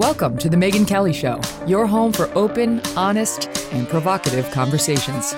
Welcome 0.00 0.38
to 0.38 0.48
The 0.48 0.56
Megyn 0.56 0.88
Kelly 0.88 1.12
Show, 1.12 1.38
your 1.66 1.86
home 1.86 2.10
for 2.10 2.30
open, 2.34 2.80
honest, 2.96 3.50
and 3.70 3.86
provocative 3.86 4.50
conversations. 4.50 5.32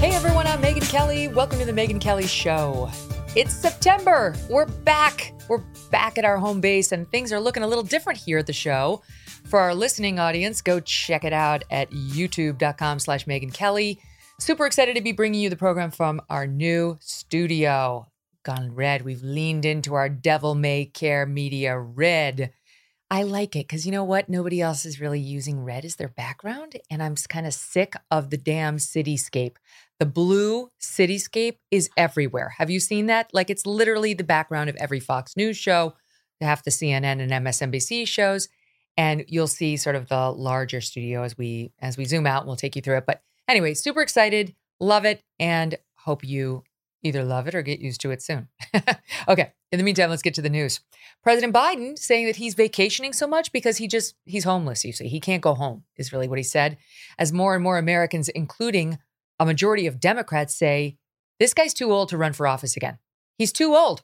Hey 0.00 0.14
everyone, 0.14 0.46
I'm 0.46 0.62
Megyn 0.62 0.88
Kelly. 0.90 1.28
Welcome 1.28 1.58
to 1.58 1.66
The 1.66 1.72
Megyn 1.72 2.00
Kelly 2.00 2.26
Show. 2.26 2.90
It's 3.36 3.52
September. 3.52 4.34
We're 4.48 4.64
back. 4.64 5.34
We're 5.50 5.62
back 5.90 6.16
at 6.16 6.24
our 6.24 6.38
home 6.38 6.62
base, 6.62 6.92
and 6.92 7.06
things 7.10 7.30
are 7.30 7.40
looking 7.40 7.62
a 7.62 7.68
little 7.68 7.84
different 7.84 8.18
here 8.18 8.38
at 8.38 8.46
the 8.46 8.54
show. 8.54 9.02
For 9.44 9.60
our 9.60 9.74
listening 9.74 10.18
audience, 10.18 10.62
go 10.62 10.80
check 10.80 11.24
it 11.24 11.34
out 11.34 11.62
at 11.70 11.90
youtube.com 11.90 13.00
slash 13.00 13.26
Megyn 13.26 13.52
Kelly. 13.52 14.00
Super 14.40 14.66
excited 14.66 14.94
to 14.94 15.02
be 15.02 15.10
bringing 15.10 15.40
you 15.40 15.50
the 15.50 15.56
program 15.56 15.90
from 15.90 16.20
our 16.30 16.46
new 16.46 16.96
studio. 17.00 18.06
Gone 18.44 18.72
red. 18.72 19.02
We've 19.02 19.22
leaned 19.22 19.64
into 19.64 19.94
our 19.94 20.08
devil 20.08 20.54
may 20.54 20.84
care 20.84 21.26
media 21.26 21.76
red. 21.76 22.52
I 23.10 23.24
like 23.24 23.56
it 23.56 23.66
because 23.66 23.84
you 23.84 23.90
know 23.90 24.04
what? 24.04 24.28
Nobody 24.28 24.60
else 24.60 24.84
is 24.84 25.00
really 25.00 25.18
using 25.18 25.64
red 25.64 25.84
as 25.84 25.96
their 25.96 26.08
background. 26.08 26.76
And 26.88 27.02
I'm 27.02 27.16
kind 27.16 27.48
of 27.48 27.52
sick 27.52 27.94
of 28.12 28.30
the 28.30 28.36
damn 28.36 28.76
cityscape. 28.76 29.56
The 29.98 30.06
blue 30.06 30.68
cityscape 30.80 31.56
is 31.72 31.90
everywhere. 31.96 32.54
Have 32.58 32.70
you 32.70 32.78
seen 32.78 33.06
that? 33.06 33.30
Like 33.32 33.50
it's 33.50 33.66
literally 33.66 34.14
the 34.14 34.22
background 34.22 34.70
of 34.70 34.76
every 34.76 35.00
Fox 35.00 35.36
News 35.36 35.56
show, 35.56 35.94
half 36.40 36.62
the 36.62 36.70
CNN 36.70 37.20
and 37.20 37.32
MSNBC 37.32 38.06
shows. 38.06 38.48
And 38.96 39.24
you'll 39.26 39.48
see 39.48 39.76
sort 39.76 39.96
of 39.96 40.08
the 40.08 40.30
larger 40.30 40.80
studio 40.80 41.24
as 41.24 41.36
we 41.36 41.72
as 41.80 41.96
we 41.96 42.04
zoom 42.04 42.26
out 42.26 42.42
and 42.42 42.46
we'll 42.46 42.56
take 42.56 42.76
you 42.76 42.82
through 42.82 42.98
it. 42.98 43.06
But 43.06 43.20
Anyway, 43.48 43.72
super 43.74 44.02
excited, 44.02 44.54
love 44.78 45.04
it, 45.06 45.22
and 45.40 45.76
hope 45.96 46.22
you 46.22 46.62
either 47.02 47.24
love 47.24 47.48
it 47.48 47.54
or 47.54 47.62
get 47.62 47.80
used 47.80 48.00
to 48.02 48.10
it 48.10 48.22
soon. 48.22 48.48
okay, 49.28 49.52
in 49.72 49.78
the 49.78 49.84
meantime, 49.84 50.10
let's 50.10 50.22
get 50.22 50.34
to 50.34 50.42
the 50.42 50.50
news. 50.50 50.80
President 51.22 51.54
Biden 51.54 51.98
saying 51.98 52.26
that 52.26 52.36
he's 52.36 52.54
vacationing 52.54 53.12
so 53.12 53.26
much 53.26 53.52
because 53.52 53.78
he 53.78 53.88
just 53.88 54.14
he's 54.24 54.44
homeless, 54.44 54.84
you 54.84 54.92
see. 54.92 55.08
He 55.08 55.20
can't 55.20 55.42
go 55.42 55.54
home 55.54 55.84
is 55.96 56.12
really 56.12 56.28
what 56.28 56.38
he 56.38 56.42
said. 56.42 56.76
As 57.18 57.32
more 57.32 57.54
and 57.54 57.64
more 57.64 57.78
Americans 57.78 58.28
including 58.28 58.98
a 59.38 59.46
majority 59.46 59.86
of 59.86 60.00
Democrats 60.00 60.54
say 60.54 60.96
this 61.38 61.54
guy's 61.54 61.74
too 61.74 61.92
old 61.92 62.08
to 62.10 62.18
run 62.18 62.32
for 62.32 62.46
office 62.46 62.76
again. 62.76 62.98
He's 63.36 63.52
too 63.52 63.74
old. 63.74 64.02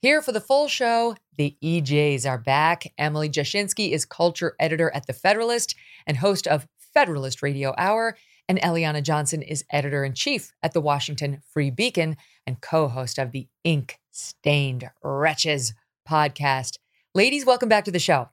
Here 0.00 0.22
for 0.22 0.32
the 0.32 0.40
full 0.40 0.68
show, 0.68 1.16
the 1.36 1.56
EJs 1.62 2.28
are 2.28 2.38
back. 2.38 2.92
Emily 2.96 3.28
Jashinsky 3.28 3.90
is 3.90 4.04
culture 4.04 4.54
editor 4.60 4.90
at 4.94 5.06
The 5.06 5.12
Federalist 5.12 5.74
and 6.06 6.16
host 6.16 6.46
of 6.46 6.68
Federalist 6.94 7.42
Radio 7.42 7.74
Hour 7.76 8.16
and 8.48 8.60
Eliana 8.62 9.02
Johnson 9.02 9.42
is 9.42 9.64
editor 9.70 10.04
in 10.04 10.14
chief 10.14 10.52
at 10.62 10.72
the 10.72 10.80
Washington 10.80 11.42
Free 11.52 11.70
Beacon 11.70 12.16
and 12.46 12.60
co 12.60 12.88
host 12.88 13.18
of 13.18 13.32
the 13.32 13.46
Ink 13.62 14.00
Stained 14.10 14.90
Wretches 15.02 15.74
podcast. 16.08 16.78
Ladies, 17.14 17.44
welcome 17.44 17.68
back 17.68 17.84
to 17.84 17.90
the 17.90 17.98
show. 17.98 18.30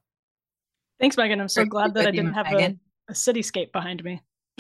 Thanks, 0.99 1.17
Megyn. 1.17 1.41
I'm 1.41 1.49
so 1.49 1.63
Great 1.63 1.71
glad 1.71 1.93
that 1.95 2.07
I 2.07 2.11
didn't 2.11 2.33
have 2.33 2.47
a, 2.47 2.77
a, 3.09 3.13
cityscape 3.13 3.73
behind 3.73 4.03
me. 4.03 4.21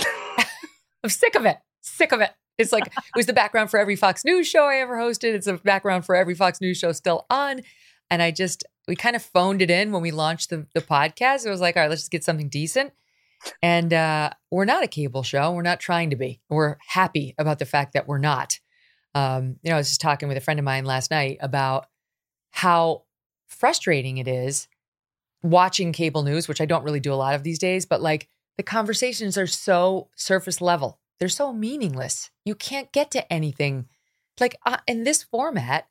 I'm 1.03 1.09
sick 1.09 1.35
of 1.35 1.45
it. 1.45 1.57
Sick 1.81 2.11
of 2.11 2.19
it. 2.19 2.31
It's 2.57 2.73
like 2.73 2.87
it 2.87 3.15
was 3.15 3.25
the 3.25 3.33
background 3.33 3.69
for 3.69 3.79
every 3.79 3.95
Fox 3.95 4.25
News 4.25 4.47
show 4.47 4.65
I 4.65 4.77
ever 4.77 4.97
hosted. 4.97 5.33
It's 5.33 5.47
a 5.47 5.53
background 5.53 6.05
for 6.05 6.15
every 6.15 6.35
Fox 6.35 6.59
News 6.59 6.77
show 6.77 6.91
still 6.91 7.25
on. 7.29 7.61
And 8.09 8.21
I 8.21 8.31
just, 8.31 8.65
we 8.87 8.95
kind 8.95 9.15
of 9.15 9.21
phoned 9.21 9.61
it 9.61 9.71
in 9.71 9.91
when 9.91 10.01
we 10.01 10.11
launched 10.11 10.49
the, 10.49 10.67
the 10.73 10.81
podcast. 10.81 11.45
It 11.45 11.49
was 11.49 11.61
like, 11.61 11.75
all 11.75 11.83
right, 11.83 11.89
let's 11.89 12.01
just 12.01 12.11
get 12.11 12.23
something 12.23 12.49
decent. 12.49 12.93
And 13.61 13.93
uh, 13.93 14.31
we're 14.51 14.65
not 14.65 14.83
a 14.83 14.87
cable 14.87 15.23
show. 15.23 15.51
We're 15.51 15.61
not 15.61 15.79
trying 15.79 16.09
to 16.09 16.15
be. 16.15 16.41
We're 16.49 16.77
happy 16.87 17.35
about 17.37 17.59
the 17.59 17.65
fact 17.65 17.93
that 17.93 18.07
we're 18.07 18.17
not. 18.17 18.59
Um, 19.13 19.57
you 19.63 19.69
know, 19.69 19.75
I 19.75 19.79
was 19.79 19.89
just 19.89 20.01
talking 20.01 20.27
with 20.27 20.37
a 20.37 20.41
friend 20.41 20.59
of 20.59 20.65
mine 20.65 20.85
last 20.85 21.11
night 21.11 21.37
about 21.41 21.87
how 22.51 23.03
frustrating 23.47 24.17
it 24.17 24.27
is 24.27 24.67
watching 25.43 25.93
cable 25.93 26.23
news, 26.23 26.47
which 26.47 26.59
I 26.59 26.65
don't 26.65 26.83
really 26.83 26.99
do 26.99 27.13
a 27.13 27.15
lot 27.15 27.35
of 27.35 27.43
these 27.43 27.59
days, 27.59 27.85
but 27.85 28.01
like 28.01 28.27
the 28.57 28.63
conversations 28.63 29.37
are 29.37 29.47
so 29.47 30.09
surface 30.15 30.59
level. 30.59 30.99
They're 31.19 31.29
so 31.29 31.53
meaningless. 31.53 32.31
You 32.43 32.55
can't 32.55 32.91
get 32.91 33.11
to 33.11 33.31
anything. 33.31 33.87
Like 34.39 34.57
uh, 34.65 34.77
in 34.87 35.03
this 35.03 35.23
format, 35.23 35.87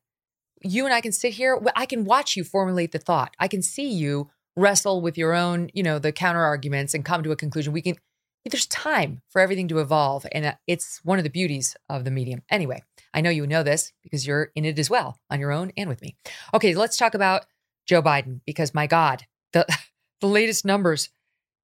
you 0.63 0.85
and 0.85 0.95
I 0.95 1.01
can 1.01 1.13
sit 1.13 1.35
here, 1.35 1.61
I 1.77 1.87
can 1.87 2.05
watch 2.05 2.37
you 2.37 2.45
formulate 2.45 2.93
the 2.93 2.99
thought. 2.99 3.35
I 3.39 3.49
can 3.49 3.63
see 3.63 3.89
you 3.89 4.31
wrestle 4.57 5.01
with 5.01 5.19
your 5.19 5.35
own, 5.35 5.71
you 5.75 5.83
know, 5.83 5.99
the 5.99 6.13
counter 6.13 6.43
arguments 6.43 6.95
and 6.95 7.05
come 7.05 7.23
to 7.23 7.33
a 7.33 7.37
conclusion. 7.37 7.73
We 7.73 7.83
can, 7.83 7.97
there's 8.45 8.67
time 8.67 9.23
for 9.29 9.41
everything 9.41 9.69
to 9.69 9.79
evolve. 9.79 10.27
And 10.33 10.45
uh, 10.45 10.55
it's 10.67 11.01
one 11.03 11.19
of 11.19 11.25
the 11.25 11.31
beauties 11.31 11.77
of 11.89 12.05
the 12.05 12.11
medium. 12.11 12.43
Anyway, 12.51 12.83
I 13.13 13.21
know 13.21 13.31
you 13.31 13.47
know 13.47 13.63
this 13.63 13.93
because 14.03 14.27
you're 14.27 14.51
in 14.55 14.65
it 14.65 14.79
as 14.79 14.91
well 14.91 15.19
on 15.31 15.41
your 15.41 15.53
own 15.53 15.73
and 15.77 15.89
with 15.89 16.03
me. 16.03 16.17
Okay, 16.53 16.75
let's 16.75 16.97
talk 16.97 17.15
about 17.15 17.47
Joe 17.87 18.03
Biden 18.03 18.41
because 18.47 18.75
my 18.75 18.87
God, 18.87 19.27
the, 19.53 19.67
the 20.21 20.27
latest 20.27 20.65
numbers. 20.65 21.11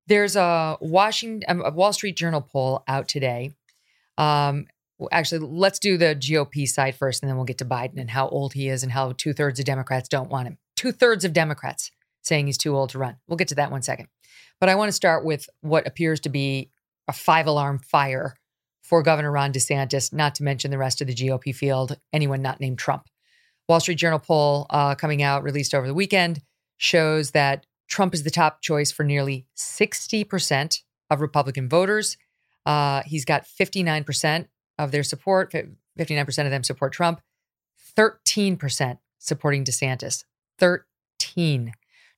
There's 0.06 0.34
a 0.34 0.76
Washington, 0.80 1.44
um, 1.48 1.62
a 1.64 1.70
Wall 1.70 1.92
Street 1.92 2.16
Journal 2.16 2.40
poll 2.40 2.82
out 2.88 3.06
today. 3.06 3.52
Um, 4.18 4.66
actually, 5.12 5.46
let's 5.46 5.78
do 5.78 5.96
the 5.96 6.16
GOP 6.16 6.66
side 6.66 6.96
first, 6.96 7.22
and 7.22 7.30
then 7.30 7.36
we'll 7.36 7.44
get 7.44 7.58
to 7.58 7.64
Biden 7.64 7.98
and 7.98 8.10
how 8.10 8.28
old 8.28 8.54
he 8.54 8.68
is 8.68 8.82
and 8.82 8.90
how 8.90 9.12
two 9.12 9.32
thirds 9.32 9.60
of 9.60 9.66
Democrats 9.66 10.08
don't 10.08 10.28
want 10.28 10.48
him. 10.48 10.58
Two 10.74 10.90
thirds 10.90 11.24
of 11.24 11.32
Democrats 11.32 11.92
saying 12.22 12.46
he's 12.46 12.58
too 12.58 12.76
old 12.76 12.90
to 12.90 12.98
run. 12.98 13.16
We'll 13.26 13.36
get 13.36 13.48
to 13.48 13.54
that 13.56 13.70
one 13.70 13.82
second. 13.82 14.08
But 14.60 14.68
I 14.68 14.74
want 14.74 14.88
to 14.88 14.92
start 14.92 15.24
with 15.24 15.48
what 15.60 15.86
appears 15.86 16.20
to 16.20 16.28
be 16.28 16.70
a 17.08 17.12
five 17.12 17.46
alarm 17.46 17.78
fire 17.78 18.36
for 18.82 19.02
Governor 19.02 19.30
Ron 19.30 19.52
DeSantis, 19.52 20.12
not 20.12 20.34
to 20.36 20.42
mention 20.42 20.70
the 20.70 20.78
rest 20.78 21.00
of 21.00 21.06
the 21.06 21.14
GOP 21.14 21.54
field, 21.54 21.96
anyone 22.12 22.42
not 22.42 22.60
named 22.60 22.78
Trump. 22.78 23.06
Wall 23.68 23.80
Street 23.80 23.96
Journal 23.98 24.18
poll 24.18 24.66
uh, 24.70 24.94
coming 24.96 25.22
out, 25.22 25.44
released 25.44 25.74
over 25.74 25.86
the 25.86 25.94
weekend, 25.94 26.42
shows 26.76 27.30
that 27.30 27.66
Trump 27.88 28.14
is 28.14 28.22
the 28.22 28.30
top 28.30 28.62
choice 28.62 28.90
for 28.90 29.04
nearly 29.04 29.46
60% 29.56 30.82
of 31.08 31.20
Republican 31.20 31.68
voters. 31.68 32.16
Uh, 32.66 33.02
he's 33.06 33.24
got 33.24 33.44
59% 33.46 34.46
of 34.78 34.90
their 34.90 35.02
support, 35.02 35.52
59% 35.52 36.44
of 36.44 36.50
them 36.50 36.64
support 36.64 36.92
Trump, 36.92 37.20
13% 37.96 38.98
supporting 39.18 39.64
DeSantis. 39.64 40.24
13. 40.58 41.72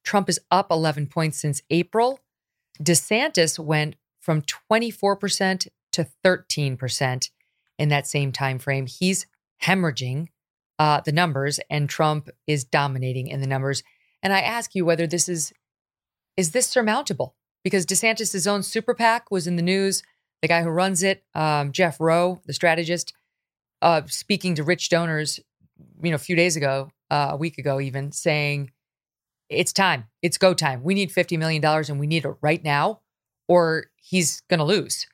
Trump 0.04 0.28
is 0.28 0.40
up 0.50 0.70
11 0.70 1.06
points 1.06 1.38
since 1.38 1.62
April. 1.70 2.20
DeSantis 2.80 3.58
went 3.58 3.96
from 4.20 4.42
24% 4.42 5.68
to 5.92 6.08
13% 6.24 7.30
in 7.78 7.88
that 7.88 8.06
same 8.06 8.32
time 8.32 8.58
frame. 8.58 8.86
He's 8.86 9.26
hemorrhaging 9.62 10.28
uh, 10.78 11.00
the 11.00 11.12
numbers, 11.12 11.60
and 11.70 11.88
Trump 11.88 12.28
is 12.46 12.64
dominating 12.64 13.28
in 13.28 13.40
the 13.40 13.46
numbers. 13.46 13.82
And 14.22 14.32
I 14.32 14.40
ask 14.40 14.74
you 14.74 14.84
whether 14.84 15.06
this 15.06 15.28
is 15.28 15.52
is 16.36 16.52
this 16.52 16.66
surmountable? 16.66 17.36
Because 17.62 17.84
DeSantis' 17.84 18.46
own 18.46 18.62
super 18.62 18.94
PAC 18.94 19.30
was 19.30 19.46
in 19.46 19.56
the 19.56 19.62
news. 19.62 20.02
The 20.40 20.48
guy 20.48 20.62
who 20.62 20.70
runs 20.70 21.02
it, 21.02 21.22
um, 21.34 21.72
Jeff 21.72 22.00
Roe, 22.00 22.40
the 22.46 22.54
strategist, 22.54 23.12
uh, 23.82 24.02
speaking 24.06 24.54
to 24.54 24.64
rich 24.64 24.88
donors, 24.88 25.38
you 26.02 26.10
know, 26.10 26.16
a 26.16 26.19
few 26.19 26.34
days 26.34 26.56
ago, 26.56 26.90
uh, 27.10 27.28
a 27.32 27.36
week 27.36 27.58
ago, 27.58 27.80
even 27.80 28.10
saying 28.12 28.70
it's 29.52 29.72
time. 29.72 30.04
It's 30.22 30.38
go 30.38 30.54
time. 30.54 30.82
We 30.82 30.94
need 30.94 31.10
$50 31.10 31.38
million 31.38 31.64
and 31.64 32.00
we 32.00 32.06
need 32.06 32.24
it 32.24 32.34
right 32.40 32.62
now, 32.62 33.00
or 33.48 33.86
he's 33.96 34.40
going 34.48 34.58
to 34.58 34.64
lose. 34.64 35.06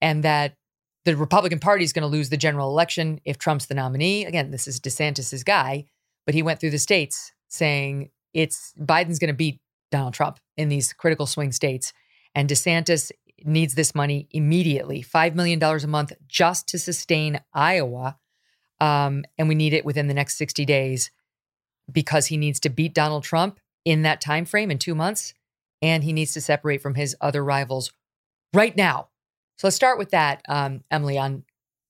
And 0.00 0.22
that 0.24 0.54
the 1.04 1.16
Republican 1.16 1.58
Party 1.58 1.84
is 1.84 1.92
going 1.92 2.02
to 2.02 2.08
lose 2.08 2.30
the 2.30 2.36
general 2.36 2.68
election 2.68 3.20
if 3.24 3.38
Trump's 3.38 3.66
the 3.66 3.74
nominee. 3.74 4.24
Again, 4.24 4.50
this 4.50 4.66
is 4.66 4.80
DeSantis's 4.80 5.44
guy, 5.44 5.86
but 6.26 6.34
he 6.34 6.42
went 6.42 6.60
through 6.60 6.70
the 6.70 6.78
states 6.78 7.32
saying 7.48 8.10
it's 8.34 8.74
Biden's 8.78 9.18
going 9.18 9.28
to 9.28 9.34
beat 9.34 9.60
Donald 9.90 10.14
Trump 10.14 10.40
in 10.56 10.68
these 10.68 10.92
critical 10.92 11.26
swing 11.26 11.52
states. 11.52 11.92
And 12.34 12.48
DeSantis 12.48 13.12
needs 13.44 13.74
this 13.74 13.94
money 13.94 14.28
immediately 14.30 15.02
$5 15.02 15.34
million 15.34 15.62
a 15.62 15.86
month 15.86 16.12
just 16.26 16.66
to 16.68 16.78
sustain 16.78 17.40
Iowa. 17.52 18.18
Um, 18.80 19.24
and 19.38 19.48
we 19.48 19.54
need 19.54 19.72
it 19.72 19.84
within 19.84 20.08
the 20.08 20.14
next 20.14 20.36
60 20.36 20.64
days 20.64 21.10
because 21.90 22.26
he 22.26 22.36
needs 22.36 22.60
to 22.60 22.68
beat 22.68 22.94
Donald 22.94 23.24
Trump 23.24 23.60
in 23.86 24.02
that 24.02 24.20
time 24.20 24.44
frame 24.44 24.70
in 24.70 24.78
two 24.78 24.94
months, 24.94 25.32
and 25.80 26.04
he 26.04 26.12
needs 26.12 26.34
to 26.34 26.40
separate 26.42 26.82
from 26.82 26.96
his 26.96 27.16
other 27.22 27.42
rivals 27.42 27.92
right 28.52 28.76
now. 28.76 29.08
So 29.56 29.68
let's 29.68 29.76
start 29.76 29.96
with 29.96 30.10
that, 30.10 30.42
um, 30.48 30.82
Emily, 30.90 31.16
on 31.16 31.44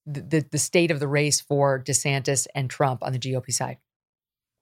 the, 0.04 0.20
the, 0.20 0.46
the 0.52 0.58
state 0.58 0.92
of 0.92 1.00
the 1.00 1.08
race 1.08 1.40
for 1.40 1.82
DeSantis 1.82 2.46
and 2.54 2.70
Trump 2.70 3.02
on 3.02 3.12
the 3.12 3.18
GOP 3.18 3.50
side. 3.50 3.78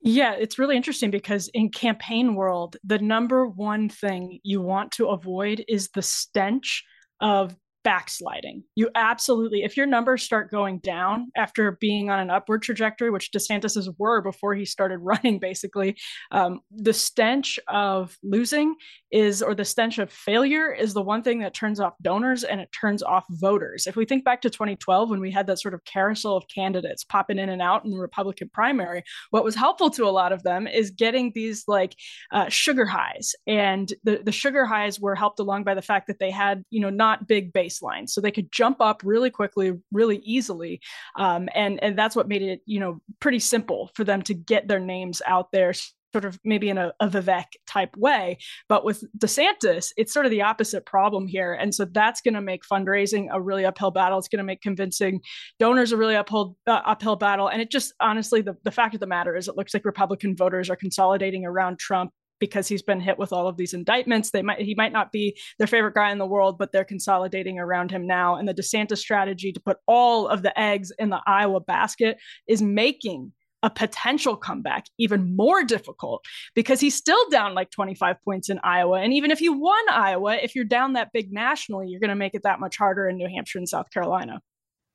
Yeah, 0.01 0.35
it's 0.35 0.59
really 0.59 0.77
interesting 0.77 1.11
because 1.11 1.49
in 1.49 1.71
campaign 1.71 2.35
world, 2.35 2.77
the 2.85 2.99
number 2.99 3.47
one 3.47 3.89
thing 3.89 4.39
you 4.43 4.61
want 4.63 4.93
to 4.93 5.09
avoid 5.09 5.65
is 5.67 5.89
the 5.89 6.03
stench 6.03 6.85
of 7.21 7.57
backsliding. 7.85 8.65
You 8.75 8.89
absolutely, 8.95 9.63
if 9.63 9.77
your 9.77 9.87
numbers 9.87 10.23
start 10.23 10.51
going 10.51 10.79
down 10.79 11.31
after 11.37 11.73
being 11.73 12.11
on 12.11 12.19
an 12.19 12.31
upward 12.31 12.63
trajectory, 12.63 13.11
which 13.11 13.31
DeSantis's 13.31 13.91
were 13.99 14.23
before 14.23 14.55
he 14.55 14.65
started 14.65 14.99
running, 15.03 15.39
basically, 15.39 15.97
um, 16.33 16.61
the 16.75 16.95
stench 16.95 17.61
of 17.69 18.17
losing 18.23 18.75
is, 19.13 19.43
or 19.43 19.55
the 19.55 19.65
stench 19.65 19.99
of 19.99 20.11
failure 20.11 20.73
is 20.73 20.95
the 20.95 21.03
one 21.03 21.23
thing 21.23 21.39
that 21.41 21.55
turns 21.55 21.79
off 21.79 21.93
donors 22.03 22.43
and 22.43 22.61
it 22.61 22.71
turns 22.73 23.03
off 23.03 23.25
voters. 23.31 23.87
If 23.87 23.97
we 23.97 24.07
think 24.07 24.25
back 24.25 24.41
to 24.43 24.51
2012 24.51 25.11
when 25.11 25.21
we 25.21 25.31
had 25.31 25.47
that 25.47 25.61
sort 25.61 25.75
of 25.75 25.85
carousel 25.85 26.37
of 26.37 26.45
candidates 26.53 27.05
popping 27.05 27.39
in 27.39 27.51
and 27.51 27.63
out 27.63 27.85
in 27.85 27.91
the 27.91 27.99
Republican 27.99 28.51
primary, 28.53 29.05
what 29.31 29.45
was 29.45 29.55
helpful 29.55 29.91
to 29.91 30.07
a 30.07 30.11
lot 30.11 30.33
of 30.33 30.43
them 30.43 30.67
is 30.67 30.91
getting 30.91 31.33
these 31.35 31.65
like 31.69 31.95
uh, 32.33 32.49
sugar 32.49 32.87
highs. 32.87 33.35
And 33.47 33.93
the, 34.05 34.23
the 34.25 34.33
sugar 34.33 34.65
highs 34.65 34.99
were 34.99 35.15
helped 35.15 35.39
along 35.39 35.65
by 35.65 35.75
the 35.75 35.83
fact 35.83 36.07
that 36.07 36.19
they 36.19 36.31
had, 36.31 36.65
you 36.71 36.81
know, 36.81 36.91
not 36.91 37.29
big 37.29 37.53
base 37.53 37.74
baseline 37.75 38.09
so 38.09 38.21
they 38.21 38.31
could 38.31 38.51
jump 38.53 38.81
up 38.81 39.03
really 39.05 39.31
quickly 39.31 39.73
really 39.93 40.19
easily 40.19 40.81
um, 41.19 41.49
and 41.55 41.83
and 41.83 41.99
that's 41.99 42.17
what 42.17 42.29
made 42.29 42.43
it 42.43 42.61
you 42.67 42.81
know 42.81 43.01
pretty 43.21 43.39
simple 43.39 43.91
for 43.95 44.05
them 44.05 44.23
to 44.23 44.35
get 44.35 44.69
their 44.69 44.81
names 44.81 45.21
out 45.27 45.51
there 45.53 45.73
sort 46.15 46.25
of 46.25 46.39
maybe 46.45 46.69
in 46.69 46.79
a, 46.79 46.93
a 47.01 47.09
Vivek 47.09 47.47
type 47.67 47.97
way. 47.97 48.39
But 48.69 48.85
with 48.85 49.03
DeSantis, 49.19 49.89
it's 49.97 50.13
sort 50.13 50.27
of 50.27 50.31
the 50.31 50.43
opposite 50.43 50.87
problem 50.87 51.27
here. 51.27 51.53
And 51.55 51.75
so 51.75 51.87
that's 51.87 52.21
going 52.21 52.35
to 52.35 52.41
make 52.41 52.63
fundraising 52.73 53.27
a 53.33 53.43
really 53.43 53.65
uphill 53.65 53.91
battle. 53.91 54.19
It's 54.19 54.29
going 54.29 54.39
to 54.39 54.45
make 54.45 54.63
convincing 54.63 55.21
donors 55.59 55.91
a 55.91 55.97
really 55.97 56.15
uphill, 56.15 56.57
uh, 56.69 56.83
uphill 56.87 57.17
battle. 57.17 57.49
And 57.49 57.61
it 57.61 57.69
just 57.69 57.93
honestly, 57.99 58.43
the, 58.43 58.55
the 58.63 58.71
fact 58.71 58.95
of 58.95 59.01
the 59.01 59.09
matter 59.09 59.35
is, 59.35 59.49
it 59.49 59.57
looks 59.57 59.75
like 59.75 59.85
Republican 59.85 60.37
voters 60.37 60.71
are 60.71 60.77
consolidating 60.77 61.45
around 61.45 61.81
Trump 61.81 62.13
because 62.41 62.69
he's 62.69 62.83
been 62.83 63.01
hit 63.01 63.19
with 63.19 63.33
all 63.33 63.49
of 63.49 63.57
these 63.57 63.75
indictments. 63.75 64.31
They 64.31 64.43
might 64.43 64.61
he 64.61 64.75
might 64.75 64.93
not 64.93 65.13
be 65.13 65.39
their 65.59 65.67
favorite 65.67 65.95
guy 65.95 66.11
in 66.11 66.19
the 66.19 66.27
world, 66.27 66.59
but 66.59 66.73
they're 66.73 66.85
consolidating 66.85 67.59
around 67.59 67.91
him 67.91 68.07
now. 68.07 68.37
And 68.37 68.49
the 68.49 68.55
DeSantis 68.55 68.99
strategy 68.99 69.53
to 69.53 69.61
put 69.61 69.79
all 69.87 70.29
of 70.29 70.43
the 70.43 70.59
eggs 70.59 70.93
in 70.99 71.11
the 71.11 71.21
Iowa 71.27 71.61
basket 71.61 72.19
is 72.47 72.63
making 72.63 73.33
a 73.63 73.71
potential 73.71 74.37
comeback 74.37 74.85
even 74.99 75.35
more 75.35 75.65
difficult 75.65 76.23
because 76.55 76.81
he's 76.81 76.95
still 76.95 77.31
down 77.31 77.55
like 77.55 77.71
25 77.71 78.17
points 78.23 78.51
in 78.51 78.61
Iowa. 78.63 79.01
And 79.01 79.15
even 79.15 79.31
if 79.31 79.41
you 79.41 79.55
won 79.55 79.83
Iowa, 79.91 80.37
if 80.37 80.55
you're 80.55 80.67
down 80.67 80.93
that 80.93 81.13
big 81.15 81.33
nationally, 81.33 81.89
you're 81.89 82.01
going 82.01 82.11
to 82.11 82.15
make 82.15 82.35
it 82.35 82.43
that 82.43 82.61
much 82.61 82.77
harder 82.77 83.09
in 83.09 83.17
New 83.17 83.27
Hampshire 83.27 83.59
and 83.59 83.69
South 83.69 83.91
Carolina. 83.91 84.43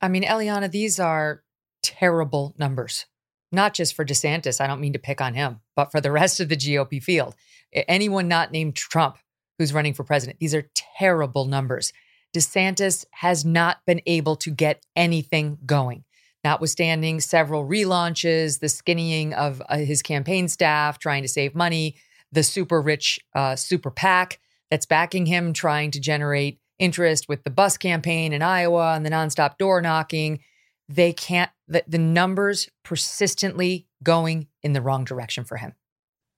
I 0.02 0.08
mean, 0.08 0.24
Eliana, 0.24 0.70
these 0.70 1.00
are 1.00 1.42
terrible 1.82 2.54
numbers 2.60 3.08
not 3.52 3.74
just 3.74 3.96
for 3.96 4.06
DeSantis. 4.06 4.62
I 4.62 4.68
don't 4.68 4.82
mean 4.82 4.94
to 4.94 5.00
pick 5.00 5.22
on 5.22 5.34
him, 5.34 5.62
but 5.76 5.92
for 5.92 6.02
the 6.02 6.12
rest 6.12 6.40
of 6.40 6.50
the 6.50 6.58
GOP 6.58 7.02
field. 7.02 7.36
Anyone 7.74 8.28
not 8.28 8.52
named 8.52 8.76
Trump 8.76 9.18
who's 9.58 9.74
running 9.74 9.94
for 9.94 10.04
president, 10.04 10.40
these 10.40 10.56
are 10.56 10.70
terrible 10.76 11.46
numbers. 11.46 11.92
DeSantis 12.36 13.06
has 13.12 13.44
not 13.44 13.80
been 13.86 14.02
able 14.06 14.36
to 14.38 14.52
get 14.52 14.86
anything 14.96 15.58
going, 15.66 16.04
notwithstanding 16.44 17.20
several 17.20 17.68
relaunches, 17.68 18.60
the 18.60 18.68
skinnying 18.68 19.34
of 19.34 19.62
uh, 19.68 19.78
his 19.78 20.02
campaign 20.02 20.48
staff, 20.48 21.00
trying 21.00 21.24
to 21.24 21.28
save 21.28 21.56
money, 21.56 21.96
the 22.32 22.44
super 22.44 22.82
rich 22.82 23.20
uh, 23.36 23.56
super 23.56 23.90
PAC 23.90 24.40
that's 24.70 24.86
backing 24.86 25.26
him, 25.26 25.54
trying 25.54 25.90
to 25.92 26.00
generate 26.00 26.60
interest 26.78 27.28
with 27.28 27.44
the 27.44 27.50
bus 27.50 27.78
campaign 27.78 28.32
in 28.32 28.42
Iowa 28.42 28.94
and 28.94 29.06
the 29.06 29.10
nonstop 29.10 29.58
door 29.58 29.82
knocking 29.82 30.40
they 30.90 31.14
can't, 31.14 31.52
the, 31.68 31.84
the 31.88 32.00
numbers 32.00 32.68
persistently 32.84 33.88
going 34.04 34.48
in 34.64 34.74
the 34.74 34.82
wrong 34.82 35.06
direction 35.06 35.46
for 35.46 35.58
him. 35.58 35.74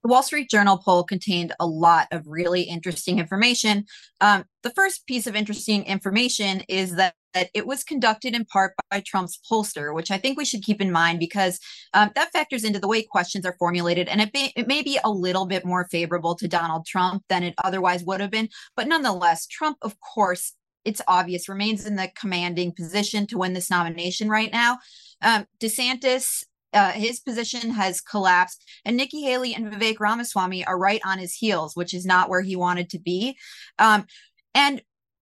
The 0.03 0.09
Wall 0.09 0.24
Street 0.24 0.50
Journal 0.50 0.80
poll 0.80 1.03
contained 1.03 1.53
a 1.59 1.68
lot 1.68 2.07
of 2.12 2.27
really 2.27 2.63
interesting 2.63 3.19
information. 3.19 3.86
Um, 4.19 4.45
the 4.63 4.71
first 4.71 5.06
piece 5.06 5.27
of 5.27 5.36
interesting 5.36 5.83
information 5.83 6.63
is 6.68 6.95
that, 6.95 7.13
that 7.36 7.50
it 7.53 7.68
was 7.68 7.83
conducted 7.83 8.33
in 8.33 8.44
part 8.45 8.74
by 8.89 9.03
Trump's 9.06 9.39
pollster, 9.50 9.94
which 9.94 10.09
I 10.09 10.18
think 10.18 10.38
we 10.38 10.45
should 10.45 10.63
keep 10.63 10.81
in 10.81 10.92
mind 10.92 11.19
because 11.19 11.59
um, 11.94 12.09
that 12.15 12.31
factors 12.31 12.63
into 12.63 12.80
the 12.80 12.88
way 12.88 13.03
questions 13.03 13.45
are 13.45 13.56
formulated. 13.59 14.07
And 14.07 14.21
it 14.21 14.31
it 14.33 14.68
may 14.68 14.81
be 14.81 15.00
a 15.03 15.12
little 15.12 15.45
bit 15.45 15.65
more 15.65 15.88
favorable 15.92 16.36
to 16.36 16.48
Donald 16.48 16.88
Trump 16.88 17.24
than 17.30 17.44
it 17.44 17.53
otherwise 17.63 18.03
would 18.03 18.21
have 18.21 18.31
been. 18.31 18.50
But 18.75 18.88
nonetheless, 18.88 19.45
Trump, 19.45 19.77
of 19.83 19.95
course, 20.00 20.53
it's 20.86 21.01
obvious, 21.07 21.50
remains 21.50 21.86
in 21.86 21.95
the 21.95 22.12
commanding 22.16 22.72
position 22.72 23.28
to 23.28 23.38
win 23.38 23.54
this 23.54 23.69
nomination 23.69 24.30
right 24.30 24.51
now. 24.51 24.80
Um, 25.22 25.45
DeSantis, 25.60 26.44
uh, 26.74 26.92
his 26.92 27.19
position 27.19 27.72
has 27.72 28.01
collapsed, 28.01 28.68
and 28.86 28.98
Nikki 28.98 29.22
Haley 29.24 29.54
and 29.54 29.72
Vivek 29.72 30.00
Ramaswamy 30.00 30.66
are 30.66 30.78
right 30.78 31.01
on 31.06 31.19
his 31.19 31.36
heels, 31.36 31.75
which 31.75 31.94
is 31.94 32.06
not 32.06 32.30
where 32.30 32.42
he 32.42 32.56
wanted 32.56 32.89
to 32.92 33.00
be. 33.00 33.38
Um, 33.78 34.06
and 34.54 34.81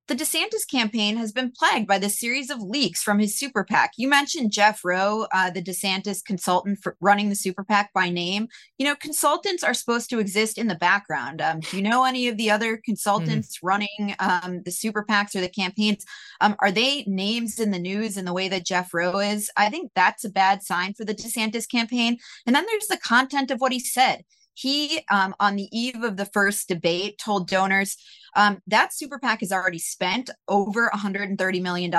the 0.09 0.15
DeSantis 0.15 0.67
campaign 0.69 1.17
has 1.17 1.31
been 1.31 1.51
plagued 1.51 1.87
by 1.87 1.99
the 1.99 2.09
series 2.09 2.49
of 2.49 2.63
leaks 2.63 3.03
from 3.03 3.19
his 3.19 3.37
super 3.37 3.63
PAC. 3.63 3.91
You 3.95 4.09
mentioned 4.09 4.51
Jeff 4.51 4.83
Roe, 4.83 5.27
uh, 5.31 5.51
the 5.51 5.61
DeSantis 5.61 6.25
consultant 6.25 6.79
for 6.81 6.97
running 6.99 7.29
the 7.29 7.35
super 7.35 7.63
PAC 7.63 7.93
by 7.93 8.09
name. 8.09 8.47
You 8.79 8.87
know, 8.87 8.95
consultants 8.95 9.63
are 9.63 9.75
supposed 9.75 10.09
to 10.09 10.17
exist 10.17 10.57
in 10.57 10.67
the 10.67 10.73
background. 10.73 11.43
Um, 11.43 11.59
do 11.59 11.77
you 11.77 11.83
know 11.83 12.05
any 12.05 12.27
of 12.27 12.37
the 12.37 12.49
other 12.49 12.81
consultants 12.83 13.57
mm. 13.57 13.59
running 13.61 14.15
um, 14.17 14.63
the 14.63 14.71
super 14.71 15.05
PACs 15.07 15.35
or 15.35 15.41
the 15.41 15.47
campaigns? 15.47 16.03
Um, 16.41 16.55
are 16.57 16.71
they 16.71 17.03
names 17.05 17.59
in 17.59 17.69
the 17.69 17.77
news 17.77 18.17
in 18.17 18.25
the 18.25 18.33
way 18.33 18.49
that 18.49 18.65
Jeff 18.65 18.91
Roe 18.95 19.19
is? 19.19 19.51
I 19.57 19.69
think 19.69 19.91
that's 19.93 20.25
a 20.25 20.29
bad 20.29 20.63
sign 20.63 20.95
for 20.95 21.05
the 21.05 21.13
DeSantis 21.13 21.69
campaign. 21.69 22.17
And 22.47 22.55
then 22.55 22.65
there's 22.65 22.87
the 22.87 22.97
content 22.97 23.51
of 23.51 23.61
what 23.61 23.71
he 23.71 23.79
said. 23.79 24.23
He, 24.59 25.01
um, 25.09 25.35
on 25.39 25.55
the 25.55 25.69
eve 25.71 26.03
of 26.03 26.17
the 26.17 26.25
first 26.25 26.67
debate, 26.67 27.17
told 27.17 27.47
donors 27.47 27.95
um, 28.35 28.59
that 28.67 28.93
super 28.93 29.17
PAC 29.17 29.39
has 29.39 29.53
already 29.53 29.79
spent 29.79 30.29
over 30.49 30.91
$130 30.93 31.61
million. 31.61 31.93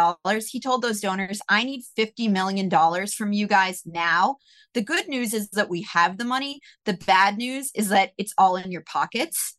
He 0.46 0.60
told 0.60 0.82
those 0.82 1.00
donors, 1.00 1.40
I 1.48 1.64
need 1.64 1.82
$50 1.98 2.30
million 2.30 2.70
from 3.08 3.32
you 3.32 3.46
guys 3.46 3.82
now. 3.86 4.36
The 4.74 4.82
good 4.82 5.08
news 5.08 5.32
is 5.32 5.48
that 5.50 5.70
we 5.70 5.82
have 5.90 6.18
the 6.18 6.26
money. 6.26 6.60
The 6.84 6.98
bad 7.06 7.38
news 7.38 7.70
is 7.74 7.88
that 7.88 8.10
it's 8.18 8.34
all 8.36 8.56
in 8.56 8.70
your 8.70 8.82
pockets. 8.82 9.56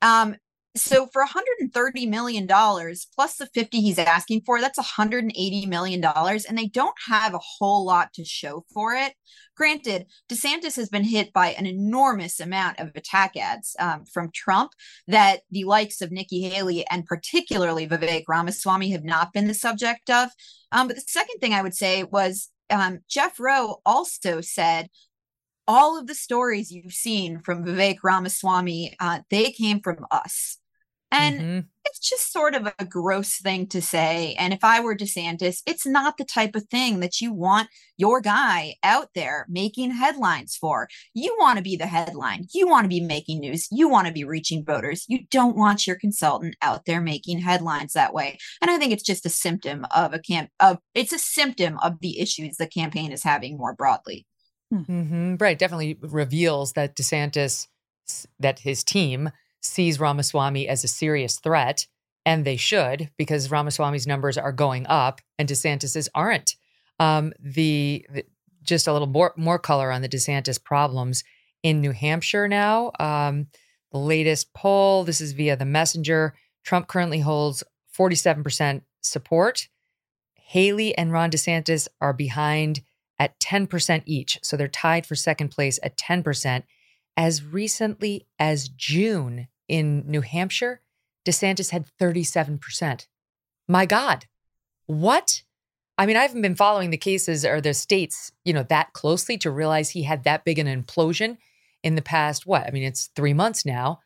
Um, 0.00 0.36
so 0.76 1.06
for 1.12 1.22
130 1.22 2.06
million 2.06 2.46
dollars 2.46 3.06
plus 3.14 3.36
the 3.36 3.46
50 3.46 3.80
he's 3.80 3.98
asking 3.98 4.42
for 4.44 4.60
that's 4.60 4.78
180 4.78 5.66
million 5.66 6.00
dollars 6.00 6.44
and 6.44 6.58
they 6.58 6.66
don't 6.66 6.96
have 7.06 7.32
a 7.32 7.38
whole 7.38 7.84
lot 7.84 8.12
to 8.12 8.24
show 8.24 8.64
for 8.72 8.92
it 8.94 9.14
granted 9.56 10.06
desantis 10.28 10.74
has 10.74 10.88
been 10.88 11.04
hit 11.04 11.32
by 11.32 11.48
an 11.48 11.66
enormous 11.66 12.40
amount 12.40 12.80
of 12.80 12.90
attack 12.96 13.36
ads 13.36 13.76
um, 13.78 14.04
from 14.12 14.30
trump 14.34 14.72
that 15.06 15.40
the 15.50 15.64
likes 15.64 16.00
of 16.00 16.10
nikki 16.10 16.42
haley 16.42 16.84
and 16.90 17.06
particularly 17.06 17.86
vivek 17.86 18.24
ramaswamy 18.28 18.90
have 18.90 19.04
not 19.04 19.32
been 19.32 19.46
the 19.46 19.54
subject 19.54 20.10
of 20.10 20.30
um, 20.72 20.88
but 20.88 20.96
the 20.96 21.02
second 21.06 21.38
thing 21.38 21.54
i 21.54 21.62
would 21.62 21.74
say 21.74 22.02
was 22.02 22.50
um, 22.70 22.98
jeff 23.08 23.38
roe 23.38 23.76
also 23.86 24.40
said 24.40 24.88
all 25.66 25.98
of 25.98 26.06
the 26.06 26.14
stories 26.14 26.70
you've 26.70 26.92
seen 26.92 27.40
from 27.40 27.64
Vivek 27.64 27.96
Ramaswamy, 28.02 28.96
uh, 29.00 29.20
they 29.30 29.50
came 29.50 29.80
from 29.80 30.04
us. 30.10 30.58
And 31.14 31.40
mm-hmm. 31.40 31.58
it's 31.84 32.00
just 32.00 32.32
sort 32.32 32.54
of 32.54 32.72
a 32.78 32.84
gross 32.84 33.38
thing 33.40 33.68
to 33.68 33.80
say. 33.80 34.34
And 34.38 34.52
if 34.52 34.64
I 34.64 34.80
were 34.80 34.96
DeSantis, 34.96 35.62
it's 35.66 35.86
not 35.86 36.16
the 36.16 36.24
type 36.24 36.56
of 36.56 36.64
thing 36.64 37.00
that 37.00 37.20
you 37.20 37.32
want 37.32 37.68
your 37.96 38.20
guy 38.20 38.74
out 38.82 39.08
there 39.14 39.46
making 39.48 39.92
headlines 39.92 40.56
for. 40.56 40.88
You 41.14 41.36
want 41.38 41.58
to 41.58 41.62
be 41.62 41.76
the 41.76 41.86
headline. 41.86 42.46
You 42.52 42.68
want 42.68 42.84
to 42.84 42.88
be 42.88 43.00
making 43.00 43.40
news. 43.40 43.68
You 43.70 43.88
want 43.88 44.08
to 44.08 44.12
be 44.12 44.24
reaching 44.24 44.64
voters. 44.64 45.04
You 45.08 45.20
don't 45.30 45.56
want 45.56 45.86
your 45.86 45.96
consultant 45.96 46.56
out 46.60 46.84
there 46.84 47.00
making 47.00 47.38
headlines 47.38 47.92
that 47.92 48.12
way. 48.12 48.38
And 48.60 48.70
I 48.70 48.76
think 48.76 48.92
it's 48.92 49.04
just 49.04 49.26
a 49.26 49.30
symptom 49.30 49.86
of 49.94 50.12
a 50.12 50.18
camp 50.18 50.50
of 50.58 50.78
it's 50.94 51.12
a 51.12 51.18
symptom 51.18 51.78
of 51.82 52.00
the 52.00 52.18
issues 52.18 52.56
the 52.56 52.66
campaign 52.66 53.12
is 53.12 53.22
having 53.22 53.56
more 53.56 53.74
broadly. 53.74 54.26
Mm-hmm. 54.72 55.36
Right. 55.36 55.58
Definitely 55.58 55.98
reveals 56.00 56.72
that 56.72 56.96
DeSantis, 56.96 57.68
that 58.40 58.58
his 58.58 58.82
team 58.82 59.30
sees 59.64 60.00
Ramaswamy 60.00 60.68
as 60.68 60.84
a 60.84 60.88
serious 60.88 61.38
threat, 61.38 61.86
and 62.26 62.44
they 62.44 62.56
should 62.56 63.10
because 63.16 63.50
Ramaswamy's 63.50 64.06
numbers 64.06 64.38
are 64.38 64.52
going 64.52 64.86
up 64.86 65.20
and 65.38 65.48
DeSantis's 65.48 66.08
aren't. 66.14 66.56
Um, 67.00 67.32
the, 67.40 68.06
the, 68.12 68.24
just 68.62 68.86
a 68.86 68.92
little 68.92 69.08
more 69.08 69.34
more 69.36 69.58
color 69.58 69.90
on 69.90 70.02
the 70.02 70.08
DeSantis 70.08 70.62
problems 70.62 71.24
in 71.62 71.80
New 71.80 71.92
Hampshire 71.92 72.48
now. 72.48 72.92
Um, 72.98 73.48
the 73.92 73.98
latest 73.98 74.52
poll. 74.54 75.04
This 75.04 75.20
is 75.20 75.32
via 75.32 75.56
the 75.56 75.64
Messenger. 75.64 76.34
Trump 76.64 76.88
currently 76.88 77.20
holds 77.20 77.62
47% 77.96 78.82
support. 79.02 79.68
Haley 80.34 80.96
and 80.96 81.12
Ron 81.12 81.30
DeSantis 81.30 81.88
are 82.00 82.12
behind 82.12 82.82
at 83.18 83.38
10% 83.40 84.02
each. 84.06 84.38
So 84.42 84.56
they're 84.56 84.68
tied 84.68 85.06
for 85.06 85.14
second 85.14 85.50
place 85.50 85.78
at 85.82 85.96
10%. 85.96 86.64
As 87.16 87.44
recently 87.44 88.26
as 88.38 88.68
June, 88.68 89.48
in 89.68 90.04
New 90.06 90.20
Hampshire, 90.20 90.80
DeSantis 91.24 91.70
had 91.70 91.86
37%. 92.00 93.06
My 93.68 93.86
God, 93.86 94.26
what? 94.86 95.42
I 95.96 96.06
mean, 96.06 96.16
I 96.16 96.22
haven't 96.22 96.42
been 96.42 96.56
following 96.56 96.90
the 96.90 96.96
cases 96.96 97.44
or 97.44 97.60
the 97.60 97.72
states, 97.72 98.32
you 98.44 98.52
know, 98.52 98.64
that 98.64 98.92
closely 98.92 99.38
to 99.38 99.50
realize 99.50 99.90
he 99.90 100.02
had 100.02 100.24
that 100.24 100.44
big 100.44 100.58
an 100.58 100.66
implosion 100.66 101.38
in 101.82 101.94
the 101.94 102.02
past, 102.02 102.46
what? 102.46 102.66
I 102.66 102.70
mean, 102.70 102.82
it's 102.82 103.10
three 103.14 103.34
months 103.34 103.64
now. 103.64 104.00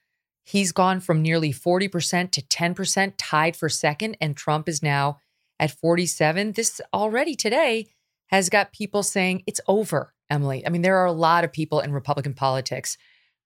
He's 0.45 0.73
gone 0.73 1.01
from 1.01 1.23
nearly 1.23 1.53
40% 1.53 2.31
to 2.33 2.43
10%, 2.43 3.13
tied 3.19 3.57
for 3.57 3.69
second, 3.69 4.17
and 4.21 4.37
Trump 4.37 4.69
is 4.69 4.83
now 4.83 5.19
at 5.59 5.71
47. 5.71 6.53
This 6.53 6.81
already 6.93 7.35
today 7.35 7.89
has 8.29 8.49
got 8.49 8.73
people 8.73 9.03
saying 9.03 9.43
it's 9.47 9.61
over, 9.67 10.15
Emily. 10.31 10.67
I 10.67 10.71
mean, 10.71 10.83
there 10.83 10.99
are 10.99 11.07
a 11.07 11.13
lot 11.13 11.45
of 11.45 11.53
people 11.53 11.81
in 11.81 11.93
Republican 11.93 12.35
politics 12.35 12.97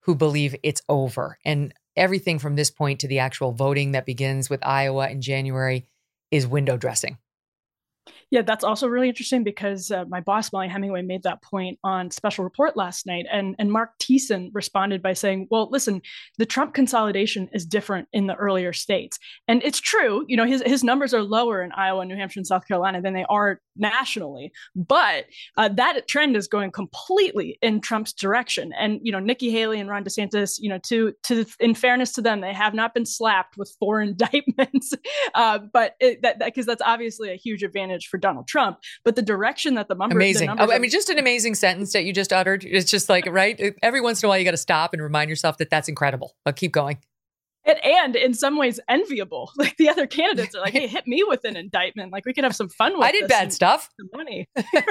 who 0.00 0.14
believe 0.14 0.56
it's 0.62 0.82
over. 0.88 1.38
And 1.44 1.72
everything 1.96 2.38
from 2.38 2.56
this 2.56 2.70
point 2.70 3.00
to 3.00 3.08
the 3.08 3.18
actual 3.18 3.52
voting 3.52 3.92
that 3.92 4.06
begins 4.06 4.48
with 4.48 4.64
Iowa 4.64 5.08
in 5.08 5.20
January 5.20 5.84
is 6.30 6.46
window 6.46 6.76
dressing. 6.76 7.18
Yeah, 8.32 8.40
that's 8.40 8.64
also 8.64 8.88
really 8.88 9.10
interesting 9.10 9.44
because 9.44 9.90
uh, 9.90 10.06
my 10.08 10.20
boss 10.20 10.54
Mollie 10.54 10.66
Hemingway 10.66 11.02
made 11.02 11.22
that 11.24 11.42
point 11.42 11.78
on 11.84 12.10
Special 12.10 12.44
Report 12.44 12.78
last 12.78 13.04
night, 13.04 13.26
and 13.30 13.54
and 13.58 13.70
Mark 13.70 13.98
Thiessen 13.98 14.48
responded 14.54 15.02
by 15.02 15.12
saying, 15.12 15.48
"Well, 15.50 15.68
listen, 15.70 16.00
the 16.38 16.46
Trump 16.46 16.72
consolidation 16.72 17.50
is 17.52 17.66
different 17.66 18.08
in 18.14 18.28
the 18.28 18.34
earlier 18.34 18.72
states, 18.72 19.18
and 19.48 19.62
it's 19.62 19.78
true. 19.78 20.24
You 20.28 20.38
know, 20.38 20.46
his 20.46 20.62
his 20.62 20.82
numbers 20.82 21.12
are 21.12 21.20
lower 21.20 21.60
in 21.60 21.72
Iowa, 21.72 22.06
New 22.06 22.16
Hampshire, 22.16 22.40
and 22.40 22.46
South 22.46 22.66
Carolina 22.66 23.02
than 23.02 23.12
they 23.12 23.26
are 23.28 23.60
nationally, 23.76 24.50
but 24.74 25.26
uh, 25.58 25.68
that 25.68 26.08
trend 26.08 26.34
is 26.34 26.48
going 26.48 26.70
completely 26.70 27.58
in 27.60 27.82
Trump's 27.82 28.14
direction. 28.14 28.72
And 28.78 28.98
you 29.02 29.12
know, 29.12 29.20
Nikki 29.20 29.50
Haley 29.50 29.78
and 29.78 29.90
Ron 29.90 30.04
DeSantis, 30.04 30.54
you 30.58 30.70
know, 30.70 30.78
to 30.84 31.12
to 31.24 31.44
in 31.60 31.74
fairness 31.74 32.12
to 32.12 32.22
them, 32.22 32.40
they 32.40 32.54
have 32.54 32.72
not 32.72 32.94
been 32.94 33.04
slapped 33.04 33.58
with 33.58 33.76
four 33.78 34.00
indictments, 34.08 34.94
uh, 35.34 35.58
but 35.70 35.96
it, 36.00 36.22
that 36.22 36.38
because 36.38 36.64
that's 36.64 36.80
obviously 36.82 37.30
a 37.30 37.36
huge 37.36 37.62
advantage 37.62 38.06
for 38.06 38.21
Donald 38.22 38.48
Trump, 38.48 38.78
but 39.04 39.16
the 39.16 39.22
direction 39.22 39.74
that 39.74 39.88
the 39.88 39.94
number 39.94 40.16
amazing. 40.16 40.48
The 40.56 40.62
oh, 40.62 40.72
I 40.72 40.78
mean, 40.78 40.90
just 40.90 41.10
an 41.10 41.18
amazing 41.18 41.54
sentence 41.54 41.92
that 41.92 42.04
you 42.04 42.12
just 42.12 42.32
uttered. 42.32 42.64
It's 42.64 42.90
just 42.90 43.08
like 43.08 43.26
right. 43.26 43.74
Every 43.82 44.00
once 44.00 44.22
in 44.22 44.26
a 44.26 44.28
while, 44.30 44.38
you 44.38 44.44
got 44.44 44.52
to 44.52 44.56
stop 44.56 44.94
and 44.94 45.02
remind 45.02 45.28
yourself 45.28 45.58
that 45.58 45.68
that's 45.68 45.88
incredible. 45.88 46.34
But 46.44 46.56
keep 46.56 46.72
going. 46.72 46.98
And, 47.64 47.78
and, 47.84 48.16
in 48.16 48.34
some 48.34 48.58
ways 48.58 48.80
enviable. 48.88 49.50
Like 49.62 49.76
the 49.76 49.88
other 49.88 50.08
candidates 50.08 50.56
are 50.56 50.60
like, 50.60 50.72
"Hey, 50.72 50.86
hit 50.96 51.06
me 51.06 51.22
with 51.26 51.44
an 51.44 51.56
indictment. 51.56 52.10
Like 52.10 52.24
we 52.26 52.32
could 52.32 52.42
have 52.42 52.56
some 52.56 52.68
fun 52.68 52.94
with." 52.94 53.06
I 53.06 53.12
did 53.12 53.28
bad 53.28 53.52
stuff. 53.52 53.88
Money, 54.12 54.48
right? 54.56 54.84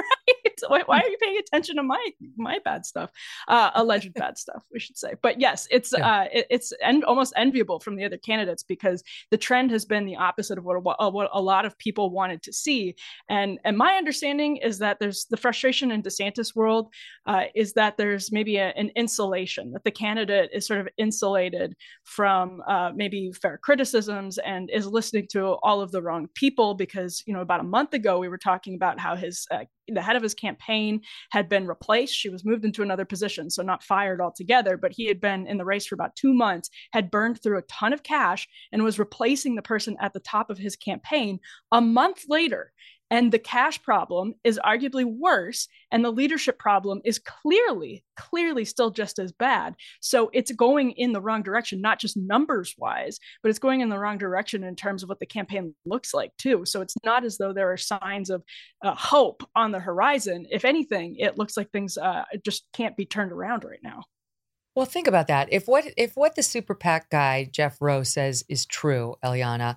Why, 0.66 0.82
why, 0.86 1.00
are 1.00 1.08
you 1.08 1.16
paying 1.20 1.36
attention 1.36 1.76
to 1.76 1.82
my 1.82 2.10
my 2.36 2.58
bad 2.64 2.86
stuff? 2.86 3.10
Uh, 3.48 3.70
alleged 3.74 4.14
bad 4.14 4.38
stuff, 4.38 4.62
we 4.72 4.78
should 4.78 4.96
say. 4.96 5.14
But 5.20 5.40
yes, 5.40 5.68
it's 5.70 5.92
yeah. 5.96 6.06
uh, 6.06 6.24
it, 6.32 6.46
it's 6.48 6.72
en- 6.80 7.04
almost 7.04 7.34
enviable 7.36 7.80
from 7.80 7.96
the 7.96 8.04
other 8.04 8.16
candidates 8.16 8.62
because 8.62 9.02
the 9.30 9.36
trend 9.36 9.70
has 9.72 9.84
been 9.84 10.06
the 10.06 10.16
opposite 10.16 10.58
of 10.58 10.64
what, 10.64 10.82
what 10.82 11.28
a 11.32 11.42
lot 11.42 11.66
of 11.66 11.76
people 11.78 12.10
wanted 12.10 12.42
to 12.44 12.52
see. 12.52 12.94
And 13.28 13.58
and 13.64 13.76
my 13.76 13.94
understanding 13.94 14.56
is 14.56 14.78
that 14.78 14.98
there's 15.00 15.26
the 15.26 15.36
frustration 15.36 15.90
in 15.90 16.02
DeSantis 16.02 16.54
world 16.54 16.88
uh, 17.26 17.44
is 17.54 17.74
that 17.74 17.96
there's 17.96 18.32
maybe 18.32 18.56
a, 18.56 18.68
an 18.70 18.90
insulation 18.96 19.72
that 19.72 19.84
the 19.84 19.90
candidate 19.90 20.50
is 20.52 20.66
sort 20.66 20.80
of 20.80 20.88
insulated 20.96 21.74
from 22.04 22.61
uh, 22.66 22.92
maybe 22.94 23.32
fair 23.32 23.58
criticisms 23.58 24.38
and 24.38 24.70
is 24.70 24.86
listening 24.86 25.26
to 25.32 25.56
all 25.62 25.80
of 25.80 25.90
the 25.92 26.02
wrong 26.02 26.28
people 26.34 26.74
because 26.74 27.22
you 27.26 27.34
know 27.34 27.40
about 27.40 27.60
a 27.60 27.64
month 27.64 27.94
ago 27.94 28.18
we 28.18 28.28
were 28.28 28.38
talking 28.38 28.74
about 28.74 28.98
how 28.98 29.16
his 29.16 29.46
uh, 29.50 29.64
the 29.88 30.00
head 30.00 30.16
of 30.16 30.22
his 30.22 30.34
campaign 30.34 31.00
had 31.30 31.48
been 31.48 31.66
replaced. 31.66 32.14
She 32.14 32.28
was 32.28 32.44
moved 32.44 32.64
into 32.64 32.82
another 32.82 33.04
position 33.04 33.50
so 33.50 33.62
not 33.62 33.82
fired 33.82 34.20
altogether 34.20 34.76
but 34.76 34.92
he 34.92 35.06
had 35.06 35.20
been 35.20 35.46
in 35.46 35.58
the 35.58 35.64
race 35.64 35.86
for 35.86 35.94
about 35.94 36.16
two 36.16 36.32
months 36.32 36.70
had 36.92 37.10
burned 37.10 37.42
through 37.42 37.58
a 37.58 37.62
ton 37.62 37.92
of 37.92 38.02
cash 38.02 38.48
and 38.72 38.82
was 38.82 38.98
replacing 38.98 39.54
the 39.54 39.62
person 39.62 39.96
at 40.00 40.12
the 40.12 40.20
top 40.20 40.50
of 40.50 40.58
his 40.58 40.76
campaign. 40.76 41.38
A 41.72 41.80
month 41.80 42.24
later 42.28 42.72
and 43.12 43.30
the 43.30 43.38
cash 43.38 43.80
problem 43.82 44.34
is 44.42 44.58
arguably 44.64 45.04
worse. 45.04 45.68
And 45.90 46.02
the 46.02 46.10
leadership 46.10 46.58
problem 46.58 47.02
is 47.04 47.18
clearly, 47.18 48.02
clearly 48.16 48.64
still 48.64 48.90
just 48.90 49.18
as 49.18 49.32
bad. 49.32 49.74
So 50.00 50.30
it's 50.32 50.50
going 50.50 50.92
in 50.92 51.12
the 51.12 51.20
wrong 51.20 51.42
direction, 51.42 51.82
not 51.82 52.00
just 52.00 52.16
numbers 52.16 52.74
wise, 52.78 53.20
but 53.42 53.50
it's 53.50 53.58
going 53.58 53.82
in 53.82 53.90
the 53.90 53.98
wrong 53.98 54.16
direction 54.16 54.64
in 54.64 54.74
terms 54.76 55.02
of 55.02 55.10
what 55.10 55.20
the 55.20 55.26
campaign 55.26 55.74
looks 55.84 56.14
like, 56.14 56.34
too. 56.38 56.64
So 56.64 56.80
it's 56.80 56.96
not 57.04 57.22
as 57.22 57.36
though 57.36 57.52
there 57.52 57.70
are 57.70 57.76
signs 57.76 58.30
of 58.30 58.42
uh, 58.82 58.94
hope 58.94 59.46
on 59.54 59.72
the 59.72 59.78
horizon. 59.78 60.46
If 60.50 60.64
anything, 60.64 61.16
it 61.16 61.36
looks 61.36 61.54
like 61.54 61.70
things 61.70 61.98
uh, 61.98 62.24
just 62.42 62.64
can't 62.72 62.96
be 62.96 63.04
turned 63.04 63.30
around 63.30 63.64
right 63.64 63.82
now. 63.82 64.04
Well, 64.74 64.86
think 64.86 65.06
about 65.06 65.26
that. 65.26 65.52
If 65.52 65.68
what 65.68 65.84
if 65.98 66.16
what 66.16 66.34
the 66.34 66.42
super 66.42 66.74
PAC 66.74 67.10
guy 67.10 67.44
Jeff 67.52 67.76
Roe 67.78 68.04
says 68.04 68.42
is 68.48 68.64
true, 68.64 69.16
Eliana, 69.22 69.76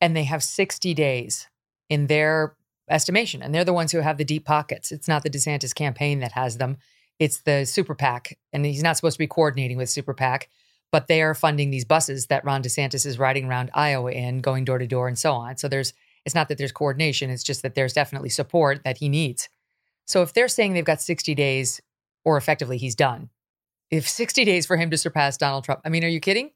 and 0.00 0.16
they 0.16 0.24
have 0.24 0.42
60 0.42 0.94
days 0.94 1.48
in 1.88 2.06
their 2.06 2.56
estimation. 2.88 3.42
And 3.42 3.54
they're 3.54 3.64
the 3.64 3.72
ones 3.72 3.92
who 3.92 3.98
have 3.98 4.18
the 4.18 4.24
deep 4.24 4.44
pockets. 4.44 4.92
It's 4.92 5.08
not 5.08 5.22
the 5.22 5.30
DeSantis 5.30 5.74
campaign 5.74 6.20
that 6.20 6.32
has 6.32 6.58
them, 6.58 6.78
it's 7.18 7.40
the 7.42 7.64
super 7.64 7.94
PAC. 7.94 8.38
And 8.52 8.64
he's 8.64 8.82
not 8.82 8.96
supposed 8.96 9.16
to 9.16 9.22
be 9.22 9.26
coordinating 9.26 9.76
with 9.76 9.90
super 9.90 10.14
PAC, 10.14 10.48
but 10.92 11.06
they 11.06 11.22
are 11.22 11.34
funding 11.34 11.70
these 11.70 11.84
buses 11.84 12.26
that 12.26 12.44
Ron 12.44 12.62
DeSantis 12.62 13.06
is 13.06 13.18
riding 13.18 13.46
around 13.46 13.70
Iowa 13.74 14.12
in, 14.12 14.40
going 14.40 14.64
door 14.64 14.78
to 14.78 14.86
door 14.86 15.08
and 15.08 15.18
so 15.18 15.32
on. 15.32 15.56
So 15.56 15.68
there's, 15.68 15.92
it's 16.24 16.34
not 16.34 16.48
that 16.48 16.58
there's 16.58 16.72
coordination, 16.72 17.30
it's 17.30 17.42
just 17.42 17.62
that 17.62 17.74
there's 17.74 17.92
definitely 17.92 18.28
support 18.28 18.82
that 18.84 18.98
he 18.98 19.08
needs. 19.08 19.48
So 20.06 20.22
if 20.22 20.32
they're 20.32 20.48
saying 20.48 20.74
they've 20.74 20.84
got 20.84 21.00
60 21.00 21.34
days, 21.34 21.80
or 22.24 22.36
effectively 22.36 22.78
he's 22.78 22.94
done, 22.94 23.30
if 23.90 24.08
60 24.08 24.44
days 24.44 24.66
for 24.66 24.76
him 24.76 24.90
to 24.90 24.96
surpass 24.96 25.36
Donald 25.36 25.64
Trump, 25.64 25.80
I 25.84 25.88
mean, 25.88 26.04
are 26.04 26.08
you 26.08 26.20
kidding? 26.20 26.50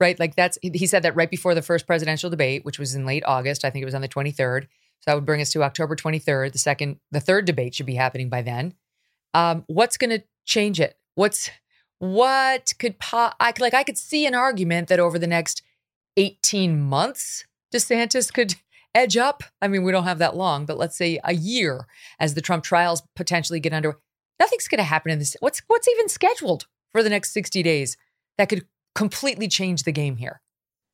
Right? 0.00 0.18
Like 0.18 0.36
that's, 0.36 0.58
he 0.62 0.86
said 0.86 1.02
that 1.02 1.16
right 1.16 1.30
before 1.30 1.54
the 1.54 1.62
first 1.62 1.86
presidential 1.86 2.30
debate, 2.30 2.64
which 2.64 2.78
was 2.78 2.94
in 2.94 3.04
late 3.04 3.24
August. 3.26 3.64
I 3.64 3.70
think 3.70 3.82
it 3.82 3.86
was 3.86 3.94
on 3.94 4.00
the 4.00 4.08
23rd. 4.08 4.62
So 4.62 5.04
that 5.06 5.14
would 5.14 5.26
bring 5.26 5.40
us 5.40 5.50
to 5.52 5.62
October 5.62 5.96
23rd. 5.96 6.52
The 6.52 6.58
second, 6.58 6.98
the 7.10 7.20
third 7.20 7.44
debate 7.44 7.74
should 7.74 7.86
be 7.86 7.94
happening 7.94 8.28
by 8.28 8.42
then. 8.42 8.74
Um, 9.34 9.64
what's 9.66 9.96
going 9.96 10.10
to 10.10 10.24
change 10.44 10.80
it? 10.80 10.96
What's 11.14 11.50
what 11.98 12.72
could 12.78 12.98
po- 12.98 13.32
I 13.40 13.52
like? 13.58 13.74
I 13.74 13.82
could 13.82 13.98
see 13.98 14.24
an 14.26 14.34
argument 14.34 14.88
that 14.88 15.00
over 15.00 15.18
the 15.18 15.26
next 15.26 15.62
18 16.16 16.80
months, 16.80 17.44
DeSantis 17.74 18.32
could 18.32 18.54
edge 18.94 19.16
up. 19.16 19.42
I 19.60 19.68
mean, 19.68 19.82
we 19.82 19.92
don't 19.92 20.04
have 20.04 20.18
that 20.18 20.36
long, 20.36 20.64
but 20.64 20.78
let's 20.78 20.96
say 20.96 21.20
a 21.24 21.34
year 21.34 21.86
as 22.18 22.34
the 22.34 22.40
Trump 22.40 22.64
trials 22.64 23.02
potentially 23.16 23.60
get 23.60 23.72
under. 23.72 23.98
Nothing's 24.40 24.68
going 24.68 24.78
to 24.78 24.84
happen 24.84 25.10
in 25.10 25.18
this. 25.18 25.36
What's 25.40 25.62
what's 25.66 25.88
even 25.88 26.08
scheduled 26.08 26.66
for 26.92 27.02
the 27.02 27.10
next 27.10 27.32
60 27.32 27.62
days 27.62 27.96
that 28.38 28.48
could 28.48 28.66
completely 28.98 29.48
change 29.48 29.84
the 29.84 29.92
game 29.92 30.16
here? 30.16 30.40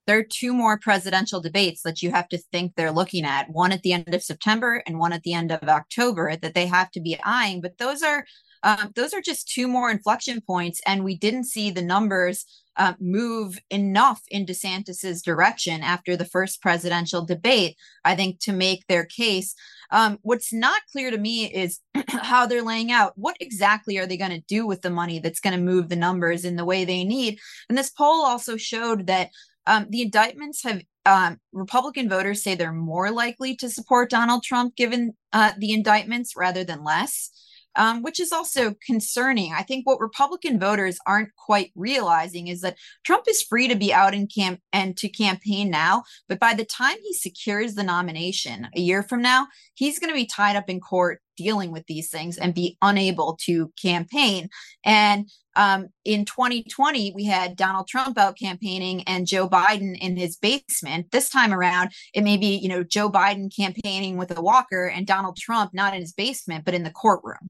there 0.07 0.19
are 0.19 0.25
two 0.25 0.53
more 0.53 0.79
presidential 0.79 1.41
debates 1.41 1.83
that 1.83 2.03
you 2.03 2.11
have 2.11 2.29
to 2.29 2.37
think 2.37 2.75
they're 2.77 2.93
looking 2.93 3.25
at 3.25 3.49
one 3.49 3.73
at 3.73 3.83
the 3.83 3.93
end 3.93 4.15
of 4.15 4.23
september 4.23 4.83
and 4.87 4.99
one 4.99 5.13
at 5.13 5.23
the 5.23 5.33
end 5.33 5.51
of 5.51 5.69
october 5.69 6.37
that 6.37 6.55
they 6.55 6.67
have 6.67 6.91
to 6.91 7.01
be 7.01 7.19
eyeing 7.25 7.61
but 7.61 7.79
those 7.79 8.03
are 8.03 8.25
um, 8.63 8.93
those 8.97 9.13
are 9.13 9.21
just 9.21 9.49
two 9.49 9.69
more 9.69 9.91
inflection 9.91 10.41
points 10.41 10.81
and 10.87 11.05
we 11.05 11.17
didn't 11.17 11.45
see 11.45 11.71
the 11.71 11.83
numbers 11.83 12.47
uh, 12.77 12.95
move 13.01 13.59
enough 13.71 14.23
in 14.31 14.47
DeSantis's 14.47 15.23
direction 15.23 15.83
after 15.83 16.17
the 16.17 16.25
first 16.25 16.61
presidential 16.61 17.25
debate, 17.25 17.77
I 18.05 18.17
think, 18.17 18.41
to 18.41 18.53
make 18.53 18.87
their 18.89 19.05
case. 19.05 19.55
Um, 19.91 20.19
what's 20.23 20.53
not 20.53 20.81
clear 20.93 21.11
to 21.11 21.19
me 21.19 21.51
is 21.53 21.81
how 22.09 22.47
they're 22.47 22.63
laying 22.63 22.91
out 22.91 23.13
what 23.17 23.37
exactly 23.41 23.99
are 23.99 24.07
they 24.07 24.17
going 24.17 24.31
to 24.31 24.45
do 24.49 24.67
with 24.67 24.83
the 24.83 24.91
money 24.91 25.19
that's 25.19 25.41
going 25.41 25.57
to 25.57 25.63
move 25.63 25.89
the 25.89 25.97
numbers 25.97 26.45
in 26.45 26.57
the 26.57 26.65
way 26.65 26.85
they 26.85 27.05
need. 27.05 27.39
And 27.69 27.77
this 27.77 27.91
poll 27.91 28.25
also 28.25 28.57
showed 28.57 29.07
that 29.07 29.31
um, 29.67 29.87
the 29.89 30.03
indictments 30.03 30.63
have 30.65 30.83
um, 31.07 31.39
Republican 31.53 32.09
voters 32.09 32.43
say 32.43 32.55
they're 32.55 32.73
more 32.73 33.11
likely 33.11 33.57
to 33.57 33.69
support 33.69 34.11
Donald 34.11 34.43
Trump 34.43 34.75
given 34.77 35.15
uh, 35.33 35.53
the 35.59 35.73
indictments 35.73 36.35
rather 36.37 36.65
than 36.65 36.83
less, 36.83 37.31
um, 37.77 38.03
which 38.03 38.21
is 38.21 38.33
also 38.33 38.75
concerning. 38.87 39.53
I 39.53 39.63
think 39.63 39.87
what 39.87 40.01
Republican 40.01 40.59
voters 40.59 40.99
aren't 41.07 41.35
quite 41.37 41.73
realizing 41.75 42.49
is 42.49 42.61
that 42.61 42.77
Trump 43.05 43.25
is 43.29 43.43
free 43.43 43.69
to 43.69 43.77
be 43.77 43.93
out 43.93 44.15
in 44.15 44.27
camp 44.27 44.61
and 44.73 44.97
to 44.99 45.09
campaign 45.09 45.71
now, 45.71 46.05
but 46.29 46.41
by 46.41 46.55
the 46.55 46.65
time 46.65 46.97
he 47.03 47.13
secures 47.13 47.75
the 47.75 47.83
nomination 47.83 48.69
a 48.77 48.81
year 48.81 49.03
from 49.03 49.23
now, 49.23 49.49
he's 49.75 49.99
going 49.99 50.11
to 50.11 50.15
be 50.15 50.27
tied 50.27 50.57
up 50.57 50.69
in 50.69 50.81
court 50.81 51.21
dealing 51.37 51.73
with 51.73 51.87
these 51.87 52.11
things 52.11 52.39
and 52.39 52.55
be 52.55 52.77
unable 52.83 53.37
to 53.43 53.73
campaign. 53.81 54.49
And 54.85 55.29
um, 55.57 55.89
in 56.05 56.25
2020, 56.25 57.13
we 57.15 57.25
had 57.25 57.57
Donald 57.57 57.89
Trump 57.89 58.19
out 58.19 58.39
campaigning 58.39 59.03
and 59.03 59.27
Joe 59.27 59.49
Biden 59.49 59.97
in 59.99 60.17
his 60.17 60.37
basement. 60.37 61.11
This 61.11 61.29
time 61.29 61.53
around, 61.53 61.91
it 62.13 62.23
may 62.23 62.37
be, 62.37 62.57
you 62.57 62.69
know, 62.69 62.83
Joe 62.83 63.11
Biden 63.11 63.55
campaigning 63.55 64.17
with 64.17 64.37
a 64.37 64.43
walker 64.43 64.87
and 64.87 65.07
Donald 65.07 65.37
Trump 65.37 65.73
not 65.73 65.95
in 65.95 66.01
his 66.01 66.13
basement, 66.13 66.65
but 66.65 66.75
in 66.75 66.83
the 66.83 66.91
courtroom. 66.91 67.49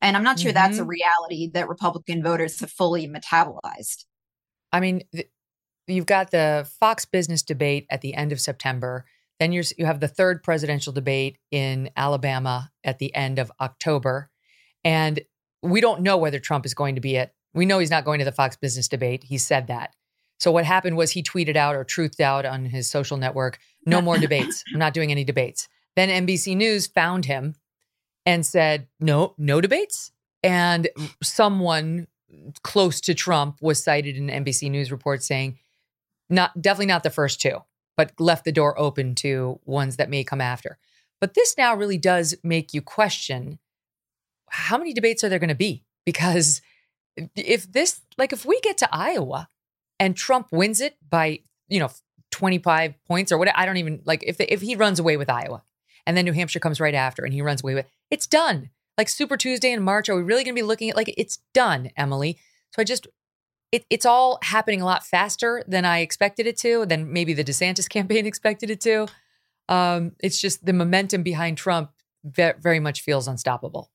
And 0.00 0.16
I'm 0.16 0.22
not 0.22 0.38
sure 0.38 0.50
mm-hmm. 0.50 0.56
that's 0.56 0.78
a 0.78 0.82
mm-hmm. 0.82 0.90
reality 0.90 1.50
that 1.54 1.68
Republican 1.68 2.22
voters 2.22 2.60
have 2.60 2.70
fully 2.70 3.08
metabolized. 3.08 4.04
I 4.72 4.80
mean, 4.80 5.02
th- 5.12 5.30
you've 5.86 6.06
got 6.06 6.30
the 6.30 6.68
Fox 6.78 7.04
Business 7.04 7.42
debate 7.42 7.86
at 7.90 8.00
the 8.02 8.14
end 8.14 8.32
of 8.32 8.40
September. 8.40 9.06
Then 9.40 9.52
you 9.52 9.62
you 9.76 9.86
have 9.86 10.00
the 10.00 10.08
third 10.08 10.42
presidential 10.42 10.92
debate 10.92 11.38
in 11.50 11.90
Alabama 11.96 12.70
at 12.84 12.98
the 12.98 13.14
end 13.14 13.38
of 13.38 13.52
October. 13.60 14.30
And 14.84 15.20
we 15.62 15.80
don't 15.80 16.02
know 16.02 16.16
whether 16.16 16.38
Trump 16.38 16.66
is 16.66 16.74
going 16.74 16.94
to 16.94 17.00
be 17.00 17.16
at 17.16 17.32
we 17.54 17.64
know 17.66 17.78
he's 17.78 17.90
not 17.90 18.04
going 18.04 18.18
to 18.18 18.24
the 18.24 18.32
Fox 18.32 18.54
Business 18.56 18.86
debate. 18.86 19.24
He 19.24 19.38
said 19.38 19.68
that. 19.68 19.94
So 20.38 20.52
what 20.52 20.66
happened 20.66 20.98
was 20.98 21.12
he 21.12 21.22
tweeted 21.22 21.56
out 21.56 21.74
or 21.74 21.84
truthed 21.84 22.20
out 22.20 22.44
on 22.44 22.66
his 22.66 22.90
social 22.90 23.16
network, 23.16 23.58
no 23.86 24.02
more 24.02 24.18
debates. 24.26 24.62
I'm 24.72 24.78
not 24.78 24.92
doing 24.92 25.10
any 25.10 25.24
debates. 25.24 25.66
Then 25.96 26.26
NBC 26.26 26.54
News 26.54 26.86
found 26.86 27.24
him 27.24 27.54
and 28.26 28.44
said, 28.44 28.88
"No, 29.00 29.34
no 29.38 29.62
debates." 29.62 30.12
And 30.42 30.88
someone 31.22 32.08
close 32.62 33.00
to 33.00 33.14
Trump 33.14 33.58
was 33.62 33.82
cited 33.82 34.16
in 34.16 34.28
NBC 34.28 34.70
News 34.70 34.90
report 34.90 35.22
saying, 35.22 35.58
not 36.28 36.60
definitely 36.60 36.86
not 36.86 37.02
the 37.02 37.10
first 37.10 37.40
two, 37.40 37.58
but 37.96 38.12
left 38.18 38.44
the 38.44 38.52
door 38.52 38.78
open 38.78 39.14
to 39.16 39.60
ones 39.64 39.96
that 39.96 40.10
may 40.10 40.24
come 40.24 40.40
after. 40.40 40.78
But 41.20 41.34
this 41.34 41.56
now 41.56 41.74
really 41.74 41.98
does 41.98 42.36
make 42.42 42.74
you 42.74 42.82
question 42.82 43.58
how 44.50 44.78
many 44.78 44.92
debates 44.92 45.24
are 45.24 45.28
there 45.28 45.38
going 45.38 45.48
to 45.48 45.54
be? 45.54 45.84
Because 46.04 46.62
if 47.34 47.70
this, 47.72 48.00
like, 48.16 48.32
if 48.32 48.44
we 48.44 48.60
get 48.60 48.78
to 48.78 48.88
Iowa 48.94 49.48
and 49.98 50.16
Trump 50.16 50.48
wins 50.52 50.80
it 50.80 50.96
by, 51.08 51.40
you 51.68 51.80
know, 51.80 51.90
25 52.30 52.94
points 53.06 53.32
or 53.32 53.38
what, 53.38 53.48
I 53.56 53.66
don't 53.66 53.78
even 53.78 54.02
like 54.04 54.22
if, 54.24 54.36
if 54.40 54.60
he 54.60 54.76
runs 54.76 55.00
away 55.00 55.16
with 55.16 55.30
Iowa 55.30 55.62
and 56.06 56.16
then 56.16 56.24
New 56.24 56.32
Hampshire 56.32 56.60
comes 56.60 56.80
right 56.80 56.94
after 56.94 57.24
and 57.24 57.34
he 57.34 57.42
runs 57.42 57.62
away 57.62 57.74
with 57.74 57.86
it's 58.10 58.26
done. 58.26 58.70
Like 58.96 59.08
Super 59.08 59.36
Tuesday 59.36 59.72
in 59.72 59.82
March, 59.82 60.08
are 60.08 60.16
we 60.16 60.22
really 60.22 60.44
going 60.44 60.54
to 60.54 60.60
be 60.60 60.66
looking 60.66 60.88
at 60.88 60.96
like 60.96 61.12
it's 61.18 61.38
done, 61.52 61.90
Emily? 61.96 62.38
So 62.70 62.80
I 62.80 62.84
just, 62.84 63.06
it, 63.72 63.84
it's 63.90 64.06
all 64.06 64.38
happening 64.42 64.80
a 64.80 64.86
lot 64.86 65.04
faster 65.04 65.62
than 65.66 65.84
I 65.84 65.98
expected 65.98 66.46
it 66.46 66.56
to, 66.60 66.86
than 66.86 67.12
maybe 67.12 67.34
the 67.34 67.44
DeSantis 67.44 67.88
campaign 67.90 68.26
expected 68.26 68.70
it 68.70 68.80
to. 68.82 69.06
Um, 69.68 70.12
it's 70.20 70.40
just 70.40 70.64
the 70.64 70.72
momentum 70.72 71.22
behind 71.22 71.58
Trump 71.58 71.90
very 72.24 72.80
much 72.80 73.02
feels 73.02 73.28
unstoppable. 73.28 73.90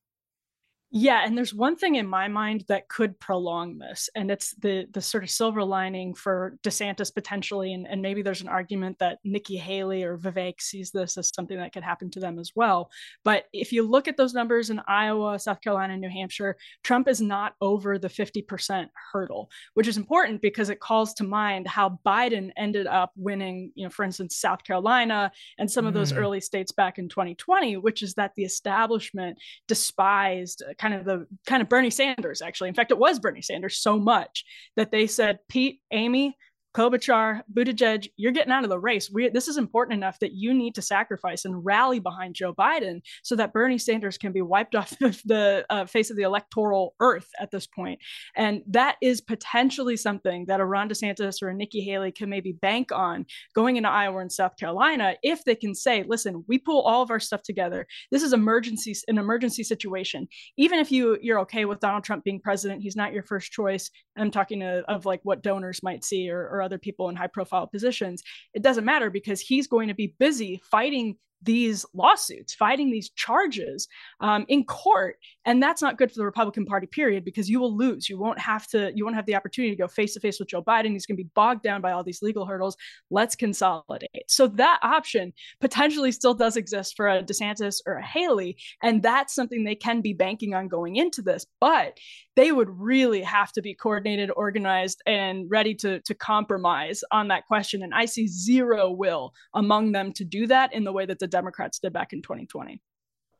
Yeah, 0.93 1.24
and 1.24 1.38
there's 1.38 1.53
one 1.53 1.77
thing 1.77 1.95
in 1.95 2.05
my 2.05 2.27
mind 2.27 2.65
that 2.67 2.89
could 2.89 3.17
prolong 3.17 3.77
this, 3.77 4.10
and 4.13 4.29
it's 4.29 4.53
the 4.55 4.88
the 4.91 5.00
sort 5.00 5.24
of 5.24 5.29
silver 5.29 5.63
lining 5.63 6.13
for 6.13 6.57
DeSantis 6.63 7.13
potentially, 7.15 7.74
and, 7.74 7.88
and 7.88 8.01
maybe 8.01 8.21
there's 8.21 8.41
an 8.41 8.50
argument 8.50 9.00
that 9.00 9.19
Nikki 9.24 9.55
Haley 9.55 10.03
or 10.03 10.17
Vivek 10.17 10.60
sees 10.60 10.91
this 10.91 11.17
as 11.17 11.31
something 11.33 11.57
that 11.57 11.71
could 11.71 11.83
happen 11.83 12.12
to 12.12 12.19
them 12.19 12.38
as 12.38 12.51
well. 12.55 12.91
But 13.24 13.45
if 13.53 13.71
you 13.71 13.88
look 13.88 14.10
at 14.10 14.17
those 14.17 14.33
numbers 14.33 14.69
in 14.69 14.81
Iowa, 14.86 15.39
South 15.39 15.62
Carolina, 15.62 15.95
New 15.95 16.10
Hampshire, 16.10 16.57
Trump 16.83 17.07
is 17.07 17.21
not 17.21 17.55
over 17.62 17.98
the 17.98 18.10
50% 18.10 18.89
hurdle, 19.13 19.50
which 19.75 19.88
is 19.88 19.95
important 19.95 20.41
because 20.41 20.69
it 20.69 20.81
calls 20.81 21.13
to 21.13 21.24
mind 21.24 21.69
how 21.69 22.00
Biden 22.05 22.51
ended 22.57 22.86
up 22.86 23.13
winning, 23.15 23.71
you 23.75 23.86
know, 23.86 23.89
for 23.89 24.03
instance, 24.03 24.36
South 24.36 24.65
Carolina 24.65 25.31
and 25.57 25.71
some 25.71 25.86
of 25.86 25.93
those 25.93 26.12
mm. 26.12 26.17
early 26.17 26.41
states 26.41 26.74
back 26.74 26.98
in 26.98 27.07
2020, 27.07 27.77
which 27.77 28.03
is 28.03 28.15
that 28.15 28.36
the 28.36 28.43
establishment 28.43 29.38
despised 29.69 30.63
kind 30.81 30.95
of 30.95 31.05
the 31.05 31.27
kind 31.45 31.61
of 31.61 31.69
Bernie 31.69 31.91
Sanders, 31.91 32.41
actually. 32.41 32.69
In 32.69 32.75
fact, 32.75 32.91
it 32.91 32.97
was 32.97 33.19
Bernie 33.19 33.43
Sanders 33.43 33.77
so 33.77 34.00
much 34.00 34.43
that 34.75 34.91
they 34.91 35.05
said, 35.05 35.39
Pete, 35.47 35.79
Amy, 35.91 36.35
Klobuchar, 36.74 37.42
Buttigieg, 37.54 38.08
you're 38.16 38.32
getting 38.32 38.51
out 38.51 38.63
of 38.63 38.70
the 38.70 38.80
race. 38.80 39.10
We, 39.12 39.30
this 39.30 39.48
is 39.48 39.58
important 39.58 39.98
enough 39.98 40.20
that 40.20 40.34
you 40.34 40.54
need 40.54 40.75
to 40.75 40.82
sacrifice 40.82 41.44
and 41.44 41.66
rally 41.66 42.00
behind 42.00 42.36
Joe 42.36 42.54
Biden 42.54 43.01
so 43.24 43.36
that 43.36 43.51
Bernie 43.51 43.78
Sanders 43.78 44.18
can 44.18 44.32
be 44.32 44.42
wiped 44.42 44.75
off 44.82 44.90
the 45.00 45.66
uh, 45.70 45.86
face 45.86 46.10
of 46.10 46.18
the 46.18 46.24
electoral 46.24 46.96
earth 47.00 47.28
at 47.40 47.51
this 47.51 47.68
point. 47.68 48.00
And 48.36 48.62
that 48.68 48.96
is 49.01 49.20
potentially 49.20 49.98
something 49.98 50.46
that 50.46 50.62
a 50.62 50.66
Ron 50.66 50.88
DeSantis 50.88 51.42
or 51.42 51.50
a 51.50 51.54
Nikki 51.54 51.82
Haley 51.82 52.12
can 52.12 52.30
maybe 52.30 52.54
bank 52.54 52.92
on 52.92 53.25
going 53.54 53.75
into 53.75 53.90
Iowa 53.90 54.20
and 54.20 54.32
South 54.32 54.56
Carolina 54.58 55.16
if 55.24 55.44
they 55.44 55.56
can 55.56 55.75
say, 55.75 56.04
listen, 56.08 56.46
we 56.48 56.58
pull 56.58 56.82
all 56.82 57.01
of 57.01 57.12
our 57.12 57.20
stuff 57.20 57.44
together. 57.44 57.86
This 58.12 58.24
is 58.24 58.34
emergency, 58.34 58.96
an 59.08 59.18
emergency 59.18 59.63
situation. 59.63 60.28
Even 60.58 60.80
if 60.80 60.92
you 60.92 61.18
you're 61.22 61.40
okay 61.42 61.66
with 61.66 61.80
Donald 61.80 62.04
Trump 62.04 62.24
being 62.24 62.40
president, 62.40 62.82
he's 62.82 62.96
not 62.96 63.13
your 63.13 63.24
first 63.24 63.51
choice. 63.51 63.90
I'm 64.18 64.32
talking 64.32 64.62
to, 64.62 64.84
of 64.88 65.06
like 65.06 65.20
what 65.24 65.44
donors 65.44 65.84
might 65.84 66.04
see 66.04 66.30
or, 66.30 66.48
or 66.50 66.61
other 66.62 66.77
people 66.77 67.10
in 67.10 67.15
high 67.15 67.27
profile 67.27 67.68
positions, 67.68 68.24
it 68.53 68.62
doesn't 68.62 68.86
matter 68.86 69.10
because 69.10 69.41
he's 69.41 69.68
going 69.68 69.88
to 69.88 69.94
be 69.94 70.15
busy 70.20 70.62
fighting 70.63 71.18
these 71.41 71.86
lawsuits, 71.93 72.53
fighting 72.53 72.91
these 72.91 73.10
charges 73.12 73.88
um, 74.19 74.45
in 74.48 74.63
court, 74.63 75.17
and 75.45 75.62
that's 75.62 75.81
not 75.81 75.98
good 75.98 76.12
for 76.12 76.17
the 76.17 76.25
Republican 76.25 76.65
Party. 76.65 76.88
Period, 76.88 77.25
because 77.25 77.50
you 77.50 77.60
will 77.60 77.75
lose. 77.75 78.10
You 78.10 78.19
won't 78.19 78.39
have 78.39 78.67
to. 78.67 78.91
You 78.95 79.03
won't 79.03 79.15
have 79.15 79.25
the 79.25 79.36
opportunity 79.36 79.75
to 79.75 79.81
go 79.81 79.88
face 79.88 80.13
to 80.13 80.19
face 80.19 80.39
with 80.39 80.50
Joe 80.50 80.63
Biden. 80.63 80.91
He's 80.91 81.05
going 81.05 81.17
to 81.17 81.24
be 81.24 81.29
bogged 81.36 81.63
down 81.63 81.81
by 81.81 81.91
all 81.91 82.03
these 82.03 82.21
legal 82.21 82.45
hurdles. 82.45 82.77
Let's 83.10 83.36
consolidate. 83.36 84.10
So 84.27 84.48
that 84.48 84.79
option 84.83 85.33
potentially 85.60 86.12
still 86.12 86.33
does 86.33 86.57
exist 86.57 86.93
for 86.95 87.07
a 87.07 87.24
DeSantis 87.24 87.77
or 87.86 87.95
a 87.95 88.05
Haley, 88.05 88.57
and 88.83 89.01
that's 89.01 89.33
something 89.33 89.63
they 89.63 89.75
can 89.75 90.01
be 90.01 90.13
banking 90.13 90.53
on 90.53 90.67
going 90.67 90.95
into 90.95 91.21
this. 91.21 91.45
But 91.60 91.98
they 92.36 92.51
would 92.51 92.69
really 92.69 93.21
have 93.21 93.51
to 93.53 93.62
be 93.62 93.74
coordinated, 93.74 94.31
organized, 94.36 95.01
and 95.05 95.50
ready 95.50 95.75
to, 95.75 96.00
to 96.01 96.13
compromise 96.13 97.03
on 97.12 97.27
that 97.27 97.45
question. 97.45 97.83
And 97.83 97.93
I 97.93 98.05
see 98.05 98.27
zero 98.27 98.89
will 98.89 99.33
among 99.53 99.91
them 99.91 100.13
to 100.13 100.24
do 100.24 100.48
that 100.48 100.74
in 100.74 100.83
the 100.83 100.93
way 100.93 101.05
that 101.05 101.19
the 101.19 101.27
Democrats 101.31 101.79
did 101.79 101.93
back 101.93 102.13
in 102.13 102.21
2020. 102.21 102.81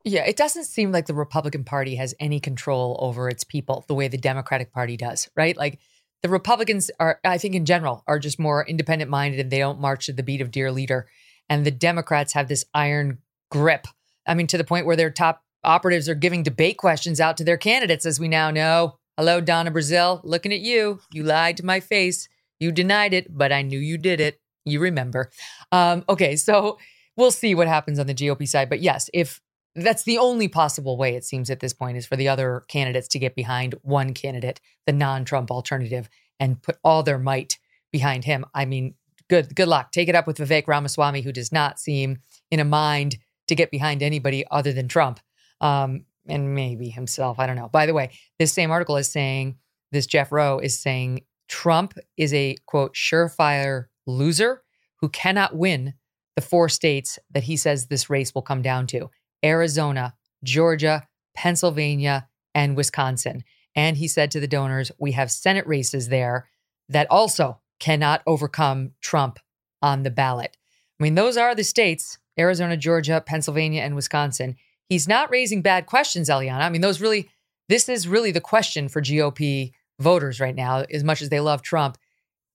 Yeah, 0.04 0.26
it 0.26 0.36
doesn't 0.36 0.66
seem 0.66 0.92
like 0.92 1.06
the 1.06 1.14
Republican 1.14 1.64
Party 1.64 1.96
has 1.96 2.16
any 2.20 2.40
control 2.40 2.98
over 3.00 3.30
its 3.30 3.44
people 3.44 3.86
the 3.88 3.94
way 3.94 4.08
the 4.08 4.18
Democratic 4.18 4.74
Party 4.74 4.98
does, 4.98 5.30
right? 5.36 5.56
Like 5.56 5.80
the 6.24 6.30
Republicans 6.30 6.90
are, 7.00 7.20
I 7.24 7.38
think 7.38 7.54
in 7.56 7.66
general, 7.66 8.04
are 8.08 8.18
just 8.18 8.40
more 8.40 8.66
independent 8.66 9.12
minded 9.12 9.40
and 9.40 9.52
they 9.52 9.60
don't 9.60 9.80
march 9.80 10.08
to 10.08 10.14
the 10.14 10.24
beat 10.24 10.42
of 10.42 10.52
dear 10.52 10.72
leader. 10.72 11.08
And 11.50 11.66
the 11.66 11.72
Democrats 11.72 12.34
have 12.34 12.48
this 12.48 12.66
iron 12.74 13.20
grip. 13.52 13.86
I 14.28 14.34
mean, 14.34 14.48
to 14.48 14.58
the 14.58 14.64
point 14.64 14.86
where 14.86 14.96
their 14.96 15.12
top 15.12 15.44
operatives 15.64 16.10
are 16.10 16.16
giving 16.16 16.44
debate 16.44 16.78
questions 16.78 17.20
out 17.20 17.38
to 17.38 17.44
their 17.44 17.58
candidates, 17.58 18.06
as 18.06 18.20
we 18.20 18.28
now 18.28 18.50
know. 18.50 18.98
Hello, 19.18 19.42
Donna 19.42 19.72
Brazile, 19.72 20.22
looking 20.24 20.54
at 20.54 20.62
you. 20.62 21.00
You 21.12 21.24
lied 21.24 21.58
to 21.58 21.66
my 21.66 21.80
face. 21.80 22.28
You 22.60 22.72
denied 22.72 23.14
it, 23.14 23.36
but 23.36 23.52
I 23.52 23.62
knew 23.62 23.80
you 23.80 23.98
did 23.98 24.20
it. 24.20 24.40
You 24.66 24.80
remember. 24.80 25.32
Um, 25.72 26.06
okay, 26.08 26.36
so 26.36 26.78
we'll 27.18 27.32
see 27.32 27.56
what 27.56 27.68
happens 27.68 28.00
on 28.00 28.08
the 28.08 28.14
GOP 28.14 28.48
side. 28.48 28.70
But 28.70 28.82
yes, 28.82 29.10
if 29.14 29.42
that's 29.76 30.04
the 30.04 30.18
only 30.18 30.48
possible 30.48 30.98
way, 30.98 31.16
it 31.16 31.24
seems 31.24 31.50
at 31.50 31.60
this 31.60 31.74
point, 31.74 31.98
is 31.98 32.06
for 32.06 32.16
the 32.16 32.28
other 32.28 32.66
candidates 32.68 33.08
to 33.10 33.20
get 33.20 33.36
behind 33.36 33.76
one 33.82 34.14
candidate, 34.14 34.60
the 34.86 34.94
non 34.94 35.26
Trump 35.26 35.52
alternative, 35.52 36.10
and 36.40 36.62
put 36.62 36.78
all 36.84 37.04
their 37.04 37.20
might 37.20 37.58
behind 37.92 38.26
him. 38.26 38.46
I 38.54 38.66
mean, 38.66 38.96
good 39.30 39.56
good 39.56 39.68
luck. 39.68 39.92
Take 39.92 40.10
it 40.10 40.16
up 40.16 40.28
with 40.28 40.38
Vivek 40.38 40.68
Ramaswamy, 40.68 41.22
who 41.22 41.32
does 41.32 41.52
not 41.52 41.80
seem 41.80 42.20
in 42.50 42.60
a 42.60 42.66
mind 42.66 43.18
to 43.48 43.56
get 43.56 43.72
behind 43.72 44.04
anybody 44.04 44.46
other 44.52 44.74
than 44.74 44.88
Trump 44.88 45.20
um, 45.62 46.06
and 46.28 46.54
maybe 46.54 46.90
himself. 46.90 47.40
I 47.40 47.48
don't 47.48 47.56
know. 47.56 47.70
By 47.70 47.86
the 47.86 47.94
way, 47.94 48.12
this 48.40 48.54
same 48.54 48.72
article 48.72 48.98
is 48.98 49.10
saying 49.10 49.58
this 49.92 50.06
Jeff 50.06 50.32
Roe 50.32 50.60
is 50.60 50.80
saying 50.80 51.22
Trump 51.48 51.98
is 52.18 52.34
a 52.34 52.56
quote 52.66 52.96
surefire 52.96 53.86
loser 54.06 54.64
who 55.00 55.10
cannot 55.10 55.56
win 55.56 55.94
the 56.36 56.42
four 56.42 56.70
states 56.70 57.20
that 57.32 57.44
he 57.44 57.58
says 57.58 57.88
this 57.88 58.10
race 58.10 58.34
will 58.34 58.42
come 58.42 58.62
down 58.62 58.88
to 58.88 59.10
Arizona, 59.44 60.14
Georgia, 60.44 61.08
Pennsylvania, 61.36 62.28
and 62.54 62.76
Wisconsin. 62.76 63.44
And 63.76 63.98
he 63.98 64.08
said 64.08 64.32
to 64.32 64.40
the 64.40 64.48
donors, 64.48 64.92
we 64.98 65.14
have 65.14 65.32
Senate 65.32 65.66
races 65.68 66.10
there 66.10 66.50
that 66.90 67.08
also 67.10 67.60
cannot 67.80 68.22
overcome 68.28 68.92
Trump 69.02 69.40
on 69.82 70.04
the 70.04 70.12
ballot. 70.12 70.58
I 71.00 71.04
mean, 71.04 71.16
those 71.16 71.38
are 71.38 71.56
the 71.56 71.64
states 71.64 72.18
Arizona, 72.38 72.78
Georgia, 72.78 73.24
Pennsylvania, 73.26 73.82
and 73.82 73.96
Wisconsin. 73.96 74.56
He's 74.88 75.08
not 75.08 75.32
raising 75.32 75.62
bad 75.62 75.86
questions, 75.86 76.30
Eliana. 76.30 76.62
I 76.62 76.70
mean, 76.70 76.82
those 76.82 77.02
really, 77.02 77.30
this 77.70 77.88
is 77.90 78.08
really 78.08 78.32
the 78.32 78.42
question 78.42 78.88
for 78.88 79.02
GOP 79.02 79.72
voters 80.00 80.40
right 80.40 80.56
now, 80.56 80.86
as 80.92 81.04
much 81.04 81.22
as 81.22 81.30
they 81.30 81.40
love 81.40 81.62
Trump. 81.62 81.98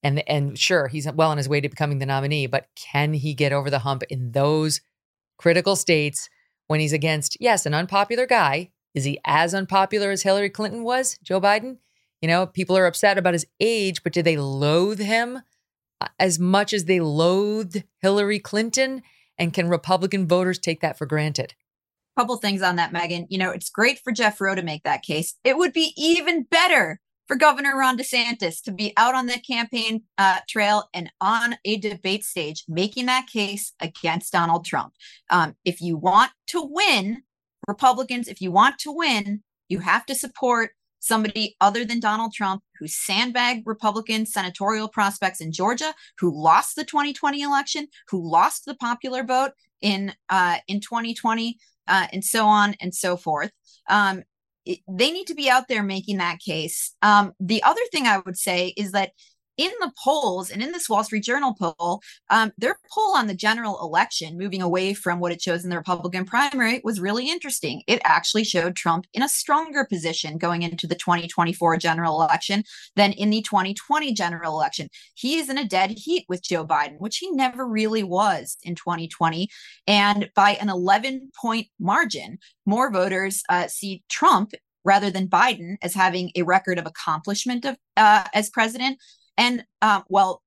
And, 0.03 0.23
and 0.29 0.59
sure, 0.59 0.89
he's 0.89 1.11
well 1.13 1.31
on 1.31 1.39
his 1.39 1.49
way 1.49 1.61
to 1.61 1.69
becoming 1.69 1.99
the 1.99 2.07
nominee, 2.07 2.47
but 2.47 2.69
can 2.77 3.15
he 3.15 3.35
get 3.35 3.53
over 3.53 3.71
the 3.71 3.81
hump 3.81 4.03
in 4.05 4.33
those 4.33 4.81
critical 5.39 5.77
states 5.77 6.29
when 6.67 6.81
he's 6.81 6.93
against, 6.93 7.37
yes, 7.41 7.67
an 7.67 7.75
unpopular 7.75 8.27
guy? 8.27 8.71
Is 8.95 9.05
he 9.05 9.19
as 9.25 9.55
unpopular 9.55 10.11
as 10.11 10.23
Hillary 10.23 10.51
Clinton 10.51 10.85
was, 10.85 11.19
Joe 11.23 11.41
Biden? 11.41 11.79
You 12.23 12.29
know, 12.29 12.47
people 12.47 12.77
are 12.77 12.87
upset 12.87 13.19
about 13.19 13.35
his 13.35 13.47
age, 13.61 14.03
but 14.03 14.13
do 14.13 14.23
they 14.23 14.37
loathe 14.37 15.01
him 15.01 15.43
uh, 16.01 16.09
as 16.19 16.39
much 16.39 16.73
as 16.73 16.85
they 16.85 17.01
loathed 17.01 17.85
Hillary 18.01 18.39
Clinton? 18.39 19.03
And 19.39 19.53
can 19.53 19.69
Republican 19.69 20.27
voters 20.27 20.59
take 20.59 20.81
that 20.81 20.97
for 20.97 21.05
granted? 21.05 21.55
couple 22.17 22.37
things 22.37 22.63
on 22.63 22.77
that, 22.77 22.93
Megyn. 22.93 23.27
You 23.29 23.39
know, 23.39 23.51
it's 23.51 23.71
great 23.71 23.99
for 23.99 24.13
Jeff 24.13 24.41
Roe 24.41 24.55
to 24.55 24.63
make 24.63 24.83
that 24.85 25.03
case. 25.03 25.35
It 25.45 25.57
would 25.57 25.73
be 25.73 25.93
even 25.97 26.45
better 26.45 27.01
for 27.27 27.37
Governor 27.37 27.77
Ron 27.77 27.99
DeSantis 27.99 28.63
to 28.63 28.73
be 28.73 28.93
out 28.97 29.15
on 29.15 29.27
the 29.27 29.39
campaign 29.39 30.03
uh, 30.19 30.39
trail 30.49 30.89
and 30.95 31.11
on 31.21 31.57
a 31.65 31.77
debate 31.77 32.25
stage 32.25 32.65
making 32.69 33.07
that 33.07 33.27
case 33.27 33.73
against 33.81 34.33
Donald 34.33 34.65
Trump. 34.65 34.93
Um, 35.31 35.57
if 35.65 35.81
you 35.81 35.97
want 35.97 36.31
to 36.49 36.63
win, 36.63 37.23
Republicans, 37.67 38.29
if 38.29 38.41
you 38.41 38.53
want 38.53 38.79
to 38.81 38.93
win, 38.93 39.43
you 39.69 39.81
have 39.81 40.07
to 40.07 40.15
support 40.15 40.71
somebody 41.01 41.57
other 41.61 41.85
than 41.85 42.01
Donald 42.01 42.33
Trump 42.33 42.63
who 42.79 42.87
sandbagged 42.87 43.67
Republican 43.67 44.27
senatorial 44.27 44.89
prospects 44.89 45.41
in 45.41 45.53
Georgia, 45.53 45.95
who 46.19 46.31
lost 46.31 46.77
the 46.77 46.85
2020 46.85 47.43
election, 47.43 47.87
who 48.09 48.29
lost 48.29 48.65
the 48.65 48.75
popular 48.75 49.23
vote 49.23 49.53
in 49.81 50.13
uh, 50.29 50.57
in 50.69 50.81
2020 50.81 51.59
uh, 51.89 52.07
and 52.13 52.25
so 52.25 52.47
on 52.47 52.75
and 52.81 52.95
so 52.95 53.17
forth. 53.17 53.51
Um, 53.89 54.25
they 54.89 55.11
need 55.11 55.27
to 55.29 55.35
be 55.35 55.49
out 55.49 55.69
there 55.69 55.83
making 55.83 56.19
that 56.19 56.39
case. 56.41 56.95
Um, 57.03 57.33
the 57.41 57.63
other 57.63 57.81
thing 57.93 58.07
I 58.07 58.19
would 58.19 58.37
say 58.37 58.75
is 58.77 58.93
that 58.93 59.13
in 59.57 59.71
the 59.81 59.93
polls 60.03 60.51
and 60.51 60.63
in 60.63 60.73
this 60.73 60.89
Wall 60.89 61.05
Street 61.05 61.25
Journal 61.25 61.55
poll, 61.59 62.03
um, 62.31 62.53
their 62.59 62.79
poll 62.93 63.17
on 63.17 63.27
the 63.27 63.35
general 63.35 63.81
election, 63.81 64.37
moving 64.37 64.63
away 64.63 64.95
from 64.95 65.21
what 65.21 65.33
it 65.33 65.43
shows 65.43 65.65
in 65.65 65.71
the 65.71 65.77
Republican 65.77 66.25
primary, 66.25 66.81
was 66.85 67.01
really 67.01 67.31
interesting. 67.31 67.83
It 67.87 68.01
actually 68.05 68.45
showed 68.45 68.77
Trump 68.77 69.07
in 69.15 69.23
a 69.23 69.29
stronger 69.29 69.85
position 69.85 70.39
going 70.39 70.63
into 70.63 70.87
the 70.87 70.95
2024 70.95 71.77
general 71.79 72.23
election 72.23 72.65
than 72.95 73.13
in 73.13 73.31
the 73.31 73.43
2020 73.43 74.13
general 74.13 74.55
election. 74.55 74.89
He 75.15 75.39
is 75.39 75.49
in 75.49 75.59
a 75.59 75.65
dead 75.65 75.93
heat 75.97 76.25
with 76.29 76.43
Joe 76.43 76.67
Biden, 76.67 76.99
which 76.99 77.19
he 77.19 77.31
never 77.31 77.67
really 77.67 78.03
was 78.03 78.57
in 78.63 78.75
2020. 78.75 79.49
And 79.87 80.31
by 80.35 80.53
an 80.53 80.69
11 80.69 81.31
point 81.41 81.69
margin, 81.79 82.39
more 82.65 82.91
voters 82.91 83.43
uh, 83.49 83.69
see 83.69 84.03
Trump 84.09 84.53
rather 84.85 85.11
than 85.11 85.29
Biden 85.29 85.77
as 85.83 85.95
having 85.95 86.31
a 86.37 86.43
record 86.43 86.79
of 86.79 86.87
accomplishment 86.87 87.65
of 87.65 87.77
uh, 87.97 88.25
as 88.33 88.49
president. 88.49 88.99
And 89.37 89.65
um, 89.83 90.05
well, 90.09 90.43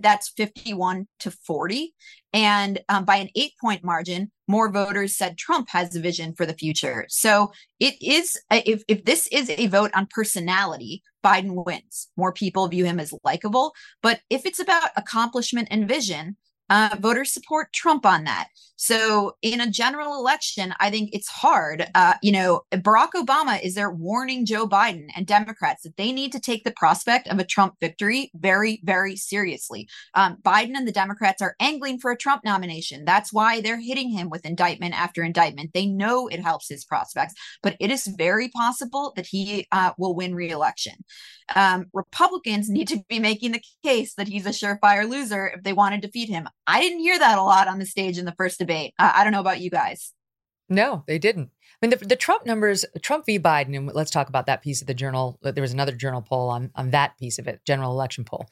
that's 0.00 0.30
51 0.30 1.06
to 1.20 1.30
40. 1.30 1.94
And 2.32 2.80
um, 2.88 3.04
by 3.04 3.16
an 3.16 3.28
eight 3.36 3.52
point 3.60 3.84
margin, 3.84 4.30
more 4.48 4.70
voters 4.70 5.16
said 5.16 5.36
Trump 5.36 5.68
has 5.70 5.94
a 5.94 6.00
vision 6.00 6.34
for 6.34 6.46
the 6.46 6.54
future. 6.54 7.04
So 7.08 7.52
it 7.78 7.94
is, 8.00 8.40
if, 8.50 8.82
if 8.88 9.04
this 9.04 9.26
is 9.28 9.50
a 9.50 9.66
vote 9.66 9.90
on 9.94 10.06
personality, 10.10 11.02
Biden 11.24 11.64
wins. 11.64 12.08
More 12.16 12.32
people 12.32 12.66
view 12.68 12.84
him 12.84 12.98
as 12.98 13.14
likable. 13.24 13.74
But 14.02 14.20
if 14.30 14.46
it's 14.46 14.60
about 14.60 14.90
accomplishment 14.96 15.68
and 15.70 15.86
vision, 15.86 16.36
uh, 16.72 16.96
voters 16.98 17.30
support 17.30 17.70
Trump 17.74 18.06
on 18.06 18.24
that. 18.24 18.48
So 18.76 19.36
in 19.42 19.60
a 19.60 19.70
general 19.70 20.18
election, 20.18 20.74
I 20.80 20.90
think 20.90 21.10
it's 21.12 21.28
hard. 21.28 21.86
Uh, 21.94 22.14
you 22.22 22.32
know, 22.32 22.62
Barack 22.72 23.10
Obama 23.14 23.62
is 23.62 23.74
there 23.74 23.90
warning 23.90 24.46
Joe 24.46 24.66
Biden 24.66 25.08
and 25.14 25.26
Democrats 25.26 25.82
that 25.82 25.96
they 25.96 26.10
need 26.10 26.32
to 26.32 26.40
take 26.40 26.64
the 26.64 26.72
prospect 26.72 27.28
of 27.28 27.38
a 27.38 27.44
Trump 27.44 27.74
victory 27.78 28.32
very, 28.34 28.80
very 28.84 29.16
seriously. 29.16 29.86
Um, 30.14 30.38
Biden 30.42 30.74
and 30.74 30.88
the 30.88 30.92
Democrats 30.92 31.42
are 31.42 31.54
angling 31.60 32.00
for 32.00 32.10
a 32.10 32.16
Trump 32.16 32.42
nomination. 32.42 33.04
That's 33.04 33.32
why 33.32 33.60
they're 33.60 33.78
hitting 33.78 34.10
him 34.10 34.30
with 34.30 34.46
indictment 34.46 34.98
after 34.98 35.22
indictment. 35.22 35.74
They 35.74 35.86
know 35.86 36.26
it 36.26 36.40
helps 36.40 36.68
his 36.68 36.84
prospects, 36.84 37.34
but 37.62 37.76
it 37.78 37.90
is 37.90 38.06
very 38.06 38.48
possible 38.48 39.12
that 39.14 39.26
he 39.26 39.68
uh, 39.70 39.92
will 39.98 40.14
win 40.16 40.34
reelection. 40.34 40.94
Um, 41.54 41.86
Republicans 41.92 42.68
need 42.68 42.88
to 42.88 43.04
be 43.08 43.18
making 43.18 43.52
the 43.52 43.62
case 43.84 44.14
that 44.14 44.28
he's 44.28 44.46
a 44.46 44.50
surefire 44.50 45.08
loser 45.08 45.48
if 45.48 45.62
they 45.62 45.72
want 45.72 45.94
to 45.94 46.00
defeat 46.00 46.28
him. 46.28 46.48
I 46.66 46.80
didn't 46.80 47.00
hear 47.00 47.18
that 47.18 47.38
a 47.38 47.42
lot 47.42 47.68
on 47.68 47.78
the 47.78 47.86
stage 47.86 48.18
in 48.18 48.24
the 48.24 48.34
first 48.38 48.58
debate. 48.58 48.94
I 48.98 49.24
don't 49.24 49.32
know 49.32 49.40
about 49.40 49.60
you 49.60 49.70
guys. 49.70 50.12
No, 50.68 51.04
they 51.06 51.18
didn't. 51.18 51.50
I 51.82 51.86
mean, 51.86 51.98
the, 51.98 52.06
the, 52.06 52.16
Trump 52.16 52.46
numbers, 52.46 52.84
Trump 53.02 53.26
v. 53.26 53.38
Biden, 53.38 53.76
and 53.76 53.92
let's 53.92 54.10
talk 54.10 54.28
about 54.28 54.46
that 54.46 54.62
piece 54.62 54.80
of 54.80 54.86
the 54.86 54.94
journal. 54.94 55.38
There 55.42 55.60
was 55.60 55.72
another 55.72 55.92
journal 55.92 56.22
poll 56.22 56.48
on 56.48 56.70
on 56.76 56.90
that 56.90 57.18
piece 57.18 57.38
of 57.38 57.48
it, 57.48 57.60
general 57.66 57.90
election 57.90 58.24
poll. 58.24 58.46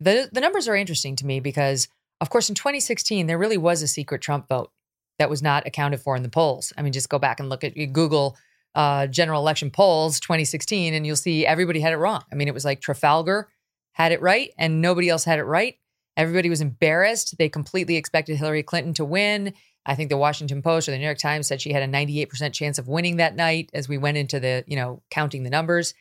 The 0.00 0.28
the 0.32 0.40
numbers 0.40 0.68
are 0.68 0.74
interesting 0.74 1.14
to 1.16 1.26
me 1.26 1.38
because, 1.40 1.88
of 2.20 2.30
course, 2.30 2.48
in 2.48 2.54
2016 2.54 3.26
there 3.26 3.38
really 3.38 3.58
was 3.58 3.82
a 3.82 3.88
secret 3.88 4.22
Trump 4.22 4.48
vote 4.48 4.72
that 5.18 5.30
was 5.30 5.42
not 5.42 5.66
accounted 5.66 6.00
for 6.00 6.16
in 6.16 6.22
the 6.22 6.28
polls. 6.28 6.72
I 6.76 6.82
mean, 6.82 6.92
just 6.92 7.10
go 7.10 7.18
back 7.18 7.38
and 7.38 7.48
look 7.48 7.62
at 7.62 7.74
Google 7.92 8.36
uh, 8.74 9.06
general 9.06 9.40
election 9.40 9.70
polls 9.70 10.18
2016, 10.20 10.94
and 10.94 11.06
you'll 11.06 11.16
see 11.16 11.46
everybody 11.46 11.80
had 11.80 11.92
it 11.92 11.98
wrong. 11.98 12.24
I 12.32 12.34
mean, 12.34 12.48
it 12.48 12.54
was 12.54 12.64
like 12.64 12.80
Trafalgar 12.80 13.48
had 13.92 14.12
it 14.12 14.22
right, 14.22 14.50
and 14.58 14.80
nobody 14.80 15.10
else 15.10 15.24
had 15.24 15.38
it 15.38 15.44
right. 15.44 15.76
Everybody 16.16 16.50
was 16.50 16.60
embarrassed. 16.60 17.36
They 17.38 17.48
completely 17.48 17.96
expected 17.96 18.36
Hillary 18.36 18.62
Clinton 18.62 18.94
to 18.94 19.04
win. 19.04 19.54
I 19.84 19.94
think 19.94 20.10
the 20.10 20.16
Washington 20.16 20.62
Post 20.62 20.88
or 20.88 20.92
the 20.92 20.98
New 20.98 21.04
York 21.04 21.18
Times 21.18 21.46
said 21.46 21.60
she 21.60 21.72
had 21.72 21.82
a 21.82 21.92
98% 21.92 22.52
chance 22.52 22.78
of 22.78 22.88
winning 22.88 23.16
that 23.16 23.34
night 23.34 23.70
as 23.72 23.88
we 23.88 23.98
went 23.98 24.16
into 24.16 24.38
the, 24.38 24.64
you 24.66 24.76
know, 24.76 25.02
counting 25.10 25.42
the 25.42 25.50
numbers. 25.50 25.94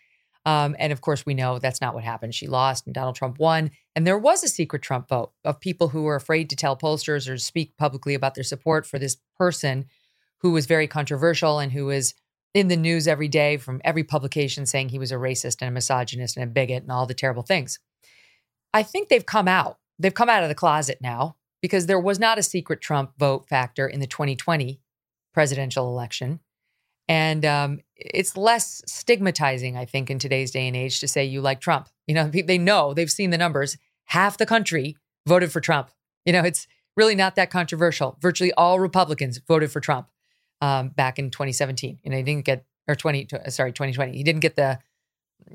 Um, 0.45 0.75
and 0.79 0.91
of 0.91 1.01
course, 1.01 1.25
we 1.25 1.33
know 1.33 1.59
that's 1.59 1.81
not 1.81 1.93
what 1.93 2.03
happened. 2.03 2.33
She 2.33 2.47
lost 2.47 2.85
and 2.85 2.95
Donald 2.95 3.15
Trump 3.15 3.39
won. 3.39 3.71
And 3.95 4.05
there 4.05 4.17
was 4.17 4.43
a 4.43 4.47
secret 4.47 4.81
Trump 4.81 5.07
vote 5.07 5.31
of 5.45 5.59
people 5.59 5.89
who 5.89 6.03
were 6.03 6.15
afraid 6.15 6.49
to 6.49 6.55
tell 6.55 6.77
pollsters 6.77 7.29
or 7.29 7.37
speak 7.37 7.77
publicly 7.77 8.13
about 8.13 8.35
their 8.35 8.43
support 8.43 8.85
for 8.85 8.99
this 8.99 9.17
person 9.37 9.85
who 10.39 10.51
was 10.51 10.65
very 10.65 10.87
controversial 10.87 11.59
and 11.59 11.71
who 11.71 11.85
was 11.85 12.15
in 12.53 12.67
the 12.67 12.77
news 12.77 13.07
every 13.07 13.27
day 13.27 13.57
from 13.57 13.81
every 13.83 14.03
publication 14.03 14.65
saying 14.65 14.89
he 14.89 14.99
was 14.99 15.11
a 15.11 15.15
racist 15.15 15.57
and 15.61 15.69
a 15.69 15.71
misogynist 15.71 16.35
and 16.35 16.43
a 16.43 16.47
bigot 16.47 16.83
and 16.83 16.91
all 16.91 17.05
the 17.05 17.13
terrible 17.13 17.43
things. 17.43 17.79
I 18.73 18.83
think 18.83 19.09
they've 19.09 19.25
come 19.25 19.47
out. 19.47 19.77
They've 20.01 20.13
come 20.13 20.29
out 20.29 20.43
of 20.43 20.49
the 20.49 20.55
closet 20.55 20.99
now 21.01 21.35
because 21.61 21.85
there 21.85 21.99
was 21.99 22.19
not 22.19 22.37
a 22.37 22.43
secret 22.43 22.81
Trump 22.81 23.11
vote 23.17 23.47
factor 23.47 23.87
in 23.87 23.99
the 23.99 24.07
2020 24.07 24.79
presidential 25.33 25.87
election. 25.87 26.39
And 27.07 27.45
um, 27.45 27.79
it's 27.95 28.37
less 28.37 28.81
stigmatizing, 28.85 29.77
I 29.77 29.85
think, 29.85 30.09
in 30.09 30.17
today's 30.17 30.51
day 30.51 30.67
and 30.67 30.75
age 30.75 30.99
to 31.01 31.07
say 31.07 31.25
you 31.25 31.41
like 31.41 31.61
Trump. 31.61 31.89
You 32.07 32.15
know, 32.15 32.29
they 32.29 32.57
know, 32.57 32.93
they've 32.93 33.11
seen 33.11 33.31
the 33.31 33.37
numbers. 33.37 33.77
Half 34.05 34.37
the 34.37 34.45
country 34.45 34.97
voted 35.27 35.51
for 35.51 35.61
Trump. 35.61 35.89
You 36.25 36.33
know, 36.33 36.43
it's 36.43 36.67
really 36.95 37.15
not 37.15 37.35
that 37.35 37.49
controversial. 37.49 38.17
Virtually 38.21 38.53
all 38.53 38.79
Republicans 38.79 39.39
voted 39.39 39.71
for 39.71 39.79
Trump 39.79 40.09
um, 40.61 40.89
back 40.89 41.19
in 41.19 41.31
2017. 41.31 41.99
And 42.05 42.13
he 42.13 42.23
didn't 42.23 42.45
get, 42.45 42.65
or 42.87 42.95
20, 42.95 43.27
sorry, 43.49 43.71
2020. 43.71 44.15
He 44.15 44.23
didn't 44.23 44.41
get 44.41 44.55
the, 44.55 44.79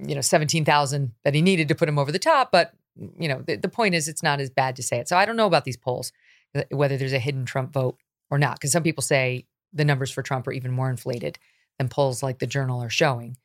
you 0.07 0.15
know, 0.15 0.21
17,000 0.21 1.13
that 1.25 1.35
he 1.35 1.43
needed 1.43 1.69
to 1.69 1.75
put 1.75 1.89
him 1.89 1.99
over 1.99 2.13
the 2.13 2.19
top. 2.19 2.51
But, 2.53 2.73
you 3.19 3.29
know, 3.29 3.43
the, 3.47 3.57
the 3.57 3.69
point 3.69 3.95
is 3.95 4.09
it's 4.09 4.23
not 4.23 4.41
as 4.41 4.51
bad 4.51 4.77
to 4.77 4.83
say 4.83 4.99
it. 4.99 5.09
So 5.09 5.17
I 5.17 5.27
don't 5.27 5.37
know 5.37 5.47
about 5.47 5.65
these 5.65 5.77
polls, 5.77 6.13
uh, 6.55 6.63
whether 6.71 6.97
there's 6.97 7.13
a 7.13 7.19
hidden 7.19 7.45
Trump 7.45 7.73
vote 7.73 7.99
or 8.31 8.39
not, 8.39 8.57
because 8.57 8.73
some 8.73 8.83
people 8.83 9.03
say 9.03 9.47
the 9.73 9.85
numbers 9.85 10.11
for 10.11 10.23
Trump 10.23 10.47
are 10.47 10.53
even 10.53 10.73
more 10.73 10.91
inflated 10.91 11.39
than 11.79 11.89
polls 11.89 12.23
like 12.23 12.39
the 12.39 12.47
Journal 12.47 12.83
are 12.83 12.91
showing. 12.91 13.37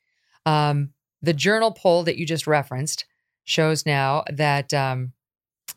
Um, 0.46 0.90
the 1.20 1.34
Journal 1.34 1.72
poll 1.72 2.02
that 2.04 2.16
you 2.16 2.26
just 2.26 2.46
referenced 2.46 3.04
shows 3.44 3.86
now 3.86 4.24
that, 4.32 4.72
um, 4.72 5.12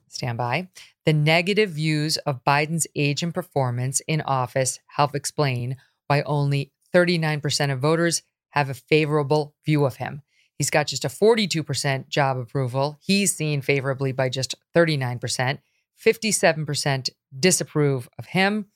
stand 0.08 0.38
by, 0.38 0.70
the 1.06 1.14
negative 1.14 1.72
views 1.72 2.18
of 2.18 2.44
Biden's 2.44 2.88
age 2.96 3.22
and 3.22 3.34
performance 3.34 4.02
in 4.08 4.22
office 4.22 4.80
help 4.88 5.16
explain 5.16 5.78
why 6.08 6.22
only 6.22 6.72
39% 6.94 7.72
of 7.72 7.80
voters 7.80 8.24
have 8.50 8.70
a 8.70 8.74
favorable 8.74 9.54
view 9.66 9.86
of 9.86 9.98
him. 9.98 10.22
He's 10.58 10.70
got 10.70 10.88
just 10.88 11.06
a 11.06 11.10
42% 11.10 12.08
job 12.08 12.38
approval. 12.38 12.98
He's 13.02 13.36
seen 13.36 13.62
favorably 13.62 14.12
by 14.12 14.30
just 14.30 14.56
39%. 14.76 15.60
57% 16.04 17.10
disapprove 17.38 18.10
of 18.18 18.26
him. 18.28 18.68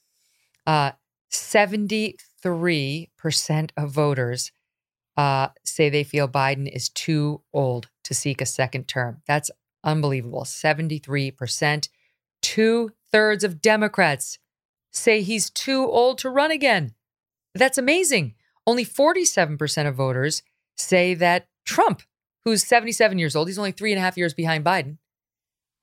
Uh, 0.65 0.92
73% 1.32 2.18
of 3.78 3.92
voters 3.92 4.52
uh, 5.18 5.50
say 5.63 5.89
they 5.89 6.04
feel 6.04 6.28
Biden 6.28 6.70
is 6.72 6.89
too 6.89 7.42
old 7.54 7.89
to 8.04 8.13
seek 8.13 8.42
a 8.42 8.46
second 8.46 8.88
term. 8.88 9.22
That's 9.28 9.52
unbelievable. 9.84 10.44
73%. 10.44 11.89
Two 12.42 12.92
thirds 13.12 13.44
of 13.44 13.62
Democrats 13.62 14.39
say 14.92 15.22
he's 15.22 15.50
too 15.50 15.86
old 15.86 16.18
to 16.20 16.30
run 16.30 16.52
again. 16.52 16.94
That's 17.54 17.78
amazing. 17.78 18.36
Only 18.65 18.86
47% 18.86 19.88
of 19.88 19.96
voters 19.96 20.44
say 20.76 21.13
that 21.15 21.48
Trump, 21.65 22.02
who's 22.45 22.63
77 22.63 23.17
years 23.19 23.36
old, 23.36 23.48
he's 23.48 23.58
only 23.58 23.72
three 23.72 23.91
and 23.91 24.00
a 24.00 24.02
half 24.02 24.17
years 24.17 24.34
behind 24.34 24.65
Biden, 24.65 24.98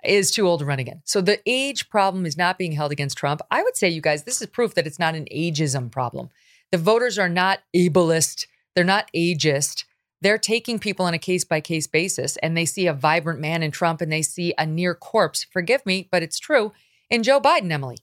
is 0.05 0.31
too 0.31 0.47
old 0.47 0.61
to 0.61 0.67
run 0.67 0.79
again. 0.79 1.03
So 1.05 1.21
the 1.21 1.41
age 1.47 1.89
problem 1.89 2.27
is 2.27 2.37
not 2.37 2.59
being 2.59 2.73
held 2.73 2.93
against 2.93 3.19
Trump. 3.19 3.41
I 3.51 3.63
would 3.63 3.77
say, 3.77 3.89
you 3.89 4.01
guys, 4.01 4.25
this 4.25 4.41
is 4.41 4.47
proof 4.49 4.75
that 4.75 4.87
it's 4.87 4.99
not 4.99 5.15
an 5.15 5.27
ageism 5.35 5.91
problem. 5.91 6.31
The 6.73 6.79
voters 6.79 7.19
are 7.19 7.29
not 7.29 7.61
ableist, 7.75 8.47
they're 8.75 8.85
not 8.85 9.11
ageist. 9.15 9.85
They're 10.23 10.39
taking 10.39 10.79
people 10.79 11.05
on 11.05 11.15
a 11.15 11.19
case 11.19 11.45
by 11.45 11.61
case 11.61 11.87
basis 11.87 12.37
and 12.39 12.57
they 12.57 12.65
see 12.65 12.87
a 12.87 12.95
vibrant 12.95 13.39
man 13.39 13.63
in 13.63 13.71
Trump 13.71 14.01
and 14.01 14.11
they 14.11 14.23
see 14.23 14.55
a 14.57 14.65
near 14.65 14.95
corpse, 14.95 15.45
forgive 15.45 15.85
me, 15.85 16.09
but 16.11 16.23
it's 16.23 16.39
true, 16.39 16.73
in 17.11 17.23
Joe 17.23 17.41
Biden, 17.41 17.71
Emily. 17.71 17.99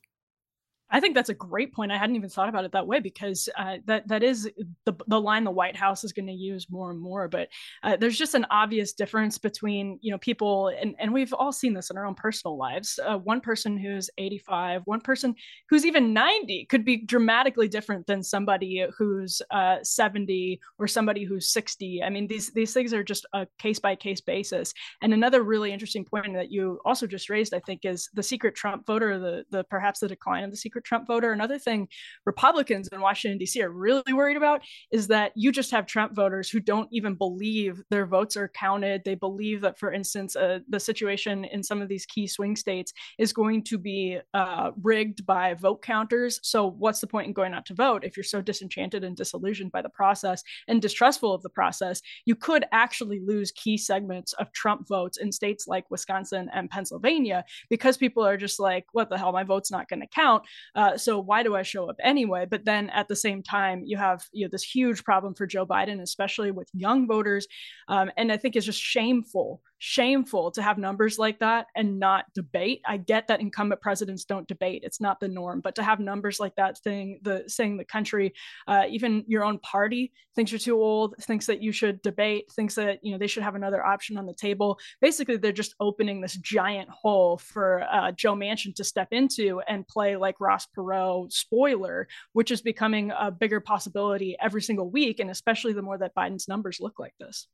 I 0.93 0.99
think 0.99 1.15
that's 1.15 1.29
a 1.29 1.33
great 1.33 1.73
point. 1.73 1.91
I 1.91 1.97
hadn't 1.97 2.15
even 2.15 2.29
thought 2.29 2.49
about 2.49 2.65
it 2.65 2.71
that 2.73 2.85
way 2.85 2.99
because 2.99 3.49
uh, 3.57 3.77
that 3.85 4.07
that 4.07 4.21
is 4.21 4.47
the 4.85 4.93
the 5.07 5.19
line 5.19 5.43
the 5.43 5.49
White 5.49 5.75
House 5.75 6.03
is 6.03 6.13
going 6.13 6.27
to 6.27 6.33
use 6.33 6.69
more 6.69 6.91
and 6.91 6.99
more. 6.99 7.27
But 7.27 7.49
uh, 7.81 7.97
there's 7.97 8.17
just 8.17 8.35
an 8.35 8.45
obvious 8.51 8.93
difference 8.93 9.39
between 9.39 9.97
you 10.01 10.11
know 10.11 10.19
people 10.19 10.67
and 10.67 10.95
and 10.99 11.11
we've 11.11 11.33
all 11.33 11.51
seen 11.51 11.73
this 11.73 11.89
in 11.89 11.97
our 11.97 12.05
own 12.05 12.13
personal 12.13 12.57
lives. 12.57 12.99
Uh, 13.03 13.17
one 13.17 13.41
person 13.41 13.75
who's 13.75 14.11
85, 14.19 14.83
one 14.85 15.01
person 15.01 15.33
who's 15.67 15.83
even 15.83 16.13
90 16.13 16.65
could 16.65 16.85
be 16.85 16.97
dramatically 16.97 17.67
different 17.67 18.05
than 18.05 18.21
somebody 18.21 18.85
who's 18.95 19.41
uh, 19.49 19.77
70 19.81 20.59
or 20.77 20.87
somebody 20.87 21.23
who's 21.23 21.49
60. 21.49 22.03
I 22.03 22.09
mean 22.11 22.27
these 22.27 22.51
these 22.51 22.71
things 22.71 22.93
are 22.93 23.03
just 23.03 23.25
a 23.33 23.47
case 23.57 23.79
by 23.79 23.95
case 23.95 24.21
basis. 24.21 24.75
And 25.01 25.11
another 25.11 25.41
really 25.41 25.73
interesting 25.73 26.05
point 26.05 26.35
that 26.35 26.51
you 26.51 26.79
also 26.85 27.07
just 27.07 27.31
raised, 27.31 27.55
I 27.55 27.61
think, 27.61 27.83
is 27.83 28.09
the 28.13 28.21
secret 28.21 28.53
Trump 28.53 28.85
voter, 28.85 29.17
the 29.17 29.43
the 29.49 29.63
perhaps 29.63 29.99
the 29.99 30.07
decline 30.07 30.43
of 30.43 30.51
the 30.51 30.57
secret 30.57 30.82
Trump 30.83 31.07
voter. 31.07 31.31
Another 31.31 31.59
thing 31.59 31.87
Republicans 32.25 32.87
in 32.91 33.01
Washington, 33.01 33.37
D.C. 33.37 33.61
are 33.61 33.69
really 33.69 34.13
worried 34.13 34.37
about 34.37 34.61
is 34.91 35.07
that 35.07 35.31
you 35.35 35.51
just 35.51 35.71
have 35.71 35.85
Trump 35.85 36.15
voters 36.15 36.49
who 36.49 36.59
don't 36.59 36.87
even 36.91 37.15
believe 37.15 37.81
their 37.89 38.05
votes 38.05 38.37
are 38.37 38.49
counted. 38.49 39.03
They 39.03 39.15
believe 39.15 39.61
that, 39.61 39.79
for 39.79 39.91
instance, 39.91 40.35
uh, 40.35 40.59
the 40.69 40.79
situation 40.79 41.45
in 41.45 41.63
some 41.63 41.81
of 41.81 41.89
these 41.89 42.05
key 42.05 42.27
swing 42.27 42.55
states 42.55 42.93
is 43.17 43.33
going 43.33 43.63
to 43.63 43.77
be 43.77 44.19
uh, 44.33 44.71
rigged 44.81 45.25
by 45.25 45.53
vote 45.53 45.81
counters. 45.81 46.39
So, 46.43 46.67
what's 46.67 47.01
the 47.01 47.07
point 47.07 47.27
in 47.27 47.33
going 47.33 47.53
out 47.53 47.65
to 47.67 47.73
vote 47.73 48.03
if 48.03 48.17
you're 48.17 48.23
so 48.23 48.41
disenchanted 48.41 49.03
and 49.03 49.15
disillusioned 49.15 49.71
by 49.71 49.81
the 49.81 49.89
process 49.89 50.43
and 50.67 50.81
distrustful 50.81 51.33
of 51.33 51.43
the 51.43 51.49
process? 51.49 52.01
You 52.25 52.35
could 52.35 52.65
actually 52.71 53.19
lose 53.19 53.51
key 53.51 53.77
segments 53.77 54.33
of 54.33 54.51
Trump 54.51 54.87
votes 54.87 55.17
in 55.17 55.31
states 55.31 55.67
like 55.67 55.89
Wisconsin 55.89 56.49
and 56.53 56.69
Pennsylvania 56.69 57.45
because 57.69 57.97
people 57.97 58.25
are 58.25 58.37
just 58.37 58.59
like, 58.59 58.85
what 58.91 59.09
the 59.09 59.17
hell, 59.17 59.31
my 59.31 59.43
vote's 59.43 59.71
not 59.71 59.89
going 59.89 60.01
to 60.01 60.07
count. 60.07 60.43
Uh, 60.75 60.97
so 60.97 61.19
why 61.19 61.43
do 61.43 61.55
I 61.55 61.61
show 61.61 61.89
up 61.89 61.95
anyway? 62.01 62.45
But 62.49 62.65
then 62.65 62.89
at 62.89 63.07
the 63.07 63.15
same 63.15 63.43
time, 63.43 63.83
you 63.85 63.97
have 63.97 64.25
you 64.31 64.45
know 64.45 64.49
this 64.51 64.63
huge 64.63 65.03
problem 65.03 65.33
for 65.33 65.45
Joe 65.45 65.65
Biden, 65.65 66.01
especially 66.01 66.51
with 66.51 66.69
young 66.73 67.07
voters, 67.07 67.47
um, 67.87 68.11
and 68.17 68.31
I 68.31 68.37
think 68.37 68.55
it's 68.55 68.65
just 68.65 68.81
shameful 68.81 69.61
shameful 69.79 70.51
to 70.51 70.61
have 70.61 70.77
numbers 70.77 71.19
like 71.19 71.39
that 71.39 71.67
and 71.75 71.99
not 71.99 72.25
debate. 72.33 72.81
I 72.85 72.97
get 72.97 73.27
that 73.27 73.41
incumbent 73.41 73.81
presidents 73.81 74.25
don't 74.25 74.47
debate; 74.47 74.83
it's 74.85 75.01
not 75.01 75.19
the 75.19 75.27
norm. 75.27 75.61
But 75.61 75.75
to 75.75 75.83
have 75.83 75.99
numbers 75.99 76.39
like 76.39 76.55
that, 76.55 76.81
saying 76.81 77.19
the 77.21 77.43
saying 77.47 77.77
the 77.77 77.85
country, 77.85 78.33
uh, 78.67 78.83
even 78.89 79.23
your 79.27 79.43
own 79.43 79.59
party 79.59 80.11
thinks 80.35 80.51
you're 80.51 80.59
too 80.59 80.81
old, 80.81 81.15
thinks 81.21 81.45
that 81.45 81.61
you 81.61 81.71
should 81.71 82.01
debate, 82.01 82.51
thinks 82.51 82.75
that 82.75 82.99
you 83.03 83.11
know 83.11 83.17
they 83.17 83.27
should 83.27 83.43
have 83.43 83.55
another 83.55 83.85
option 83.85 84.17
on 84.17 84.25
the 84.25 84.33
table. 84.33 84.79
Basically, 85.01 85.37
they're 85.37 85.51
just 85.51 85.75
opening 85.79 86.21
this 86.21 86.35
giant 86.37 86.89
hole 86.89 87.37
for 87.37 87.83
uh, 87.91 88.11
Joe 88.11 88.35
Manchin 88.35 88.75
to 88.75 88.83
step 88.83 89.09
into 89.11 89.61
and 89.67 89.87
play 89.87 90.15
like 90.15 90.39
Ross 90.39 90.67
Perot 90.75 91.31
spoiler, 91.31 92.07
which 92.33 92.51
is 92.51 92.61
becoming 92.61 93.11
a 93.17 93.31
bigger 93.31 93.59
possibility 93.59 94.35
every 94.41 94.61
single 94.61 94.89
week, 94.89 95.19
and 95.19 95.29
especially 95.29 95.73
the 95.73 95.81
more 95.81 95.97
that 95.97 96.15
Biden's 96.15 96.47
numbers 96.47 96.79
look 96.79 96.99
like 96.99 97.13
this. 97.19 97.47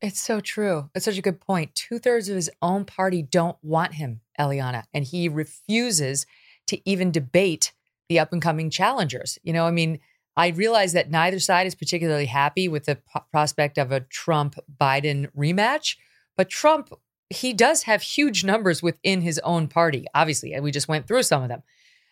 It's 0.00 0.20
so 0.20 0.40
true. 0.40 0.90
It's 0.94 1.04
such 1.04 1.18
a 1.18 1.22
good 1.22 1.40
point. 1.40 1.74
Two 1.74 1.98
thirds 1.98 2.28
of 2.28 2.36
his 2.36 2.50
own 2.62 2.84
party 2.84 3.22
don't 3.22 3.56
want 3.62 3.94
him, 3.94 4.20
Eliana, 4.38 4.84
and 4.94 5.04
he 5.04 5.28
refuses 5.28 6.24
to 6.68 6.80
even 6.88 7.10
debate 7.10 7.72
the 8.08 8.18
up 8.20 8.32
and 8.32 8.40
coming 8.40 8.70
challengers. 8.70 9.38
You 9.42 9.52
know, 9.52 9.66
I 9.66 9.70
mean, 9.70 9.98
I 10.36 10.48
realize 10.48 10.92
that 10.92 11.10
neither 11.10 11.40
side 11.40 11.66
is 11.66 11.74
particularly 11.74 12.26
happy 12.26 12.68
with 12.68 12.84
the 12.84 12.96
p- 12.96 13.20
prospect 13.32 13.76
of 13.76 13.90
a 13.90 14.00
Trump 14.00 14.54
Biden 14.80 15.28
rematch, 15.36 15.96
but 16.36 16.48
Trump, 16.48 16.92
he 17.28 17.52
does 17.52 17.82
have 17.82 18.00
huge 18.02 18.44
numbers 18.44 18.80
within 18.80 19.20
his 19.22 19.40
own 19.40 19.66
party, 19.66 20.06
obviously. 20.14 20.54
And 20.54 20.62
we 20.62 20.70
just 20.70 20.86
went 20.86 21.08
through 21.08 21.24
some 21.24 21.42
of 21.42 21.48
them. 21.48 21.64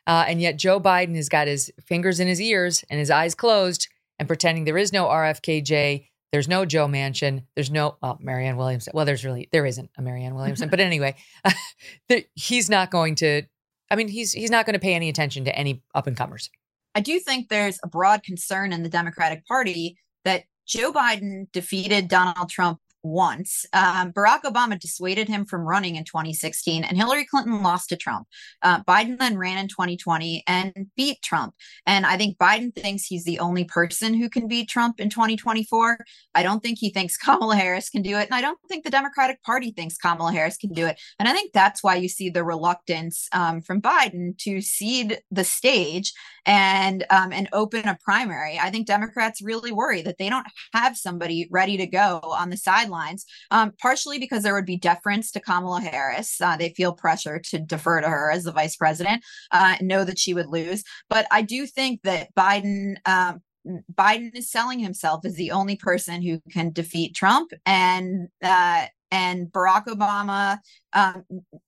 Uh, 0.08 0.24
and 0.26 0.40
yet 0.40 0.56
Joe 0.56 0.80
Biden 0.80 1.14
has 1.14 1.28
got 1.28 1.46
his 1.46 1.70
fingers 1.84 2.18
in 2.18 2.26
his 2.26 2.40
ears 2.40 2.84
and 2.90 2.98
his 2.98 3.10
eyes 3.10 3.36
closed 3.36 3.88
and 4.18 4.28
pretending 4.28 4.64
there 4.64 4.78
is 4.78 4.92
no 4.92 5.06
RFKJ 5.06 6.06
there's 6.36 6.48
no 6.48 6.66
Joe 6.66 6.86
Manchin. 6.86 7.44
There's 7.54 7.70
no 7.70 7.96
oh, 8.02 8.18
Marianne 8.20 8.58
Williamson. 8.58 8.92
Well, 8.94 9.06
there's 9.06 9.24
really 9.24 9.48
there 9.52 9.64
isn't 9.64 9.88
a 9.96 10.02
Marianne 10.02 10.34
Williamson, 10.34 10.68
but 10.68 10.80
anyway, 10.80 11.14
he's 12.34 12.68
not 12.68 12.90
going 12.90 13.14
to. 13.16 13.44
I 13.90 13.96
mean, 13.96 14.08
he's 14.08 14.32
he's 14.32 14.50
not 14.50 14.66
going 14.66 14.74
to 14.74 14.78
pay 14.78 14.92
any 14.92 15.08
attention 15.08 15.46
to 15.46 15.58
any 15.58 15.82
up 15.94 16.06
and 16.06 16.14
comers. 16.14 16.50
I 16.94 17.00
do 17.00 17.18
think 17.20 17.48
there's 17.48 17.78
a 17.82 17.88
broad 17.88 18.22
concern 18.22 18.74
in 18.74 18.82
the 18.82 18.90
Democratic 18.90 19.46
Party 19.46 19.96
that 20.26 20.44
Joe 20.66 20.92
Biden 20.92 21.50
defeated 21.52 22.08
Donald 22.08 22.50
Trump 22.50 22.80
once. 23.06 23.64
Um, 23.72 24.12
Barack 24.12 24.42
Obama 24.42 24.78
dissuaded 24.78 25.28
him 25.28 25.44
from 25.44 25.62
running 25.62 25.96
in 25.96 26.04
2016, 26.04 26.84
and 26.84 26.96
Hillary 26.96 27.24
Clinton 27.24 27.62
lost 27.62 27.88
to 27.90 27.96
Trump. 27.96 28.26
Uh, 28.62 28.82
Biden 28.82 29.18
then 29.18 29.38
ran 29.38 29.58
in 29.58 29.68
2020 29.68 30.42
and 30.46 30.72
beat 30.96 31.22
Trump. 31.22 31.54
And 31.86 32.04
I 32.04 32.16
think 32.16 32.38
Biden 32.38 32.74
thinks 32.74 33.04
he's 33.04 33.24
the 33.24 33.38
only 33.38 33.64
person 33.64 34.14
who 34.14 34.28
can 34.28 34.48
beat 34.48 34.68
Trump 34.68 35.00
in 35.00 35.10
2024. 35.10 35.98
I 36.34 36.42
don't 36.42 36.62
think 36.62 36.78
he 36.78 36.90
thinks 36.90 37.16
Kamala 37.26 37.56
Harris 37.56 37.88
can 37.88 38.02
do 38.02 38.16
it. 38.18 38.26
And 38.26 38.34
I 38.34 38.40
don't 38.40 38.58
think 38.68 38.84
the 38.84 38.90
Democratic 38.90 39.42
Party 39.42 39.70
thinks 39.70 39.96
Kamala 39.96 40.32
Harris 40.32 40.56
can 40.56 40.72
do 40.72 40.86
it. 40.86 41.00
And 41.18 41.28
I 41.28 41.32
think 41.32 41.52
that's 41.52 41.82
why 41.82 41.96
you 41.96 42.08
see 42.08 42.30
the 42.30 42.44
reluctance 42.44 43.28
um, 43.32 43.60
from 43.60 43.80
Biden 43.80 44.36
to 44.38 44.60
cede 44.60 45.20
the 45.30 45.44
stage 45.44 46.12
and 46.46 47.04
um, 47.10 47.32
and 47.32 47.48
open 47.52 47.88
a 47.88 47.98
primary. 48.02 48.58
I 48.58 48.70
think 48.70 48.86
Democrats 48.86 49.42
really 49.42 49.72
worry 49.72 50.02
that 50.02 50.18
they 50.18 50.28
don't 50.28 50.46
have 50.72 50.96
somebody 50.96 51.48
ready 51.50 51.76
to 51.76 51.86
go 51.86 52.20
on 52.22 52.50
the 52.50 52.56
sidelines, 52.56 52.95
um, 53.50 53.72
partially 53.80 54.18
because 54.18 54.42
there 54.42 54.54
would 54.54 54.66
be 54.66 54.76
deference 54.76 55.30
to 55.32 55.40
Kamala 55.40 55.80
Harris. 55.80 56.40
Uh, 56.40 56.56
they 56.56 56.70
feel 56.70 56.92
pressure 56.92 57.38
to 57.38 57.58
defer 57.58 58.00
to 58.00 58.08
her 58.08 58.30
as 58.30 58.44
the 58.44 58.52
vice 58.52 58.76
president, 58.76 59.22
uh, 59.52 59.76
know 59.80 60.04
that 60.04 60.18
she 60.18 60.34
would 60.34 60.48
lose. 60.48 60.82
But 61.08 61.26
I 61.30 61.42
do 61.42 61.66
think 61.66 62.02
that 62.02 62.34
Biden. 62.34 62.96
Um, 63.06 63.40
Biden 63.92 64.30
is 64.36 64.48
selling 64.48 64.78
himself 64.78 65.24
as 65.24 65.34
the 65.34 65.50
only 65.50 65.74
person 65.74 66.22
who 66.22 66.40
can 66.52 66.70
defeat 66.70 67.16
Trump, 67.16 67.50
and 67.66 68.28
uh, 68.40 68.86
and 69.10 69.48
Barack 69.48 69.86
Obama, 69.86 70.58
um, 70.92 71.24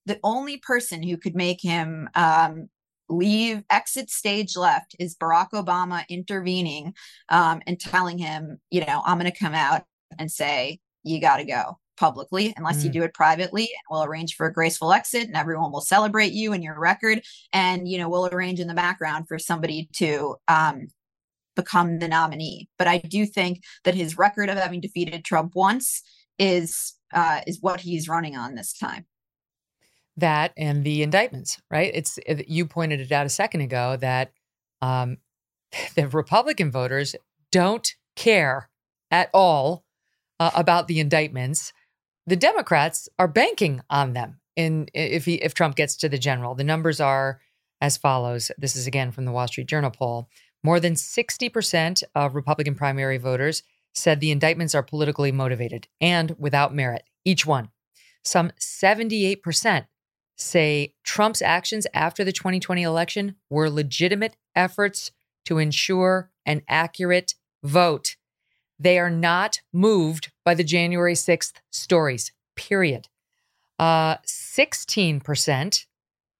the 0.07 0.21
only 0.23 0.59
person 0.59 1.03
who 1.03 1.17
could 1.17 1.35
make 1.35 1.61
him 1.61 2.09
um, 2.15 2.69
leave 3.09 3.63
exit 3.71 4.11
stage 4.11 4.57
left 4.57 4.95
is 4.99 5.17
barack 5.17 5.51
obama 5.53 6.07
intervening 6.09 6.95
um, 7.31 7.63
and 7.67 7.81
telling 7.81 8.19
him 8.19 8.59
you 8.71 8.85
know 8.85 9.03
i'm 9.05 9.19
going 9.19 9.31
to 9.31 9.39
come 9.39 9.55
out 9.55 9.83
and 10.19 10.31
say 10.31 10.79
you 11.05 11.21
got 11.21 11.39
to 11.39 11.45
go 11.45 11.79
publicly 11.97 12.55
unless 12.57 12.81
mm. 12.81 12.85
you 12.85 12.91
do 12.91 13.03
it 13.03 13.13
privately 13.13 13.63
and 13.63 13.83
we'll 13.91 14.05
arrange 14.05 14.37
for 14.37 14.47
a 14.47 14.53
graceful 14.53 14.93
exit 14.93 15.27
and 15.27 15.37
everyone 15.37 15.73
will 15.73 15.81
celebrate 15.81 16.33
you 16.33 16.53
and 16.53 16.63
your 16.63 16.79
record 16.79 17.21
and 17.53 17.89
you 17.89 17.99
know 17.99 18.09
we'll 18.09 18.29
arrange 18.33 18.61
in 18.61 18.69
the 18.69 18.75
background 18.75 19.27
for 19.27 19.39
somebody 19.39 19.89
to 19.93 20.37
um, 20.47 20.87
become 21.57 21.99
the 21.99 22.07
nominee 22.07 22.69
but 22.79 22.87
i 22.87 22.99
do 22.99 23.27
think 23.27 23.65
that 23.83 23.97
his 23.97 24.17
record 24.17 24.49
of 24.49 24.57
having 24.57 24.81
defeated 24.81 25.25
trump 25.25 25.57
once 25.57 26.03
is 26.39 26.95
uh, 27.13 27.41
is 27.47 27.59
what 27.61 27.81
he's 27.81 28.09
running 28.09 28.37
on 28.37 28.55
this 28.55 28.73
time 28.73 29.05
that 30.19 30.53
and 30.57 30.85
the 30.85 31.03
indictments, 31.03 31.61
right? 31.71 31.91
It's 31.95 32.19
you 32.27 32.67
pointed 32.67 33.01
it 33.01 33.13
out 33.13 33.27
a 33.27 33.31
second 33.31 33.63
ago 33.63 33.97
that 33.97 34.33
um, 34.83 35.19
the 35.95 36.09
Republican 36.09 36.71
voters 36.71 37.17
don't 37.51 37.95
care 38.17 38.69
at 39.11 39.31
all 39.33 39.85
uh, 40.41 40.51
about 40.55 40.89
the 40.89 41.01
indictments. 41.01 41.73
The 42.27 42.37
Democrats 42.37 43.09
are 43.19 43.29
banking 43.29 43.81
on 43.89 44.13
them. 44.13 44.41
In 44.57 44.89
if 44.93 45.25
he, 45.25 45.35
if 45.37 45.55
Trump 45.55 45.77
gets 45.77 45.97
to 45.97 46.09
the 46.09 46.19
general, 46.19 46.55
the 46.55 46.65
numbers 46.65 47.01
are 47.01 47.41
as 47.81 47.97
follows. 47.97 48.51
This 48.59 48.77
is 48.77 48.87
again 48.87 49.13
from 49.13 49.25
the 49.25 49.33
Wall 49.33 49.47
Street 49.47 49.69
Journal 49.69 49.91
poll. 49.91 50.29
More 50.65 50.81
than 50.81 50.95
60% 50.95 52.03
of 52.15 52.35
Republican 52.35 52.75
primary 52.75 53.19
voters 53.19 53.63
said 53.95 54.21
the 54.21 54.33
indictments 54.33 54.75
are 54.75 54.83
politically 54.83 55.33
motivated 55.33 55.89
and 56.01 56.35
without 56.39 56.75
merit, 56.75 57.05
each 57.25 57.47
one. 57.47 57.71
Some 58.25 58.51
78% 58.61 59.87
say 60.37 60.95
Trump's 61.05 61.43
actions 61.43 61.87
after 61.95 62.25
the 62.25 62.33
2020 62.33 62.83
election 62.83 63.37
were 63.51 63.71
legitimate 63.71 64.37
efforts 64.55 65.13
to 65.47 65.59
ensure 65.59 66.31
an 66.45 66.63
accurate 66.69 67.35
vote. 67.63 68.17
They 68.79 68.99
are 68.99 69.11
not 69.11 69.61
moved 69.73 70.33
by 70.45 70.55
the 70.55 70.65
January 70.65 71.15
6th 71.15 71.55
stories, 71.71 72.33
period. 72.57 73.09
Uh, 73.79 74.17
16% 74.27 75.87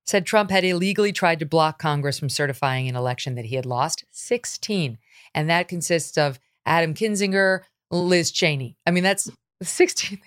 said 0.07 0.25
Trump 0.25 0.51
had 0.51 0.65
illegally 0.65 1.13
tried 1.13 1.39
to 1.39 1.47
block 1.47 1.79
Congress 1.79 2.19
from 2.19 2.29
certifying 2.31 2.89
an 2.89 2.97
election 2.97 3.35
that 3.35 3.45
he 3.45 3.57
had 3.57 3.67
lost. 3.67 4.05
16. 4.11 4.99
And 5.35 5.51
that 5.51 5.69
consists 5.69 6.17
of 6.17 6.41
Adam 6.65 6.95
Kinzinger, 6.95 7.61
Liz 7.91 8.31
Cheney. 8.31 8.77
I 8.87 8.91
mean, 8.91 9.05
that's 9.05 9.31
16. 9.63 10.19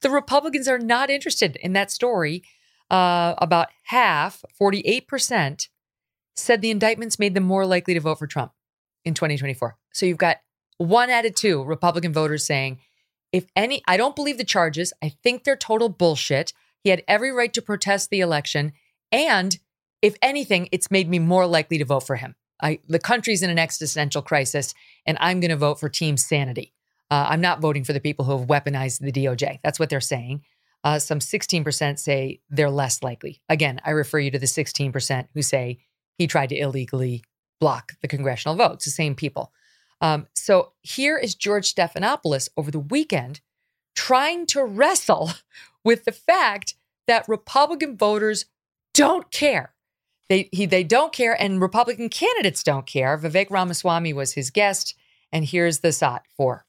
the 0.00 0.10
Republicans 0.10 0.68
are 0.68 0.78
not 0.78 1.10
interested 1.10 1.56
in 1.56 1.72
that 1.74 1.90
story 1.90 2.44
uh, 2.90 3.34
about 3.38 3.68
half, 3.84 4.44
48%, 4.60 5.68
said 6.34 6.60
the 6.60 6.70
indictments 6.70 7.18
made 7.18 7.34
them 7.34 7.44
more 7.44 7.66
likely 7.66 7.94
to 7.94 8.00
vote 8.00 8.18
for 8.18 8.26
Trump 8.26 8.52
in 9.04 9.14
2024. 9.14 9.76
So 9.92 10.06
you've 10.06 10.18
got 10.18 10.38
one 10.78 11.10
out 11.10 11.26
of 11.26 11.34
two 11.34 11.64
Republican 11.64 12.12
voters 12.12 12.46
saying, 12.46 12.78
if 13.32 13.46
any, 13.56 13.82
I 13.86 13.96
don't 13.96 14.16
believe 14.16 14.38
the 14.38 14.44
charges. 14.44 14.92
I 15.02 15.08
think 15.08 15.44
they're 15.44 15.56
total 15.56 15.88
bullshit. 15.88 16.52
He 16.82 16.90
had 16.90 17.02
every 17.08 17.32
right 17.32 17.52
to 17.54 17.62
protest 17.62 18.10
the 18.10 18.20
election. 18.20 18.72
And 19.10 19.58
if 20.02 20.16
anything, 20.22 20.68
it's 20.72 20.90
made 20.90 21.08
me 21.08 21.18
more 21.18 21.46
likely 21.46 21.78
to 21.78 21.84
vote 21.84 22.06
for 22.06 22.16
him. 22.16 22.34
I, 22.62 22.78
the 22.88 22.98
country's 22.98 23.42
in 23.42 23.50
an 23.50 23.58
existential 23.58 24.22
crisis, 24.22 24.72
and 25.04 25.18
I'm 25.20 25.40
going 25.40 25.50
to 25.50 25.56
vote 25.56 25.78
for 25.78 25.88
Team 25.88 26.16
Sanity. 26.16 26.72
Uh, 27.10 27.26
I'm 27.28 27.40
not 27.40 27.60
voting 27.60 27.84
for 27.84 27.92
the 27.92 28.00
people 28.00 28.24
who 28.24 28.38
have 28.38 28.48
weaponized 28.48 29.00
the 29.00 29.12
DOJ. 29.12 29.60
That's 29.62 29.78
what 29.78 29.90
they're 29.90 30.00
saying. 30.00 30.42
Uh, 30.82 30.98
some 30.98 31.18
16% 31.18 31.98
say 31.98 32.40
they're 32.48 32.70
less 32.70 33.02
likely. 33.02 33.42
Again, 33.48 33.80
I 33.84 33.90
refer 33.90 34.18
you 34.18 34.30
to 34.30 34.38
the 34.38 34.46
16% 34.46 35.28
who 35.34 35.42
say 35.42 35.78
he 36.16 36.26
tried 36.26 36.48
to 36.50 36.56
illegally 36.56 37.24
block 37.60 37.92
the 38.02 38.08
congressional 38.08 38.56
votes, 38.56 38.84
the 38.84 38.90
same 38.90 39.14
people. 39.14 39.52
Um, 40.00 40.26
so 40.34 40.72
here 40.82 41.16
is 41.16 41.34
George 41.34 41.74
Stephanopoulos 41.74 42.48
over 42.56 42.70
the 42.70 42.78
weekend 42.78 43.40
trying 43.94 44.46
to 44.46 44.64
wrestle 44.64 45.32
with 45.84 46.04
the 46.04 46.12
fact 46.12 46.74
that 47.06 47.28
Republican 47.28 47.96
voters 47.96 48.46
don't 48.94 49.30
care. 49.30 49.72
They 50.28 50.48
he 50.50 50.66
they 50.66 50.82
don't 50.82 51.12
care, 51.12 51.40
and 51.40 51.60
Republican 51.60 52.08
candidates 52.08 52.64
don't 52.64 52.86
care. 52.86 53.16
Vivek 53.16 53.48
Ramaswamy 53.48 54.12
was 54.12 54.32
his 54.32 54.50
guest, 54.50 54.94
and 55.30 55.44
here's 55.44 55.80
the 55.80 55.92
SOT 55.92 56.22
for. 56.36 56.66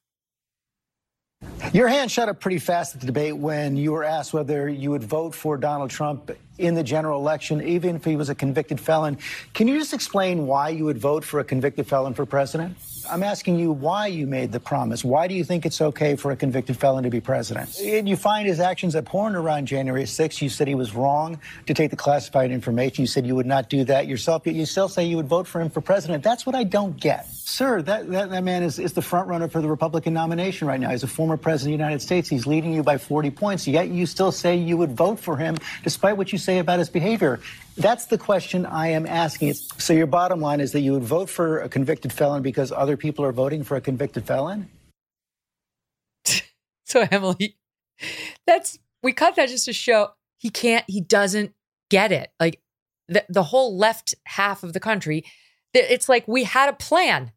Your 1.74 1.88
hand 1.88 2.12
shut 2.12 2.30
up 2.30 2.40
pretty 2.40 2.60
fast 2.60 2.96
at 2.96 3.02
the 3.02 3.08
debate 3.08 3.38
when 3.38 3.78
you 3.78 3.92
were 3.92 4.04
asked 4.04 4.34
whether 4.34 4.68
you 4.68 4.90
would 4.92 5.04
vote 5.04 5.36
for 5.36 5.58
Donald 5.58 5.90
Trump 5.90 6.32
in 6.58 6.74
the 6.74 6.84
general 6.84 7.20
election, 7.20 7.62
even 7.62 7.96
if 7.96 8.06
he 8.06 8.16
was 8.16 8.30
a 8.30 8.36
convicted 8.36 8.80
felon. 8.80 9.18
Can 9.54 9.68
you 9.68 9.78
just 9.78 9.94
explain 9.94 10.48
why 10.48 10.70
you 10.70 10.86
would 10.86 10.98
vote 10.98 11.24
for 11.24 11.40
a 11.40 11.44
convicted 11.44 11.86
felon 11.88 12.13
for 12.13 12.26
president? 12.26 12.78
I'm 13.10 13.24
asking 13.24 13.60
you 13.60 13.72
why 13.72 14.08
you 14.08 14.28
made 14.28 14.52
the 14.52 14.60
promise. 14.60 15.04
Why 15.04 15.28
do 15.28 15.36
you 15.36 15.43
think 15.43 15.65
it's 15.65 15.82
okay 15.82 16.15
for 16.15 16.32
a 16.32 16.36
convicted 16.36 16.78
felon 16.78 17.04
to 17.04 17.10
be 17.10 17.22
president? 17.22 17.80
And 17.80 18.08
you 18.08 18.15
find 18.15 18.48
his 18.48 18.60
actions 18.60 18.96
abhorrent 18.96 19.36
around 19.36 19.67
January 19.67 20.04
6th. 20.04 20.41
You 20.41 20.50
said 20.50 20.67
he 20.67 20.76
was 20.76 20.93
wrong 20.93 21.39
to 21.65 21.74
take 21.74 21.89
the 21.89 21.96
classified 21.96 22.52
information. 22.52 23.04
You 23.04 23.08
said 23.08 23.26
you 23.26 23.36
would 23.36 23.46
not 23.46 23.70
do 23.70 23.84
that 23.86 24.08
yourself, 24.08 24.46
yet 24.46 24.56
you 24.56 24.65
still 24.65 24.89
say 24.89 25.06
you 25.06 25.17
would 25.17 25.28
vote 25.28 25.48
for 25.48 25.62
him 25.62 25.70
for 25.70 25.82
president. 25.82 26.24
That's 26.24 26.46
what 26.46 26.56
I 26.56 26.63
don't 26.63 27.00
get. 27.00 27.28
Sir, 27.28 27.82
that, 27.84 28.10
that, 28.12 28.30
that 28.30 28.43
man 28.43 28.63
is, 28.63 28.78
is 28.78 28.93
the 28.93 29.02
front 29.02 29.28
runner 29.28 29.48
for 29.48 29.62
the 29.62 29.70
Republican 29.70 30.13
nomination 30.13 30.67
right 30.67 30.80
now. 30.80 30.89
He's 30.89 31.04
a 31.04 31.08
former 31.08 31.38
president 31.38 31.74
of 31.74 31.78
the 31.80 31.84
United 31.84 32.02
States. 32.02 32.30
He's 32.30 32.46
leading 32.46 32.74
you 32.74 32.84
by 32.84 32.98
40 32.98 33.32
points, 33.32 33.67
yet 33.67 33.89
you 33.89 34.06
still 34.06 34.32
say 34.32 34.58
you 34.58 34.78
would 34.78 34.91
vote 34.91 35.20
for 35.20 35.38
him 35.38 35.58
despite 35.84 36.17
what 36.17 36.32
you 36.32 36.38
say 36.38 36.60
about 36.60 36.80
his 36.80 36.89
behavior. 36.89 37.39
That's 37.78 38.06
the 38.06 38.18
question 38.18 38.66
I 38.66 38.88
am 38.90 39.06
asking. 39.06 39.54
So 39.54 39.94
your 39.94 40.08
bottom 40.08 40.42
line 40.42 40.60
is 40.60 40.72
that 40.72 40.80
you 40.80 40.94
would 40.94 41.04
vote 41.04 41.30
for 41.30 41.60
a 41.60 41.70
convicted 41.70 42.12
felon 42.12 42.42
because 42.42 42.72
other 42.72 42.98
people 42.98 43.24
are 43.24 43.32
voting 43.32 43.63
for 43.63 43.78
a 43.78 43.82
convicted 43.82 44.26
felon? 44.26 44.68
so 46.86 47.08
Emily, 47.12 47.56
that's 48.48 48.80
we 49.04 49.13
cut 49.13 49.36
that 49.36 49.50
just 49.50 49.66
to 49.66 49.74
show 49.74 50.10
he 50.38 50.50
can't 50.50 50.86
he 50.88 51.02
doesn't 51.02 51.54
get 51.90 52.12
it. 52.12 52.32
Like 52.40 52.62
the 53.08 53.24
the 53.30 53.44
whole 53.44 53.78
left 53.78 54.16
half 54.26 54.63
of 54.63 54.74
the 54.74 54.80
country, 54.80 55.24
it's 55.74 56.10
like 56.10 56.28
we 56.28 56.46
had 56.46 56.70
a 56.70 56.74
plan. 56.74 57.32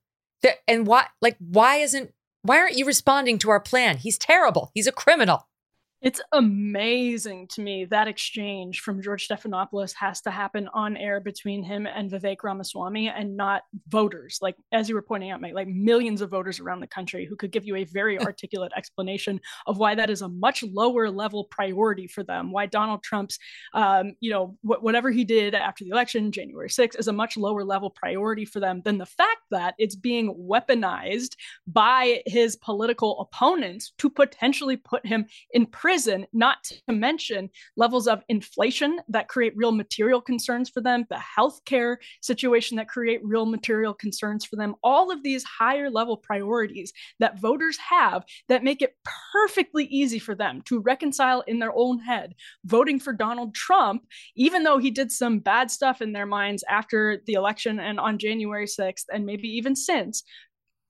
And 0.66 0.86
why 0.86 1.06
like 1.20 1.36
why 1.38 1.76
isn't 1.76 2.12
why 2.42 2.58
aren't 2.58 2.78
you 2.78 2.86
responding 2.86 3.38
to 3.40 3.50
our 3.50 3.60
plan? 3.60 3.98
He's 3.98 4.16
terrible. 4.16 4.70
He's 4.74 4.86
a 4.86 4.92
criminal. 4.92 5.49
It's 6.02 6.20
amazing 6.32 7.48
to 7.48 7.60
me 7.60 7.84
that 7.86 8.08
exchange 8.08 8.80
from 8.80 9.02
George 9.02 9.28
Stephanopoulos 9.28 9.92
has 9.96 10.22
to 10.22 10.30
happen 10.30 10.66
on 10.72 10.96
air 10.96 11.20
between 11.20 11.62
him 11.62 11.86
and 11.86 12.10
Vivek 12.10 12.42
Ramaswamy 12.42 13.10
and 13.10 13.36
not 13.36 13.64
voters. 13.86 14.38
Like, 14.40 14.56
as 14.72 14.88
you 14.88 14.94
were 14.94 15.02
pointing 15.02 15.30
out, 15.30 15.42
Mike, 15.42 15.52
like 15.52 15.68
millions 15.68 16.22
of 16.22 16.30
voters 16.30 16.58
around 16.58 16.80
the 16.80 16.86
country 16.86 17.26
who 17.26 17.36
could 17.36 17.52
give 17.52 17.66
you 17.66 17.76
a 17.76 17.84
very 17.84 18.18
articulate 18.18 18.72
explanation 18.74 19.42
of 19.66 19.76
why 19.76 19.94
that 19.94 20.08
is 20.08 20.22
a 20.22 20.28
much 20.28 20.62
lower 20.62 21.10
level 21.10 21.44
priority 21.44 22.06
for 22.06 22.22
them, 22.22 22.50
why 22.50 22.64
Donald 22.64 23.02
Trump's, 23.02 23.38
um, 23.74 24.14
you 24.20 24.30
know, 24.30 24.56
wh- 24.62 24.82
whatever 24.82 25.10
he 25.10 25.22
did 25.22 25.54
after 25.54 25.84
the 25.84 25.90
election, 25.90 26.32
January 26.32 26.70
6th, 26.70 26.98
is 26.98 27.08
a 27.08 27.12
much 27.12 27.36
lower 27.36 27.62
level 27.62 27.90
priority 27.90 28.46
for 28.46 28.58
them 28.58 28.80
than 28.86 28.96
the 28.96 29.04
fact 29.04 29.42
that 29.50 29.74
it's 29.76 29.96
being 29.96 30.34
weaponized 30.34 31.36
by 31.66 32.22
his 32.24 32.56
political 32.56 33.20
opponents 33.20 33.92
to 33.98 34.08
potentially 34.08 34.78
put 34.78 35.04
him 35.04 35.26
in 35.52 35.66
prison 35.66 35.89
prison, 35.90 36.24
not 36.32 36.62
to 36.62 36.94
mention 36.94 37.50
levels 37.76 38.06
of 38.06 38.22
inflation 38.28 39.00
that 39.08 39.26
create 39.26 39.52
real 39.56 39.72
material 39.72 40.20
concerns 40.20 40.70
for 40.70 40.80
them, 40.80 41.04
the 41.10 41.20
healthcare 41.36 41.96
situation 42.22 42.76
that 42.76 42.86
create 42.86 43.20
real 43.24 43.44
material 43.44 43.92
concerns 43.92 44.44
for 44.44 44.54
them, 44.54 44.76
all 44.84 45.10
of 45.10 45.24
these 45.24 45.42
higher 45.42 45.90
level 45.90 46.16
priorities 46.16 46.92
that 47.18 47.40
voters 47.40 47.76
have 47.78 48.22
that 48.48 48.62
make 48.62 48.82
it 48.82 48.94
perfectly 49.32 49.86
easy 49.86 50.20
for 50.20 50.36
them 50.36 50.62
to 50.64 50.78
reconcile 50.78 51.40
in 51.48 51.58
their 51.58 51.72
own 51.74 51.98
head 51.98 52.36
voting 52.64 53.00
for 53.00 53.12
Donald 53.12 53.52
Trump, 53.52 54.06
even 54.36 54.62
though 54.62 54.78
he 54.78 54.92
did 54.92 55.10
some 55.10 55.40
bad 55.40 55.72
stuff 55.72 56.00
in 56.00 56.12
their 56.12 56.24
minds 56.24 56.62
after 56.68 57.20
the 57.26 57.32
election 57.32 57.80
and 57.80 57.98
on 57.98 58.16
January 58.16 58.66
6th, 58.66 59.06
and 59.12 59.26
maybe 59.26 59.48
even 59.48 59.74
since, 59.74 60.22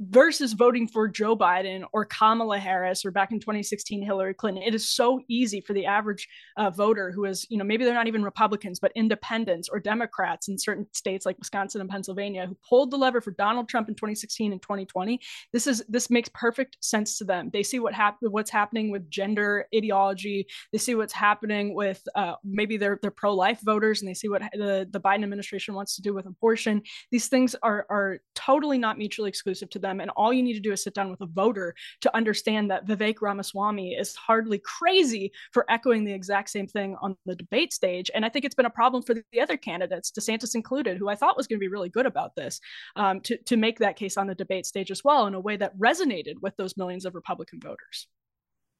versus 0.01 0.55
voting 0.55 0.89
for 0.89 1.07
Joe 1.09 1.37
Biden 1.37 1.85
or 1.93 2.07
Kamala 2.07 2.59
Harris 2.59 3.05
or 3.05 3.11
back 3.11 3.33
in 3.33 3.39
2016 3.39 4.03
Hillary 4.03 4.33
Clinton. 4.33 4.63
It 4.63 4.75
is 4.75 4.89
so 4.89 5.21
easy 5.29 5.61
for 5.61 5.75
the 5.75 5.85
average 5.85 6.27
uh, 6.57 6.71
voter 6.71 7.13
who 7.13 7.27
is, 7.27 7.47
you 7.51 7.59
know, 7.59 7.65
maybe 7.65 7.85
they're 7.85 7.93
not 7.93 8.07
even 8.07 8.23
Republicans, 8.23 8.81
but 8.81 8.93
independents 8.95 9.69
or 9.69 9.79
Democrats 9.79 10.49
in 10.49 10.59
certain 10.59 10.87
states 10.93 11.27
like 11.27 11.39
Wisconsin 11.39 11.83
and 11.83 11.91
Pennsylvania 11.91 12.47
who 12.47 12.57
pulled 12.67 12.91
the 12.91 12.97
lever 12.97 13.21
for 13.21 13.33
Donald 13.33 13.69
Trump 13.69 13.89
in 13.89 13.95
2016 13.95 14.53
and 14.53 14.63
2020. 14.63 15.21
This 15.53 15.67
is 15.67 15.85
this 15.89 16.09
makes 16.09 16.31
perfect 16.33 16.79
sense 16.81 17.19
to 17.19 17.25
them. 17.25 17.51
They 17.53 17.63
see 17.63 17.79
what 17.79 17.93
happened, 17.93 18.33
what's 18.33 18.51
happening 18.51 18.91
with 18.91 19.11
gender 19.11 19.67
ideology. 19.75 20.47
They 20.73 20.79
see 20.79 20.95
what's 20.95 21.13
happening 21.13 21.75
with 21.75 22.03
uh, 22.15 22.37
maybe 22.43 22.79
they're 22.79 22.99
they're 23.03 23.11
pro-life 23.11 23.61
voters, 23.63 24.01
and 24.01 24.09
they 24.09 24.15
see 24.15 24.31
what 24.31 24.41
the 24.55 24.89
the 24.91 25.01
Biden 25.01 25.25
administration 25.25 25.75
wants 25.75 25.95
to 25.97 26.03
do 26.03 26.15
with 26.15 26.25
abortion. 26.25 26.83
These 27.11 27.29
things 27.29 27.55
are 27.63 27.87
are 27.91 28.21
totally 28.35 28.79
not 28.79 28.97
mutually 28.97 29.29
exclusive 29.29 29.69
to 29.71 29.79
them 29.79 29.89
them. 29.90 30.00
And 30.00 30.11
all 30.16 30.33
you 30.33 30.42
need 30.42 30.55
to 30.55 30.61
do 30.61 30.72
is 30.72 30.83
sit 30.83 30.94
down 30.94 31.11
with 31.11 31.20
a 31.20 31.26
voter 31.26 31.74
to 32.00 32.16
understand 32.16 32.70
that 32.70 32.87
Vivek 32.87 33.20
Ramaswamy 33.20 33.94
is 33.94 34.14
hardly 34.14 34.59
crazy 34.59 35.33
for 35.53 35.64
echoing 35.68 36.05
the 36.05 36.12
exact 36.12 36.50
same 36.50 36.66
thing 36.66 36.96
on 37.03 37.16
the 37.26 37.35
debate 37.35 37.72
stage. 37.72 38.11
And 38.14 38.24
I 38.24 38.29
think 38.29 38.44
it's 38.44 38.55
been 38.55 38.66
a 38.66 38.70
problem 38.70 39.03
for 39.03 39.14
the 39.14 39.40
other 39.40 39.57
candidates, 39.57 40.11
DeSantis 40.11 40.55
included, 40.55 40.96
who 40.96 41.09
I 41.09 41.14
thought 41.14 41.37
was 41.37 41.46
going 41.46 41.59
to 41.59 41.64
be 41.64 41.68
really 41.68 41.88
good 41.88 42.07
about 42.07 42.35
this, 42.37 42.61
um, 42.96 43.20
to, 43.22 43.37
to 43.37 43.57
make 43.57 43.79
that 43.79 43.96
case 43.96 44.16
on 44.16 44.26
the 44.26 44.35
debate 44.35 44.66
stage 44.66 44.90
as 44.90 45.03
well 45.05 45.26
in 45.26 45.35
a 45.35 45.40
way 45.40 45.57
that 45.57 45.76
resonated 45.79 46.35
with 46.40 46.57
those 46.57 46.76
millions 46.76 47.05
of 47.05 47.14
Republican 47.14 47.61
voters. 47.61 48.07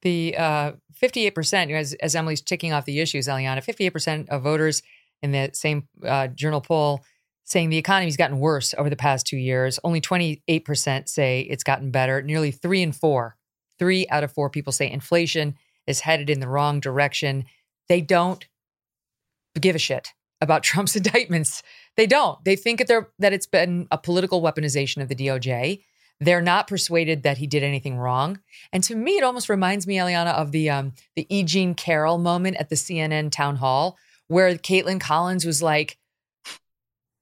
The 0.03 0.37
uh, 0.39 0.73
58%, 1.03 1.73
as, 1.73 1.93
as 1.95 2.15
Emily's 2.15 2.41
ticking 2.41 2.73
off 2.73 2.87
the 2.87 3.01
issues, 3.01 3.27
Eliana, 3.27 3.63
58% 3.63 4.29
of 4.31 4.43
voters 4.43 4.83
in 5.23 5.33
the 5.33 5.51
same 5.53 5.89
uh, 6.07 6.29
journal 6.29 6.61
poll 6.61 7.03
saying 7.51 7.69
the 7.69 7.79
economy's 7.79 8.17
gotten 8.17 8.39
worse 8.39 8.75
over 8.79 8.89
the 8.89 8.97
past 8.97 9.27
two 9.27 9.37
years. 9.37 9.81
Only 9.83 10.01
28% 10.01 11.09
say 11.09 11.41
it's 11.41 11.65
gotten 11.65 11.91
better. 11.91 12.23
Nearly 12.23 12.53
three 12.53 12.81
and 12.81 12.95
four, 12.95 13.37
three 13.77 14.07
out 14.09 14.23
of 14.23 14.33
four 14.33 14.49
people 14.51 14.73
say 14.73 14.89
inflation 14.89 15.57
is 15.89 16.01
headed 16.01 16.31
in 16.31 16.39
the 16.39 16.49
wrong 16.49 16.79
direction. 16.79 17.45
They 17.89 18.03
don't 18.03 18.47
give 19.61 19.75
a 19.75 19.81
shit 19.81 20.13
about 20.41 20.63
Trump's 20.65 20.95
indictments. 20.95 21.65
They 21.97 22.07
don't. 22.07 22.43
They 22.45 22.55
think 22.55 22.87
that 22.87 23.09
that 23.19 23.33
it's 23.33 23.49
been 23.49 23.89
a 23.91 23.99
political 23.99 24.41
weaponization 24.41 25.03
of 25.03 25.09
the 25.09 25.17
DOJ. 25.17 25.83
They're 26.21 26.43
not 26.43 26.69
persuaded 26.69 27.25
that 27.25 27.39
he 27.39 27.47
did 27.47 27.63
anything 27.63 27.97
wrong. 27.97 28.41
And 28.73 28.85
to 28.85 28.95
me, 28.95 29.17
it 29.17 29.25
almost 29.25 29.49
reminds 29.49 29.87
me, 29.87 29.97
Eliana, 29.97 30.35
of 30.35 30.53
the 30.53 30.71
um, 30.71 30.93
the 31.17 31.27
E. 31.35 31.43
Jean 31.43 31.75
Carroll 31.75 32.19
moment 32.19 32.59
at 32.59 32.69
the 32.69 32.77
CNN 32.77 33.33
town 33.33 33.57
hall, 33.57 33.99
where 34.29 34.55
Kaitlan 34.55 35.01
Collins 35.01 35.45
was 35.45 35.63
like, 35.63 35.99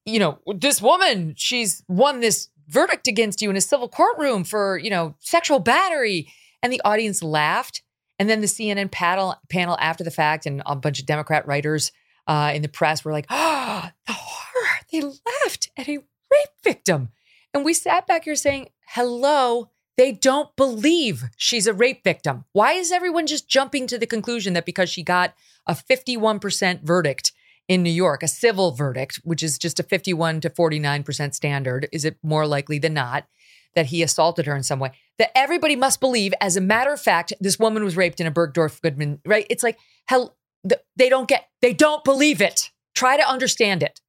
you 0.09 0.19
know, 0.19 0.39
this 0.57 0.81
woman, 0.81 1.35
she's 1.37 1.83
won 1.89 2.21
this 2.21 2.49
verdict 2.69 3.07
against 3.07 3.43
you 3.43 3.51
in 3.51 3.57
a 3.57 3.61
civil 3.61 3.89
courtroom 3.89 4.45
for, 4.45 4.79
you 4.79 4.91
know, 4.91 5.15
sexual 5.21 5.59
battery. 5.59 6.33
And 6.63 6.73
the 6.73 6.81
audience 6.85 7.23
laughed. 7.23 7.83
And 8.19 8.29
then 8.29 8.41
the 8.41 8.47
CNN 8.47 8.91
panel, 8.91 9.37
panel 9.49 9.77
after 9.79 10.03
the 10.03 10.11
fact 10.11 10.47
and 10.47 10.63
a 10.67 10.75
bunch 10.75 10.99
of 10.99 11.07
Democrat 11.07 11.47
writers 11.47 11.93
uh, 12.27 12.53
in 12.55 12.63
the 12.63 12.69
press 12.69 13.05
were 13.05 13.13
like, 13.13 13.27
oh, 13.31 13.91
the 14.07 14.13
horror. 14.13 14.69
They 14.91 15.03
laughed 15.03 15.71
at 15.77 15.89
a 15.89 15.99
rape 15.99 16.55
victim. 16.65 17.11
And 17.55 17.65
we 17.65 17.75
sat 17.75 18.07
back 18.07 18.25
here 18.25 18.35
saying, 18.35 18.71
hello, 18.89 19.71
they 19.97 20.13
don't 20.13 20.55
believe 20.57 21.25
she's 21.37 21.67
a 21.67 21.75
rape 21.75 22.05
victim. 22.05 22.45
Why 22.53 22.73
is 22.73 22.93
everyone 22.93 23.27
just 23.27 23.49
jumping 23.49 23.87
to 23.89 23.99
the 23.99 24.07
conclusion 24.07 24.53
that 24.55 24.67
because 24.67 24.91
she 24.91 25.03
got 25.03 25.35
a 25.67 25.75
51% 25.75 26.83
verdict 26.83 27.33
in 27.69 27.83
New 27.83 27.91
York, 27.91 28.23
a 28.23 28.29
civil 28.29 28.73
verdict, 28.73 29.21
which 29.25 29.43
is 29.43 29.59
just 29.59 29.79
a 29.79 29.83
51 29.83 30.41
to 30.41 30.51
49% 30.51 31.35
standard, 31.35 31.87
is 31.93 32.05
it 32.05 32.17
more 32.23 32.47
likely 32.47 32.79
than 32.79 32.95
not 32.95 33.25
that 33.75 33.87
he 33.87 34.03
assaulted 34.03 34.47
her 34.47 34.57
in 34.57 34.63
some 34.63 34.81
way? 34.81 34.93
That 35.19 35.37
everybody 35.37 35.77
must 35.77 36.01
believe, 36.01 36.33
as 36.41 36.57
a 36.57 36.63
matter 36.63 36.93
of 36.93 37.01
fact, 37.01 37.33
this 37.41 37.59
woman 37.59 37.85
was 37.85 37.97
raped 37.97 38.21
in 38.21 38.27
a 38.27 38.33
Bergdorf 38.33 38.81
Goodman, 38.81 39.21
right? 39.27 39.47
It's 39.51 39.63
like, 39.63 39.79
hell, 40.07 40.35
they 40.97 41.11
don't 41.11 41.29
get, 41.29 41.45
they 41.61 41.75
don't 41.75 42.03
believe 42.05 42.41
it. 42.41 42.71
Try 42.95 43.19
to 43.19 43.29
understand 43.29 43.83
it. 43.83 44.01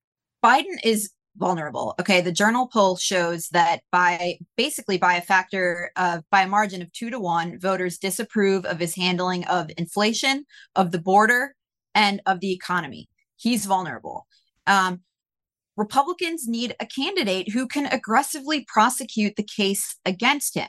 Biden 0.44 0.78
is 0.84 1.12
vulnerable. 1.38 1.96
Okay. 2.00 2.22
The 2.22 2.32
journal 2.32 2.68
poll 2.68 2.96
shows 2.96 3.50
that 3.50 3.82
by 3.92 4.40
basically 4.58 4.98
by 4.98 5.16
a 5.16 5.22
factor 5.22 5.92
of 5.96 6.24
by 6.32 6.42
a 6.42 6.48
margin 6.48 6.82
of 6.82 6.92
two 6.92 7.10
to 7.10 7.20
one, 7.20 7.60
voters 7.60 7.98
disapprove 7.98 8.66
of 8.66 8.80
his 8.80 8.96
handling 8.96 9.46
of 9.46 9.70
inflation, 9.78 10.46
of 10.76 10.92
the 10.92 11.00
border, 11.00 11.56
and 11.94 12.22
of 12.26 12.40
the 12.40 12.52
economy 12.52 13.10
he's 13.40 13.66
vulnerable. 13.66 14.28
Um, 14.68 15.02
Republicans 15.78 16.46
need 16.48 16.76
a 16.82 16.86
candidate 16.86 17.52
who 17.52 17.66
can 17.66 17.86
aggressively 17.86 18.66
prosecute 18.68 19.38
the 19.38 19.44
case 19.44 19.96
against 20.06 20.56
him. 20.56 20.68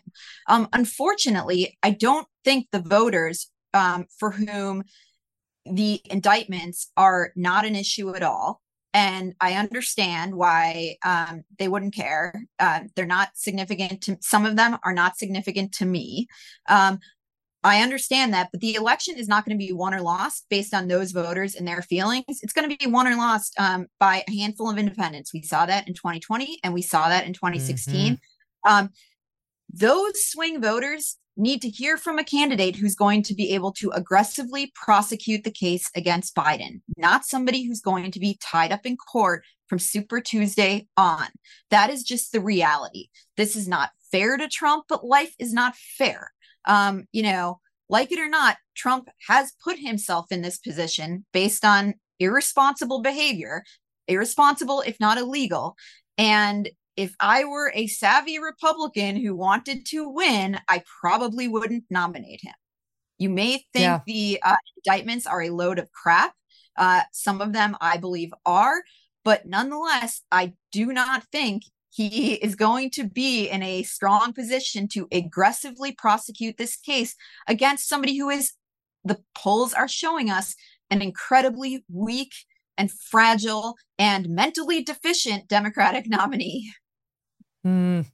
Um, 0.48 0.68
unfortunately, 0.72 1.76
I 1.82 1.90
don't 1.90 2.28
think 2.44 2.68
the 2.70 2.80
voters 2.80 3.50
um, 3.74 4.06
for 4.18 4.30
whom 4.30 4.84
the 5.66 6.00
indictments 6.04 6.90
are 6.96 7.32
not 7.34 7.66
an 7.66 7.74
issue 7.74 8.14
at 8.14 8.22
all. 8.22 8.60
And 8.92 9.34
I 9.40 9.54
understand 9.54 10.34
why 10.34 10.96
um, 11.04 11.42
they 11.58 11.68
wouldn't 11.68 11.94
care. 11.94 12.34
Uh, 12.58 12.80
they're 12.96 13.06
not 13.06 13.30
significant 13.34 14.02
to 14.02 14.16
some 14.20 14.46
of 14.46 14.56
them 14.56 14.78
are 14.84 14.94
not 14.94 15.16
significant 15.16 15.72
to 15.74 15.84
me. 15.84 16.26
Um, 16.68 16.98
I 17.62 17.82
understand 17.82 18.32
that, 18.32 18.48
but 18.52 18.60
the 18.60 18.74
election 18.74 19.16
is 19.16 19.28
not 19.28 19.44
going 19.44 19.58
to 19.58 19.64
be 19.64 19.72
won 19.72 19.94
or 19.94 20.00
lost 20.00 20.46
based 20.48 20.72
on 20.72 20.88
those 20.88 21.12
voters 21.12 21.54
and 21.54 21.68
their 21.68 21.82
feelings. 21.82 22.24
It's 22.28 22.52
going 22.52 22.68
to 22.68 22.76
be 22.76 22.90
won 22.90 23.06
or 23.06 23.16
lost 23.16 23.54
um, 23.58 23.86
by 23.98 24.24
a 24.26 24.32
handful 24.32 24.70
of 24.70 24.78
independents. 24.78 25.34
We 25.34 25.42
saw 25.42 25.66
that 25.66 25.86
in 25.86 25.94
2020 25.94 26.60
and 26.64 26.72
we 26.72 26.82
saw 26.82 27.08
that 27.08 27.26
in 27.26 27.34
2016. 27.34 28.14
Mm-hmm. 28.14 28.72
Um, 28.72 28.90
those 29.72 30.24
swing 30.24 30.60
voters 30.60 31.18
need 31.36 31.62
to 31.62 31.68
hear 31.68 31.96
from 31.96 32.18
a 32.18 32.24
candidate 32.24 32.76
who's 32.76 32.94
going 32.94 33.22
to 33.24 33.34
be 33.34 33.54
able 33.54 33.72
to 33.72 33.90
aggressively 33.90 34.72
prosecute 34.74 35.44
the 35.44 35.50
case 35.50 35.88
against 35.94 36.34
Biden, 36.34 36.80
not 36.96 37.24
somebody 37.24 37.64
who's 37.64 37.80
going 37.80 38.10
to 38.10 38.20
be 38.20 38.38
tied 38.42 38.72
up 38.72 38.84
in 38.84 38.96
court 38.96 39.44
from 39.66 39.78
Super 39.78 40.20
Tuesday 40.20 40.88
on. 40.96 41.26
That 41.70 41.90
is 41.90 42.02
just 42.02 42.32
the 42.32 42.40
reality. 42.40 43.08
This 43.36 43.54
is 43.54 43.68
not 43.68 43.90
fair 44.10 44.36
to 44.36 44.48
Trump, 44.48 44.84
but 44.88 45.06
life 45.06 45.34
is 45.38 45.52
not 45.52 45.76
fair. 45.76 46.32
Um, 46.66 47.04
you 47.12 47.22
know, 47.22 47.60
like 47.88 48.12
it 48.12 48.18
or 48.18 48.28
not, 48.28 48.56
Trump 48.76 49.08
has 49.28 49.52
put 49.62 49.78
himself 49.78 50.26
in 50.30 50.42
this 50.42 50.58
position 50.58 51.24
based 51.32 51.64
on 51.64 51.94
irresponsible 52.18 53.02
behavior, 53.02 53.64
irresponsible, 54.06 54.82
if 54.82 54.98
not 55.00 55.18
illegal. 55.18 55.76
And 56.16 56.68
if 56.96 57.14
I 57.18 57.44
were 57.44 57.72
a 57.74 57.86
savvy 57.86 58.38
Republican 58.38 59.16
who 59.16 59.34
wanted 59.34 59.86
to 59.86 60.08
win, 60.08 60.58
I 60.68 60.82
probably 61.00 61.48
wouldn't 61.48 61.84
nominate 61.90 62.40
him. 62.42 62.54
You 63.18 63.30
may 63.30 63.64
think 63.72 63.82
yeah. 63.82 64.00
the 64.06 64.38
uh, 64.42 64.56
indictments 64.76 65.26
are 65.26 65.42
a 65.42 65.50
load 65.50 65.78
of 65.78 65.90
crap. 65.92 66.32
Uh, 66.76 67.02
some 67.12 67.40
of 67.40 67.52
them 67.52 67.76
I 67.80 67.96
believe 67.96 68.30
are, 68.46 68.82
but 69.24 69.46
nonetheless, 69.46 70.22
I 70.30 70.54
do 70.72 70.92
not 70.92 71.24
think 71.30 71.62
he 71.90 72.34
is 72.34 72.54
going 72.54 72.90
to 72.90 73.04
be 73.04 73.48
in 73.48 73.62
a 73.62 73.82
strong 73.82 74.32
position 74.32 74.88
to 74.88 75.08
aggressively 75.10 75.92
prosecute 75.92 76.56
this 76.56 76.76
case 76.76 77.16
against 77.48 77.88
somebody 77.88 78.16
who 78.16 78.30
is, 78.30 78.52
the 79.04 79.18
polls 79.34 79.74
are 79.74 79.88
showing 79.88 80.30
us, 80.30 80.54
an 80.90 81.02
incredibly 81.02 81.84
weak 81.92 82.32
and 82.78 82.90
fragile 82.90 83.76
and 83.98 84.28
mentally 84.28 84.82
deficient 84.82 85.48
Democratic 85.48 86.08
nominee. 86.08 86.72
Mm, 87.66 88.06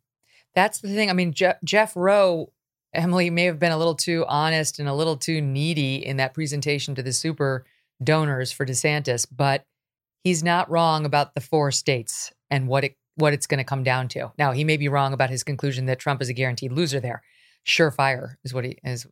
that's 0.54 0.80
the 0.80 0.88
thing. 0.88 1.10
I 1.10 1.12
mean, 1.12 1.32
Je- 1.32 1.54
Jeff 1.64 1.94
Roe, 1.94 2.52
Emily 2.92 3.30
may 3.30 3.44
have 3.44 3.58
been 3.58 3.72
a 3.72 3.78
little 3.78 3.94
too 3.94 4.24
honest 4.26 4.78
and 4.78 4.88
a 4.88 4.94
little 4.94 5.16
too 5.16 5.40
needy 5.40 6.04
in 6.04 6.16
that 6.16 6.34
presentation 6.34 6.94
to 6.94 7.02
the 7.02 7.12
super 7.12 7.64
donors 8.02 8.52
for 8.52 8.66
DeSantis, 8.66 9.26
but 9.30 9.64
he's 10.24 10.42
not 10.42 10.70
wrong 10.70 11.04
about 11.04 11.34
the 11.34 11.40
four 11.40 11.70
states 11.70 12.32
and 12.50 12.68
what 12.68 12.84
it 12.84 12.96
what 13.16 13.32
it's 13.32 13.46
going 13.46 13.58
to 13.58 13.64
come 13.64 13.82
down 13.82 14.08
to. 14.08 14.32
Now, 14.38 14.52
he 14.52 14.64
may 14.64 14.76
be 14.76 14.88
wrong 14.88 15.12
about 15.12 15.30
his 15.30 15.42
conclusion 15.42 15.86
that 15.86 15.98
Trump 15.98 16.22
is 16.22 16.28
a 16.28 16.34
guaranteed 16.34 16.72
loser 16.72 17.00
there. 17.00 17.22
Surefire 17.66 18.36
is 18.44 18.54
what 18.54 18.64
he 18.64 18.78
is 18.84 19.06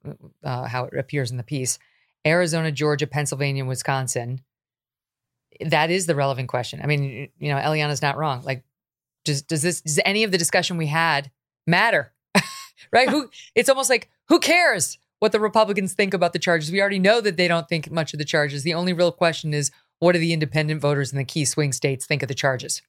uh, 0.45 0.65
how 0.65 0.85
it 0.85 0.95
appears 0.97 1.31
in 1.31 1.37
the 1.37 1.43
piece. 1.43 1.79
Arizona, 2.27 2.71
Georgia, 2.71 3.07
Pennsylvania, 3.07 3.63
and 3.63 3.69
Wisconsin. 3.69 4.41
That 5.61 5.91
is 5.91 6.07
the 6.07 6.15
relevant 6.15 6.49
question. 6.49 6.81
I 6.83 6.87
mean, 6.87 7.29
you 7.39 7.49
know, 7.49 7.57
Eliana's 7.57 8.03
not 8.03 8.17
wrong. 8.17 8.43
Like 8.43 8.65
does 9.25 9.43
does 9.43 9.63
this 9.63 9.81
does 9.81 10.01
any 10.05 10.25
of 10.25 10.31
the 10.31 10.39
discussion 10.39 10.77
we 10.77 10.87
had 10.87 11.31
matter? 11.67 12.13
right? 12.93 13.09
Who 13.09 13.31
it's 13.55 13.69
almost 13.69 13.91
like 13.91 14.11
who 14.29 14.39
cares 14.39 14.99
what 15.19 15.33
the 15.33 15.41
Republicans 15.41 15.95
think 15.95 16.15
about 16.15 16.33
the 16.33 16.39
charges? 16.39 16.71
We 16.71 16.81
already 16.81 16.99
know 16.99 17.21
that 17.21 17.37
they 17.37 17.49
don't 17.49 17.69
think 17.69 17.91
much 17.91 18.13
of 18.13 18.19
the 18.19 18.25
charges. 18.25 18.63
The 18.63 18.75
only 18.75 18.93
real 18.93 19.13
question 19.13 19.55
is 19.55 19.71
what 19.99 20.13
do 20.13 20.19
the 20.19 20.33
independent 20.33 20.81
voters 20.81 21.13
in 21.13 21.19
the 21.19 21.25
key 21.25 21.45
swing 21.45 21.73
states 21.73 22.07
think 22.07 22.23
of 22.23 22.29
the 22.29 22.35
charges? 22.35 22.83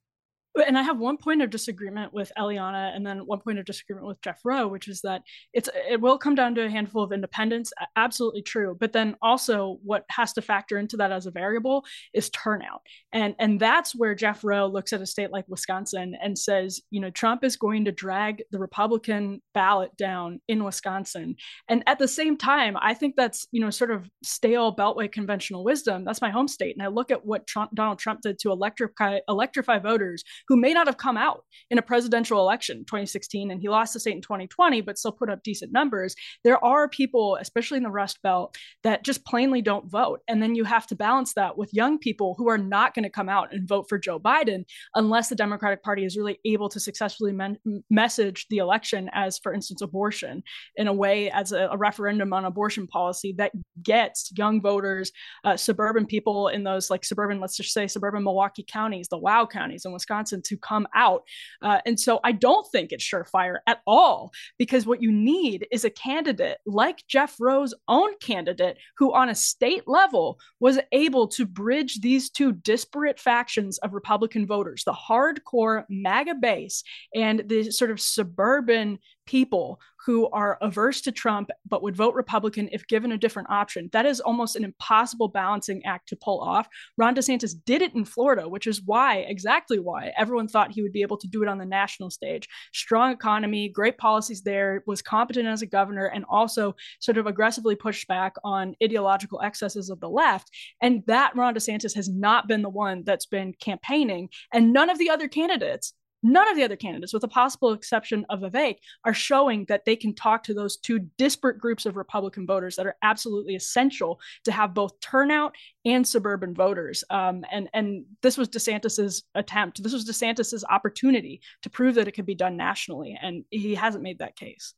And 0.55 0.77
I 0.77 0.83
have 0.83 0.99
one 0.99 1.17
point 1.17 1.41
of 1.41 1.49
disagreement 1.49 2.13
with 2.13 2.31
Eliana, 2.37 2.95
and 2.95 3.05
then 3.05 3.19
one 3.25 3.39
point 3.39 3.59
of 3.59 3.65
disagreement 3.65 4.07
with 4.07 4.21
Jeff 4.21 4.39
Roe, 4.43 4.67
which 4.67 4.87
is 4.87 5.01
that 5.01 5.21
it's 5.53 5.69
it 5.89 5.99
will 5.99 6.17
come 6.17 6.35
down 6.35 6.55
to 6.55 6.65
a 6.65 6.69
handful 6.69 7.03
of 7.03 7.11
independents. 7.11 7.73
Absolutely 7.95 8.41
true, 8.41 8.77
but 8.79 8.93
then 8.93 9.15
also 9.21 9.79
what 9.83 10.05
has 10.09 10.33
to 10.33 10.41
factor 10.41 10.77
into 10.77 10.97
that 10.97 11.11
as 11.11 11.25
a 11.25 11.31
variable 11.31 11.85
is 12.13 12.29
turnout, 12.29 12.81
and 13.11 13.35
and 13.39 13.59
that's 13.59 13.95
where 13.95 14.15
Jeff 14.15 14.43
Roe 14.43 14.67
looks 14.67 14.93
at 14.93 15.01
a 15.01 15.05
state 15.05 15.31
like 15.31 15.45
Wisconsin 15.47 16.15
and 16.21 16.37
says, 16.37 16.81
you 16.89 17.01
know, 17.01 17.09
Trump 17.09 17.43
is 17.43 17.57
going 17.57 17.85
to 17.85 17.91
drag 17.91 18.43
the 18.51 18.59
Republican 18.59 19.41
ballot 19.53 19.95
down 19.97 20.39
in 20.47 20.63
Wisconsin, 20.63 21.35
and 21.67 21.83
at 21.87 21.99
the 21.99 22.07
same 22.07 22.37
time, 22.37 22.77
I 22.79 22.93
think 22.93 23.15
that's 23.15 23.47
you 23.51 23.61
know 23.61 23.69
sort 23.69 23.91
of 23.91 24.09
stale 24.23 24.75
Beltway 24.75 25.11
conventional 25.11 25.63
wisdom. 25.63 26.05
That's 26.05 26.21
my 26.21 26.29
home 26.29 26.47
state, 26.47 26.75
and 26.75 26.83
I 26.83 26.87
look 26.87 27.11
at 27.11 27.25
what 27.25 27.47
Trump, 27.47 27.71
Donald 27.75 27.99
Trump 27.99 28.21
did 28.21 28.39
to 28.39 28.51
electrify 28.51 29.19
electrify 29.27 29.79
voters 29.79 30.23
who 30.47 30.57
may 30.57 30.73
not 30.73 30.87
have 30.87 30.97
come 30.97 31.17
out 31.17 31.43
in 31.69 31.77
a 31.77 31.81
presidential 31.81 32.39
election 32.39 32.79
2016 32.85 33.51
and 33.51 33.61
he 33.61 33.69
lost 33.69 33.93
the 33.93 33.99
state 33.99 34.15
in 34.15 34.21
2020 34.21 34.81
but 34.81 34.97
still 34.97 35.11
put 35.11 35.29
up 35.29 35.43
decent 35.43 35.71
numbers. 35.71 36.15
There 36.43 36.63
are 36.63 36.89
people 36.89 37.37
especially 37.39 37.77
in 37.77 37.83
the 37.83 37.89
rust 37.89 38.21
belt 38.21 38.55
that 38.83 39.03
just 39.03 39.25
plainly 39.25 39.61
don't 39.61 39.89
vote. 39.89 40.21
And 40.27 40.41
then 40.41 40.55
you 40.55 40.63
have 40.63 40.87
to 40.87 40.95
balance 40.95 41.33
that 41.33 41.57
with 41.57 41.73
young 41.73 41.97
people 41.99 42.35
who 42.37 42.49
are 42.49 42.57
not 42.57 42.93
going 42.93 43.03
to 43.03 43.09
come 43.09 43.29
out 43.29 43.53
and 43.53 43.67
vote 43.67 43.85
for 43.89 43.97
joe 43.97 44.19
biden 44.19 44.63
unless 44.95 45.29
the 45.29 45.35
democratic 45.35 45.83
party 45.83 46.05
is 46.05 46.17
really 46.17 46.39
able 46.45 46.69
to 46.69 46.79
successfully 46.79 47.31
men- 47.31 47.57
message 47.89 48.45
the 48.49 48.57
election 48.57 49.09
as 49.13 49.37
for 49.39 49.53
instance 49.53 49.81
abortion 49.81 50.43
in 50.75 50.87
a 50.87 50.93
way 50.93 51.29
as 51.31 51.51
a, 51.51 51.67
a 51.71 51.77
referendum 51.77 52.33
on 52.33 52.45
abortion 52.45 52.87
policy 52.87 53.33
that 53.37 53.51
gets 53.81 54.31
young 54.37 54.61
voters 54.61 55.11
uh, 55.43 55.57
suburban 55.57 56.05
people 56.05 56.47
in 56.47 56.63
those 56.63 56.89
like 56.89 57.05
suburban 57.05 57.39
let's 57.39 57.57
just 57.57 57.73
say 57.73 57.87
suburban 57.87 58.23
milwaukee 58.23 58.65
counties 58.67 59.07
the 59.09 59.17
wow 59.17 59.45
counties 59.45 59.85
in 59.85 59.91
wisconsin 59.91 60.34
to 60.43 60.57
come 60.57 60.87
out. 60.93 61.23
Uh, 61.61 61.79
and 61.85 61.99
so 61.99 62.19
I 62.23 62.31
don't 62.31 62.65
think 62.71 62.91
it's 62.91 63.03
surefire 63.03 63.57
at 63.67 63.81
all 63.85 64.31
because 64.57 64.85
what 64.85 65.01
you 65.01 65.11
need 65.11 65.67
is 65.71 65.85
a 65.85 65.89
candidate 65.89 66.57
like 66.65 67.03
Jeff 67.07 67.35
Roe's 67.39 67.73
own 67.87 68.17
candidate 68.19 68.77
who, 68.97 69.13
on 69.13 69.29
a 69.29 69.35
state 69.35 69.87
level, 69.87 70.39
was 70.59 70.79
able 70.91 71.27
to 71.29 71.45
bridge 71.45 72.01
these 72.01 72.29
two 72.29 72.53
disparate 72.53 73.19
factions 73.19 73.77
of 73.79 73.93
Republican 73.93 74.45
voters 74.45 74.83
the 74.83 74.93
hardcore 74.93 75.83
MAGA 75.89 76.35
base 76.35 76.83
and 77.13 77.43
the 77.47 77.71
sort 77.71 77.91
of 77.91 77.99
suburban 77.99 78.99
people 79.25 79.79
who 80.05 80.29
are 80.29 80.59
averse 80.61 81.01
to 81.01 81.11
Trump 81.11 81.49
but 81.67 81.81
would 81.81 81.95
vote 81.95 82.13
Republican 82.13 82.69
if 82.71 82.87
given 82.87 83.11
a 83.11 83.17
different 83.17 83.49
option. 83.49 83.89
That 83.91 84.05
is 84.05 84.19
almost 84.19 84.55
an 84.55 84.63
impossible 84.63 85.27
balancing 85.27 85.83
act 85.83 86.09
to 86.09 86.15
pull 86.15 86.39
off. 86.39 86.67
Ron 86.97 87.15
DeSantis 87.15 87.55
did 87.65 87.81
it 87.81 87.95
in 87.95 88.05
Florida, 88.05 88.47
which 88.47 88.67
is 88.67 88.83
why, 88.83 89.17
exactly 89.27 89.79
why, 89.79 90.11
everyone 90.15 90.47
thought 90.47 90.71
he 90.71 90.83
would 90.83 90.93
be 90.93 91.01
able 91.01 91.17
to 91.17 91.27
do 91.27 91.41
it 91.41 91.49
on 91.49 91.57
the 91.57 91.65
national 91.65 92.11
stage. 92.11 92.47
Strong 92.71 93.13
economy, 93.13 93.67
great 93.67 93.97
policies 93.97 94.43
there, 94.43 94.83
was 94.85 95.01
competent 95.01 95.47
as 95.47 95.63
a 95.63 95.67
governor, 95.67 96.05
and 96.05 96.23
also 96.29 96.75
sort 96.99 97.17
of 97.17 97.25
aggressively 97.25 97.75
pushed 97.75 98.07
back 98.07 98.35
on 98.43 98.75
ideological 98.83 99.41
excesses 99.41 99.89
of 99.89 99.99
the 99.99 100.09
left. 100.09 100.51
And 100.81 101.03
that 101.07 101.35
Ron 101.35 101.55
DeSantis 101.55 101.95
has 101.95 102.09
not 102.09 102.47
been 102.47 102.61
the 102.61 102.69
one 102.69 103.03
that's 103.05 103.25
been 103.25 103.53
campaigning. 103.59 104.29
And 104.53 104.71
none 104.71 104.89
of 104.89 104.99
the 104.99 105.09
other 105.09 105.27
candidates 105.27 105.93
None 106.27 106.49
of 106.49 106.55
the 106.55 106.63
other 106.63 106.75
candidates, 106.75 107.13
with 107.13 107.21
the 107.21 107.27
possible 107.27 107.71
exception 107.71 108.25
of 108.29 108.39
Vivek, 108.39 108.77
are 109.03 109.13
showing 109.13 109.65
that 109.65 109.85
they 109.85 109.95
can 109.95 110.15
talk 110.15 110.41
to 110.45 110.55
those 110.55 110.75
two 110.75 111.01
disparate 111.19 111.59
groups 111.59 111.85
of 111.85 111.97
Republican 111.97 112.47
voters 112.47 112.77
that 112.77 112.87
are 112.87 112.95
absolutely 113.03 113.53
essential 113.53 114.19
to 114.45 114.51
have 114.51 114.73
both 114.73 114.99
turnout 115.01 115.53
and 115.85 116.07
suburban 116.07 116.55
voters. 116.55 117.03
Um, 117.11 117.45
and 117.51 117.69
and 117.75 118.05
this 118.23 118.39
was 118.39 118.49
DeSantis's 118.49 119.21
attempt. 119.35 119.83
This 119.83 119.93
was 119.93 120.09
DeSantis's 120.09 120.65
opportunity 120.67 121.41
to 121.61 121.69
prove 121.69 121.93
that 121.93 122.07
it 122.07 122.13
could 122.13 122.25
be 122.25 122.33
done 122.33 122.57
nationally, 122.57 123.15
and 123.21 123.45
he 123.51 123.75
hasn't 123.75 124.03
made 124.03 124.17
that 124.17 124.35
case. 124.35 124.73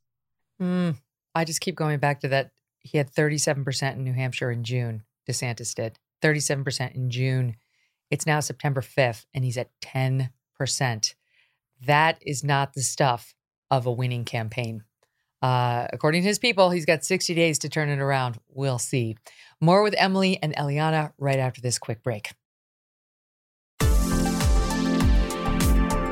Mm, 0.60 0.98
I 1.34 1.46
just 1.46 1.62
keep 1.62 1.76
going 1.76 1.98
back 1.98 2.20
to 2.20 2.28
that. 2.28 2.50
He 2.80 2.98
had 2.98 3.10
37% 3.10 3.94
in 3.94 4.04
New 4.04 4.12
Hampshire 4.12 4.50
in 4.50 4.64
June. 4.64 5.02
DeSantis 5.26 5.74
did 5.74 5.98
37% 6.22 6.94
in 6.94 7.08
June. 7.08 7.56
It's 8.10 8.26
now 8.26 8.40
September 8.40 8.82
5th, 8.82 9.24
and 9.32 9.46
he's 9.46 9.56
at 9.56 9.70
10%. 9.80 11.14
That 11.86 12.18
is 12.22 12.42
not 12.42 12.74
the 12.74 12.82
stuff 12.82 13.34
of 13.70 13.86
a 13.86 13.92
winning 13.92 14.24
campaign. 14.24 14.84
Uh, 15.40 15.86
according 15.92 16.22
to 16.22 16.28
his 16.28 16.38
people, 16.38 16.70
he's 16.70 16.86
got 16.86 17.04
60 17.04 17.34
days 17.34 17.58
to 17.60 17.68
turn 17.68 17.88
it 17.88 18.00
around. 18.00 18.38
We'll 18.48 18.78
see. 18.78 19.16
More 19.60 19.82
with 19.82 19.94
Emily 19.96 20.38
and 20.42 20.54
Eliana 20.56 21.12
right 21.18 21.38
after 21.38 21.60
this 21.60 21.78
quick 21.78 22.02
break. 22.02 22.32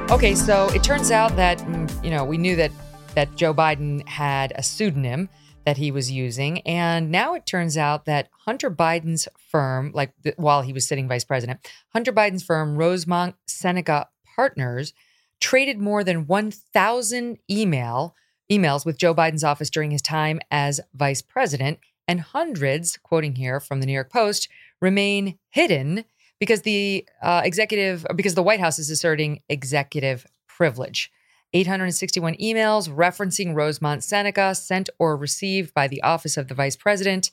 Okay, 0.09 0.37
so 0.37 0.69
it 0.69 0.85
turns 0.85 1.11
out 1.11 1.35
that 1.35 1.59
mm, 1.59 2.05
you 2.05 2.11
know 2.11 2.25
we 2.25 2.39
knew 2.39 2.55
that 2.55 2.71
that 3.17 3.35
Joe 3.35 3.53
Biden 3.53 4.07
had 4.07 4.53
a 4.55 4.63
pseudonym 4.63 5.29
that 5.65 5.77
he 5.77 5.91
was 5.91 6.13
using, 6.13 6.61
and 6.61 7.11
now 7.11 7.35
it 7.35 7.45
turns 7.45 7.77
out 7.77 8.05
that 8.05 8.29
Hunter 8.45 8.71
Biden's 8.71 9.27
firm, 9.51 9.91
like 9.93 10.13
while 10.37 10.63
he 10.63 10.73
was 10.73 10.87
sitting 10.87 11.09
vice 11.09 11.25
president, 11.25 11.59
Hunter 11.89 12.13
Biden's 12.13 12.45
firm, 12.45 12.77
Rosemont 12.77 13.35
Seneca 13.49 14.09
Partners, 14.37 14.93
traded 15.41 15.79
more 15.79 16.03
than 16.03 16.27
1,000 16.27 17.39
email 17.51 18.15
emails 18.51 18.87
with 18.87 18.99
Joe 18.99 19.15
Biden's 19.15 19.45
office 19.45 19.71
during 19.71 19.91
his 19.91 20.03
time 20.03 20.41
as 20.51 20.81
vice 20.95 21.23
president, 21.23 21.79
and 22.09 22.21
hundreds, 22.21 22.97
quoting 22.97 23.35
here 23.35 23.59
from 23.59 23.81
the 23.81 23.87
New 23.87 23.93
York 23.93 24.13
Post, 24.13 24.49
remain 24.81 25.39
hidden 25.51 26.05
because 26.39 26.63
the 26.63 27.07
uh, 27.23 27.43
executive 27.45 28.07
because 28.15 28.35
the 28.35 28.43
White 28.43 28.61
House 28.61 28.79
is 28.79 28.91
asserting 28.91 29.41
executive 29.49 30.27
privilege. 30.47 31.11
861 31.53 32.35
emails 32.35 32.89
referencing 32.89 33.55
Rosemont 33.55 34.05
Seneca 34.05 34.55
sent 34.55 34.91
or 34.99 35.17
received 35.17 35.73
by 35.73 35.89
the 35.89 36.03
office 36.03 36.37
of 36.37 36.49
the 36.49 36.55
vice 36.55 36.77
president. 36.77 37.31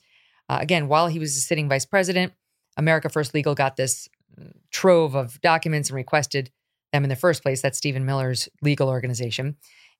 Uh, 0.48 0.58
again, 0.60 0.88
while 0.88 1.08
he 1.08 1.18
was 1.18 1.36
a 1.36 1.40
sitting 1.40 1.68
vice 1.68 1.84
president, 1.84 2.32
America 2.76 3.08
First 3.08 3.34
Legal 3.34 3.54
got 3.54 3.76
this 3.76 4.08
mm, 4.38 4.52
trove 4.70 5.14
of 5.14 5.40
documents 5.40 5.90
and 5.90 5.96
requested 5.96 6.50
them 6.94 7.04
in 7.04 7.10
the 7.10 7.16
first 7.16 7.42
place. 7.42 7.60
That's 7.60 7.76
Stephen 7.76 8.06
Miller's 8.06 8.48
legal 8.62 8.88
organization. 8.88 9.56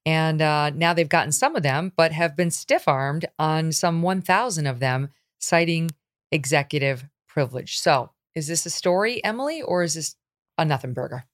And 0.07 0.40
uh, 0.40 0.70
now 0.70 0.95
they've 0.95 1.09
gotten 1.09 1.32
some 1.32 1.57
of 1.57 1.62
them, 1.62 1.92
but 1.97 2.12
have 2.12 2.36
been 2.36 2.51
stiff 2.51 2.86
armed 2.86 3.26
on 3.38 3.72
some 3.72 4.03
1,000 4.03 4.66
of 4.66 4.78
them, 4.78 5.09
citing 5.40 5.90
executive 6.30 7.05
privilege. 7.26 7.78
So, 7.78 8.11
is 8.34 8.49
this 8.49 8.66
a 8.66 8.70
story, 8.70 9.22
Emily, 9.24 9.62
or 9.62 9.82
is 9.82 9.95
this 9.95 10.16
a 10.59 10.64
nothing 10.64 10.92
burger? 10.92 11.24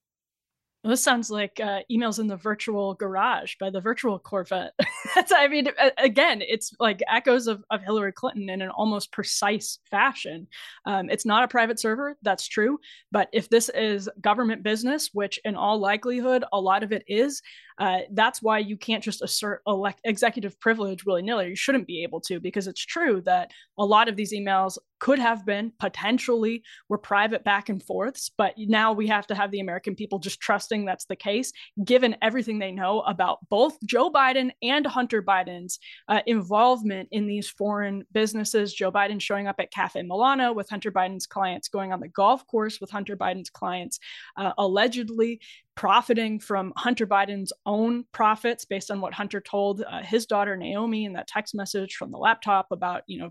Well, 0.82 0.92
this 0.92 1.02
sounds 1.02 1.30
like 1.30 1.60
uh, 1.60 1.80
emails 1.92 2.18
in 2.18 2.26
the 2.26 2.38
virtual 2.38 2.94
garage 2.94 3.56
by 3.60 3.68
the 3.68 3.82
virtual 3.82 4.18
Corvette. 4.18 4.72
That's, 5.14 5.30
I 5.30 5.46
mean, 5.46 5.68
again, 5.98 6.40
it's 6.40 6.72
like 6.80 7.02
echoes 7.06 7.48
of, 7.48 7.62
of 7.70 7.82
Hillary 7.82 8.12
Clinton 8.12 8.48
in 8.48 8.62
an 8.62 8.70
almost 8.70 9.12
precise 9.12 9.78
fashion. 9.90 10.46
Um, 10.86 11.10
it's 11.10 11.26
not 11.26 11.44
a 11.44 11.48
private 11.48 11.78
server, 11.78 12.16
that's 12.22 12.48
true. 12.48 12.78
But 13.12 13.28
if 13.32 13.50
this 13.50 13.68
is 13.68 14.08
government 14.22 14.62
business, 14.62 15.10
which 15.12 15.38
in 15.44 15.54
all 15.54 15.78
likelihood, 15.78 16.44
a 16.50 16.60
lot 16.60 16.82
of 16.82 16.92
it 16.92 17.04
is, 17.06 17.42
uh, 17.80 18.00
that's 18.12 18.42
why 18.42 18.58
you 18.58 18.76
can't 18.76 19.02
just 19.02 19.22
assert 19.22 19.62
elect- 19.66 20.02
executive 20.04 20.60
privilege 20.60 21.04
willy 21.04 21.22
nilly. 21.22 21.48
You 21.48 21.56
shouldn't 21.56 21.86
be 21.86 22.02
able 22.02 22.20
to, 22.22 22.38
because 22.38 22.66
it's 22.66 22.84
true 22.84 23.22
that 23.22 23.50
a 23.78 23.84
lot 23.84 24.08
of 24.08 24.16
these 24.16 24.32
emails 24.32 24.78
could 25.00 25.18
have 25.18 25.46
been 25.46 25.72
potentially 25.78 26.62
were 26.90 26.98
private 26.98 27.42
back 27.42 27.70
and 27.70 27.82
forths, 27.82 28.30
but 28.36 28.52
now 28.58 28.92
we 28.92 29.06
have 29.06 29.26
to 29.26 29.34
have 29.34 29.50
the 29.50 29.60
American 29.60 29.94
people 29.94 30.18
just 30.18 30.40
trusting 30.40 30.84
that's 30.84 31.06
the 31.06 31.16
case, 31.16 31.52
given 31.82 32.16
everything 32.20 32.58
they 32.58 32.70
know 32.70 33.00
about 33.00 33.38
both 33.48 33.78
Joe 33.86 34.10
Biden 34.10 34.50
and 34.62 34.86
Hunter 34.86 35.22
Biden's 35.22 35.78
uh, 36.08 36.20
involvement 36.26 37.08
in 37.12 37.26
these 37.26 37.48
foreign 37.48 38.04
businesses. 38.12 38.74
Joe 38.74 38.92
Biden 38.92 39.20
showing 39.20 39.46
up 39.46 39.56
at 39.58 39.72
Cafe 39.72 40.02
Milano 40.02 40.52
with 40.52 40.68
Hunter 40.68 40.92
Biden's 40.92 41.26
clients, 41.26 41.68
going 41.68 41.94
on 41.94 42.00
the 42.00 42.08
golf 42.08 42.46
course 42.46 42.78
with 42.78 42.90
Hunter 42.90 43.16
Biden's 43.16 43.48
clients, 43.48 43.98
uh, 44.36 44.52
allegedly 44.58 45.40
profiting 45.80 46.38
from 46.38 46.74
Hunter 46.76 47.06
Biden's 47.06 47.54
own 47.64 48.04
profits 48.12 48.66
based 48.66 48.90
on 48.90 49.00
what 49.00 49.14
Hunter 49.14 49.40
told 49.40 49.80
uh, 49.80 50.02
his 50.02 50.26
daughter 50.26 50.54
Naomi 50.54 51.06
in 51.06 51.14
that 51.14 51.26
text 51.26 51.54
message 51.54 51.94
from 51.94 52.10
the 52.10 52.18
laptop 52.18 52.66
about, 52.70 53.02
you 53.06 53.18
know, 53.18 53.30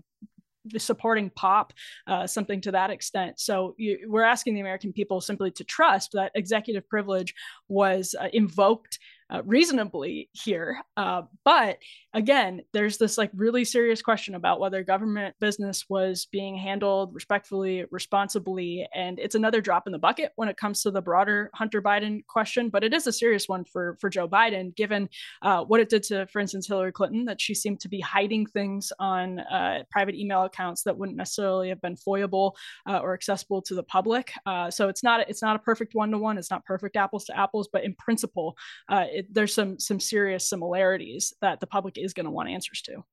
the 0.64 0.80
supporting 0.80 1.30
pop 1.30 1.72
uh, 2.08 2.26
something 2.26 2.60
to 2.62 2.72
that 2.72 2.90
extent. 2.90 3.38
So 3.38 3.76
you, 3.78 4.00
we're 4.08 4.24
asking 4.24 4.54
the 4.54 4.60
american 4.60 4.92
people 4.92 5.20
simply 5.20 5.52
to 5.52 5.64
trust 5.64 6.10
that 6.14 6.32
executive 6.34 6.88
privilege 6.88 7.32
was 7.68 8.16
uh, 8.20 8.28
invoked 8.32 8.98
uh, 9.30 9.42
reasonably 9.44 10.28
here. 10.32 10.80
Uh, 10.96 11.22
but 11.44 11.78
again, 12.14 12.62
there's 12.72 12.98
this 12.98 13.16
like 13.16 13.30
really 13.34 13.64
serious 13.64 14.02
question 14.02 14.34
about 14.34 14.60
whether 14.60 14.82
government 14.82 15.34
business 15.40 15.84
was 15.88 16.26
being 16.32 16.56
handled 16.56 17.14
respectfully, 17.14 17.84
responsibly, 17.90 18.86
and 18.94 19.18
it's 19.18 19.34
another 19.34 19.60
drop 19.60 19.86
in 19.86 19.92
the 19.92 19.98
bucket 19.98 20.32
when 20.36 20.48
it 20.48 20.56
comes 20.56 20.82
to 20.82 20.90
the 20.90 21.00
broader 21.00 21.50
Hunter 21.54 21.80
Biden 21.80 22.26
question. 22.26 22.68
But 22.68 22.84
it 22.84 22.92
is 22.92 23.06
a 23.06 23.12
serious 23.12 23.48
one 23.48 23.64
for 23.64 23.96
for 24.00 24.10
Joe 24.10 24.28
Biden, 24.28 24.74
given 24.74 25.08
uh, 25.42 25.64
what 25.64 25.80
it 25.80 25.88
did 25.88 26.02
to, 26.04 26.26
for 26.26 26.40
instance, 26.40 26.66
Hillary 26.66 26.92
Clinton, 26.92 27.24
that 27.26 27.40
she 27.40 27.54
seemed 27.54 27.80
to 27.80 27.88
be 27.88 28.00
hiding 28.00 28.46
things 28.46 28.92
on 28.98 29.40
uh, 29.40 29.84
private 29.90 30.14
email 30.14 30.42
accounts 30.42 30.82
that 30.82 30.96
wouldn't 30.96 31.18
necessarily 31.18 31.68
have 31.68 31.80
been 31.80 31.96
foyable 31.96 32.52
uh, 32.88 32.98
or 32.98 33.14
accessible 33.14 33.62
to 33.62 33.74
the 33.74 33.82
public. 33.84 34.32
Uh, 34.46 34.70
so 34.70 34.88
it's 34.88 35.02
not 35.02 35.28
it's 35.28 35.42
not 35.42 35.56
a 35.56 35.60
perfect 35.60 35.94
one 35.94 36.10
to 36.10 36.18
one. 36.18 36.38
It's 36.38 36.50
not 36.50 36.64
perfect 36.64 36.96
apples 36.96 37.24
to 37.26 37.38
apples, 37.38 37.68
but 37.72 37.84
in 37.84 37.94
principle, 37.94 38.56
it 38.90 39.19
it, 39.20 39.34
there's 39.34 39.54
some 39.54 39.78
some 39.78 40.00
serious 40.00 40.48
similarities 40.48 41.32
that 41.40 41.60
the 41.60 41.66
public 41.66 41.96
is 41.96 42.12
going 42.12 42.24
to 42.24 42.30
want 42.30 42.48
answers 42.48 42.82
to. 42.82 43.04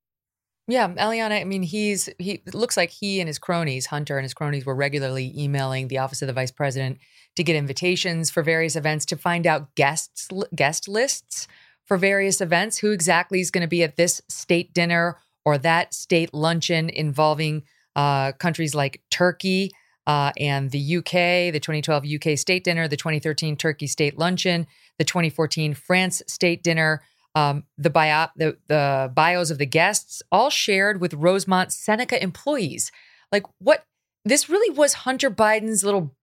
Yeah, 0.70 0.90
Eliana, 0.90 1.40
I 1.40 1.46
mean, 1.46 1.64
he's 1.64 2.10
he 2.20 2.42
looks 2.54 2.76
like 2.76 2.90
he 2.90 3.22
and 3.22 3.28
his 3.28 3.40
cronies, 3.40 3.86
Hunter 3.86 4.18
and 4.18 4.26
his 4.26 4.34
cronies, 4.34 4.66
were 4.66 4.76
regularly 4.76 5.34
emailing 5.38 5.88
the 5.88 6.00
office 6.00 6.22
of 6.22 6.28
the 6.28 6.34
vice 6.34 6.52
president 6.52 6.98
to 7.38 7.44
get 7.44 7.56
invitations 7.56 8.30
for 8.30 8.44
various 8.44 8.76
events 8.76 9.06
to 9.06 9.18
find 9.18 9.48
out 9.48 9.74
guests 9.76 10.28
guest 10.54 10.88
lists 10.88 11.48
for 11.86 11.98
various 11.98 12.42
events, 12.42 12.80
who 12.80 12.92
exactly 12.92 13.40
is 13.40 13.50
going 13.50 13.62
to 13.62 13.68
be 13.68 13.82
at 13.82 13.96
this 13.96 14.22
state 14.28 14.74
dinner 14.74 15.18
or 15.46 15.58
that 15.58 15.94
state 15.94 16.34
luncheon 16.34 16.90
involving 16.90 17.64
uh, 17.96 18.34
countries 18.34 18.76
like 18.76 19.02
Turkey 19.10 19.72
uh, 20.08 20.32
and 20.40 20.72
the 20.72 20.98
UK, 20.98 21.54
the 21.54 21.60
2012 21.60 22.06
UK 22.06 22.38
state 22.38 22.64
dinner, 22.64 22.88
the 22.88 22.98
2013 22.98 23.56
Turkey 23.56 23.86
state 23.86 24.18
luncheon 24.18 24.66
the 24.98 25.06
2014 25.06 25.74
France 25.74 26.22
State 26.28 26.64
Dinner, 26.64 27.02
um, 27.36 27.64
the, 27.78 27.90
bio, 27.90 28.28
the, 28.36 28.58
the 28.68 29.12
bios 29.14 29.52
of 29.52 29.58
the 29.58 29.66
guests, 29.66 30.22
all 30.32 30.50
shared 30.50 31.00
with 31.00 31.14
Rosemont 31.14 31.72
Seneca 31.72 32.22
employees. 32.22 32.92
Like, 33.32 33.44
what? 33.60 33.84
This 34.26 34.50
really 34.50 34.76
was 34.76 34.94
Hunter 34.94 35.32
Biden's 35.32 35.84
little 35.84 36.16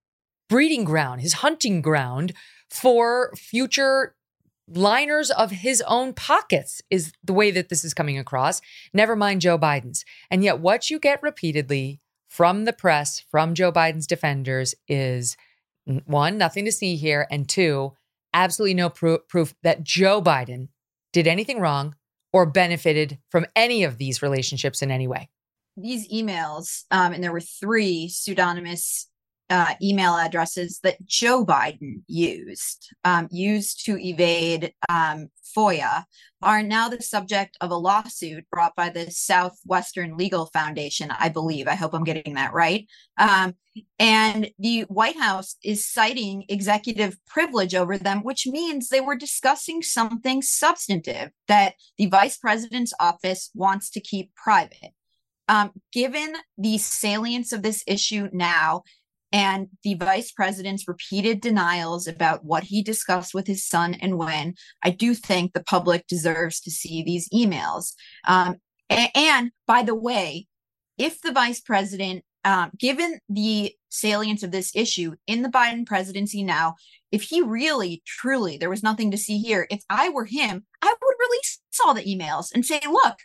breeding 0.50 0.84
ground, 0.84 1.22
his 1.22 1.34
hunting 1.34 1.80
ground 1.80 2.34
for 2.70 3.32
future 3.34 4.14
liners 4.68 5.30
of 5.30 5.50
his 5.50 5.82
own 5.86 6.12
pockets, 6.12 6.82
is 6.90 7.12
the 7.22 7.32
way 7.32 7.50
that 7.50 7.70
this 7.70 7.82
is 7.82 7.94
coming 7.94 8.18
across. 8.18 8.60
Never 8.92 9.16
mind 9.16 9.40
Joe 9.40 9.58
Biden's. 9.58 10.04
And 10.30 10.44
yet, 10.44 10.58
what 10.58 10.90
you 10.90 10.98
get 10.98 11.22
repeatedly 11.22 12.00
from 12.34 12.64
the 12.64 12.72
press, 12.72 13.20
from 13.30 13.54
Joe 13.54 13.70
Biden's 13.70 14.08
defenders, 14.08 14.74
is 14.88 15.36
one, 16.06 16.36
nothing 16.36 16.64
to 16.64 16.72
see 16.72 16.96
here, 16.96 17.28
and 17.30 17.48
two, 17.48 17.92
absolutely 18.32 18.74
no 18.74 18.90
pro- 18.90 19.20
proof 19.20 19.54
that 19.62 19.84
Joe 19.84 20.20
Biden 20.20 20.66
did 21.12 21.28
anything 21.28 21.60
wrong 21.60 21.94
or 22.32 22.44
benefited 22.44 23.18
from 23.30 23.46
any 23.54 23.84
of 23.84 23.98
these 23.98 24.20
relationships 24.20 24.82
in 24.82 24.90
any 24.90 25.06
way. 25.06 25.30
These 25.76 26.08
emails, 26.08 26.82
um, 26.90 27.12
and 27.12 27.22
there 27.22 27.32
were 27.32 27.40
three 27.40 28.08
pseudonymous 28.08 29.06
uh, 29.54 29.72
email 29.80 30.16
addresses 30.16 30.80
that 30.82 30.96
Joe 31.06 31.46
Biden 31.46 32.02
used, 32.08 32.92
um, 33.04 33.28
used 33.30 33.86
to 33.86 33.96
evade 34.04 34.74
um, 34.88 35.28
FOIA, 35.56 36.02
are 36.42 36.64
now 36.64 36.88
the 36.88 37.00
subject 37.00 37.56
of 37.60 37.70
a 37.70 37.76
lawsuit 37.76 38.44
brought 38.50 38.74
by 38.74 38.88
the 38.88 39.12
Southwestern 39.12 40.16
Legal 40.16 40.46
Foundation, 40.46 41.12
I 41.20 41.28
believe. 41.28 41.68
I 41.68 41.76
hope 41.76 41.94
I'm 41.94 42.02
getting 42.02 42.34
that 42.34 42.52
right. 42.52 42.88
Um, 43.16 43.54
and 44.00 44.50
the 44.58 44.80
White 44.88 45.18
House 45.20 45.54
is 45.62 45.86
citing 45.86 46.46
executive 46.48 47.16
privilege 47.24 47.76
over 47.76 47.96
them, 47.96 48.24
which 48.24 48.48
means 48.48 48.88
they 48.88 49.00
were 49.00 49.14
discussing 49.14 49.82
something 49.82 50.42
substantive 50.42 51.30
that 51.46 51.74
the 51.96 52.06
vice 52.06 52.38
president's 52.38 52.92
office 52.98 53.50
wants 53.54 53.88
to 53.90 54.00
keep 54.00 54.34
private. 54.34 54.94
Um, 55.46 55.70
given 55.92 56.34
the 56.58 56.78
salience 56.78 57.52
of 57.52 57.62
this 57.62 57.84
issue 57.86 58.30
now, 58.32 58.82
and 59.34 59.66
the 59.82 59.94
vice 59.94 60.30
president's 60.30 60.86
repeated 60.86 61.40
denials 61.40 62.06
about 62.06 62.44
what 62.44 62.62
he 62.62 62.84
discussed 62.84 63.34
with 63.34 63.48
his 63.48 63.66
son 63.66 63.94
and 63.94 64.16
when, 64.16 64.54
I 64.84 64.90
do 64.90 65.12
think 65.12 65.52
the 65.52 65.64
public 65.64 66.06
deserves 66.06 66.60
to 66.60 66.70
see 66.70 67.02
these 67.02 67.28
emails. 67.30 67.94
Um, 68.28 68.58
and, 68.88 69.10
and, 69.16 69.50
by 69.66 69.82
the 69.82 69.94
way, 69.96 70.46
if 70.98 71.20
the 71.20 71.32
vice 71.32 71.60
president, 71.60 72.22
um, 72.44 72.70
given 72.78 73.18
the 73.28 73.72
salience 73.88 74.44
of 74.44 74.52
this 74.52 74.70
issue 74.72 75.16
in 75.26 75.42
the 75.42 75.48
Biden 75.48 75.84
presidency 75.84 76.44
now, 76.44 76.76
if 77.10 77.24
he 77.24 77.42
really, 77.42 78.04
truly, 78.06 78.56
there 78.56 78.70
was 78.70 78.84
nothing 78.84 79.10
to 79.10 79.18
see 79.18 79.38
here, 79.38 79.66
if 79.68 79.82
I 79.90 80.10
were 80.10 80.26
him, 80.26 80.64
I 80.80 80.94
would 81.02 81.16
release 81.18 81.60
all 81.84 81.92
the 81.92 82.04
emails 82.04 82.54
and 82.54 82.64
say, 82.64 82.80
look, 82.88 83.16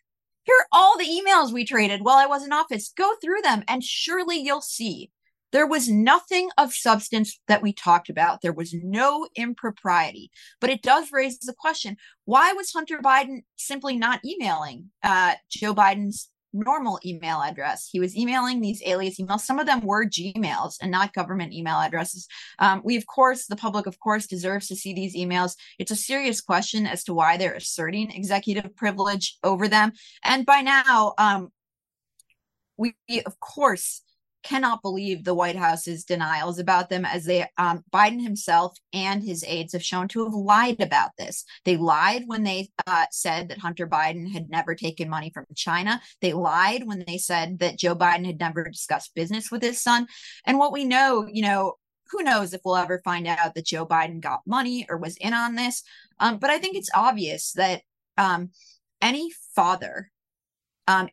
here 0.41 0.55
are 0.59 0.67
all 0.71 0.97
the 0.97 1.05
emails 1.05 1.53
we 1.53 1.65
traded 1.65 2.01
while 2.01 2.17
I 2.17 2.25
was 2.25 2.43
in 2.43 2.51
office. 2.51 2.91
Go 2.97 3.13
through 3.21 3.43
them, 3.43 3.63
and 3.67 3.83
surely 3.83 4.39
you'll 4.39 4.61
see 4.61 5.11
there 5.51 5.67
was 5.67 5.89
nothing 5.89 6.49
of 6.57 6.73
substance 6.73 7.39
that 7.47 7.61
we 7.61 7.73
talked 7.73 8.09
about. 8.09 8.41
There 8.41 8.53
was 8.53 8.73
no 8.73 9.27
impropriety. 9.35 10.31
But 10.61 10.69
it 10.69 10.81
does 10.81 11.11
raise 11.11 11.39
the 11.39 11.53
question 11.57 11.97
why 12.25 12.53
was 12.53 12.71
Hunter 12.71 12.99
Biden 12.99 13.43
simply 13.55 13.97
not 13.97 14.23
emailing 14.23 14.91
uh, 15.03 15.33
Joe 15.49 15.73
Biden's 15.73 16.29
normal 16.53 16.99
email 17.03 17.41
address? 17.41 17.89
He 17.91 17.99
was 17.99 18.15
emailing 18.15 18.61
these 18.61 18.83
alias 18.85 19.19
emails. 19.19 19.41
Some 19.41 19.59
of 19.59 19.65
them 19.65 19.81
were 19.81 20.05
Gmails 20.05 20.75
and 20.81 20.91
not 20.91 21.13
government 21.13 21.53
email 21.53 21.79
addresses. 21.79 22.27
Um, 22.59 22.81
we, 22.83 22.97
of 22.97 23.07
course, 23.07 23.47
the 23.47 23.55
public, 23.55 23.87
of 23.87 23.99
course, 23.99 24.27
deserves 24.27 24.67
to 24.67 24.75
see 24.75 24.93
these 24.93 25.15
emails. 25.15 25.55
It's 25.79 25.91
a 25.91 25.95
serious 25.95 26.41
question 26.41 26.85
as 26.85 27.03
to 27.05 27.13
why 27.13 27.37
they're 27.37 27.53
asserting 27.53 28.11
executive 28.11 28.75
privilege 28.75 29.37
over 29.43 29.67
them. 29.67 29.93
And 30.23 30.45
by 30.45 30.61
now, 30.61 31.13
um, 31.17 31.49
we, 32.77 32.93
of 33.25 33.39
course, 33.39 34.01
cannot 34.43 34.81
believe 34.81 35.23
the 35.23 35.33
White 35.33 35.55
House's 35.55 36.03
denials 36.03 36.59
about 36.59 36.89
them, 36.89 37.05
as 37.05 37.25
they 37.25 37.45
um, 37.57 37.83
Biden 37.91 38.21
himself 38.21 38.77
and 38.93 39.23
his 39.23 39.43
aides 39.47 39.73
have 39.73 39.83
shown 39.83 40.07
to 40.09 40.23
have 40.23 40.33
lied 40.33 40.81
about 40.81 41.11
this. 41.17 41.43
They 41.65 41.77
lied 41.77 42.23
when 42.25 42.43
they 42.43 42.69
uh, 42.87 43.05
said 43.11 43.49
that 43.49 43.59
Hunter 43.59 43.87
Biden 43.87 44.31
had 44.31 44.49
never 44.49 44.75
taken 44.75 45.09
money 45.09 45.29
from 45.33 45.45
China. 45.55 46.01
They 46.21 46.33
lied 46.33 46.85
when 46.85 47.03
they 47.05 47.17
said 47.17 47.59
that 47.59 47.77
Joe 47.77 47.95
Biden 47.95 48.25
had 48.25 48.39
never 48.39 48.63
discussed 48.63 49.15
business 49.15 49.51
with 49.51 49.61
his 49.61 49.81
son. 49.81 50.07
And 50.45 50.57
what 50.57 50.73
we 50.73 50.85
know, 50.85 51.27
you 51.31 51.41
know, 51.41 51.75
who 52.11 52.23
knows 52.23 52.53
if 52.53 52.61
we'll 52.65 52.75
ever 52.75 53.01
find 53.03 53.27
out 53.27 53.53
that 53.55 53.65
Joe 53.65 53.85
Biden 53.85 54.19
got 54.19 54.41
money 54.47 54.85
or 54.89 54.97
was 54.97 55.17
in 55.17 55.33
on 55.33 55.55
this. 55.55 55.83
Um, 56.19 56.37
but 56.37 56.49
I 56.49 56.57
think 56.57 56.75
it's 56.75 56.89
obvious 56.93 57.51
that 57.53 57.81
um, 58.17 58.49
any 59.01 59.29
father 59.55 60.11
um, 60.87 61.09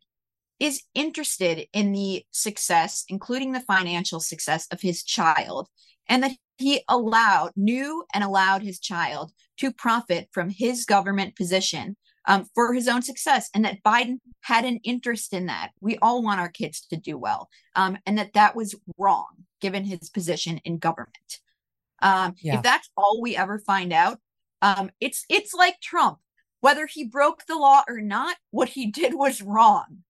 is 0.58 0.82
interested 0.94 1.66
in 1.72 1.92
the 1.92 2.24
success, 2.30 3.04
including 3.08 3.52
the 3.52 3.60
financial 3.60 4.20
success 4.20 4.66
of 4.70 4.80
his 4.80 5.02
child, 5.02 5.68
and 6.08 6.22
that 6.22 6.32
he 6.56 6.82
allowed, 6.88 7.52
knew 7.56 8.04
and 8.14 8.24
allowed 8.24 8.62
his 8.62 8.78
child 8.78 9.32
to 9.58 9.72
profit 9.72 10.28
from 10.32 10.48
his 10.50 10.84
government 10.84 11.36
position 11.36 11.96
um, 12.26 12.46
for 12.54 12.72
his 12.72 12.88
own 12.88 13.02
success, 13.02 13.48
and 13.54 13.64
that 13.64 13.82
Biden 13.84 14.18
had 14.42 14.64
an 14.64 14.80
interest 14.82 15.32
in 15.32 15.46
that. 15.46 15.70
We 15.80 15.96
all 15.98 16.22
want 16.22 16.40
our 16.40 16.48
kids 16.48 16.86
to 16.90 16.96
do 16.96 17.16
well, 17.16 17.48
um, 17.74 17.98
and 18.06 18.18
that 18.18 18.32
that 18.34 18.56
was 18.56 18.74
wrong 18.98 19.26
given 19.60 19.84
his 19.84 20.10
position 20.10 20.58
in 20.64 20.78
government. 20.78 21.40
Um, 22.02 22.34
yeah. 22.42 22.56
If 22.56 22.62
that's 22.62 22.90
all 22.96 23.20
we 23.22 23.36
ever 23.36 23.58
find 23.58 23.92
out, 23.92 24.18
um, 24.62 24.90
it's 25.00 25.24
it's 25.28 25.54
like 25.54 25.80
Trump. 25.80 26.18
Whether 26.60 26.86
he 26.86 27.04
broke 27.04 27.44
the 27.46 27.56
law 27.56 27.82
or 27.86 28.00
not, 28.00 28.36
what 28.50 28.70
he 28.70 28.90
did 28.90 29.14
was 29.14 29.40
wrong. 29.40 30.02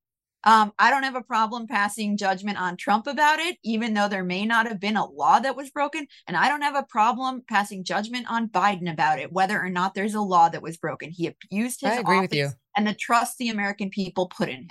Um, 0.47 0.73
I 0.79 0.91
don't 0.91 1.03
have 1.03 1.17
a 1.17 1.23
problem 1.23 1.67
passing 1.67 2.17
judgment 2.17 2.59
on 2.59 2.77
Trump 2.77 3.09
about 3.09 3.41
it, 3.41 3.59
even 3.65 3.95
though 3.95 4.09
there 4.09 4.23
may 4.23 4.47
not 4.47 4.69
have 4.69 4.79
been 4.79 4.97
a 4.97 5.05
law 5.05 5.41
that 5.41 5.57
was 5.57 5.71
broken. 5.71 6.07
And 6.29 6.37
I 6.37 6.49
don't 6.49 6.63
have 6.63 6.77
a 6.77 6.85
problem 6.85 7.43
passing 7.49 7.83
judgment 7.83 8.31
on 8.31 8.49
Biden 8.49 8.91
about 8.91 9.19
it, 9.19 9.33
whether 9.33 9.61
or 9.61 9.69
not 9.69 9.95
there's 9.95 10.15
a 10.15 10.21
law 10.21 10.49
that 10.49 10.63
was 10.63 10.77
broken. 10.77 11.11
He 11.11 11.27
abused 11.27 11.81
his 11.81 11.91
I 11.91 11.97
agree 11.97 12.21
with 12.21 12.33
you. 12.33 12.51
and 12.77 12.87
the 12.87 12.95
trust 12.95 13.39
the 13.39 13.49
American 13.49 13.91
people 13.91 14.29
put 14.29 14.49
in 14.49 14.61
him. 14.61 14.71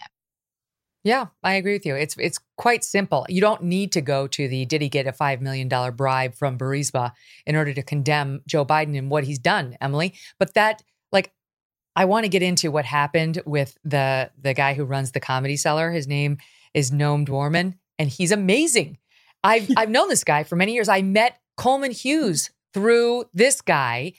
Yeah, 1.03 1.27
I 1.43 1.53
agree 1.55 1.73
with 1.73 1.85
you. 1.85 1.95
It's 1.95 2.15
it's 2.17 2.39
quite 2.57 2.83
simple. 2.83 3.27
You 3.29 3.39
don't 3.39 3.61
need 3.61 3.91
to 3.91 4.01
go 4.01 4.25
to 4.27 4.47
the 4.47 4.65
did 4.65 4.81
he 4.81 4.89
get 4.89 5.05
a 5.05 5.13
five 5.13 5.39
million 5.39 5.67
dollar 5.67 5.91
bribe 5.91 6.33
from 6.33 6.57
Burisma 6.57 7.11
in 7.45 7.55
order 7.55 7.73
to 7.75 7.83
condemn 7.83 8.41
Joe 8.47 8.65
Biden 8.65 8.97
and 8.97 9.11
what 9.11 9.23
he's 9.25 9.37
done, 9.37 9.77
Emily. 9.81 10.15
But 10.39 10.55
that 10.55 10.81
I 11.95 12.05
want 12.05 12.25
to 12.25 12.29
get 12.29 12.43
into 12.43 12.71
what 12.71 12.85
happened 12.85 13.41
with 13.45 13.77
the 13.83 14.31
the 14.41 14.53
guy 14.53 14.73
who 14.73 14.85
runs 14.85 15.11
the 15.11 15.19
comedy 15.19 15.57
cellar. 15.57 15.91
His 15.91 16.07
name 16.07 16.37
is 16.73 16.91
Noam 16.91 17.25
Dworman, 17.25 17.75
and 17.97 18.09
he's 18.09 18.31
amazing. 18.31 18.97
I've 19.43 19.69
I've 19.77 19.89
known 19.89 20.09
this 20.09 20.23
guy 20.23 20.43
for 20.43 20.55
many 20.55 20.73
years. 20.73 20.89
I 20.89 21.01
met 21.01 21.39
Coleman 21.57 21.91
Hughes 21.91 22.49
through 22.73 23.25
this 23.33 23.61
guy 23.61 24.13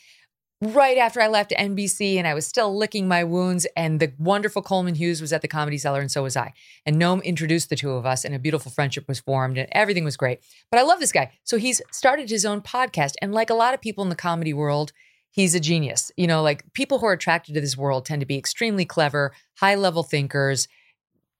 right 0.62 0.96
after 0.96 1.20
I 1.20 1.28
left 1.28 1.50
NBC 1.50 2.16
and 2.16 2.26
I 2.26 2.32
was 2.32 2.46
still 2.46 2.74
licking 2.76 3.06
my 3.06 3.24
wounds. 3.24 3.66
And 3.76 4.00
the 4.00 4.12
wonderful 4.18 4.62
Coleman 4.62 4.94
Hughes 4.94 5.20
was 5.20 5.32
at 5.32 5.42
the 5.42 5.48
Comedy 5.48 5.78
Cellar, 5.78 6.00
and 6.00 6.10
so 6.10 6.22
was 6.22 6.36
I. 6.36 6.52
And 6.84 6.96
Noam 6.96 7.22
introduced 7.22 7.68
the 7.68 7.76
two 7.76 7.90
of 7.90 8.06
us, 8.06 8.24
and 8.24 8.34
a 8.34 8.38
beautiful 8.38 8.72
friendship 8.72 9.06
was 9.08 9.20
formed, 9.20 9.58
and 9.58 9.68
everything 9.72 10.04
was 10.04 10.16
great. 10.16 10.40
But 10.70 10.80
I 10.80 10.82
love 10.82 11.00
this 11.00 11.12
guy. 11.12 11.32
So 11.44 11.58
he's 11.58 11.82
started 11.92 12.30
his 12.30 12.46
own 12.46 12.62
podcast. 12.62 13.14
And 13.20 13.34
like 13.34 13.50
a 13.50 13.54
lot 13.54 13.74
of 13.74 13.80
people 13.80 14.02
in 14.02 14.10
the 14.10 14.16
comedy 14.16 14.54
world, 14.54 14.92
he's 15.30 15.54
a 15.54 15.60
genius. 15.60 16.10
You 16.16 16.26
know, 16.26 16.42
like 16.42 16.64
people 16.72 16.98
who 16.98 17.06
are 17.06 17.12
attracted 17.12 17.54
to 17.54 17.60
this 17.60 17.76
world 17.76 18.04
tend 18.04 18.20
to 18.20 18.26
be 18.26 18.38
extremely 18.38 18.84
clever, 18.84 19.32
high 19.58 19.74
level 19.74 20.02
thinkers, 20.02 20.68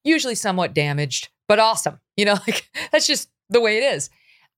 usually 0.05 0.35
somewhat 0.35 0.75
damaged, 0.75 1.29
but 1.49 1.59
awesome. 1.59 2.01
You 2.17 2.25
know, 2.27 2.37
like 2.47 2.71
that's 2.93 3.07
just 3.07 3.31
the 3.49 3.61
way 3.61 3.79
it 3.79 3.95
is. 3.95 4.11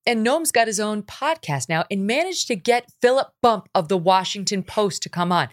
And 0.07 0.25
Noam's 0.25 0.53
got 0.53 0.69
his 0.69 0.81
own 0.81 1.03
podcast 1.03 1.69
now 1.69 1.85
and 1.91 2.07
managed 2.07 2.47
to 2.49 2.57
get 2.57 2.91
Philip 3.03 3.29
Bump 3.43 3.69
of 3.75 3.89
the 3.89 3.99
Washington 3.99 4.63
Post 4.63 5.03
to 5.03 5.09
come 5.09 5.33
on. 5.33 5.49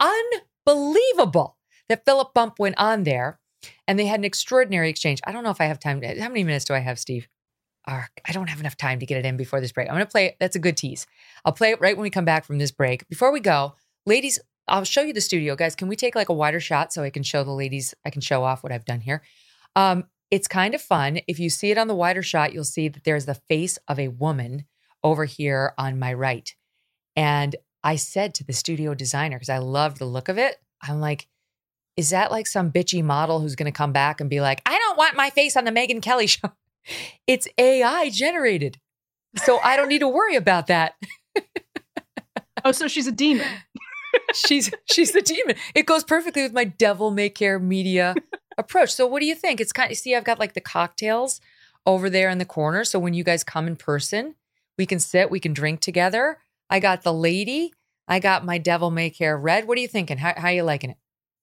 Unbelievable 0.00 1.56
that 1.88 2.04
Philip 2.04 2.34
Bump 2.34 2.58
went 2.58 2.74
on 2.78 3.04
there 3.04 3.38
and 3.86 3.98
they 3.98 4.06
had 4.06 4.20
an 4.20 4.24
extraordinary 4.24 4.90
exchange. 4.90 5.20
I 5.24 5.32
don't 5.32 5.44
know 5.44 5.50
if 5.50 5.60
I 5.60 5.66
have 5.66 5.78
time. 5.78 6.02
How 6.02 6.28
many 6.28 6.44
minutes 6.44 6.64
do 6.64 6.74
I 6.74 6.78
have, 6.78 6.98
Steve? 6.98 7.28
Uh, 7.90 8.02
I 8.26 8.30
don't 8.30 8.48
have 8.48 8.60
enough 8.60 8.76
time 8.76 9.00
to 9.00 9.06
get 9.06 9.18
it 9.18 9.26
in 9.26 9.36
before 9.36 9.60
this 9.60 9.72
break. 9.72 9.88
I'm 9.88 9.94
going 9.94 10.06
to 10.06 10.10
play 10.10 10.26
it. 10.26 10.36
That's 10.38 10.54
a 10.54 10.60
good 10.60 10.76
tease. 10.76 11.08
I'll 11.44 11.52
play 11.52 11.70
it 11.70 11.80
right 11.80 11.96
when 11.96 12.04
we 12.04 12.10
come 12.10 12.24
back 12.24 12.44
from 12.44 12.58
this 12.58 12.70
break. 12.70 13.08
Before 13.08 13.32
we 13.32 13.40
go, 13.40 13.74
ladies, 14.06 14.38
I'll 14.68 14.84
show 14.84 15.02
you 15.02 15.12
the 15.12 15.20
studio. 15.20 15.56
Guys, 15.56 15.74
can 15.74 15.88
we 15.88 15.96
take 15.96 16.14
like 16.14 16.28
a 16.28 16.34
wider 16.34 16.60
shot 16.60 16.92
so 16.92 17.02
I 17.02 17.10
can 17.10 17.24
show 17.24 17.42
the 17.42 17.50
ladies, 17.50 17.92
I 18.04 18.10
can 18.10 18.20
show 18.20 18.44
off 18.44 18.62
what 18.62 18.70
I've 18.70 18.84
done 18.84 19.00
here? 19.00 19.22
Um, 19.74 20.04
it's 20.30 20.46
kind 20.46 20.76
of 20.76 20.80
fun. 20.80 21.18
If 21.26 21.40
you 21.40 21.50
see 21.50 21.72
it 21.72 21.78
on 21.78 21.88
the 21.88 21.94
wider 21.94 22.22
shot, 22.22 22.52
you'll 22.52 22.62
see 22.62 22.86
that 22.86 23.02
there's 23.02 23.26
the 23.26 23.40
face 23.48 23.76
of 23.88 23.98
a 23.98 24.08
woman 24.08 24.66
over 25.02 25.24
here 25.24 25.74
on 25.76 25.98
my 25.98 26.12
right. 26.12 26.54
And 27.16 27.56
I 27.82 27.96
said 27.96 28.34
to 28.34 28.44
the 28.44 28.52
studio 28.52 28.94
designer, 28.94 29.36
because 29.36 29.48
I 29.48 29.58
love 29.58 29.98
the 29.98 30.04
look 30.04 30.28
of 30.28 30.38
it, 30.38 30.58
I'm 30.80 31.00
like, 31.00 31.26
is 31.96 32.10
that 32.10 32.30
like 32.30 32.46
some 32.46 32.70
bitchy 32.70 33.02
model 33.02 33.40
who's 33.40 33.56
going 33.56 33.70
to 33.70 33.76
come 33.76 33.92
back 33.92 34.20
and 34.20 34.30
be 34.30 34.40
like, 34.40 34.62
I 34.64 34.78
don't 34.78 34.96
want 34.96 35.16
my 35.16 35.30
face 35.30 35.56
on 35.56 35.64
the 35.64 35.72
Megyn 35.72 36.00
Kelly 36.00 36.28
show? 36.28 36.52
It's 37.26 37.48
AI 37.58 38.10
generated. 38.10 38.78
So 39.36 39.58
I 39.58 39.76
don't 39.76 39.88
need 39.88 40.00
to 40.00 40.08
worry 40.08 40.36
about 40.36 40.66
that. 40.66 40.94
oh, 42.64 42.72
so 42.72 42.88
she's 42.88 43.06
a 43.06 43.12
demon. 43.12 43.46
she's 44.34 44.70
she's 44.90 45.12
the 45.12 45.22
demon. 45.22 45.56
It 45.74 45.86
goes 45.86 46.04
perfectly 46.04 46.42
with 46.42 46.52
my 46.52 46.64
devil 46.64 47.10
may 47.10 47.30
care 47.30 47.58
media 47.58 48.14
approach. 48.58 48.92
So 48.92 49.06
what 49.06 49.20
do 49.20 49.26
you 49.26 49.34
think? 49.34 49.60
It's 49.60 49.72
kind 49.72 49.90
of 49.90 49.98
see, 49.98 50.14
I've 50.14 50.24
got 50.24 50.38
like 50.38 50.54
the 50.54 50.60
cocktails 50.60 51.40
over 51.86 52.10
there 52.10 52.28
in 52.28 52.38
the 52.38 52.44
corner. 52.44 52.84
So 52.84 52.98
when 52.98 53.14
you 53.14 53.24
guys 53.24 53.44
come 53.44 53.66
in 53.66 53.76
person, 53.76 54.34
we 54.76 54.86
can 54.86 54.98
sit, 54.98 55.30
we 55.30 55.40
can 55.40 55.52
drink 55.52 55.80
together. 55.80 56.38
I 56.68 56.80
got 56.80 57.02
the 57.02 57.12
lady. 57.12 57.72
I 58.08 58.18
got 58.18 58.44
my 58.44 58.58
devil 58.58 58.90
may 58.90 59.10
care 59.10 59.38
red. 59.38 59.68
What 59.68 59.78
are 59.78 59.80
you 59.80 59.88
thinking? 59.88 60.18
How 60.18 60.34
how 60.36 60.48
are 60.48 60.52
you 60.52 60.64
liking 60.64 60.90
it? 60.90 60.96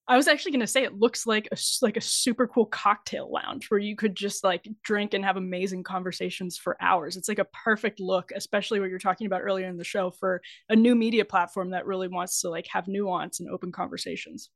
I 0.10 0.16
was 0.16 0.28
actually 0.28 0.54
going 0.54 0.62
to 0.62 0.68
say 0.68 0.84
it 0.84 0.98
looks 0.98 1.28
like 1.28 1.50
a 1.52 1.58
like 1.82 1.98
a 1.98 2.02
super 2.02 2.48
cool 2.48 2.66
cocktail 2.66 3.30
lounge 3.30 3.70
where 3.70 3.80
you 3.80 3.96
could 3.96 4.16
just 4.16 4.44
like 4.44 4.68
drink 4.84 5.14
and 5.14 5.26
have 5.26 5.36
amazing 5.36 5.84
conversations 5.84 6.58
for 6.58 6.78
hours. 6.82 7.18
It's 7.18 7.28
like 7.28 7.40
a 7.40 7.46
perfect 7.46 8.00
look, 8.00 8.32
especially 8.34 8.80
what 8.80 8.90
you're 8.90 9.00
talking 9.00 9.28
about 9.28 9.42
earlier 9.42 9.68
in 9.68 9.78
the 9.78 9.84
show 9.84 10.12
for 10.12 10.42
a 10.70 10.76
new 10.76 10.96
media 10.96 11.26
platform 11.26 11.72
that 11.72 11.86
really 11.86 12.08
wants 12.08 12.40
to 12.42 12.50
like 12.50 12.68
have 12.72 12.88
nuance 12.88 13.42
and 13.42 13.50
open 13.50 13.74
conversations. 13.74 14.50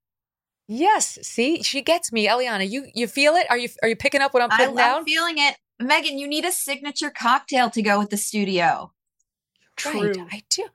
Yes. 0.67 1.19
See, 1.23 1.63
she 1.63 1.81
gets 1.81 2.13
me, 2.13 2.27
Eliana. 2.27 2.69
You 2.69 2.87
you 2.93 3.07
feel 3.07 3.35
it? 3.35 3.45
Are 3.49 3.57
you 3.57 3.67
are 3.81 3.89
you 3.89 3.97
picking 3.97 4.21
up 4.21 4.33
what 4.33 4.41
I'm 4.41 4.49
putting 4.49 4.77
I, 4.77 4.81
down? 4.81 4.99
I'm 4.99 5.05
feeling 5.05 5.37
it, 5.37 5.57
Megyn. 5.81 6.17
You 6.17 6.29
need 6.29 6.45
a 6.45 6.51
signature 6.51 7.09
cocktail 7.09 7.69
to 7.71 7.81
go 7.81 7.99
with 7.99 8.09
the 8.09 8.17
studio. 8.17 8.93
True. 9.75 10.11
Right, 10.11 10.17
I 10.31 10.43
do. 10.49 10.67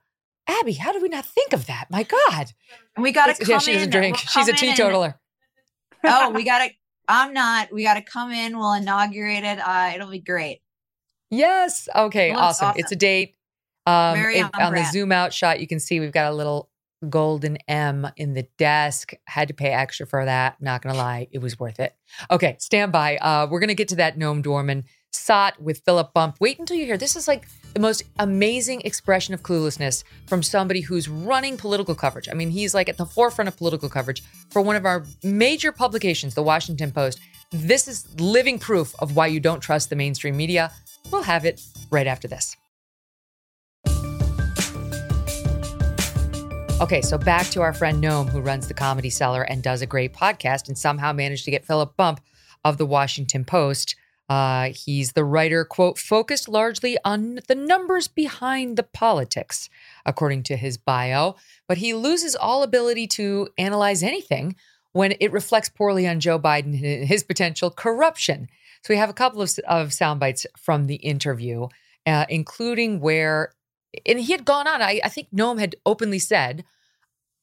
Abby, 0.49 0.75
how 0.75 0.93
did 0.93 1.03
we 1.03 1.09
not 1.09 1.27
think 1.27 1.53
of 1.53 1.67
that? 1.67 1.87
My 1.91 2.05
God. 2.05 2.53
And 2.95 3.03
we 3.03 3.13
got 3.13 3.27
to 3.27 3.45
come 3.45 3.51
Yeah, 3.51 3.59
she 3.59 3.73
doesn't 3.73 3.91
drink. 3.91 4.17
We'll 4.17 4.45
She's 4.45 4.49
a 4.49 4.53
teetotaler. 4.53 5.19
And, 6.03 6.15
oh, 6.15 6.31
we 6.31 6.45
got 6.45 6.67
to. 6.67 6.71
I'm 7.09 7.33
not. 7.33 7.73
We 7.73 7.83
got 7.85 7.95
to 7.95 8.03
come 8.03 8.33
in. 8.33 8.59
We'll 8.59 8.73
inaugurate 8.73 9.45
it. 9.45 9.59
Uh, 9.59 9.93
it'll 9.95 10.11
be 10.11 10.21
great. 10.21 10.61
Yes. 11.31 11.89
Okay. 11.95 12.33
Awesome. 12.33 12.69
awesome. 12.69 12.81
It's 12.81 12.93
a 12.93 12.97
date. 12.97 13.35
Um, 13.87 14.19
if, 14.19 14.45
on, 14.55 14.63
on 14.63 14.75
the 14.75 14.85
zoom 14.85 15.13
out 15.13 15.33
shot, 15.33 15.61
you 15.61 15.67
can 15.69 15.79
see 15.79 16.01
we've 16.01 16.13
got 16.13 16.33
a 16.33 16.35
little 16.35 16.71
golden 17.09 17.57
M 17.69 18.09
in 18.17 18.35
the 18.35 18.47
desk. 18.59 19.13
Had 19.27 19.49
to 19.49 19.55
pay 19.55 19.71
extra 19.71 20.07
for 20.07 20.25
that. 20.25 20.61
Not 20.61 20.83
gonna 20.83 20.97
lie, 20.97 21.29
it 21.31 21.39
was 21.39 21.59
worth 21.59 21.79
it. 21.79 21.95
Okay, 22.31 22.57
stand 22.59 22.91
by. 22.91 23.17
Uh, 23.19 23.47
we're 23.49 23.61
gonna 23.61 23.75
get 23.75 23.89
to 23.89 23.97
that 23.97 24.19
Noam 24.19 24.43
Dworman 24.43 24.85
SOT 25.17 25.61
with 25.61 25.81
Philip 25.85 26.13
Bump. 26.13 26.37
Wait 26.41 26.59
until 26.59 26.77
you 26.77 26.87
hear. 26.87 26.97
This 26.97 27.17
is 27.17 27.27
like 27.27 27.47
the 27.75 27.81
most 27.81 28.05
amazing 28.19 28.81
expression 28.83 29.35
of 29.35 29.43
cluelessness 29.43 30.05
from 30.27 30.43
somebody 30.43 30.81
who's 30.81 31.09
running 31.09 31.57
political 31.57 31.95
coverage. 31.95 32.29
I 32.29 32.35
mean, 32.35 32.51
he's 32.51 32.75
like 32.75 32.89
at 32.89 32.97
the 32.97 33.07
forefront 33.07 33.49
of 33.49 33.57
political 33.57 33.89
coverage 33.89 34.23
for 34.51 34.63
one 34.63 34.77
of 34.77 34.87
our 34.87 35.05
major 35.23 35.73
publications, 35.73 36.35
the 36.35 36.43
Washington 36.43 36.91
Post. 36.93 37.21
This 37.51 37.87
is 37.87 38.09
living 38.21 38.59
proof 38.59 38.95
of 38.99 39.15
why 39.15 39.27
you 39.27 39.41
don't 39.41 39.61
trust 39.61 39.91
the 39.91 39.97
mainstream 39.97 40.37
media. 40.37 40.73
We'll 41.11 41.23
have 41.23 41.45
it 41.45 41.63
right 41.91 42.07
after 42.07 42.29
this. 42.29 42.57
Okay, 46.79 47.01
so 47.01 47.17
back 47.17 47.47
to 47.49 47.63
our 47.63 47.73
friend 47.73 48.05
Noam, 48.05 48.29
who 48.29 48.41
runs 48.41 48.69
the 48.69 48.75
Comedy 48.75 49.09
Cellar 49.09 49.43
and 49.43 49.63
does 49.63 49.81
a 49.81 49.87
great 49.87 50.13
podcast 50.13 50.69
and 50.69 50.77
somehow 50.77 51.11
managed 51.11 51.47
to 51.47 51.51
get 51.51 51.65
Philip 51.65 51.97
Bump 51.97 52.21
of 52.67 52.77
the 52.77 52.85
Washington 52.85 53.47
Post. 53.47 53.97
Uh, 54.29 54.71
he's 54.75 55.13
the 55.13 55.25
writer, 55.25 55.65
quote, 55.65 55.99
focused 55.99 56.49
largely 56.49 56.99
on 57.05 57.39
the 57.47 57.55
numbers 57.55 58.09
behind 58.09 58.77
the 58.77 58.83
politics, 58.83 59.71
according 60.05 60.43
to 60.43 60.57
his 60.57 60.77
bio, 60.77 61.37
but 61.69 61.79
he 61.79 61.95
loses 61.95 62.35
all 62.35 62.63
ability 62.63 63.07
to 63.07 63.49
analyze 63.57 64.03
anything 64.03 64.57
when 64.93 65.15
it 65.21 65.31
reflects 65.31 65.69
poorly 65.69 66.09
on 66.09 66.19
Joe 66.19 66.39
Biden 66.39 66.75
and 66.83 67.07
his 67.07 67.23
potential 67.23 67.71
corruption. 67.71 68.49
So 68.83 68.95
we 68.95 68.99
have 68.99 69.11
a 69.11 69.15
couple 69.15 69.43
of, 69.43 69.57
of 69.69 69.93
sound 69.93 70.19
bites 70.19 70.47
from 70.57 70.87
the 70.87 70.97
interview, 70.97 71.69
uh, 72.05 72.27
including 72.29 73.01
where 73.01 73.53
and 74.05 74.21
he 74.21 74.33
had 74.33 74.45
gone 74.45 74.67
on. 74.67 74.83
I, 74.83 75.01
I 75.03 75.09
think 75.09 75.29
Noam 75.35 75.59
had 75.59 75.77
openly 75.87 76.19
said, 76.19 76.65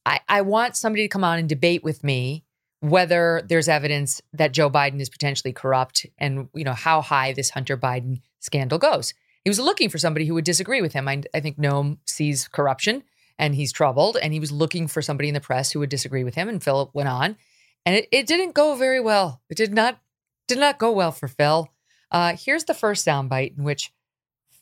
I, 0.05 0.19
I 0.27 0.41
want 0.41 0.75
somebody 0.75 1.03
to 1.03 1.07
come 1.07 1.23
on 1.23 1.39
and 1.39 1.49
debate 1.49 1.83
with 1.83 2.03
me 2.03 2.43
whether 2.83 3.41
there's 3.47 3.69
evidence 3.69 4.21
that 4.33 4.51
Joe 4.51 4.69
Biden 4.69 4.99
is 4.99 5.09
potentially 5.09 5.53
corrupt 5.53 6.05
and 6.17 6.49
you 6.53 6.65
know 6.65 6.73
how 6.73 7.01
high 7.01 7.31
this 7.31 7.49
Hunter 7.49 7.77
Biden 7.77 8.19
scandal 8.41 8.77
goes. 8.77 9.13
He 9.45 9.49
was 9.49 9.57
looking 9.59 9.87
for 9.87 9.97
somebody 9.97 10.25
who 10.25 10.33
would 10.33 10.43
disagree 10.43 10.81
with 10.81 10.91
him. 10.91 11.07
I, 11.07 11.23
I 11.33 11.39
think 11.39 11.57
Noam 11.57 11.99
sees 12.05 12.49
corruption 12.49 13.03
and 13.39 13.55
he's 13.55 13.71
troubled, 13.71 14.17
and 14.21 14.33
he 14.33 14.39
was 14.39 14.51
looking 14.51 14.89
for 14.89 15.01
somebody 15.01 15.29
in 15.29 15.33
the 15.33 15.39
press 15.39 15.71
who 15.71 15.79
would 15.79 15.89
disagree 15.89 16.25
with 16.25 16.35
him. 16.35 16.49
And 16.49 16.61
Phil 16.61 16.91
went 16.93 17.07
on, 17.07 17.37
and 17.85 17.95
it, 17.95 18.07
it 18.11 18.27
didn't 18.27 18.53
go 18.53 18.75
very 18.75 18.99
well. 18.99 19.41
It 19.49 19.55
did 19.55 19.73
not 19.73 19.99
did 20.49 20.59
not 20.59 20.77
go 20.77 20.91
well 20.91 21.13
for 21.13 21.29
Phil. 21.29 21.69
Uh, 22.11 22.35
here's 22.37 22.65
the 22.65 22.73
first 22.73 23.07
soundbite 23.07 23.57
in 23.57 23.63
which 23.63 23.93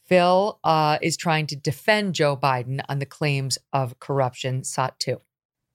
Phil 0.05 0.59
uh, 0.63 0.99
is 1.01 1.17
trying 1.17 1.47
to 1.47 1.55
defend 1.55 2.13
Joe 2.13 2.37
Biden 2.37 2.81
on 2.87 2.99
the 2.99 3.05
claims 3.05 3.57
of 3.73 3.99
corruption 3.99 4.63
sought 4.63 4.99
to. 4.99 5.21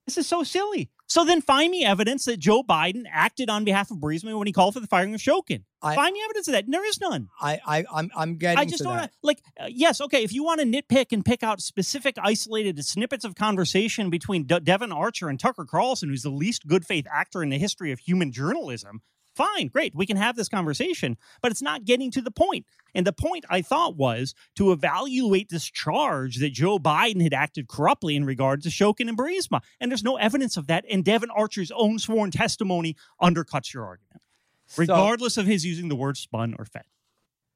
This 0.06 0.16
is 0.18 0.26
so 0.26 0.42
silly. 0.44 0.88
So 1.08 1.24
then 1.24 1.40
find 1.40 1.70
me 1.70 1.84
evidence 1.84 2.24
that 2.24 2.38
Joe 2.38 2.62
Biden 2.62 3.04
acted 3.10 3.48
on 3.50 3.64
behalf 3.64 3.90
of 3.90 3.98
Burisma 3.98 4.36
when 4.36 4.46
he 4.46 4.52
called 4.52 4.74
for 4.74 4.80
the 4.80 4.86
firing 4.86 5.14
of 5.14 5.20
Shokin. 5.20 5.64
I- 5.82 5.94
find 5.94 6.12
me 6.12 6.20
evidence 6.24 6.48
of 6.48 6.52
that. 6.52 6.64
There 6.68 6.84
is 6.86 7.00
none. 7.00 7.28
I, 7.40 7.60
I 7.66 7.84
I'm 7.92 8.10
I'm 8.16 8.36
getting 8.36 8.58
I 8.58 8.64
just 8.64 8.78
to 8.78 8.84
don't 8.84 8.96
that. 8.96 9.12
like. 9.22 9.40
Uh, 9.60 9.66
yes, 9.68 10.00
okay. 10.00 10.22
If 10.24 10.32
you 10.32 10.42
want 10.44 10.60
to 10.60 10.66
nitpick 10.66 11.06
and 11.12 11.24
pick 11.24 11.42
out 11.42 11.60
specific, 11.60 12.16
isolated 12.22 12.82
snippets 12.84 13.24
of 13.24 13.34
conversation 13.34 14.10
between 14.10 14.46
De- 14.46 14.60
Devon 14.60 14.92
Archer 14.92 15.28
and 15.28 15.38
Tucker 15.38 15.64
Carlson, 15.64 16.08
who's 16.08 16.22
the 16.22 16.30
least 16.30 16.66
good 16.66 16.84
faith 16.86 17.06
actor 17.12 17.42
in 17.42 17.50
the 17.50 17.58
history 17.58 17.92
of 17.92 18.00
human 18.00 18.32
journalism, 18.32 19.00
fine, 19.36 19.68
great. 19.68 19.94
We 19.94 20.06
can 20.06 20.16
have 20.16 20.34
this 20.36 20.48
conversation, 20.48 21.16
but 21.42 21.52
it's 21.52 21.62
not 21.62 21.84
getting 21.84 22.10
to 22.12 22.22
the 22.22 22.30
point. 22.30 22.66
And 22.94 23.06
the 23.06 23.12
point 23.12 23.44
I 23.50 23.62
thought 23.62 23.96
was 23.96 24.34
to 24.56 24.72
evaluate 24.72 25.50
this 25.50 25.64
charge 25.70 26.36
that 26.38 26.50
Joe 26.52 26.78
Biden 26.78 27.22
had 27.22 27.34
acted 27.34 27.68
corruptly 27.68 28.16
in 28.16 28.24
regard 28.24 28.62
to 28.62 28.70
Shokin 28.70 29.08
and 29.08 29.16
Burisma, 29.18 29.60
and 29.80 29.90
there's 29.90 30.02
no 30.04 30.16
evidence 30.16 30.56
of 30.56 30.66
that. 30.68 30.84
And 30.90 31.04
Devon 31.04 31.30
Archer's 31.30 31.70
own 31.70 31.98
sworn 31.98 32.30
testimony 32.30 32.96
undercuts 33.20 33.74
your 33.74 33.84
argument, 33.84 34.22
So- 34.66 34.80
regardless 34.80 35.36
of 35.36 35.46
his 35.46 35.64
using 35.66 35.88
the 35.88 35.96
word 35.96 36.16
spun 36.16 36.54
or 36.58 36.64
fed. 36.64 36.84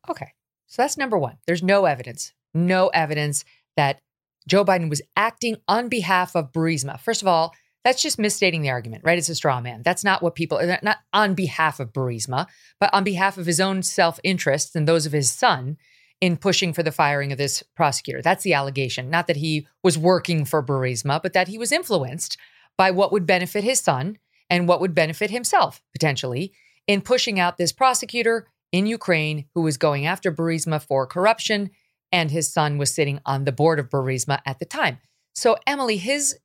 Okay. 0.08 0.32
So 0.66 0.82
that's 0.82 0.96
number 0.96 1.18
one. 1.18 1.38
There's 1.46 1.62
no 1.62 1.86
evidence, 1.86 2.32
no 2.54 2.88
evidence 2.88 3.44
that 3.76 4.00
Joe 4.46 4.64
Biden 4.64 4.88
was 4.88 5.02
acting 5.16 5.56
on 5.66 5.88
behalf 5.88 6.34
of 6.36 6.52
Burisma. 6.52 6.98
First 7.00 7.22
of 7.22 7.28
all, 7.28 7.54
that's 7.84 8.02
just 8.02 8.18
misstating 8.18 8.62
the 8.62 8.70
argument, 8.70 9.04
right? 9.04 9.18
It's 9.18 9.28
a 9.28 9.34
straw 9.34 9.60
man. 9.60 9.82
That's 9.82 10.04
not 10.04 10.22
what 10.22 10.34
people, 10.34 10.58
are 10.58 10.78
not 10.82 10.98
on 11.12 11.34
behalf 11.34 11.80
of 11.80 11.92
Burisma, 11.92 12.46
but 12.78 12.92
on 12.92 13.04
behalf 13.04 13.38
of 13.38 13.46
his 13.46 13.60
own 13.60 13.82
self 13.82 14.20
interests 14.22 14.74
and 14.74 14.86
those 14.86 15.06
of 15.06 15.12
his 15.12 15.32
son 15.32 15.78
in 16.20 16.36
pushing 16.36 16.72
for 16.72 16.82
the 16.82 16.92
firing 16.92 17.32
of 17.32 17.38
this 17.38 17.62
prosecutor. 17.74 18.20
That's 18.20 18.44
the 18.44 18.52
allegation. 18.54 19.08
Not 19.08 19.26
that 19.26 19.36
he 19.36 19.66
was 19.82 19.96
working 19.96 20.44
for 20.44 20.62
Burisma, 20.62 21.22
but 21.22 21.32
that 21.32 21.48
he 21.48 21.56
was 21.56 21.72
influenced 21.72 22.36
by 22.76 22.90
what 22.90 23.12
would 23.12 23.26
benefit 23.26 23.64
his 23.64 23.80
son 23.80 24.18
and 24.50 24.68
what 24.68 24.80
would 24.80 24.94
benefit 24.94 25.30
himself 25.30 25.80
potentially 25.92 26.52
in 26.86 27.00
pushing 27.00 27.40
out 27.40 27.56
this 27.56 27.72
prosecutor 27.72 28.48
in 28.72 28.86
Ukraine 28.86 29.46
who 29.54 29.62
was 29.62 29.76
going 29.76 30.06
after 30.06 30.30
Burisma 30.32 30.82
for 30.82 31.06
corruption, 31.06 31.70
and 32.12 32.30
his 32.30 32.52
son 32.52 32.78
was 32.78 32.92
sitting 32.92 33.20
on 33.24 33.44
the 33.44 33.52
board 33.52 33.78
of 33.78 33.88
Burisma 33.88 34.40
at 34.44 34.58
the 34.58 34.64
time. 34.64 34.98
So, 35.34 35.56
Emily, 35.66 35.96
his 35.96 36.38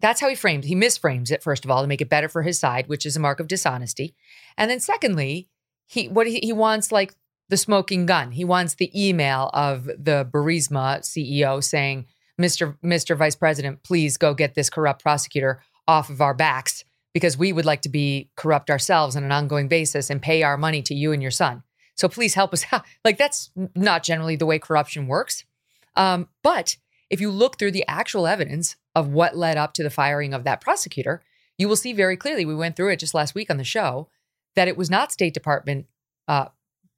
that's 0.00 0.20
how 0.20 0.28
he 0.28 0.34
framed. 0.34 0.64
He 0.64 0.74
misframes 0.74 1.30
it 1.30 1.42
first 1.42 1.64
of 1.64 1.70
all 1.70 1.82
to 1.82 1.88
make 1.88 2.00
it 2.00 2.08
better 2.08 2.28
for 2.28 2.42
his 2.42 2.58
side, 2.58 2.88
which 2.88 3.06
is 3.06 3.16
a 3.16 3.20
mark 3.20 3.40
of 3.40 3.48
dishonesty, 3.48 4.14
and 4.56 4.70
then 4.70 4.80
secondly, 4.80 5.48
he 5.86 6.08
what 6.08 6.26
he, 6.26 6.40
he 6.40 6.52
wants 6.52 6.92
like 6.92 7.14
the 7.48 7.56
smoking 7.56 8.06
gun. 8.06 8.32
He 8.32 8.44
wants 8.44 8.74
the 8.74 8.90
email 8.94 9.50
of 9.54 9.84
the 9.84 10.28
Burisma 10.30 11.00
CEO 11.00 11.62
saying, 11.62 12.06
"Mr. 12.40 12.76
Mr. 12.84 13.16
Vice 13.16 13.36
President, 13.36 13.82
please 13.82 14.16
go 14.16 14.34
get 14.34 14.54
this 14.54 14.70
corrupt 14.70 15.02
prosecutor 15.02 15.62
off 15.86 16.10
of 16.10 16.20
our 16.20 16.34
backs." 16.34 16.84
Because 17.14 17.38
we 17.38 17.50
would 17.50 17.64
like 17.64 17.80
to 17.80 17.88
be 17.88 18.28
corrupt 18.36 18.68
ourselves 18.68 19.16
on 19.16 19.24
an 19.24 19.32
ongoing 19.32 19.68
basis 19.68 20.10
and 20.10 20.20
pay 20.20 20.42
our 20.42 20.58
money 20.58 20.82
to 20.82 20.94
you 20.94 21.12
and 21.12 21.22
your 21.22 21.30
son. 21.30 21.62
So 21.94 22.08
please 22.10 22.34
help 22.34 22.52
us 22.52 22.64
out. 22.72 22.84
Like 23.04 23.16
that's 23.16 23.50
not 23.74 24.02
generally 24.02 24.36
the 24.36 24.46
way 24.46 24.58
corruption 24.58 25.06
works. 25.06 25.44
Um, 25.96 26.28
but 26.42 26.76
if 27.08 27.20
you 27.20 27.30
look 27.30 27.58
through 27.58 27.70
the 27.72 27.84
actual 27.88 28.26
evidence 28.26 28.76
of 28.96 29.08
what 29.08 29.36
led 29.36 29.58
up 29.58 29.74
to 29.74 29.82
the 29.82 29.90
firing 29.90 30.32
of 30.32 30.42
that 30.44 30.62
prosecutor, 30.62 31.22
you 31.58 31.68
will 31.68 31.76
see 31.76 31.92
very 31.92 32.16
clearly. 32.16 32.46
We 32.46 32.54
went 32.54 32.74
through 32.74 32.88
it 32.88 32.98
just 32.98 33.14
last 33.14 33.34
week 33.34 33.50
on 33.50 33.58
the 33.58 33.64
show 33.64 34.08
that 34.56 34.68
it 34.68 34.76
was 34.76 34.90
not 34.90 35.12
State 35.12 35.34
Department 35.34 35.86
uh, 36.26 36.46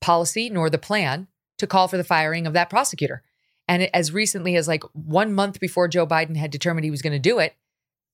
policy 0.00 0.48
nor 0.48 0.70
the 0.70 0.78
plan 0.78 1.26
to 1.58 1.66
call 1.66 1.88
for 1.88 1.96
the 1.96 2.04
firing 2.04 2.46
of 2.46 2.52
that 2.52 2.70
prosecutor. 2.70 3.24
And 3.66 3.90
as 3.94 4.12
recently 4.12 4.54
as 4.54 4.68
like 4.68 4.84
one 4.92 5.34
month 5.34 5.58
before 5.58 5.88
Joe 5.88 6.06
Biden 6.06 6.36
had 6.36 6.52
determined 6.52 6.84
he 6.84 6.90
was 6.90 7.02
going 7.02 7.12
to 7.12 7.18
do 7.18 7.40
it, 7.40 7.54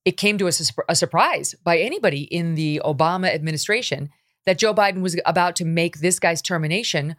it 0.07 0.17
came 0.17 0.39
to 0.39 0.49
a, 0.49 0.53
a 0.89 0.97
surprise 0.97 1.55
by 1.63 1.79
anybody 1.79 2.23
in 2.23 2.55
the 2.55 2.81
Obama 2.85 3.33
administration 3.33 4.09
that 4.47 4.59
Joe 4.59 4.75
Biden 4.75 5.03
was 5.03 5.17
about 5.27 5.57
to 5.57 5.65
make 5.65 5.99
this 5.99 6.19
guy's 6.19 6.43
termination 6.43 7.17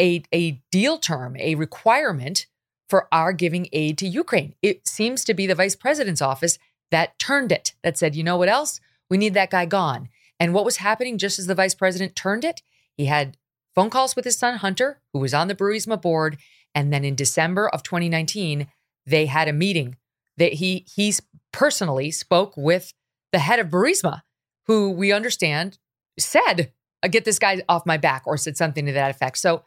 a, 0.00 0.22
a 0.32 0.62
deal 0.70 0.98
term, 0.98 1.36
a 1.38 1.54
requirement 1.54 2.46
for 2.88 3.08
our 3.12 3.32
giving 3.32 3.68
aid 3.72 3.98
to 3.98 4.06
Ukraine. 4.06 4.54
It 4.62 4.86
seems 4.86 5.24
to 5.24 5.34
be 5.34 5.46
the 5.46 5.54
vice 5.54 5.76
president's 5.76 6.22
office 6.22 6.58
that 6.90 7.18
turned 7.18 7.52
it, 7.52 7.74
that 7.82 7.98
said, 7.98 8.14
you 8.14 8.22
know 8.22 8.36
what 8.36 8.48
else? 8.48 8.80
We 9.10 9.18
need 9.18 9.34
that 9.34 9.50
guy 9.50 9.66
gone. 9.66 10.08
And 10.38 10.54
what 10.54 10.64
was 10.64 10.76
happening 10.78 11.18
just 11.18 11.38
as 11.38 11.46
the 11.46 11.54
vice 11.54 11.74
president 11.74 12.14
turned 12.14 12.44
it? 12.44 12.62
He 12.96 13.06
had 13.06 13.36
phone 13.74 13.90
calls 13.90 14.14
with 14.14 14.24
his 14.24 14.36
son, 14.36 14.58
Hunter, 14.58 15.00
who 15.12 15.18
was 15.18 15.34
on 15.34 15.48
the 15.48 15.54
Burisma 15.54 16.00
board. 16.00 16.38
And 16.74 16.92
then 16.92 17.04
in 17.04 17.14
December 17.14 17.68
of 17.68 17.82
2019, 17.82 18.68
they 19.06 19.26
had 19.26 19.48
a 19.48 19.52
meeting 19.52 19.96
that 20.36 20.54
he 20.54 20.84
he 20.94 21.14
personally 21.52 22.10
spoke 22.10 22.54
with 22.56 22.92
the 23.32 23.38
head 23.38 23.58
of 23.58 23.68
Burisma, 23.68 24.22
who 24.66 24.90
we 24.90 25.12
understand 25.12 25.78
said, 26.18 26.72
uh, 27.02 27.08
"Get 27.08 27.24
this 27.24 27.38
guy 27.38 27.62
off 27.68 27.86
my 27.86 27.96
back," 27.96 28.22
or 28.26 28.36
said 28.36 28.56
something 28.56 28.84
to 28.86 28.92
that 28.92 29.10
effect. 29.10 29.38
So 29.38 29.62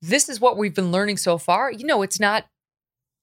this 0.00 0.28
is 0.28 0.40
what 0.40 0.56
we've 0.56 0.74
been 0.74 0.92
learning 0.92 1.16
so 1.16 1.38
far. 1.38 1.72
You 1.72 1.86
know, 1.86 2.02
it's 2.02 2.20
not 2.20 2.46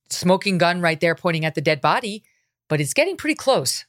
smoking 0.10 0.58
gun 0.58 0.82
right 0.82 1.00
there 1.00 1.16
pointing 1.16 1.46
at 1.46 1.56
the 1.56 1.62
dead 1.62 1.82
body, 1.82 2.24
but 2.68 2.82
it's 2.82 2.94
getting 2.94 3.18
pretty 3.18 3.36
close. 3.36 3.86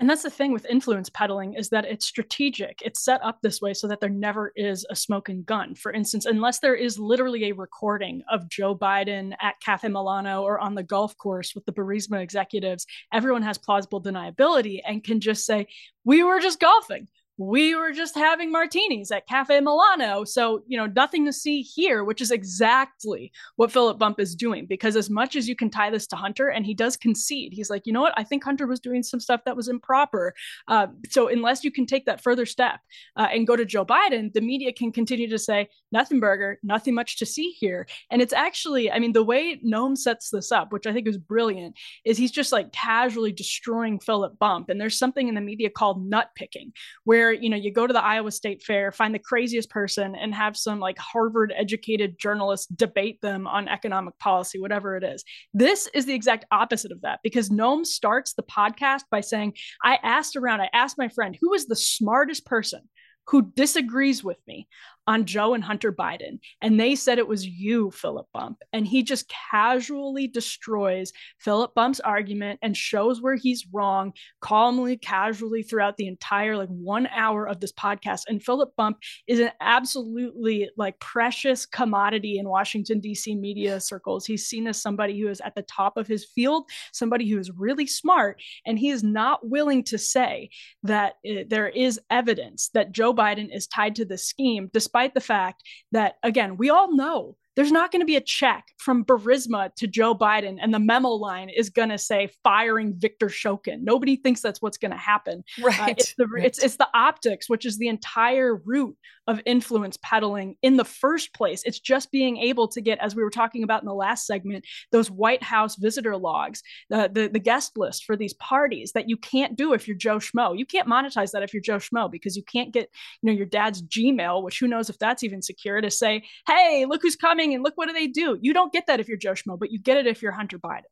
And 0.00 0.08
that's 0.08 0.22
the 0.22 0.30
thing 0.30 0.52
with 0.52 0.64
influence 0.66 1.08
peddling 1.08 1.54
is 1.54 1.70
that 1.70 1.84
it's 1.84 2.06
strategic. 2.06 2.80
It's 2.84 3.04
set 3.04 3.20
up 3.24 3.40
this 3.42 3.60
way 3.60 3.74
so 3.74 3.88
that 3.88 3.98
there 3.98 4.08
never 4.08 4.52
is 4.54 4.86
a 4.90 4.94
smoking 4.94 5.42
gun. 5.42 5.74
For 5.74 5.92
instance, 5.92 6.24
unless 6.24 6.60
there 6.60 6.76
is 6.76 7.00
literally 7.00 7.46
a 7.46 7.54
recording 7.54 8.22
of 8.30 8.48
Joe 8.48 8.76
Biden 8.76 9.34
at 9.42 9.58
Cafe 9.60 9.88
Milano 9.88 10.42
or 10.42 10.60
on 10.60 10.76
the 10.76 10.84
golf 10.84 11.16
course 11.18 11.52
with 11.52 11.64
the 11.64 11.72
Burisma 11.72 12.22
executives, 12.22 12.86
everyone 13.12 13.42
has 13.42 13.58
plausible 13.58 14.00
deniability 14.00 14.80
and 14.86 15.02
can 15.02 15.18
just 15.18 15.44
say, 15.44 15.66
"We 16.04 16.22
were 16.22 16.38
just 16.38 16.60
golfing." 16.60 17.08
We 17.38 17.76
were 17.76 17.92
just 17.92 18.16
having 18.16 18.50
martinis 18.50 19.12
at 19.12 19.28
Cafe 19.28 19.60
Milano. 19.60 20.24
So, 20.24 20.62
you 20.66 20.76
know, 20.76 20.86
nothing 20.86 21.24
to 21.26 21.32
see 21.32 21.62
here, 21.62 22.02
which 22.02 22.20
is 22.20 22.32
exactly 22.32 23.32
what 23.54 23.70
Philip 23.70 23.96
Bump 23.98 24.18
is 24.18 24.34
doing. 24.34 24.66
Because 24.66 24.96
as 24.96 25.08
much 25.08 25.36
as 25.36 25.48
you 25.48 25.54
can 25.54 25.70
tie 25.70 25.88
this 25.88 26.08
to 26.08 26.16
Hunter, 26.16 26.48
and 26.48 26.66
he 26.66 26.74
does 26.74 26.96
concede, 26.96 27.52
he's 27.52 27.70
like, 27.70 27.86
you 27.86 27.92
know 27.92 28.00
what? 28.00 28.14
I 28.16 28.24
think 28.24 28.42
Hunter 28.42 28.66
was 28.66 28.80
doing 28.80 29.04
some 29.04 29.20
stuff 29.20 29.42
that 29.44 29.56
was 29.56 29.68
improper. 29.68 30.34
Uh, 30.66 30.88
so, 31.08 31.28
unless 31.28 31.62
you 31.62 31.70
can 31.70 31.86
take 31.86 32.06
that 32.06 32.22
further 32.22 32.44
step 32.44 32.80
uh, 33.16 33.28
and 33.32 33.46
go 33.46 33.54
to 33.54 33.64
Joe 33.64 33.84
Biden, 33.84 34.32
the 34.32 34.40
media 34.40 34.72
can 34.72 34.90
continue 34.90 35.28
to 35.28 35.38
say, 35.38 35.68
nothing 35.92 36.18
burger, 36.18 36.58
nothing 36.64 36.94
much 36.94 37.18
to 37.18 37.26
see 37.26 37.50
here. 37.50 37.86
And 38.10 38.20
it's 38.20 38.32
actually, 38.32 38.90
I 38.90 38.98
mean, 38.98 39.12
the 39.12 39.22
way 39.22 39.60
Noam 39.64 39.96
sets 39.96 40.30
this 40.30 40.50
up, 40.50 40.72
which 40.72 40.86
I 40.86 40.92
think 40.92 41.06
is 41.06 41.18
brilliant, 41.18 41.76
is 42.04 42.18
he's 42.18 42.32
just 42.32 42.50
like 42.50 42.72
casually 42.72 43.32
destroying 43.32 44.00
Philip 44.00 44.38
Bump. 44.40 44.68
And 44.68 44.80
there's 44.80 44.98
something 44.98 45.28
in 45.28 45.34
the 45.36 45.40
media 45.40 45.70
called 45.70 46.04
nut 46.04 46.30
picking, 46.34 46.72
where 47.04 47.27
you 47.32 47.50
know 47.50 47.56
you 47.56 47.72
go 47.72 47.86
to 47.86 47.92
the 47.92 48.04
Iowa 48.04 48.30
State 48.30 48.62
Fair, 48.62 48.92
find 48.92 49.14
the 49.14 49.18
craziest 49.18 49.70
person, 49.70 50.14
and 50.14 50.34
have 50.34 50.56
some 50.56 50.80
like 50.80 50.98
Harvard 50.98 51.52
educated 51.56 52.18
journalist 52.18 52.74
debate 52.76 53.20
them 53.20 53.46
on 53.46 53.68
economic 53.68 54.18
policy, 54.18 54.58
whatever 54.58 54.96
it 54.96 55.04
is. 55.04 55.24
This 55.54 55.88
is 55.94 56.06
the 56.06 56.14
exact 56.14 56.44
opposite 56.50 56.92
of 56.92 57.02
that 57.02 57.20
because 57.22 57.50
Noam 57.50 57.84
starts 57.86 58.34
the 58.34 58.42
podcast 58.42 59.02
by 59.10 59.20
saying, 59.20 59.54
"I 59.82 59.98
asked 60.02 60.36
around, 60.36 60.60
I 60.60 60.70
asked 60.72 60.98
my 60.98 61.08
friend 61.08 61.36
who 61.40 61.54
is 61.54 61.66
the 61.66 61.76
smartest 61.76 62.46
person." 62.46 62.88
Who 63.30 63.52
disagrees 63.54 64.24
with 64.24 64.38
me 64.46 64.68
on 65.08 65.24
Joe 65.24 65.54
and 65.54 65.64
Hunter 65.64 65.90
Biden. 65.90 66.38
And 66.60 66.78
they 66.78 66.94
said 66.94 67.18
it 67.18 67.26
was 67.26 67.46
you, 67.46 67.90
Philip 67.90 68.26
Bump. 68.34 68.58
And 68.74 68.86
he 68.86 69.02
just 69.02 69.32
casually 69.50 70.28
destroys 70.28 71.14
Philip 71.38 71.74
Bump's 71.74 71.98
argument 71.98 72.58
and 72.60 72.76
shows 72.76 73.22
where 73.22 73.34
he's 73.34 73.66
wrong 73.72 74.12
calmly, 74.42 74.98
casually 74.98 75.62
throughout 75.62 75.96
the 75.96 76.08
entire 76.08 76.58
like 76.58 76.68
one 76.68 77.06
hour 77.06 77.48
of 77.48 77.58
this 77.58 77.72
podcast. 77.72 78.24
And 78.28 78.42
Philip 78.42 78.76
Bump 78.76 78.98
is 79.26 79.40
an 79.40 79.50
absolutely 79.62 80.68
like 80.76 81.00
precious 81.00 81.64
commodity 81.64 82.38
in 82.38 82.46
Washington, 82.46 83.00
D.C. 83.00 83.34
media 83.34 83.80
circles. 83.80 84.26
He's 84.26 84.44
seen 84.44 84.66
as 84.66 84.82
somebody 84.82 85.18
who 85.18 85.28
is 85.28 85.40
at 85.40 85.54
the 85.54 85.62
top 85.62 85.96
of 85.96 86.06
his 86.06 86.26
field, 86.26 86.68
somebody 86.92 87.26
who 87.30 87.38
is 87.38 87.50
really 87.50 87.86
smart. 87.86 88.42
And 88.66 88.78
he 88.78 88.90
is 88.90 89.02
not 89.02 89.48
willing 89.48 89.84
to 89.84 89.96
say 89.96 90.50
that 90.82 91.14
uh, 91.26 91.44
there 91.48 91.70
is 91.70 91.98
evidence 92.10 92.68
that 92.74 92.92
Joe 92.92 93.14
Biden 93.14 93.48
is 93.50 93.66
tied 93.66 93.94
to 93.94 94.04
this 94.04 94.26
scheme, 94.26 94.68
despite 94.70 94.97
the 95.06 95.20
fact 95.20 95.62
that, 95.92 96.16
again, 96.24 96.56
we 96.56 96.70
all 96.70 96.94
know 96.94 97.36
there's 97.58 97.72
not 97.72 97.90
going 97.90 97.98
to 97.98 98.06
be 98.06 98.14
a 98.14 98.20
check 98.20 98.68
from 98.76 99.04
Burisma 99.04 99.74
to 99.74 99.88
Joe 99.88 100.14
Biden, 100.14 100.58
and 100.62 100.72
the 100.72 100.78
memo 100.78 101.08
line 101.08 101.48
is 101.48 101.70
going 101.70 101.88
to 101.88 101.98
say 101.98 102.30
firing 102.44 102.94
Victor 102.96 103.26
Shokin. 103.26 103.80
Nobody 103.80 104.14
thinks 104.14 104.40
that's 104.40 104.62
what's 104.62 104.78
going 104.78 104.92
to 104.92 104.96
happen. 104.96 105.42
Right. 105.60 105.80
Uh, 105.80 105.86
it's, 105.88 106.14
the, 106.16 106.28
right. 106.28 106.44
it's 106.44 106.62
it's 106.62 106.76
the 106.76 106.86
optics, 106.94 107.50
which 107.50 107.66
is 107.66 107.76
the 107.78 107.88
entire 107.88 108.54
root 108.54 108.96
of 109.26 109.40
influence 109.44 109.98
peddling 110.02 110.54
in 110.62 110.76
the 110.76 110.84
first 110.84 111.34
place. 111.34 111.62
It's 111.64 111.80
just 111.80 112.12
being 112.12 112.36
able 112.38 112.68
to 112.68 112.80
get, 112.80 112.98
as 113.00 113.16
we 113.16 113.24
were 113.24 113.28
talking 113.30 113.64
about 113.64 113.82
in 113.82 113.86
the 113.86 113.92
last 113.92 114.24
segment, 114.24 114.64
those 114.92 115.10
White 115.10 115.42
House 115.42 115.74
visitor 115.74 116.16
logs, 116.16 116.62
the 116.90 117.10
the, 117.12 117.26
the 117.26 117.40
guest 117.40 117.76
list 117.76 118.04
for 118.04 118.16
these 118.16 118.34
parties 118.34 118.92
that 118.92 119.08
you 119.08 119.16
can't 119.16 119.56
do 119.56 119.72
if 119.72 119.88
you're 119.88 119.96
Joe 119.96 120.18
Schmo. 120.18 120.56
You 120.56 120.64
can't 120.64 120.88
monetize 120.88 121.32
that 121.32 121.42
if 121.42 121.52
you're 121.52 121.60
Joe 121.60 121.78
Schmo 121.78 122.08
because 122.08 122.36
you 122.36 122.44
can't 122.44 122.72
get 122.72 122.88
you 123.20 123.26
know 123.26 123.36
your 123.36 123.46
dad's 123.46 123.82
Gmail, 123.82 124.44
which 124.44 124.60
who 124.60 124.68
knows 124.68 124.88
if 124.88 124.98
that's 125.00 125.24
even 125.24 125.42
secure, 125.42 125.80
to 125.80 125.90
say, 125.90 126.22
hey, 126.46 126.86
look 126.88 127.02
who's 127.02 127.16
coming 127.16 127.47
lying 127.48 127.54
and 127.54 127.64
look 127.64 127.76
what 127.76 127.86
do 127.86 127.92
they 127.92 128.06
do. 128.06 128.38
You 128.40 128.52
don't 128.52 128.72
get 128.72 128.86
that 128.86 129.00
if 129.00 129.08
you're 129.08 129.18
Joe 129.18 129.32
Schmo, 129.32 129.58
but 129.58 129.70
you 129.70 129.78
get 129.78 129.96
it 129.96 130.06
if 130.06 130.22
you're 130.22 130.32
Hunter 130.32 130.58
Biden. 130.58 130.82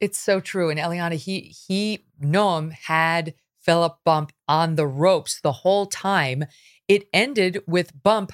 It's 0.00 0.18
so 0.18 0.40
true. 0.40 0.70
And 0.70 0.80
Eliana, 0.80 1.14
he 1.14 1.54
he 1.68 2.04
Noam 2.20 2.72
had 2.72 3.34
Philip 3.60 3.98
Bump 4.04 4.32
on 4.48 4.74
the 4.74 4.86
ropes 4.86 5.40
the 5.40 5.52
whole 5.52 5.86
time. 5.86 6.44
It 6.88 7.08
ended 7.12 7.62
with 7.66 8.02
Bump 8.02 8.32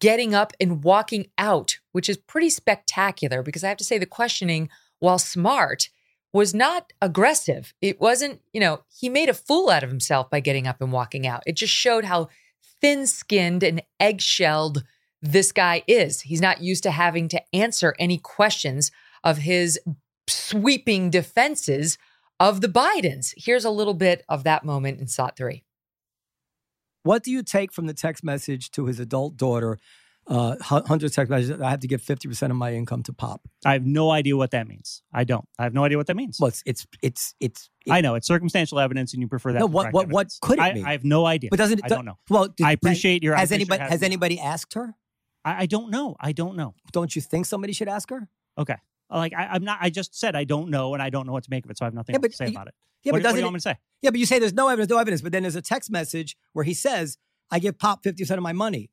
getting 0.00 0.34
up 0.34 0.52
and 0.60 0.82
walking 0.82 1.26
out, 1.38 1.78
which 1.92 2.08
is 2.08 2.16
pretty 2.16 2.50
spectacular 2.50 3.42
because 3.42 3.62
I 3.62 3.68
have 3.68 3.76
to 3.76 3.84
say 3.84 3.98
the 3.98 4.06
questioning, 4.06 4.68
while 4.98 5.18
smart, 5.18 5.90
was 6.32 6.52
not 6.52 6.92
aggressive. 7.00 7.72
It 7.80 8.00
wasn't, 8.00 8.40
you 8.52 8.60
know, 8.60 8.80
he 8.88 9.08
made 9.08 9.28
a 9.28 9.34
fool 9.34 9.70
out 9.70 9.84
of 9.84 9.90
himself 9.90 10.28
by 10.28 10.40
getting 10.40 10.66
up 10.66 10.80
and 10.80 10.90
walking 10.90 11.24
out. 11.24 11.44
It 11.46 11.54
just 11.54 11.72
showed 11.72 12.04
how 12.04 12.28
thin 12.80 13.06
skinned 13.06 13.62
and 13.62 13.80
eggshelled 14.00 14.82
this 15.22 15.52
guy 15.52 15.82
is. 15.86 16.22
He's 16.22 16.40
not 16.40 16.60
used 16.60 16.82
to 16.84 16.90
having 16.90 17.28
to 17.28 17.42
answer 17.54 17.94
any 17.98 18.18
questions 18.18 18.90
of 19.24 19.38
his 19.38 19.78
sweeping 20.28 21.10
defenses 21.10 21.98
of 22.38 22.60
the 22.60 22.68
Bidens. 22.68 23.32
Here's 23.36 23.64
a 23.64 23.70
little 23.70 23.94
bit 23.94 24.24
of 24.28 24.44
that 24.44 24.64
moment 24.64 25.00
in 25.00 25.06
SOT 25.06 25.36
3. 25.36 25.64
What 27.02 27.22
do 27.22 27.30
you 27.30 27.42
take 27.42 27.72
from 27.72 27.86
the 27.86 27.94
text 27.94 28.24
message 28.24 28.70
to 28.72 28.86
his 28.86 28.98
adult 28.98 29.36
daughter? 29.36 29.78
Uh, 30.28 30.56
Hunter's 30.60 31.12
text 31.12 31.30
message. 31.30 31.60
I 31.60 31.70
have 31.70 31.78
to 31.80 31.86
give 31.86 32.02
fifty 32.02 32.26
percent 32.26 32.50
of 32.50 32.56
my 32.56 32.74
income 32.74 33.04
to 33.04 33.12
Pop. 33.12 33.42
I 33.64 33.74
have 33.74 33.86
no 33.86 34.10
idea 34.10 34.36
what 34.36 34.50
that 34.50 34.66
means. 34.66 35.02
I 35.12 35.22
don't. 35.22 35.46
I 35.56 35.62
have 35.62 35.72
no 35.72 35.84
idea 35.84 35.98
what 35.98 36.08
that 36.08 36.16
means. 36.16 36.38
Well, 36.40 36.48
it's 36.48 36.64
it's 36.66 36.84
it's 37.00 37.34
it's. 37.38 37.70
It, 37.86 37.92
I 37.92 38.00
know 38.00 38.16
it's 38.16 38.26
circumstantial 38.26 38.80
evidence, 38.80 39.12
and 39.12 39.22
you 39.22 39.28
prefer 39.28 39.52
that. 39.52 39.60
No, 39.60 39.66
what 39.66 39.92
what 39.92 40.08
what 40.08 40.32
could 40.42 40.58
it 40.58 40.62
I, 40.62 40.72
mean? 40.72 40.84
I 40.84 40.90
have 40.90 41.04
no 41.04 41.26
idea. 41.26 41.50
But 41.50 41.60
doesn't 41.60 41.78
it? 41.78 41.84
I 41.84 41.88
don't 41.88 42.04
know. 42.04 42.18
Well, 42.28 42.52
I 42.60 42.72
appreciate 42.72 43.22
your. 43.22 43.36
Has 43.36 43.52
anybody 43.52 43.80
has 43.84 44.02
anybody 44.02 44.40
asked 44.40 44.74
her? 44.74 44.96
I, 45.46 45.62
I 45.62 45.66
don't 45.66 45.90
know. 45.90 46.16
I 46.20 46.32
don't 46.32 46.56
know. 46.56 46.74
Don't 46.92 47.14
you 47.14 47.22
think 47.22 47.46
somebody 47.46 47.72
should 47.72 47.88
ask 47.88 48.10
her? 48.10 48.28
Okay. 48.58 48.76
Like 49.08 49.32
I, 49.32 49.54
am 49.54 49.62
not. 49.62 49.78
I 49.80 49.88
just 49.88 50.18
said 50.18 50.34
I 50.34 50.42
don't 50.42 50.68
know, 50.68 50.92
and 50.92 51.02
I 51.02 51.10
don't 51.10 51.26
know 51.26 51.32
what 51.32 51.44
to 51.44 51.50
make 51.50 51.64
of 51.64 51.70
it, 51.70 51.78
so 51.78 51.84
I 51.84 51.86
have 51.86 51.94
nothing 51.94 52.14
yeah, 52.14 52.18
but, 52.18 52.32
to 52.32 52.36
say 52.36 52.48
about 52.48 52.66
it. 52.66 52.74
Yeah, 53.04 53.12
what, 53.12 53.18
but 53.18 53.22
doesn't 53.22 53.34
what 53.34 53.36
do 53.36 53.40
you 53.40 53.44
want 53.44 53.54
me 53.54 53.58
to 53.58 53.62
say? 53.62 53.76
Yeah, 54.02 54.10
but 54.10 54.18
you 54.18 54.26
say 54.26 54.40
there's 54.40 54.52
no 54.52 54.66
evidence, 54.66 54.90
no 54.90 54.98
evidence, 54.98 55.22
but 55.22 55.30
then 55.30 55.44
there's 55.44 55.54
a 55.54 55.62
text 55.62 55.92
message 55.92 56.36
where 56.54 56.64
he 56.64 56.74
says, 56.74 57.16
"I 57.48 57.60
give 57.60 57.78
Pop 57.78 58.02
fifty 58.02 58.24
percent 58.24 58.38
of 58.38 58.42
my 58.42 58.52
money." 58.52 58.90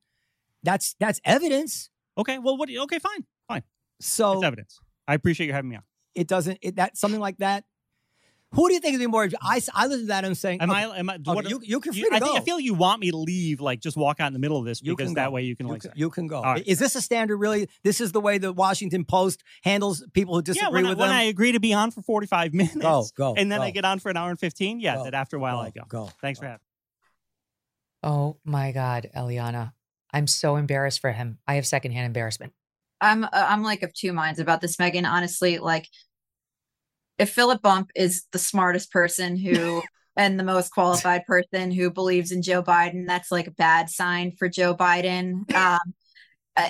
That's 0.61 0.95
that's 0.99 1.19
evidence. 1.25 1.89
Okay. 2.15 2.37
Well, 2.37 2.57
what? 2.57 2.67
Do 2.67 2.73
you, 2.73 2.83
okay, 2.83 2.99
fine, 2.99 3.25
fine. 3.47 3.63
So 3.99 4.33
it's 4.33 4.43
evidence. 4.43 4.79
I 5.07 5.15
appreciate 5.15 5.47
you 5.47 5.53
having 5.53 5.71
me 5.71 5.77
on. 5.77 5.83
It 6.13 6.27
doesn't. 6.27 6.59
It, 6.61 6.75
that 6.75 6.95
something 6.95 7.19
like 7.19 7.37
that. 7.39 7.63
Who 8.53 8.67
do 8.67 8.73
you 8.75 8.79
think 8.79 8.93
is 8.93 8.99
being 8.99 9.09
more? 9.09 9.27
I, 9.41 9.61
I 9.73 9.87
listen 9.87 10.01
to 10.01 10.07
that 10.07 10.19
and 10.19 10.27
I'm 10.27 10.35
saying, 10.35 10.61
am 10.61 10.69
okay, 10.69 10.79
I? 10.85 10.97
Am 10.99 11.09
I? 11.09 11.15
okay, 11.15 11.23
What, 11.33 11.49
you, 11.49 11.59
you 11.63 11.79
can 11.79 11.91
free 11.93 12.01
you, 12.01 12.09
to 12.09 12.15
I 12.15 12.19
go. 12.19 12.25
think 12.27 12.37
I 12.41 12.43
feel 12.43 12.59
you 12.59 12.73
want 12.75 13.01
me 13.01 13.09
to 13.11 13.17
leave, 13.17 13.61
like 13.61 13.79
just 13.79 13.97
walk 13.97 14.19
out 14.19 14.27
in 14.27 14.33
the 14.33 14.39
middle 14.39 14.57
of 14.57 14.65
this 14.65 14.81
You 14.81 14.95
because 14.95 15.13
that 15.15 15.31
way 15.31 15.41
you 15.41 15.55
can 15.55 15.65
you 15.67 15.73
like. 15.73 15.81
can, 15.81 15.91
you 15.95 16.09
can 16.09 16.27
go. 16.27 16.37
All 16.37 16.43
right. 16.43 16.63
Is 16.67 16.77
this 16.79 16.95
a 16.95 17.01
standard? 17.01 17.37
Really, 17.37 17.67
this 17.83 17.99
is 17.99 18.11
the 18.11 18.21
way 18.21 18.37
the 18.37 18.53
Washington 18.53 19.05
Post 19.05 19.43
handles 19.63 20.05
people 20.13 20.35
who 20.35 20.39
yeah, 20.41 20.53
disagree 20.53 20.81
with 20.83 20.85
I, 20.85 20.89
with 20.89 20.99
when. 20.99 21.09
I 21.09 21.23
agree 21.23 21.53
to 21.53 21.59
be 21.59 21.73
on 21.73 21.91
for 21.91 22.01
45 22.03 22.53
minutes, 22.53 22.75
Go, 22.75 23.05
go, 23.15 23.33
and 23.35 23.51
then 23.51 23.59
go. 23.59 23.63
I 23.65 23.71
get 23.71 23.85
on 23.85 23.99
for 23.99 24.09
an 24.09 24.17
hour 24.17 24.29
and 24.29 24.39
15, 24.39 24.79
yeah, 24.79 24.97
Go, 24.97 25.03
then 25.05 25.13
after 25.15 25.37
a 25.37 25.39
while 25.39 25.57
go, 25.57 25.61
I 25.63 25.69
go. 25.71 25.81
go, 25.87 26.09
Thanks 26.21 26.39
go. 26.39 26.43
for 26.43 26.47
having 26.49 26.59
Oh 28.03 28.37
my 28.43 28.71
God, 28.71 29.09
Eliana. 29.15 29.71
I'm 30.11 30.27
so 30.27 30.57
embarrassed 30.57 30.99
for 30.99 31.11
him. 31.11 31.39
I 31.47 31.55
have 31.55 31.65
secondhand 31.65 32.05
embarrassment. 32.05 32.53
I'm 33.01 33.23
uh, 33.23 33.29
I'm 33.33 33.63
like 33.63 33.81
of 33.81 33.93
two 33.93 34.13
minds 34.13 34.39
about 34.39 34.61
this, 34.61 34.77
Megyn. 34.77 35.09
Honestly, 35.09 35.57
like 35.57 35.87
if 37.17 37.31
Philip 37.31 37.61
Bump 37.61 37.91
is 37.95 38.25
the 38.31 38.39
smartest 38.39 38.91
person 38.91 39.37
who 39.37 39.81
and 40.15 40.39
the 40.39 40.43
most 40.43 40.69
qualified 40.69 41.25
person 41.25 41.71
who 41.71 41.89
believes 41.89 42.31
in 42.31 42.41
Joe 42.41 42.61
Biden, 42.61 43.07
that's 43.07 43.31
like 43.31 43.47
a 43.47 43.51
bad 43.51 43.89
sign 43.89 44.33
for 44.37 44.49
Joe 44.49 44.75
Biden. 44.75 45.43
Um, 45.55 45.93
uh, 46.55 46.69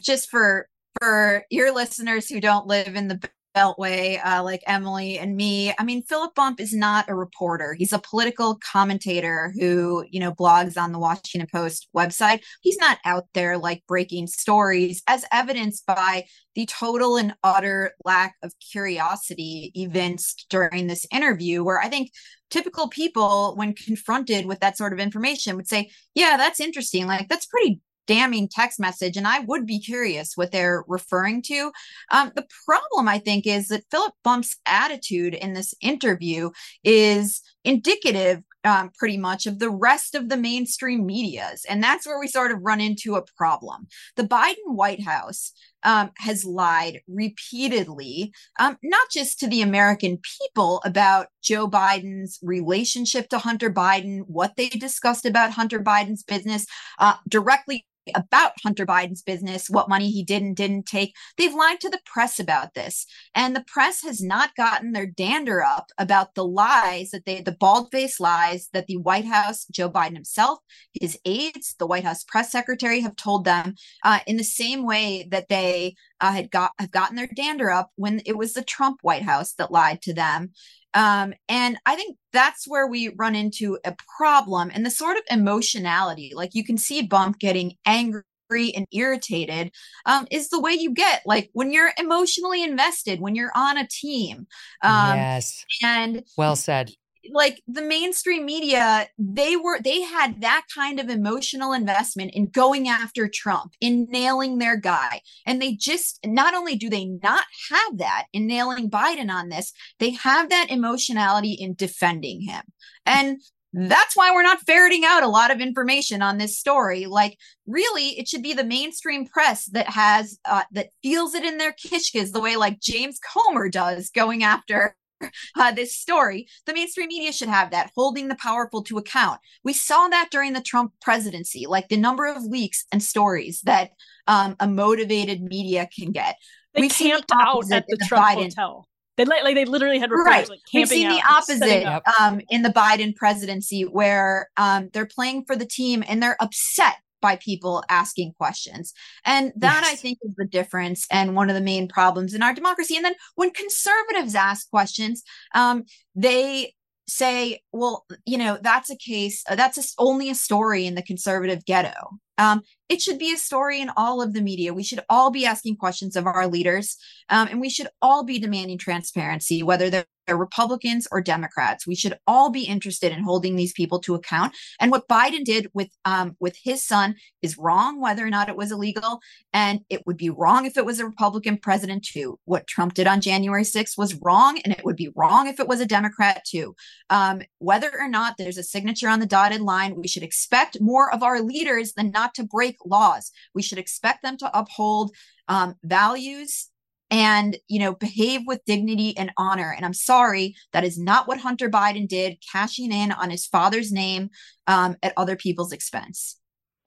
just 0.00 0.30
for 0.30 0.68
for 0.98 1.44
your 1.50 1.74
listeners 1.74 2.28
who 2.28 2.40
don't 2.40 2.66
live 2.66 2.96
in 2.96 3.08
the 3.08 3.30
Beltway, 3.54 4.20
uh, 4.24 4.42
like 4.42 4.62
Emily 4.66 5.18
and 5.18 5.36
me. 5.36 5.72
I 5.78 5.84
mean, 5.84 6.02
Philip 6.02 6.34
Bump 6.34 6.60
is 6.60 6.72
not 6.72 7.08
a 7.08 7.14
reporter. 7.14 7.74
He's 7.74 7.92
a 7.92 7.98
political 7.98 8.58
commentator 8.62 9.52
who, 9.58 10.04
you 10.08 10.20
know, 10.20 10.32
blogs 10.32 10.80
on 10.80 10.92
the 10.92 10.98
Washington 10.98 11.48
Post 11.52 11.88
website. 11.96 12.42
He's 12.62 12.78
not 12.78 12.98
out 13.04 13.26
there 13.34 13.58
like 13.58 13.82
breaking 13.86 14.28
stories, 14.28 15.02
as 15.06 15.24
evidenced 15.32 15.86
by 15.86 16.24
the 16.54 16.66
total 16.66 17.16
and 17.16 17.34
utter 17.44 17.92
lack 18.04 18.34
of 18.42 18.52
curiosity 18.72 19.72
evinced 19.74 20.46
during 20.50 20.86
this 20.86 21.06
interview, 21.12 21.62
where 21.62 21.80
I 21.80 21.88
think 21.88 22.10
typical 22.50 22.88
people, 22.88 23.54
when 23.56 23.74
confronted 23.74 24.46
with 24.46 24.60
that 24.60 24.76
sort 24.76 24.92
of 24.92 24.98
information, 24.98 25.56
would 25.56 25.68
say, 25.68 25.90
Yeah, 26.14 26.36
that's 26.36 26.60
interesting. 26.60 27.06
Like, 27.06 27.28
that's 27.28 27.46
pretty 27.46 27.80
damning 28.06 28.48
text 28.48 28.80
message 28.80 29.16
and 29.16 29.26
i 29.26 29.40
would 29.40 29.66
be 29.66 29.80
curious 29.80 30.36
what 30.36 30.52
they're 30.52 30.84
referring 30.88 31.42
to. 31.42 31.72
Um, 32.10 32.32
the 32.34 32.46
problem 32.64 33.08
i 33.08 33.18
think 33.18 33.46
is 33.46 33.68
that 33.68 33.84
philip 33.90 34.14
bump's 34.24 34.56
attitude 34.66 35.34
in 35.34 35.54
this 35.54 35.74
interview 35.80 36.50
is 36.84 37.42
indicative 37.64 38.42
um, 38.62 38.90
pretty 38.98 39.16
much 39.16 39.46
of 39.46 39.58
the 39.58 39.70
rest 39.70 40.14
of 40.14 40.28
the 40.28 40.36
mainstream 40.36 41.06
medias 41.06 41.64
and 41.68 41.82
that's 41.82 42.06
where 42.06 42.20
we 42.20 42.28
sort 42.28 42.52
of 42.52 42.58
run 42.62 42.80
into 42.80 43.16
a 43.16 43.24
problem. 43.36 43.86
The 44.16 44.24
biden 44.24 44.74
white 44.74 45.02
house 45.02 45.52
um, 45.82 46.10
has 46.18 46.44
lied 46.44 47.00
repeatedly, 47.08 48.32
um, 48.58 48.76
not 48.82 49.08
just 49.10 49.40
to 49.40 49.48
the 49.48 49.62
American 49.62 50.18
people 50.38 50.80
about 50.84 51.28
Joe 51.42 51.68
Biden's 51.68 52.38
relationship 52.42 53.28
to 53.30 53.38
Hunter 53.38 53.70
Biden, 53.70 54.20
what 54.26 54.56
they 54.56 54.68
discussed 54.68 55.26
about 55.26 55.52
Hunter 55.52 55.80
Biden's 55.80 56.22
business, 56.22 56.66
uh, 56.98 57.14
directly 57.28 57.86
about 58.14 58.52
Hunter 58.62 58.86
Biden's 58.86 59.22
business, 59.22 59.70
what 59.70 59.88
money 59.88 60.10
he 60.10 60.22
did 60.22 60.42
and 60.42 60.56
didn't 60.56 60.86
take. 60.86 61.14
They've 61.36 61.54
lied 61.54 61.80
to 61.80 61.88
the 61.88 62.00
press 62.04 62.38
about 62.38 62.74
this. 62.74 63.06
And 63.34 63.54
the 63.54 63.64
press 63.66 64.02
has 64.02 64.22
not 64.22 64.56
gotten 64.56 64.92
their 64.92 65.06
dander 65.06 65.62
up 65.62 65.90
about 65.98 66.34
the 66.34 66.44
lies 66.44 67.10
that 67.10 67.24
they, 67.26 67.40
the 67.40 67.52
bald 67.52 67.90
faced 67.90 68.20
lies 68.20 68.68
that 68.72 68.86
the 68.86 68.96
White 68.96 69.24
House, 69.26 69.66
Joe 69.66 69.90
Biden 69.90 70.14
himself, 70.14 70.58
his 70.92 71.18
aides, 71.24 71.74
the 71.78 71.86
White 71.86 72.04
House 72.04 72.24
press 72.24 72.50
secretary 72.50 73.00
have 73.00 73.16
told 73.16 73.44
them 73.44 73.74
uh, 74.04 74.20
in 74.26 74.36
the 74.36 74.44
same 74.44 74.84
way 74.86 75.26
that 75.30 75.48
they 75.48 75.94
uh, 76.20 76.32
had 76.32 76.50
got 76.50 76.72
have 76.78 76.90
gotten 76.90 77.16
their 77.16 77.28
dander 77.34 77.70
up 77.70 77.90
when 77.96 78.20
it 78.26 78.36
was 78.36 78.52
the 78.52 78.62
Trump 78.62 78.98
White 79.02 79.22
House 79.22 79.52
that 79.54 79.72
lied 79.72 80.02
to 80.02 80.14
them. 80.14 80.52
Um, 80.92 81.34
and 81.48 81.78
I 81.86 81.94
think 81.94 82.16
that's 82.32 82.66
where 82.66 82.86
we 82.86 83.10
run 83.16 83.34
into 83.34 83.78
a 83.84 83.94
problem 84.18 84.70
and 84.74 84.84
the 84.84 84.90
sort 84.90 85.16
of 85.16 85.22
emotionality, 85.30 86.32
like 86.34 86.54
you 86.54 86.64
can 86.64 86.78
see 86.78 87.02
Bump 87.02 87.38
getting 87.38 87.74
angry 87.86 88.24
and 88.50 88.86
irritated 88.92 89.70
um, 90.06 90.26
is 90.30 90.48
the 90.48 90.60
way 90.60 90.72
you 90.72 90.92
get 90.92 91.22
like 91.24 91.50
when 91.52 91.72
you're 91.72 91.92
emotionally 91.98 92.64
invested 92.64 93.20
when 93.20 93.36
you're 93.36 93.52
on 93.54 93.78
a 93.78 93.86
team 93.86 94.48
um, 94.82 95.16
yes. 95.16 95.64
and 95.84 96.24
Well 96.36 96.56
said. 96.56 96.90
Like 97.32 97.62
the 97.66 97.82
mainstream 97.82 98.46
media 98.46 99.06
they 99.18 99.56
were 99.56 99.80
they 99.80 100.00
had 100.02 100.40
that 100.40 100.64
kind 100.74 100.98
of 100.98 101.08
emotional 101.08 101.72
investment 101.72 102.32
in 102.34 102.46
going 102.46 102.88
after 102.88 103.28
trump 103.28 103.72
in 103.80 104.06
nailing 104.10 104.58
their 104.58 104.76
guy. 104.76 105.20
And 105.46 105.60
they 105.60 105.74
just 105.74 106.20
not 106.24 106.54
only 106.54 106.76
do 106.76 106.88
they 106.88 107.04
not 107.06 107.44
have 107.70 107.98
that 107.98 108.26
in 108.32 108.46
nailing 108.46 108.90
biden 108.90 109.30
on 109.30 109.48
this 109.48 109.72
they 109.98 110.10
have 110.10 110.48
that 110.50 110.68
emotionality 110.70 111.52
in 111.52 111.74
defending 111.74 112.42
him. 112.42 112.62
And 113.06 113.40
that's 113.72 114.16
why 114.16 114.32
we're 114.32 114.42
not 114.42 114.66
ferreting 114.66 115.04
out 115.04 115.22
a 115.22 115.28
lot 115.28 115.52
of 115.52 115.60
information 115.60 116.22
on 116.22 116.38
this 116.38 116.58
story. 116.58 117.06
Like 117.06 117.38
really 117.66 118.18
it 118.18 118.28
should 118.28 118.42
be 118.42 118.52
the 118.52 118.64
mainstream 118.64 119.26
press 119.26 119.66
that 119.66 119.88
has 119.88 120.38
uh, 120.44 120.62
that 120.72 120.88
feels 121.02 121.34
it 121.34 121.44
in 121.44 121.58
their 121.58 121.72
kishkas 121.72 122.32
the 122.32 122.40
way 122.40 122.56
like 122.56 122.80
james 122.80 123.18
comer 123.32 123.68
does 123.68 124.10
going 124.10 124.42
after 124.42 124.96
uh, 125.58 125.72
this 125.72 125.96
story, 125.96 126.46
the 126.66 126.74
mainstream 126.74 127.08
media 127.08 127.32
should 127.32 127.48
have 127.48 127.70
that, 127.70 127.90
holding 127.96 128.28
the 128.28 128.34
powerful 128.36 128.82
to 128.84 128.98
account. 128.98 129.40
We 129.64 129.72
saw 129.72 130.08
that 130.08 130.28
during 130.30 130.52
the 130.52 130.60
Trump 130.60 130.92
presidency, 131.00 131.66
like 131.66 131.88
the 131.88 131.96
number 131.96 132.26
of 132.26 132.42
leaks 132.44 132.84
and 132.92 133.02
stories 133.02 133.60
that 133.62 133.90
um, 134.26 134.56
a 134.60 134.66
motivated 134.66 135.42
media 135.42 135.88
can 135.98 136.12
get. 136.12 136.36
They 136.74 136.82
We've 136.82 136.92
seen 136.92 137.08
the 137.08 137.16
camped 137.16 137.32
out 137.34 137.72
at 137.72 137.84
the 137.88 137.96
the 137.96 138.06
Trump 138.06 138.26
Biden- 138.26 138.42
hotel. 138.54 138.86
They 139.16 139.24
like, 139.26 139.54
they 139.54 139.66
literally 139.66 139.98
had 139.98 140.10
reporters 140.10 140.30
Right. 140.30 140.48
like 140.48 140.60
We've 140.72 140.88
camping 140.88 140.98
seen 140.98 141.08
the 141.10 141.22
opposite 141.28 142.02
um, 142.18 142.40
in 142.48 142.62
the 142.62 142.70
Biden 142.70 143.14
presidency, 143.14 143.82
where 143.82 144.48
um, 144.56 144.88
they're 144.94 145.04
playing 145.04 145.44
for 145.46 145.56
the 145.56 145.66
team 145.66 146.02
and 146.08 146.22
they're 146.22 146.38
upset 146.40 146.94
by 147.20 147.36
people 147.36 147.82
asking 147.88 148.32
questions. 148.34 148.92
And 149.24 149.52
that 149.56 149.84
I 149.84 149.94
think 149.94 150.18
is 150.22 150.34
the 150.36 150.46
difference 150.46 151.06
and 151.10 151.36
one 151.36 151.50
of 151.50 151.54
the 151.54 151.60
main 151.60 151.88
problems 151.88 152.34
in 152.34 152.42
our 152.42 152.54
democracy. 152.54 152.96
And 152.96 153.04
then 153.04 153.14
when 153.34 153.50
conservatives 153.50 154.34
ask 154.34 154.68
questions, 154.70 155.22
um, 155.54 155.84
they 156.14 156.74
say, 157.08 157.60
well, 157.72 158.06
you 158.24 158.38
know, 158.38 158.58
that's 158.62 158.90
a 158.90 158.96
case, 158.96 159.42
that's 159.48 159.78
a 159.78 159.82
only 159.98 160.30
a 160.30 160.34
story 160.34 160.86
in 160.86 160.94
the 160.94 161.02
conservative 161.02 161.64
ghetto. 161.64 162.18
Um, 162.40 162.62
it 162.88 163.00
should 163.00 163.18
be 163.18 163.32
a 163.32 163.36
story 163.36 163.80
in 163.80 163.90
all 163.96 164.20
of 164.20 164.32
the 164.32 164.40
media. 164.40 164.74
We 164.74 164.82
should 164.82 165.04
all 165.08 165.30
be 165.30 165.46
asking 165.46 165.76
questions 165.76 166.16
of 166.16 166.26
our 166.26 166.48
leaders, 166.48 166.96
um, 167.28 167.46
and 167.48 167.60
we 167.60 167.70
should 167.70 167.88
all 168.02 168.24
be 168.24 168.40
demanding 168.40 168.78
transparency, 168.78 169.62
whether 169.62 169.90
they're 169.90 170.06
Republicans 170.36 171.06
or 171.10 171.20
Democrats. 171.20 171.86
We 171.86 171.94
should 171.94 172.18
all 172.26 172.50
be 172.50 172.62
interested 172.62 173.12
in 173.12 173.22
holding 173.22 173.56
these 173.56 173.72
people 173.72 173.98
to 174.00 174.14
account. 174.14 174.54
And 174.78 174.90
what 174.90 175.08
Biden 175.08 175.44
did 175.44 175.68
with 175.74 175.90
um, 176.04 176.36
with 176.40 176.56
his 176.62 176.84
son 176.84 177.16
is 177.42 177.58
wrong, 177.58 178.00
whether 178.00 178.24
or 178.24 178.30
not 178.30 178.48
it 178.48 178.56
was 178.56 178.72
illegal, 178.72 179.20
and 179.52 179.80
it 179.88 180.02
would 180.06 180.16
be 180.16 180.30
wrong 180.30 180.66
if 180.66 180.76
it 180.76 180.84
was 180.84 181.00
a 181.00 181.06
Republican 181.06 181.58
president 181.58 182.04
too. 182.04 182.38
What 182.44 182.66
Trump 182.66 182.94
did 182.94 183.06
on 183.06 183.20
January 183.20 183.64
6th 183.64 183.98
was 183.98 184.18
wrong, 184.22 184.60
and 184.64 184.72
it 184.72 184.84
would 184.84 184.96
be 184.96 185.10
wrong 185.14 185.46
if 185.46 185.60
it 185.60 185.68
was 185.68 185.80
a 185.80 185.86
Democrat 185.86 186.42
too. 186.46 186.74
Um, 187.08 187.42
whether 187.58 187.90
or 187.98 188.08
not 188.08 188.36
there's 188.38 188.58
a 188.58 188.62
signature 188.62 189.08
on 189.08 189.20
the 189.20 189.26
dotted 189.26 189.60
line, 189.60 189.96
we 189.96 190.08
should 190.08 190.22
expect 190.22 190.80
more 190.80 191.12
of 191.12 191.22
our 191.22 191.40
leaders 191.40 191.92
than 191.94 192.10
not 192.10 192.29
to 192.34 192.44
break 192.44 192.76
laws. 192.84 193.30
We 193.54 193.62
should 193.62 193.78
expect 193.78 194.22
them 194.22 194.36
to 194.38 194.58
uphold 194.58 195.12
um, 195.48 195.74
values 195.82 196.70
and 197.10 197.56
you 197.68 197.78
know 197.78 197.94
behave 197.94 198.42
with 198.46 198.64
dignity 198.64 199.16
and 199.16 199.32
honor 199.36 199.74
and 199.76 199.84
i'm 199.84 199.94
sorry 199.94 200.54
that 200.72 200.84
is 200.84 200.98
not 200.98 201.26
what 201.26 201.38
hunter 201.38 201.68
biden 201.68 202.06
did 202.06 202.38
cashing 202.52 202.92
in 202.92 203.12
on 203.12 203.30
his 203.30 203.46
father's 203.46 203.92
name 203.92 204.30
um, 204.66 204.96
at 205.02 205.12
other 205.16 205.36
people's 205.36 205.72
expense 205.72 206.36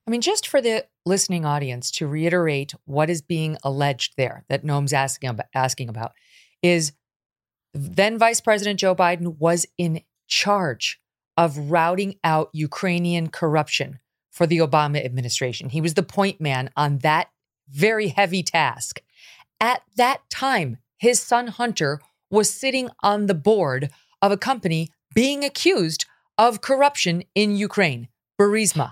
i 0.08 0.12
mean 0.12 0.22
just 0.22 0.48
for 0.48 0.62
the 0.62 0.86
listening 1.06 1.46
audience 1.46 1.92
to 1.92 2.08
reiterate 2.08 2.74
what 2.86 3.10
is 3.10 3.22
being 3.22 3.58
alleged 3.64 4.14
there 4.18 4.46
that 4.50 4.64
noam's 4.64 4.94
asking 4.94 5.30
about, 5.30 5.48
asking 5.54 5.90
about 5.90 6.14
is 6.62 6.94
then 7.74 8.18
vice 8.18 8.42
president 8.42 8.80
joe 8.80 8.96
biden 8.96 9.38
was 9.38 9.66
in 9.78 10.02
charge 10.28 11.00
of 11.36 11.58
routing 11.58 12.16
out 12.24 12.50
ukrainian 12.54 13.28
corruption 13.28 14.00
for 14.34 14.46
the 14.46 14.58
obama 14.58 15.04
administration 15.06 15.70
he 15.70 15.80
was 15.80 15.94
the 15.94 16.04
point 16.04 16.42
man 16.42 16.70
on 16.76 16.98
that 16.98 17.30
very 17.70 18.10
heavy 18.10 18.44
task 18.44 19.00
at 19.64 19.82
that 19.96 20.30
time, 20.30 20.80
his 20.98 21.22
son 21.22 21.48
Hunter 21.48 22.02
was 22.30 22.50
sitting 22.50 22.90
on 23.02 23.28
the 23.28 23.34
board 23.34 23.92
of 24.22 24.30
a 24.30 24.38
company 24.38 24.90
being 25.16 25.46
accused 25.46 26.06
of 26.38 26.60
corruption 26.60 27.24
in 27.34 27.56
Ukraine, 27.56 28.10
Burisma. 28.38 28.92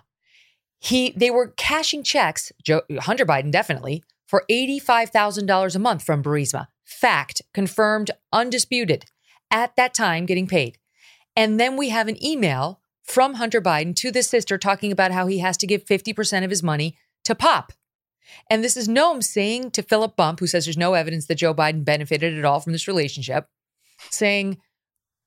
He 0.80 1.12
they 1.12 1.30
were 1.30 1.50
cashing 1.58 2.04
checks, 2.04 2.54
Joe, 2.64 2.84
Hunter 3.00 3.26
Biden 3.26 3.52
definitely, 3.52 4.02
for 4.26 4.46
$85,000 4.50 5.76
a 5.76 5.80
month 5.80 6.04
from 6.04 6.24
Burisma. 6.24 6.68
Fact, 6.86 7.42
confirmed, 7.54 8.12
undisputed. 8.32 9.06
At 9.52 9.76
that 9.76 9.94
time 9.94 10.26
getting 10.26 10.48
paid. 10.48 10.78
And 11.36 11.60
then 11.60 11.76
we 11.76 11.90
have 11.90 12.08
an 12.08 12.24
email 12.24 12.80
from 13.04 13.36
Hunter 13.36 13.62
Biden 13.62 13.96
to 13.98 14.12
this 14.12 14.30
sister 14.30 14.58
talking 14.58 14.92
about 14.92 15.12
how 15.12 15.28
he 15.28 15.40
has 15.40 15.58
to 15.58 15.68
give 15.68 15.86
50% 15.86 16.44
of 16.44 16.50
his 16.50 16.64
money 16.64 16.98
to 17.26 17.36
Pop. 17.36 17.74
And 18.50 18.64
this 18.64 18.78
is 18.78 18.88
Noam 18.88 19.24
saying 19.24 19.72
to 19.72 19.82
Philip 19.82 20.16
Bump, 20.16 20.40
who 20.40 20.48
says 20.48 20.66
there's 20.66 20.78
no 20.78 20.94
evidence 20.94 21.26
that 21.28 21.36
Joe 21.36 21.54
Biden 21.54 21.84
benefited 21.84 22.38
at 22.38 22.46
all 22.46 22.60
from 22.60 22.72
this 22.72 22.88
relationship, 22.88 23.48
saying, 24.10 24.58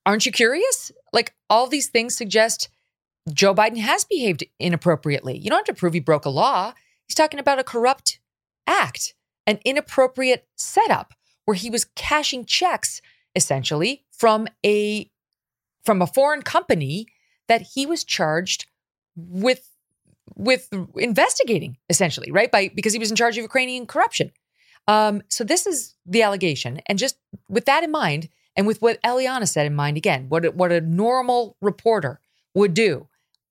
Aren't 0.05 0.25
you 0.25 0.31
curious? 0.31 0.91
Like 1.13 1.33
all 1.49 1.67
these 1.67 1.87
things 1.87 2.15
suggest 2.15 2.69
Joe 3.31 3.55
Biden 3.55 3.77
has 3.77 4.03
behaved 4.05 4.43
inappropriately. 4.59 5.37
You 5.37 5.49
don't 5.49 5.67
have 5.67 5.75
to 5.75 5.79
prove 5.79 5.93
he 5.93 5.99
broke 5.99 6.25
a 6.25 6.29
law. 6.29 6.73
He's 7.07 7.15
talking 7.15 7.39
about 7.39 7.59
a 7.59 7.63
corrupt 7.63 8.19
act, 8.67 9.15
an 9.47 9.59
inappropriate 9.65 10.47
setup 10.55 11.13
where 11.45 11.55
he 11.55 11.69
was 11.69 11.85
cashing 11.95 12.45
checks 12.45 13.01
essentially 13.35 14.05
from 14.11 14.47
a 14.65 15.09
from 15.83 16.01
a 16.01 16.07
foreign 16.07 16.41
company 16.41 17.07
that 17.47 17.61
he 17.73 17.85
was 17.85 18.03
charged 18.03 18.65
with 19.15 19.69
with 20.35 20.69
investigating 20.95 21.77
essentially, 21.89 22.31
right? 22.31 22.51
By 22.51 22.69
because 22.73 22.93
he 22.93 22.99
was 22.99 23.09
in 23.09 23.15
charge 23.15 23.37
of 23.37 23.43
Ukrainian 23.43 23.85
corruption. 23.85 24.31
Um, 24.87 25.21
so 25.29 25.43
this 25.43 25.65
is 25.65 25.95
the 26.05 26.21
allegation, 26.21 26.81
and 26.87 26.97
just 26.97 27.17
with 27.49 27.65
that 27.65 27.83
in 27.83 27.91
mind, 27.91 28.29
and 28.55 28.67
with 28.67 28.81
what 28.81 29.01
Eliana 29.01 29.47
said 29.47 29.65
in 29.65 29.75
mind, 29.75 29.97
again, 29.97 30.29
what 30.29 30.55
what 30.55 30.71
a 30.71 30.81
normal 30.81 31.57
reporter 31.61 32.19
would 32.53 32.73
do. 32.73 33.07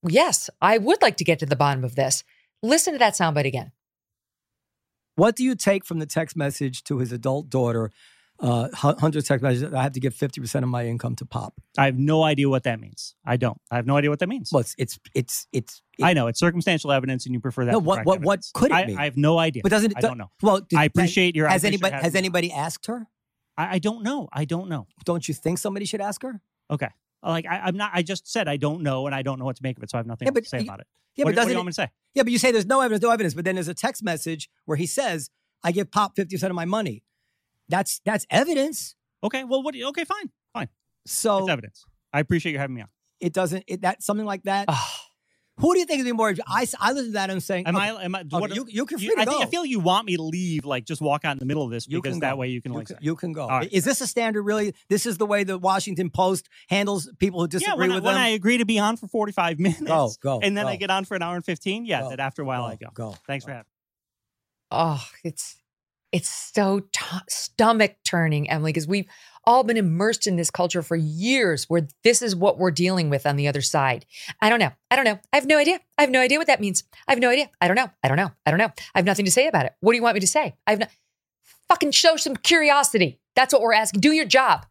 Yes, 0.07 0.51
I 0.61 0.79
would 0.79 1.01
like 1.03 1.17
to 1.19 1.25
get 1.25 1.39
to 1.41 1.47
the 1.47 1.57
bottom 1.57 1.85
of 1.85 1.97
this. 1.97 2.25
Listen 2.63 2.93
to 2.93 2.99
that 2.99 3.15
soundbite 3.15 3.47
again. 3.47 3.73
What 5.17 5.37
do 5.37 5.45
you 5.45 5.55
take 5.55 5.85
from 5.85 5.99
the 5.99 6.07
text 6.07 6.37
message 6.37 6.83
to 6.85 6.99
his 6.99 7.13
adult 7.13 7.49
daughter 7.49 7.91
uh, 8.45 8.69
Hunter's 8.75 9.25
text 9.25 9.43
message. 9.43 9.73
I 9.73 9.83
have 9.83 9.93
to 9.93 10.01
give 10.01 10.15
fifty 10.15 10.41
percent 10.41 10.65
of 10.65 10.69
my 10.69 10.87
income 10.87 11.17
to 11.17 11.25
Pop. 11.25 11.55
I 11.79 11.87
have 11.87 11.99
no 11.99 12.23
idea 12.23 12.49
what 12.49 12.65
that 12.65 12.79
means. 12.79 13.15
I 13.25 13.39
don't. 13.39 13.59
I 13.71 13.77
have 13.77 13.87
no 13.87 13.97
idea 13.97 14.11
what 14.11 14.19
that 14.19 14.29
means. 14.29 14.51
Well, 14.53 14.61
it's 14.61 14.75
it's 14.77 14.99
it's 15.15 15.47
it's. 15.53 15.83
It, 15.99 16.05
I 16.05 16.13
know 16.13 16.27
it's 16.27 16.41
circumstantial 16.41 16.93
evidence, 16.93 17.25
and 17.25 17.35
you 17.35 17.41
prefer 17.41 17.65
that. 17.65 17.73
No, 17.73 17.79
what 17.79 18.05
what 18.05 18.21
what 18.21 18.45
could 18.53 18.71
it 18.71 18.87
be? 18.87 18.97
I, 18.97 19.03
I, 19.03 19.05
have 19.05 19.17
no 19.17 19.39
idea. 19.39 19.63
But 19.63 19.71
doesn't 19.71 19.93
it? 19.93 19.97
I 19.97 20.01
don't 20.03 20.19
know. 20.19 20.31
Well, 20.43 20.61
did, 20.61 20.79
I 20.79 20.85
appreciate 20.85 21.35
your. 21.35 21.49
Has 21.49 21.65
anybody 21.65 21.97
has 21.97 22.15
anybody 22.15 22.53
asked 22.53 22.87
her? 22.87 23.07
I, 23.57 23.77
I 23.77 23.79
don't 23.79 24.03
know. 24.03 24.29
I 24.31 24.45
don't 24.45 24.69
know. 24.69 24.89
Don't 25.05 25.27
you 25.27 25.33
think 25.33 25.59
somebody 25.59 25.87
should 25.87 26.03
ask 26.03 26.23
her? 26.23 26.41
Okay. 26.71 26.89
Like 27.23 27.47
I, 27.47 27.69
am 27.69 27.79
not. 27.79 27.93
I 27.95 28.03
just 28.03 28.31
said 28.31 28.47
I 28.47 28.59
don't 28.59 28.83
know, 28.83 29.07
and 29.07 29.15
I 29.15 29.23
don't 29.23 29.39
know 29.39 29.47
what 29.47 29.57
to 29.57 29.63
make 29.63 29.79
of 29.79 29.83
it, 29.83 29.91
so 29.91 29.97
I 29.97 30.01
have 30.01 30.07
nothing 30.07 30.27
yeah, 30.27 30.33
but, 30.33 30.43
to 30.43 30.49
say 30.49 30.61
about 30.61 30.81
it. 30.81 30.87
Yeah, 31.17 31.25
what, 31.25 31.31
but 31.31 31.37
doesn't 31.37 31.47
what 31.47 31.49
do 31.49 31.53
you 31.53 31.59
want 31.59 31.67
me 31.67 31.71
to 31.71 31.75
say? 31.75 31.91
Yeah, 32.13 32.23
but 32.25 32.33
you 32.33 32.39
say 32.39 32.53
there's 32.53 32.67
no 32.67 32.83
evidence, 32.83 33.03
no 33.03 33.11
evidence, 33.11 33.33
but 33.33 33.47
then 33.47 33.55
there's 33.55 33.69
a 33.69 33.75
text 33.75 34.03
message 34.03 34.51
where 34.67 34.77
he 34.77 34.87
says, 34.87 35.31
"I 35.63 35.73
give 35.73 35.91
Pop 35.91 36.17
fifty 36.17 36.37
percent 36.37 36.51
of 36.51 36.57
my 36.57 36.67
money." 36.67 37.03
That's 37.69 38.01
that's 38.05 38.27
evidence. 38.31 38.97
Okay, 39.23 39.45
well, 39.45 39.63
what? 39.63 39.75
Okay, 39.75 40.05
fine, 40.05 40.31
fine. 40.53 40.69
So 41.07 41.39
it's 41.39 41.49
evidence. 41.49 41.85
I 42.13 42.21
appreciate 42.21 42.53
you 42.53 42.59
having 42.59 42.77
me 42.77 42.83
on. 42.83 42.89
It 43.21 43.33
doesn't. 43.33 43.65
It, 43.67 43.83
that 43.83 44.03
something 44.03 44.27
like 44.27 44.43
that. 44.45 44.69
Who 45.59 45.73
do 45.73 45.79
you 45.79 45.87
think 45.87 46.01
is 46.01 46.05
being 46.05 46.17
more? 46.17 46.35
I, 46.49 46.67
I 46.81 46.93
listen 46.93 47.07
to 47.07 47.13
that 47.13 47.25
and 47.25 47.33
I'm 47.33 47.41
saying, 47.41 47.69
am 47.69 47.77
okay, 47.77 47.85
I? 47.85 48.05
Am 48.05 48.15
I? 48.15 48.25
Okay, 48.33 48.55
you, 48.55 48.67
you 48.69 48.87
can 48.87 48.99
you, 48.99 49.15
I. 49.17 49.25
Think, 49.25 49.41
I 49.41 49.47
feel 49.47 49.65
you 49.65 49.79
want 49.79 50.05
me 50.05 50.17
to 50.17 50.23
leave, 50.23 50.65
like 50.65 50.85
just 50.85 51.01
walk 51.01 51.25
out 51.25 51.33
in 51.33 51.39
the 51.39 51.45
middle 51.45 51.63
of 51.63 51.71
this 51.71 51.87
because 51.87 52.19
that 52.21 52.37
way 52.37 52.49
you 52.49 52.61
can 52.61 52.73
you 52.73 52.79
like. 52.79 52.89
Can, 52.89 52.97
you 53.01 53.15
can 53.15 53.33
go. 53.33 53.47
Right. 53.47 53.73
Is 53.73 53.85
this 53.85 54.01
a 54.01 54.09
standard? 54.09 54.43
Really, 54.43 54.75
this 54.89 55.07
is 55.07 55.17
the 55.17 55.27
way 55.27 55.45
the 55.45 55.57
Washington 55.57 56.11
Post 56.11 56.49
handles 56.69 57.09
people 57.21 57.41
who 57.41 57.47
disagree 57.47 57.73
yeah, 57.73 57.79
when 57.79 57.91
with 57.91 57.99
I, 57.99 58.01
them. 58.01 58.05
When 58.05 58.17
I 58.17 58.29
agree 58.31 58.59
to 58.59 58.65
be 58.65 58.81
on 58.81 58.97
for 58.97 59.07
45 59.07 59.59
minutes, 59.61 59.81
go, 59.83 60.11
go, 60.21 60.41
and 60.43 60.57
then 60.57 60.65
go. 60.65 60.71
I 60.71 60.77
get 60.77 60.91
on 60.91 61.05
for 61.05 61.15
an 61.15 61.23
hour 61.23 61.37
and 61.37 61.45
15. 61.45 61.87
Yeah, 61.87 62.01
go, 62.01 62.11
that 62.11 62.21
after 62.21 62.43
a 62.43 62.45
while 62.45 62.65
I 62.65 62.75
go. 62.75 62.89
Go. 62.93 63.15
Thanks 63.29 63.45
for 63.45 63.53
having. 63.53 63.67
Oh, 64.73 65.05
it's 65.23 65.57
it's 66.15 66.29
so 66.55 66.79
t- 66.93 67.05
stomach 67.29 67.97
turning, 68.05 68.49
Emily, 68.49 68.71
because 68.71 68.87
we've 68.87 69.09
all 69.43 69.65
been 69.65 69.77
immersed 69.77 70.29
in 70.29 70.37
this 70.37 70.49
culture 70.49 70.81
for 70.81 70.95
years 70.95 71.65
where 71.65 71.89
this 72.05 72.23
is 72.23 72.37
what 72.37 72.57
we're 72.57 72.71
dealing 72.71 73.11
with 73.11 73.27
on 73.27 73.35
the 73.35 73.49
other 73.49 73.61
side. 73.61 74.07
I 74.41 74.49
don't 74.49 74.61
know. 74.61 74.71
I 74.93 74.97
don't 74.97 75.05
know. 75.05 75.19
I 75.33 75.37
have 75.37 75.47
no 75.47 75.59
idea. 75.59 75.81
I 75.99 76.03
have 76.03 76.13
no 76.13 76.21
idea 76.21 76.39
what 76.39 76.47
that 76.47 76.61
means. 76.61 76.85
I 77.09 77.13
have 77.13 77.19
no 77.19 77.31
idea. 77.31 77.51
I 77.61 77.67
don't 77.67 77.75
know. 77.75 77.91
I 78.05 78.07
don't 78.07 78.17
know. 78.17 78.31
I 78.47 78.53
don't 78.53 78.59
know. 78.59 78.71
I 78.95 78.99
have 78.99 79.05
nothing 79.05 79.25
to 79.25 79.31
say 79.33 79.49
about 79.49 79.67
it. 79.67 79.75
What 79.81 79.91
do 79.91 79.97
you 79.97 80.05
want 80.05 80.15
me 80.15 80.21
to 80.21 80.27
say? 80.29 80.55
I 80.69 80.71
have 80.71 80.79
no 80.79 80.87
fucking 81.69 81.91
show 81.91 82.15
some 82.15 82.37
curiosity. 82.37 83.19
That's 83.35 83.53
what 83.53 83.61
we're 83.61 83.75
asking. 83.75 84.01
Do 84.01 84.13
your 84.13 84.25
job. 84.25 84.67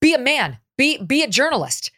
Be 0.00 0.12
a 0.12 0.18
man. 0.18 0.58
Be 0.76 0.98
be 0.98 1.22
a 1.22 1.28
journalist. 1.28 1.92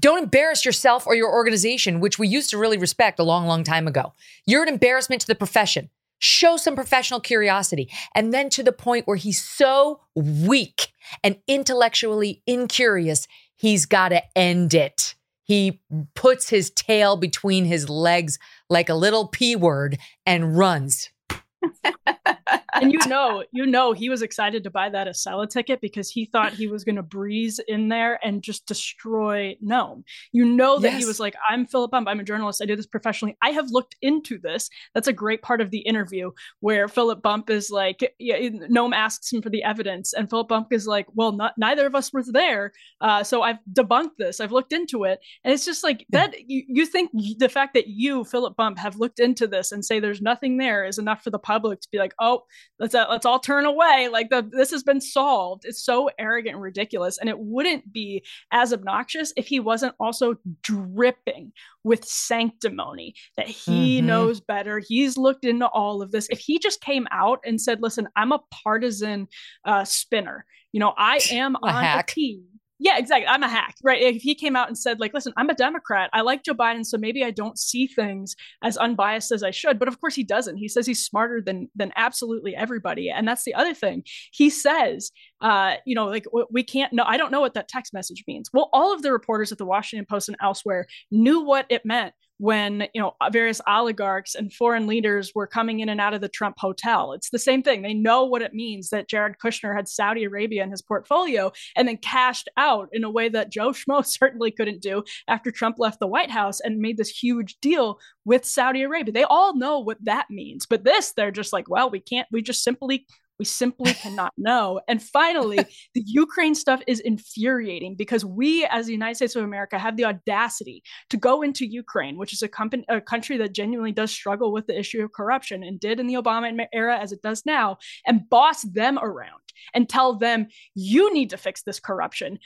Don't 0.00 0.22
embarrass 0.22 0.64
yourself 0.64 1.06
or 1.06 1.14
your 1.14 1.30
organization, 1.30 2.00
which 2.00 2.18
we 2.18 2.28
used 2.28 2.48
to 2.50 2.58
really 2.58 2.78
respect 2.78 3.18
a 3.18 3.24
long, 3.24 3.46
long 3.46 3.62
time 3.62 3.86
ago. 3.86 4.14
You're 4.46 4.62
an 4.62 4.68
embarrassment 4.70 5.20
to 5.20 5.26
the 5.26 5.34
profession. 5.34 5.90
Show 6.18 6.56
some 6.56 6.74
professional 6.74 7.20
curiosity. 7.20 7.90
And 8.14 8.32
then 8.32 8.48
to 8.50 8.62
the 8.62 8.72
point 8.72 9.06
where 9.06 9.16
he's 9.16 9.42
so 9.42 10.00
weak 10.14 10.88
and 11.22 11.38
intellectually 11.46 12.42
incurious, 12.46 13.26
he's 13.54 13.86
got 13.86 14.08
to 14.10 14.22
end 14.36 14.74
it. 14.74 15.14
He 15.42 15.80
puts 16.14 16.50
his 16.50 16.70
tail 16.70 17.16
between 17.16 17.66
his 17.66 17.88
legs 17.88 18.38
like 18.68 18.88
a 18.88 18.94
little 18.94 19.28
P 19.28 19.54
word 19.54 19.98
and 20.24 20.58
runs. 20.58 21.10
and 22.80 22.92
you 22.92 22.98
know, 23.06 23.44
you 23.52 23.66
know, 23.66 23.92
he 23.92 24.08
was 24.08 24.22
excited 24.22 24.64
to 24.64 24.70
buy 24.70 24.88
that 24.88 25.06
Acela 25.06 25.48
ticket 25.48 25.80
because 25.80 26.10
he 26.10 26.26
thought 26.26 26.52
he 26.52 26.66
was 26.66 26.84
going 26.84 26.96
to 26.96 27.02
breeze 27.02 27.60
in 27.68 27.88
there 27.88 28.18
and 28.24 28.42
just 28.42 28.66
destroy 28.66 29.56
Noam. 29.64 30.02
You 30.32 30.44
know 30.44 30.78
that 30.78 30.92
yes. 30.92 31.00
he 31.00 31.06
was 31.06 31.20
like, 31.20 31.34
"I'm 31.48 31.66
Philip 31.66 31.90
Bump. 31.90 32.08
I'm 32.08 32.20
a 32.20 32.24
journalist. 32.24 32.62
I 32.62 32.66
do 32.66 32.76
this 32.76 32.86
professionally. 32.86 33.36
I 33.42 33.50
have 33.50 33.70
looked 33.70 33.96
into 34.02 34.38
this." 34.38 34.68
That's 34.94 35.08
a 35.08 35.12
great 35.12 35.42
part 35.42 35.60
of 35.60 35.70
the 35.70 35.78
interview 35.78 36.30
where 36.60 36.88
Philip 36.88 37.22
Bump 37.22 37.50
is 37.50 37.70
like, 37.70 38.14
yeah, 38.18 38.38
Noam 38.38 38.94
asks 38.94 39.32
him 39.32 39.42
for 39.42 39.50
the 39.50 39.62
evidence, 39.62 40.12
and 40.12 40.28
Philip 40.28 40.48
Bump 40.48 40.72
is 40.72 40.86
like, 40.86 41.06
"Well, 41.14 41.32
not, 41.32 41.54
neither 41.56 41.86
of 41.86 41.94
us 41.94 42.12
was 42.12 42.28
there, 42.28 42.72
uh, 43.00 43.22
so 43.22 43.42
I've 43.42 43.58
debunked 43.72 44.16
this. 44.18 44.40
I've 44.40 44.52
looked 44.52 44.72
into 44.72 45.04
it." 45.04 45.20
And 45.44 45.52
it's 45.52 45.64
just 45.64 45.84
like 45.84 46.06
that. 46.10 46.34
You, 46.48 46.64
you 46.68 46.86
think 46.86 47.10
the 47.38 47.48
fact 47.48 47.74
that 47.74 47.88
you, 47.88 48.24
Philip 48.24 48.56
Bump, 48.56 48.78
have 48.78 48.96
looked 48.96 49.20
into 49.20 49.46
this 49.46 49.72
and 49.72 49.84
say 49.84 50.00
there's 50.00 50.22
nothing 50.22 50.56
there 50.56 50.84
is 50.84 50.98
enough 50.98 51.22
for 51.22 51.30
the 51.30 51.38
public 51.38 51.80
to 51.80 51.88
be 51.90 51.98
like, 51.98 52.14
"Oh." 52.20 52.42
Let's 52.78 52.94
uh, 52.94 53.06
let's 53.08 53.26
all 53.26 53.38
turn 53.38 53.64
away. 53.64 54.08
Like 54.10 54.30
the 54.30 54.48
this 54.50 54.70
has 54.70 54.82
been 54.82 55.00
solved. 55.00 55.64
It's 55.64 55.82
so 55.82 56.10
arrogant 56.18 56.54
and 56.54 56.62
ridiculous. 56.62 57.18
And 57.18 57.28
it 57.28 57.38
wouldn't 57.38 57.92
be 57.92 58.24
as 58.52 58.72
obnoxious 58.72 59.32
if 59.36 59.46
he 59.46 59.60
wasn't 59.60 59.94
also 59.98 60.36
dripping 60.62 61.52
with 61.84 62.04
sanctimony 62.04 63.14
that 63.36 63.48
he 63.48 63.98
mm-hmm. 63.98 64.06
knows 64.06 64.40
better. 64.40 64.80
He's 64.86 65.16
looked 65.16 65.44
into 65.44 65.66
all 65.68 66.02
of 66.02 66.10
this. 66.10 66.28
If 66.30 66.38
he 66.38 66.58
just 66.58 66.80
came 66.80 67.06
out 67.10 67.40
and 67.44 67.60
said 67.60 67.82
listen 67.82 68.08
i'm 68.16 68.32
a 68.32 68.40
partisan 68.50 69.28
uh, 69.64 69.84
spinner. 69.84 70.44
You 70.72 70.80
know 70.80 70.94
i 70.96 71.20
am 71.30 71.56
a 71.56 71.66
on 71.66 71.82
hack. 71.82 72.10
a 72.10 72.14
team 72.14 72.44
Yeah, 72.78 72.98
exactly. 72.98 73.26
I'm 73.26 73.42
a 73.42 73.48
hack, 73.48 73.74
right? 73.82 74.02
If 74.02 74.20
he 74.20 74.34
came 74.34 74.54
out 74.54 74.68
and 74.68 74.76
said, 74.76 75.00
like, 75.00 75.14
listen, 75.14 75.32
I'm 75.38 75.48
a 75.48 75.54
Democrat. 75.54 76.10
I 76.12 76.20
like 76.20 76.44
Joe 76.44 76.52
Biden, 76.52 76.84
so 76.84 76.98
maybe 76.98 77.24
I 77.24 77.30
don't 77.30 77.58
see 77.58 77.86
things 77.86 78.36
as 78.62 78.76
unbiased 78.76 79.32
as 79.32 79.42
I 79.42 79.50
should. 79.50 79.78
But 79.78 79.88
of 79.88 79.98
course 79.98 80.14
he 80.14 80.22
doesn't. 80.24 80.58
He 80.58 80.68
says 80.68 80.86
he's 80.86 81.02
smarter 81.02 81.40
than 81.40 81.70
than 81.74 81.92
absolutely 81.96 82.54
everybody. 82.54 83.08
And 83.10 83.26
that's 83.26 83.44
the 83.44 83.54
other 83.54 83.72
thing. 83.72 84.04
He 84.30 84.50
says, 84.50 85.10
uh, 85.40 85.76
you 85.86 85.94
know, 85.94 86.06
like 86.06 86.26
we 86.50 86.62
can't 86.62 86.92
know. 86.92 87.04
I 87.06 87.16
don't 87.16 87.32
know 87.32 87.40
what 87.40 87.54
that 87.54 87.68
text 87.68 87.94
message 87.94 88.24
means. 88.26 88.50
Well, 88.52 88.68
all 88.74 88.92
of 88.92 89.00
the 89.00 89.12
reporters 89.12 89.52
at 89.52 89.58
the 89.58 89.64
Washington 89.64 90.04
Post 90.06 90.28
and 90.28 90.36
elsewhere 90.42 90.86
knew 91.10 91.40
what 91.40 91.64
it 91.70 91.86
meant 91.86 92.12
when 92.38 92.86
you 92.92 93.00
know 93.00 93.14
various 93.30 93.60
oligarchs 93.66 94.34
and 94.34 94.52
foreign 94.52 94.86
leaders 94.86 95.32
were 95.34 95.46
coming 95.46 95.80
in 95.80 95.88
and 95.88 96.00
out 96.00 96.14
of 96.14 96.20
the 96.20 96.28
Trump 96.28 96.56
hotel. 96.58 97.12
It's 97.12 97.30
the 97.30 97.38
same 97.38 97.62
thing. 97.62 97.82
They 97.82 97.94
know 97.94 98.24
what 98.24 98.42
it 98.42 98.54
means 98.54 98.90
that 98.90 99.08
Jared 99.08 99.36
Kushner 99.42 99.74
had 99.74 99.88
Saudi 99.88 100.24
Arabia 100.24 100.62
in 100.62 100.70
his 100.70 100.82
portfolio 100.82 101.52
and 101.76 101.88
then 101.88 101.96
cashed 101.96 102.48
out 102.56 102.88
in 102.92 103.04
a 103.04 103.10
way 103.10 103.28
that 103.28 103.50
Joe 103.50 103.70
Schmo 103.72 104.04
certainly 104.04 104.50
couldn't 104.50 104.82
do 104.82 105.02
after 105.28 105.50
Trump 105.50 105.76
left 105.78 106.00
the 106.00 106.06
White 106.06 106.30
House 106.30 106.60
and 106.60 106.78
made 106.78 106.96
this 106.96 107.10
huge 107.10 107.56
deal 107.60 107.98
with 108.24 108.44
Saudi 108.44 108.82
Arabia. 108.82 109.12
They 109.12 109.24
all 109.24 109.56
know 109.56 109.78
what 109.78 110.04
that 110.04 110.26
means. 110.30 110.66
But 110.66 110.84
this, 110.84 111.12
they're 111.12 111.30
just 111.30 111.52
like, 111.52 111.70
well, 111.70 111.90
we 111.90 112.00
can't, 112.00 112.26
we 112.30 112.42
just 112.42 112.62
simply 112.62 113.06
we 113.38 113.44
simply 113.44 113.92
cannot 113.94 114.32
know. 114.36 114.80
And 114.88 115.02
finally, 115.02 115.58
the 115.94 116.02
Ukraine 116.04 116.54
stuff 116.54 116.82
is 116.86 117.00
infuriating 117.00 117.96
because 117.96 118.24
we, 118.24 118.64
as 118.66 118.86
the 118.86 118.92
United 118.92 119.16
States 119.16 119.36
of 119.36 119.44
America, 119.44 119.78
have 119.78 119.96
the 119.96 120.04
audacity 120.04 120.82
to 121.10 121.16
go 121.16 121.42
into 121.42 121.66
Ukraine, 121.66 122.16
which 122.16 122.32
is 122.32 122.42
a, 122.42 122.48
company, 122.48 122.84
a 122.88 123.00
country 123.00 123.36
that 123.38 123.52
genuinely 123.52 123.92
does 123.92 124.10
struggle 124.10 124.52
with 124.52 124.66
the 124.66 124.78
issue 124.78 125.02
of 125.02 125.12
corruption 125.12 125.62
and 125.62 125.80
did 125.80 126.00
in 126.00 126.06
the 126.06 126.14
Obama 126.14 126.66
era 126.72 126.98
as 126.98 127.12
it 127.12 127.22
does 127.22 127.44
now, 127.44 127.78
and 128.06 128.28
boss 128.28 128.62
them 128.62 128.98
around 128.98 129.40
and 129.74 129.88
tell 129.88 130.16
them, 130.16 130.48
you 130.74 131.12
need 131.12 131.30
to 131.30 131.36
fix 131.36 131.62
this 131.62 131.80
corruption. 131.80 132.38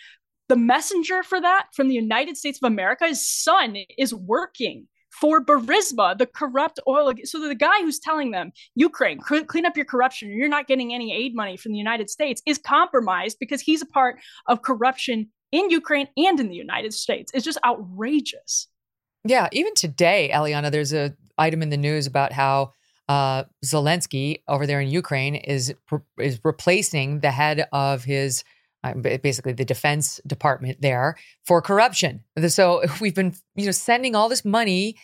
The 0.49 0.57
messenger 0.57 1.23
for 1.23 1.41
that 1.41 1.69
from 1.75 1.89
the 1.89 1.95
United 1.95 2.37
States 2.37 2.59
of 2.63 2.67
America, 2.67 3.07
his 3.07 3.27
son, 3.27 3.77
is 3.97 4.13
working 4.13 4.89
for 5.11 5.45
Burisma, 5.45 6.17
the 6.17 6.27
corrupt 6.27 6.81
oil. 6.87 7.13
So 7.25 7.41
the 7.41 7.55
guy 7.55 7.81
who's 7.81 7.99
telling 7.99 8.31
them, 8.31 8.53
Ukraine, 8.75 9.19
clean 9.19 9.67
up 9.67 9.77
your 9.77 9.85
corruption, 9.85 10.31
you're 10.31 10.49
not 10.49 10.67
getting 10.67 10.95
any 10.95 11.13
aid 11.13 11.35
money 11.35 11.57
from 11.57 11.73
the 11.73 11.79
United 11.79 12.09
States, 12.09 12.43
is 12.47 12.59
compromised 12.59 13.39
because 13.39 13.61
he's 13.61 13.83
a 13.83 13.87
part 13.87 14.17
of 14.47 14.63
corruption 14.63 15.29
in 15.53 15.71
Ukraine 15.71 16.09
and 16.17 16.39
in 16.39 16.49
the 16.49 16.55
United 16.55 16.95
States. 16.95 17.31
It's 17.35 17.45
just 17.45 17.59
outrageous. 17.65 18.69
Yeah, 19.25 19.49
even 19.53 19.75
today, 19.75 20.31
Eliana, 20.33 20.71
there's 20.71 20.93
a 20.93 21.15
item 21.37 21.63
in 21.63 21.71
the 21.71 21.77
news 21.77 22.07
about 22.07 22.33
how 22.33 22.73
uh, 23.09 23.45
Zelensky 23.65 24.43
over 24.47 24.67
there 24.67 24.81
in 24.81 24.89
Ukraine 24.89 25.35
is 25.35 25.75
is 26.19 26.41
replacing 26.45 27.21
the 27.21 27.33
head 27.33 27.67
of 27.73 28.05
his 28.05 28.45
basically 29.01 29.53
the 29.53 29.65
defense 29.65 30.21
department 30.27 30.81
there 30.81 31.17
for 31.45 31.61
corruption. 31.61 32.25
So 32.49 32.83
we've 33.01 33.15
been, 33.15 33.35
you 33.55 33.67
know, 33.67 33.73
sending 33.73 34.15
all 34.15 34.29
this 34.29 34.45
money 34.45 34.97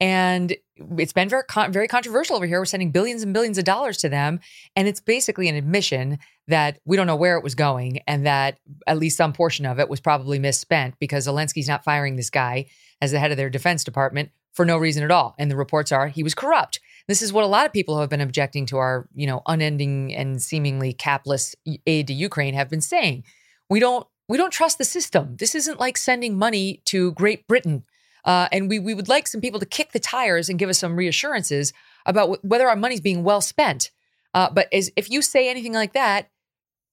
and 0.00 0.54
it's 0.98 1.12
been 1.12 1.28
very 1.28 1.44
very 1.68 1.86
controversial 1.88 2.36
over 2.36 2.46
here. 2.46 2.58
We're 2.58 2.64
sending 2.64 2.90
billions 2.90 3.22
and 3.22 3.32
billions 3.32 3.58
of 3.58 3.64
dollars 3.64 3.98
to 3.98 4.08
them, 4.08 4.40
and 4.74 4.88
it's 4.88 5.00
basically 5.00 5.48
an 5.48 5.54
admission 5.54 6.18
that 6.48 6.78
we 6.84 6.96
don't 6.96 7.06
know 7.06 7.16
where 7.16 7.38
it 7.38 7.44
was 7.44 7.54
going, 7.54 8.00
and 8.06 8.26
that 8.26 8.58
at 8.86 8.98
least 8.98 9.16
some 9.16 9.32
portion 9.32 9.66
of 9.66 9.78
it 9.78 9.88
was 9.88 10.00
probably 10.00 10.38
misspent 10.38 10.96
because 10.98 11.28
Zelensky's 11.28 11.68
not 11.68 11.84
firing 11.84 12.16
this 12.16 12.30
guy 12.30 12.66
as 13.00 13.12
the 13.12 13.20
head 13.20 13.30
of 13.30 13.36
their 13.36 13.50
defense 13.50 13.84
department 13.84 14.30
for 14.52 14.64
no 14.64 14.76
reason 14.76 15.04
at 15.04 15.10
all. 15.10 15.34
And 15.38 15.50
the 15.50 15.56
reports 15.56 15.92
are 15.92 16.08
he 16.08 16.22
was 16.22 16.34
corrupt. 16.34 16.80
This 17.06 17.20
is 17.20 17.32
what 17.32 17.44
a 17.44 17.48
lot 17.48 17.66
of 17.66 17.72
people 17.72 17.94
who 17.94 18.00
have 18.00 18.10
been 18.10 18.20
objecting 18.20 18.66
to 18.66 18.78
our, 18.78 19.08
you 19.14 19.26
know, 19.26 19.42
unending 19.46 20.14
and 20.14 20.42
seemingly 20.42 20.94
capless 20.94 21.54
aid 21.86 22.06
to 22.06 22.14
Ukraine 22.14 22.54
have 22.54 22.70
been 22.70 22.80
saying. 22.80 23.24
We 23.68 23.80
don't 23.80 24.06
we 24.28 24.38
don't 24.38 24.52
trust 24.52 24.78
the 24.78 24.84
system. 24.84 25.36
This 25.36 25.54
isn't 25.54 25.78
like 25.78 25.98
sending 25.98 26.38
money 26.38 26.80
to 26.86 27.12
Great 27.12 27.46
Britain. 27.46 27.84
Uh, 28.24 28.48
and 28.52 28.70
we, 28.70 28.78
we 28.78 28.94
would 28.94 29.08
like 29.08 29.26
some 29.26 29.42
people 29.42 29.60
to 29.60 29.66
kick 29.66 29.92
the 29.92 29.98
tires 30.00 30.48
and 30.48 30.58
give 30.58 30.70
us 30.70 30.78
some 30.78 30.96
reassurances 30.96 31.74
about 32.06 32.22
w- 32.22 32.40
whether 32.42 32.68
our 32.68 32.76
money's 32.76 33.02
being 33.02 33.22
well 33.22 33.42
spent. 33.42 33.90
Uh, 34.32 34.48
but 34.50 34.66
as, 34.72 34.90
if 34.96 35.10
you 35.10 35.20
say 35.20 35.50
anything 35.50 35.74
like 35.74 35.92
that, 35.92 36.30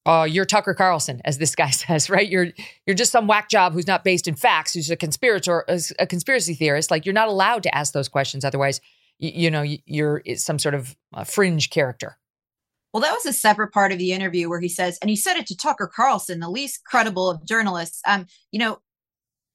uh, 0.06 0.28
you're 0.30 0.44
Tucker 0.44 0.74
Carlson, 0.74 1.22
as 1.24 1.38
this 1.38 1.56
guy 1.56 1.70
says, 1.70 2.10
right? 2.10 2.28
You're 2.28 2.48
you're 2.86 2.96
just 2.96 3.14
some 3.14 3.28
whack 3.28 3.50
job 3.50 3.72
who's 3.72 3.88
not 3.88 4.04
based 4.04 4.28
in 4.28 4.36
facts, 4.36 4.74
who's 4.74 4.90
a 4.90 4.98
conspirator, 4.98 5.64
a 6.00 6.06
conspiracy 6.06 6.54
theorist. 6.54 6.92
Like 6.92 7.06
you're 7.06 7.14
not 7.14 7.30
allowed 7.30 7.64
to 7.64 7.76
ask 7.76 7.94
those 7.94 8.10
questions, 8.10 8.44
otherwise 8.44 8.82
you, 9.22 9.32
you 9.34 9.52
know, 9.52 9.64
you're 9.86 10.22
some 10.36 10.60
sort 10.60 10.76
of 10.76 10.96
fringe 11.26 11.70
character. 11.70 12.18
Well, 12.94 13.02
that 13.02 13.14
was 13.14 13.26
a 13.26 13.32
separate 13.32 13.72
part 13.72 13.94
of 13.94 14.00
the 14.00 14.12
interview 14.12 14.50
where 14.50 14.60
he 14.60 14.68
says, 14.68 14.98
and 15.02 15.10
he 15.10 15.16
said 15.16 15.38
it 15.38 15.48
to 15.48 15.56
Tucker 15.56 15.88
Carlson, 15.88 16.42
the 16.42 16.50
least 16.50 16.84
credible 16.84 17.30
of 17.30 17.46
journalists. 17.46 18.02
Um, 18.06 18.26
you 18.52 18.60
know, 18.60 18.80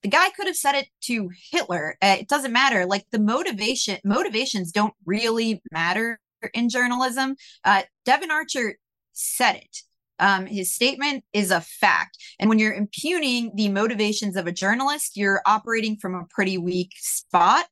the 0.02 0.08
guy 0.08 0.30
could 0.30 0.46
have 0.46 0.56
said 0.56 0.74
it 0.74 0.88
to 1.02 1.30
Hitler. 1.50 1.98
Uh, 2.00 2.16
it 2.20 2.28
doesn't 2.28 2.52
matter. 2.52 2.86
Like 2.86 3.04
the 3.10 3.18
motivation, 3.18 3.98
motivations 4.04 4.72
don't 4.72 4.94
really 5.04 5.60
matter 5.70 6.18
in 6.54 6.70
journalism. 6.70 7.36
Uh, 7.64 7.82
Devon 8.06 8.30
Archer 8.30 8.78
said 9.12 9.56
it. 9.56 9.78
Um, 10.18 10.46
his 10.46 10.72
statement 10.74 11.24
is 11.34 11.50
a 11.50 11.60
fact. 11.60 12.16
And 12.38 12.48
when 12.48 12.58
you're 12.58 12.72
impugning 12.72 13.52
the 13.54 13.68
motivations 13.68 14.36
of 14.36 14.46
a 14.46 14.52
journalist, 14.52 15.16
you're 15.16 15.42
operating 15.44 15.96
from 15.96 16.14
a 16.14 16.24
pretty 16.30 16.56
weak 16.56 16.92
spot. 16.96 17.66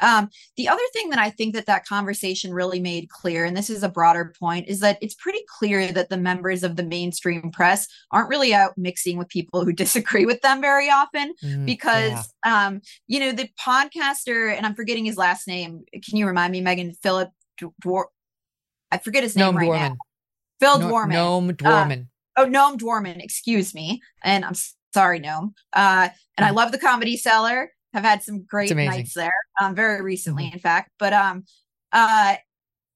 Um, 0.00 0.28
the 0.56 0.68
other 0.68 0.82
thing 0.92 1.10
that 1.10 1.18
I 1.18 1.30
think 1.30 1.54
that 1.54 1.66
that 1.66 1.86
conversation 1.86 2.52
really 2.52 2.80
made 2.80 3.08
clear, 3.08 3.44
and 3.44 3.56
this 3.56 3.70
is 3.70 3.82
a 3.82 3.88
broader 3.88 4.32
point, 4.38 4.68
is 4.68 4.80
that 4.80 4.98
it's 5.00 5.14
pretty 5.14 5.40
clear 5.58 5.92
that 5.92 6.10
the 6.10 6.16
members 6.16 6.62
of 6.62 6.76
the 6.76 6.82
mainstream 6.82 7.50
press 7.50 7.88
aren't 8.10 8.28
really 8.28 8.54
out 8.54 8.76
mixing 8.76 9.18
with 9.18 9.28
people 9.28 9.64
who 9.64 9.72
disagree 9.86 10.26
with 10.26 10.40
them 10.42 10.60
very 10.60 10.90
often 10.90 11.34
mm, 11.42 11.66
because, 11.66 12.32
yeah. 12.44 12.66
um, 12.66 12.80
you 13.06 13.20
know, 13.20 13.32
the 13.32 13.48
podcaster, 13.60 14.54
and 14.54 14.66
I'm 14.66 14.74
forgetting 14.74 15.04
his 15.04 15.16
last 15.16 15.46
name. 15.46 15.84
Can 15.92 16.16
you 16.16 16.26
remind 16.26 16.52
me, 16.52 16.62
Megyn? 16.62 16.96
Philip 17.02 17.30
Dwar- 17.82 18.06
I 18.90 18.98
forget 18.98 19.22
his 19.22 19.36
name 19.36 19.54
Noam 19.54 19.56
right 19.56 19.68
Dworman. 19.68 19.88
now. 19.90 19.96
Phil 20.60 20.78
no, 20.78 20.90
Dworman. 20.90 21.12
Noam 21.12 21.52
Dworman. 21.52 22.02
Uh, 22.36 22.42
oh, 22.42 22.46
Noam 22.46 22.78
Dworman. 22.78 23.22
Excuse 23.22 23.74
me. 23.74 24.00
And 24.22 24.44
I'm 24.44 24.54
sorry, 24.94 25.20
Noam. 25.20 25.52
Uh, 25.72 26.08
and 26.36 26.44
I 26.44 26.50
mm. 26.50 26.54
love 26.54 26.72
the 26.72 26.78
Comedy 26.78 27.16
Cellar 27.16 27.70
have 27.96 28.04
had 28.04 28.22
some 28.22 28.42
great 28.42 28.74
nights 28.74 29.14
there 29.14 29.32
um, 29.60 29.74
very 29.74 30.02
recently 30.02 30.44
mm-hmm. 30.44 30.54
in 30.54 30.60
fact 30.60 30.90
but 30.98 31.12
um 31.12 31.44
uh 31.92 32.36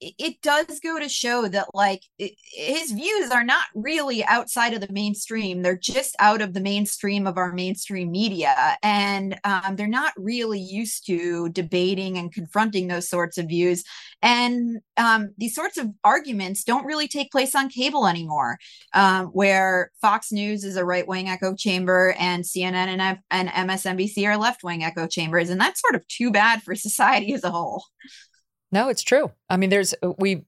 it 0.01 0.41
does 0.41 0.81
go 0.81 0.99
to 0.99 1.09
show 1.09 1.47
that 1.49 1.67
like 1.75 2.03
it, 2.19 2.33
his 2.53 2.93
views 2.93 3.31
are 3.31 3.45
not 3.45 3.65
really 3.75 4.25
outside 4.25 4.73
of 4.73 4.81
the 4.81 4.93
mainstream. 4.93 5.63
They're 5.63 5.77
just 5.77 6.17
out 6.19 6.41
of 6.41 6.55
the 6.55 6.61
mainstream 6.61 7.27
of 7.27 7.37
our 7.37 7.53
mainstream 7.53 8.11
media. 8.11 8.79
And 8.83 9.39
um, 9.45 9.77
they're 9.77 9.87
not 9.87 10.13
really 10.17 10.61
used 10.61 11.07
to 11.07 11.51
debating 11.51 12.17
and 12.17 12.33
confronting 12.33 12.89
those 12.89 13.09
sorts 13.09 13.37
of 13.37 13.49
views. 13.49 13.85
And 14.23 14.79
um, 14.97 15.31
these 15.37 15.55
sorts 15.55 15.77
of 15.77 15.89
arguments 16.03 16.65
don't 16.65 16.87
really 16.87 17.09
take 17.09 17.31
place 17.31 17.55
on 17.55 17.69
cable 17.69 18.07
anymore 18.07 18.59
um, 18.95 19.27
where 19.27 19.91
fox 20.01 20.33
news 20.33 20.65
is 20.65 20.77
a 20.77 20.85
right-wing 20.85 21.29
echo 21.29 21.55
chamber 21.55 22.15
and 22.19 22.45
cnn 22.45 22.75
and, 22.75 23.19
and 23.31 23.49
msnbc 23.49 24.27
are 24.27 24.37
left-wing 24.37 24.85
echo 24.85 25.07
chambers. 25.07 25.51
And 25.51 25.61
that's 25.61 25.81
sort 25.81 25.95
of 25.95 26.07
too 26.09 26.31
bad 26.31 26.63
for 26.63 26.75
society 26.75 27.33
as 27.35 27.45
a 27.45 27.51
whole 27.51 27.85
no, 28.73 28.89
it's 28.89 29.03
true. 29.03 29.33
I 29.49 29.57
mean, 29.57 29.71
there's 29.71 29.95
uh, 30.03 30.13
we, 30.19 30.45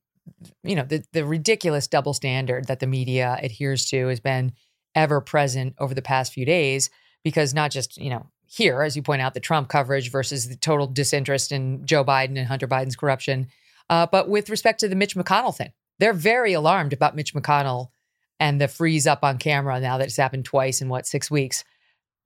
you 0.62 0.76
know, 0.76 0.84
the 0.84 1.04
the 1.12 1.24
ridiculous 1.24 1.86
double 1.86 2.14
standard 2.14 2.66
that 2.66 2.80
the 2.80 2.86
media 2.86 3.38
adheres 3.42 3.86
to 3.86 4.08
has 4.08 4.20
been 4.20 4.52
ever 4.94 5.20
present 5.20 5.74
over 5.78 5.94
the 5.94 6.02
past 6.02 6.32
few 6.32 6.44
days 6.44 6.90
because 7.24 7.54
not 7.54 7.70
just 7.70 7.96
you 7.96 8.10
know 8.10 8.26
here, 8.46 8.82
as 8.82 8.96
you 8.96 9.02
point 9.02 9.22
out, 9.22 9.34
the 9.34 9.40
Trump 9.40 9.68
coverage 9.68 10.10
versus 10.10 10.48
the 10.48 10.56
total 10.56 10.86
disinterest 10.86 11.52
in 11.52 11.84
Joe 11.86 12.04
Biden 12.04 12.38
and 12.38 12.46
Hunter 12.46 12.68
Biden's 12.68 12.96
corruption, 12.96 13.48
uh, 13.90 14.06
but 14.06 14.28
with 14.28 14.50
respect 14.50 14.80
to 14.80 14.88
the 14.88 14.96
Mitch 14.96 15.16
McConnell 15.16 15.56
thing, 15.56 15.72
they're 15.98 16.12
very 16.12 16.52
alarmed 16.52 16.92
about 16.92 17.16
Mitch 17.16 17.34
McConnell 17.34 17.88
and 18.38 18.60
the 18.60 18.68
freeze 18.68 19.06
up 19.06 19.24
on 19.24 19.38
camera 19.38 19.80
now 19.80 19.98
that 19.98 20.06
it's 20.06 20.16
happened 20.16 20.44
twice 20.44 20.80
in 20.80 20.88
what 20.88 21.06
six 21.06 21.30
weeks. 21.30 21.64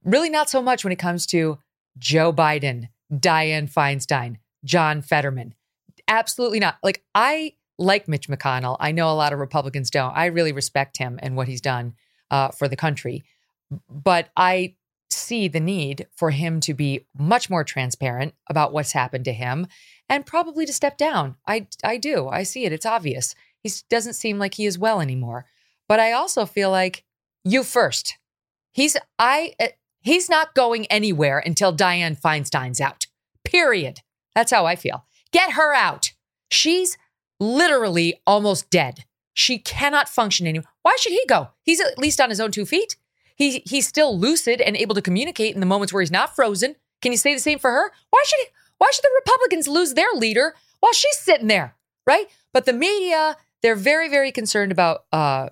Really, 0.05 0.31
not 0.31 0.51
so 0.51 0.61
much 0.61 0.85
when 0.85 0.93
it 0.93 0.99
comes 0.99 1.27
to 1.27 1.59
Joe 1.99 2.33
Biden, 2.33 2.89
Dianne 3.13 3.73
Feinstein, 3.73 4.37
John 4.65 5.01
Fetterman 5.01 5.55
absolutely 6.09 6.61
not. 6.61 6.77
Like 6.83 7.05
I 7.15 7.55
like 7.79 8.09
Mitch 8.09 8.29
McConnell. 8.29 8.77
I 8.81 8.93
know 8.93 9.11
a 9.11 9.15
lot 9.15 9.33
of 9.33 9.39
Republicans 9.39 9.91
don't. 9.91 10.17
I 10.17 10.27
really 10.27 10.53
respect 10.53 10.97
him 10.99 11.19
and 11.23 11.37
what 11.37 11.49
he's 11.49 11.61
done 11.61 11.95
uh, 12.31 12.49
for 12.49 12.69
the 12.69 12.77
country, 12.77 13.25
but 13.91 14.31
I 14.37 14.77
see 15.11 15.49
the 15.49 15.61
need 15.61 16.07
for 16.17 16.31
him 16.31 16.61
to 16.61 16.75
be 16.75 17.07
much 17.17 17.49
more 17.49 17.65
transparent 17.65 18.35
about 18.49 18.73
what's 18.73 18.93
happened 18.93 19.25
to 19.27 19.33
him 19.33 19.67
and 20.09 20.27
probably 20.27 20.67
to 20.67 20.73
step 20.73 20.97
down. 20.97 21.37
I 21.47 21.67
I 21.85 21.97
do. 21.97 22.29
I 22.29 22.43
see 22.43 22.65
it. 22.65 22.73
It's 22.73 22.87
obvious. 22.87 23.35
He 23.63 23.71
doesn't 23.89 24.15
seem 24.15 24.39
like 24.39 24.55
he 24.55 24.67
is 24.67 24.79
well 24.79 25.01
anymore. 25.01 25.47
But 25.89 26.01
I 26.01 26.13
also 26.13 26.47
feel 26.47 26.71
like 26.71 27.05
you 27.45 27.63
first. 27.63 28.19
He's 28.73 28.97
I 29.19 29.55
uh, 29.61 29.69
he's 30.01 30.29
not 30.29 30.55
going 30.55 30.87
anywhere 30.87 31.43
until 31.45 31.75
Dianne 31.75 32.21
Feinstein's 32.21 32.81
out. 32.81 33.07
Period. 33.45 34.01
That's 34.35 34.53
how 34.53 34.67
I 34.67 34.77
feel. 34.77 35.05
Get 35.37 35.53
her 35.53 35.75
out. 35.75 36.13
She's 36.51 36.97
literally 37.39 38.23
almost 38.27 38.71
dead. 38.71 39.05
She 39.35 39.59
cannot 39.59 40.09
function 40.09 40.47
anymore. 40.47 40.71
Why 40.81 40.97
should 40.99 41.13
he 41.13 41.23
go? 41.29 41.51
He's 41.63 41.79
at 41.79 41.99
least 41.99 42.23
on 42.23 42.31
his 42.31 42.41
own 42.41 42.53
two 42.53 42.65
feet. 42.65 42.97
He 43.35 43.63
he's 43.67 43.87
still 43.87 44.19
lucid 44.19 44.63
and 44.63 44.79
able 44.79 44.95
to 44.95 45.03
communicate 45.03 45.53
in 45.53 45.61
the 45.61 45.67
moments 45.67 45.93
where 45.93 46.01
he's 46.01 46.11
not 46.11 46.35
frozen. 46.35 46.75
Can 47.03 47.13
you 47.13 47.19
say 47.19 47.35
the 47.35 47.41
same 47.41 47.59
for 47.59 47.71
her? 47.71 47.93
Why 48.09 48.25
should 48.27 48.39
he, 48.39 48.47
why 48.79 48.89
should 48.95 49.05
the 49.05 49.21
Republicans 49.23 49.69
lose 49.69 49.93
their 49.93 50.11
leader 50.15 50.55
while 50.81 50.95
she's 50.95 51.19
sitting 51.19 51.49
there, 51.49 51.77
right? 52.07 52.29
But 52.55 52.65
the 52.65 52.73
media, 52.73 53.37
they're 53.61 53.75
very 53.75 54.09
very 54.09 54.33
concerned 54.33 54.73
about 54.73 55.05
uh, 55.13 55.51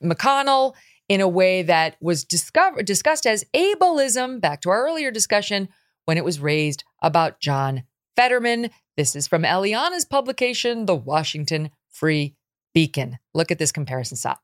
McConnell 0.00 0.74
in 1.08 1.20
a 1.20 1.26
way 1.26 1.62
that 1.62 1.96
was 2.00 2.22
discovered 2.22 2.86
discussed 2.86 3.26
as 3.26 3.44
ableism. 3.52 4.40
Back 4.40 4.60
to 4.60 4.70
our 4.70 4.86
earlier 4.86 5.10
discussion 5.10 5.70
when 6.04 6.18
it 6.18 6.24
was 6.24 6.38
raised 6.38 6.84
about 7.02 7.40
John 7.40 7.82
Fetterman. 8.14 8.70
This 8.96 9.16
is 9.16 9.26
from 9.26 9.42
Eliana's 9.42 10.04
publication, 10.04 10.86
The 10.86 10.94
Washington 10.94 11.70
Free 11.90 12.36
Beacon. 12.74 13.18
Look 13.34 13.50
at 13.50 13.58
this 13.58 13.72
comparison 13.72 14.16
stop. 14.16 14.38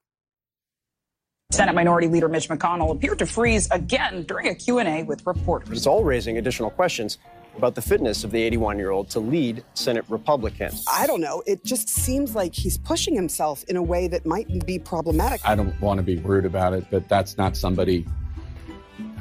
Senate 1.52 1.72
Minority 1.72 2.08
Leader 2.08 2.28
Mitch 2.28 2.48
McConnell 2.48 2.92
appeared 2.92 3.20
to 3.20 3.26
freeze 3.26 3.70
again 3.70 4.24
during 4.24 4.48
a 4.48 4.54
Q&A 4.56 5.04
with 5.04 5.24
reporters. 5.24 5.70
It's 5.70 5.86
all 5.86 6.02
raising 6.02 6.38
additional 6.38 6.70
questions 6.70 7.18
about 7.56 7.76
the 7.76 7.82
fitness 7.82 8.24
of 8.24 8.32
the 8.32 8.50
81-year-old 8.50 9.08
to 9.10 9.20
lead 9.20 9.62
Senate 9.74 10.04
Republicans. 10.08 10.84
I 10.92 11.06
don't 11.06 11.20
know. 11.20 11.44
It 11.46 11.64
just 11.64 11.88
seems 11.88 12.34
like 12.34 12.52
he's 12.52 12.76
pushing 12.76 13.14
himself 13.14 13.62
in 13.64 13.76
a 13.76 13.82
way 13.82 14.08
that 14.08 14.26
might 14.26 14.66
be 14.66 14.80
problematic. 14.80 15.40
I 15.44 15.54
don't 15.54 15.80
want 15.80 15.98
to 15.98 16.02
be 16.02 16.16
rude 16.16 16.44
about 16.44 16.72
it, 16.72 16.86
but 16.90 17.08
that's 17.08 17.38
not 17.38 17.56
somebody 17.56 18.04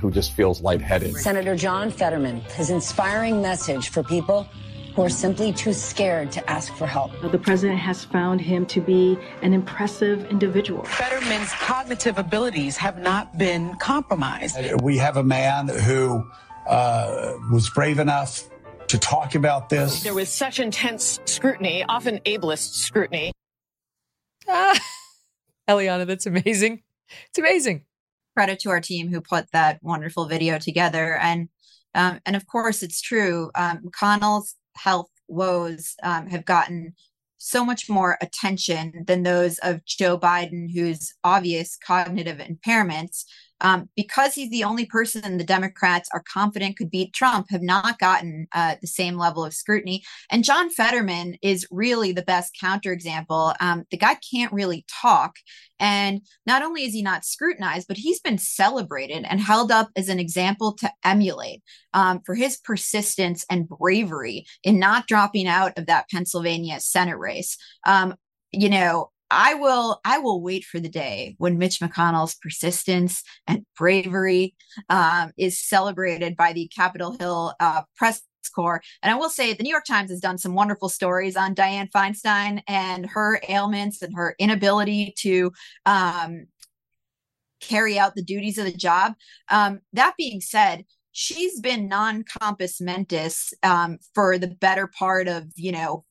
who 0.01 0.09
just 0.09 0.33
feels 0.33 0.61
lightheaded. 0.61 1.15
Senator 1.17 1.55
John 1.55 1.91
Fetterman, 1.91 2.41
his 2.55 2.71
inspiring 2.71 3.43
message 3.43 3.89
for 3.89 4.01
people 4.01 4.47
who 4.99 5.05
are 5.05 5.09
simply 5.09 5.53
too 5.53 5.71
scared 5.71 6.29
to 6.29 6.49
ask 6.49 6.75
for 6.75 6.85
help. 6.85 7.13
The 7.21 7.37
president 7.37 7.79
has 7.79 8.03
found 8.03 8.41
him 8.41 8.65
to 8.65 8.81
be 8.81 9.17
an 9.41 9.53
impressive 9.53 10.25
individual. 10.29 10.83
Fetterman's 10.83 11.53
cognitive 11.53 12.17
abilities 12.17 12.75
have 12.75 12.99
not 12.99 13.37
been 13.37 13.75
compromised. 13.75 14.57
We 14.81 14.97
have 14.97 15.15
a 15.15 15.23
man 15.23 15.69
who 15.69 16.29
uh, 16.67 17.35
was 17.49 17.69
brave 17.69 17.97
enough 17.97 18.49
to 18.89 18.99
talk 18.99 19.35
about 19.35 19.69
this. 19.69 20.03
There 20.03 20.13
was 20.13 20.27
such 20.27 20.59
intense 20.59 21.21
scrutiny, 21.23 21.85
often 21.87 22.19
ableist 22.25 22.73
scrutiny. 22.73 23.31
Ah, 24.49 24.77
Eliana, 25.69 26.07
that's 26.07 26.25
amazing. 26.25 26.83
It's 27.29 27.39
amazing. 27.39 27.85
Credit 28.35 28.59
to 28.59 28.69
our 28.69 28.81
team 28.81 29.07
who 29.07 29.21
put 29.21 29.49
that 29.53 29.81
wonderful 29.81 30.25
video 30.25 30.59
together. 30.59 31.15
And 31.15 31.47
um, 31.95 32.19
and 32.25 32.35
of 32.35 32.45
course, 32.45 32.83
it's 32.83 33.01
true. 33.01 33.49
Um, 33.55 33.79
McConnell's 33.79 34.55
health 34.75 35.09
woes 35.27 35.95
um, 36.03 36.27
have 36.27 36.45
gotten 36.45 36.93
so 37.37 37.63
much 37.63 37.89
more 37.89 38.17
attention 38.21 39.05
than 39.07 39.23
those 39.23 39.59
of 39.59 39.85
Joe 39.85 40.19
Biden, 40.19 40.71
whose 40.73 41.13
obvious 41.23 41.77
cognitive 41.77 42.37
impairments 42.37 43.23
um, 43.61 43.89
because 43.95 44.33
he's 44.33 44.49
the 44.49 44.63
only 44.63 44.85
person 44.85 45.37
the 45.37 45.43
Democrats 45.43 46.09
are 46.13 46.23
confident 46.31 46.77
could 46.77 46.91
beat 46.91 47.13
Trump, 47.13 47.47
have 47.49 47.61
not 47.61 47.99
gotten 47.99 48.47
uh, 48.53 48.75
the 48.81 48.87
same 48.87 49.17
level 49.17 49.43
of 49.43 49.53
scrutiny. 49.53 50.03
And 50.31 50.43
John 50.43 50.69
Fetterman 50.69 51.37
is 51.41 51.67
really 51.71 52.11
the 52.11 52.21
best 52.21 52.57
counterexample. 52.61 53.55
Um, 53.59 53.85
the 53.91 53.97
guy 53.97 54.17
can't 54.31 54.53
really 54.53 54.85
talk. 55.01 55.35
And 55.79 56.21
not 56.45 56.61
only 56.61 56.83
is 56.83 56.93
he 56.93 57.01
not 57.01 57.23
scrutinized, 57.25 57.87
but 57.87 57.97
he's 57.97 58.19
been 58.19 58.37
celebrated 58.37 59.25
and 59.29 59.39
held 59.39 59.71
up 59.71 59.89
as 59.95 60.09
an 60.09 60.19
example 60.19 60.73
to 60.73 60.91
emulate 61.05 61.63
um, 61.93 62.21
for 62.25 62.35
his 62.35 62.57
persistence 62.57 63.45
and 63.49 63.67
bravery 63.67 64.45
in 64.63 64.77
not 64.79 65.07
dropping 65.07 65.47
out 65.47 65.77
of 65.77 65.85
that 65.85 66.09
Pennsylvania 66.09 66.79
Senate 66.79 67.17
race. 67.17 67.57
Um, 67.85 68.15
you 68.51 68.69
know, 68.69 69.11
I 69.31 69.53
will 69.53 69.99
I 70.05 70.17
will 70.17 70.41
wait 70.41 70.63
for 70.63 70.79
the 70.79 70.89
day 70.89 71.35
when 71.37 71.57
Mitch 71.57 71.79
McConnell's 71.79 72.35
persistence 72.35 73.23
and 73.47 73.65
bravery 73.77 74.55
um, 74.89 75.31
is 75.37 75.59
celebrated 75.59 76.35
by 76.35 76.53
the 76.53 76.69
Capitol 76.75 77.15
Hill 77.19 77.53
uh, 77.59 77.83
press 77.95 78.21
corps. 78.55 78.81
And 79.03 79.11
I 79.11 79.15
will 79.15 79.29
say 79.29 79.53
the 79.53 79.63
New 79.63 79.69
York 79.69 79.85
Times 79.85 80.09
has 80.09 80.19
done 80.19 80.37
some 80.37 80.55
wonderful 80.55 80.89
stories 80.89 81.35
on 81.35 81.53
Dianne 81.53 81.91
Feinstein 81.91 82.61
and 82.67 83.05
her 83.05 83.39
ailments 83.47 84.01
and 84.01 84.15
her 84.15 84.35
inability 84.39 85.13
to 85.19 85.51
um, 85.85 86.47
carry 87.59 87.99
out 87.99 88.15
the 88.15 88.23
duties 88.23 88.57
of 88.57 88.65
the 88.65 88.71
job. 88.71 89.13
Um, 89.49 89.81
that 89.93 90.15
being 90.17 90.41
said, 90.41 90.85
she's 91.11 91.59
been 91.59 91.87
non 91.87 92.23
compos 92.23 92.79
mentis 92.79 93.53
um, 93.63 93.97
for 94.13 94.37
the 94.37 94.47
better 94.47 94.87
part 94.87 95.27
of 95.27 95.45
you 95.55 95.71
know 95.71 96.05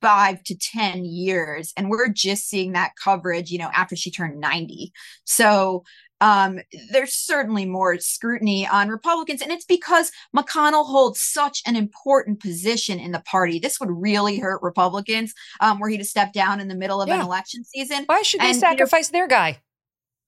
five 0.00 0.42
to 0.44 0.56
10 0.56 1.04
years. 1.04 1.72
And 1.76 1.90
we're 1.90 2.08
just 2.08 2.48
seeing 2.48 2.72
that 2.72 2.92
coverage, 3.02 3.50
you 3.50 3.58
know, 3.58 3.70
after 3.74 3.96
she 3.96 4.10
turned 4.10 4.40
90. 4.40 4.92
So 5.24 5.84
um, 6.20 6.58
there's 6.90 7.14
certainly 7.14 7.64
more 7.64 7.98
scrutiny 7.98 8.66
on 8.66 8.88
Republicans, 8.88 9.40
and 9.40 9.52
it's 9.52 9.64
because 9.64 10.10
McConnell 10.36 10.84
holds 10.84 11.20
such 11.20 11.62
an 11.66 11.76
important 11.76 12.40
position 12.40 12.98
in 12.98 13.12
the 13.12 13.20
party. 13.20 13.58
This 13.58 13.78
would 13.78 13.90
really 13.90 14.38
hurt 14.38 14.60
Republicans 14.62 15.32
um, 15.60 15.78
were 15.78 15.88
he 15.88 15.98
to 15.98 16.04
step 16.04 16.32
down 16.32 16.60
in 16.60 16.68
the 16.68 16.74
middle 16.74 17.00
of 17.00 17.08
yeah. 17.08 17.16
an 17.16 17.20
election 17.20 17.64
season. 17.64 18.04
Why 18.06 18.22
should 18.22 18.40
they 18.40 18.50
and, 18.50 18.58
sacrifice 18.58 19.10
you 19.10 19.12
know, 19.12 19.20
their 19.20 19.28
guy? 19.28 19.60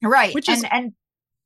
Right. 0.02 0.34
Which 0.34 0.48
is- 0.48 0.62
and, 0.62 0.72
and 0.72 0.92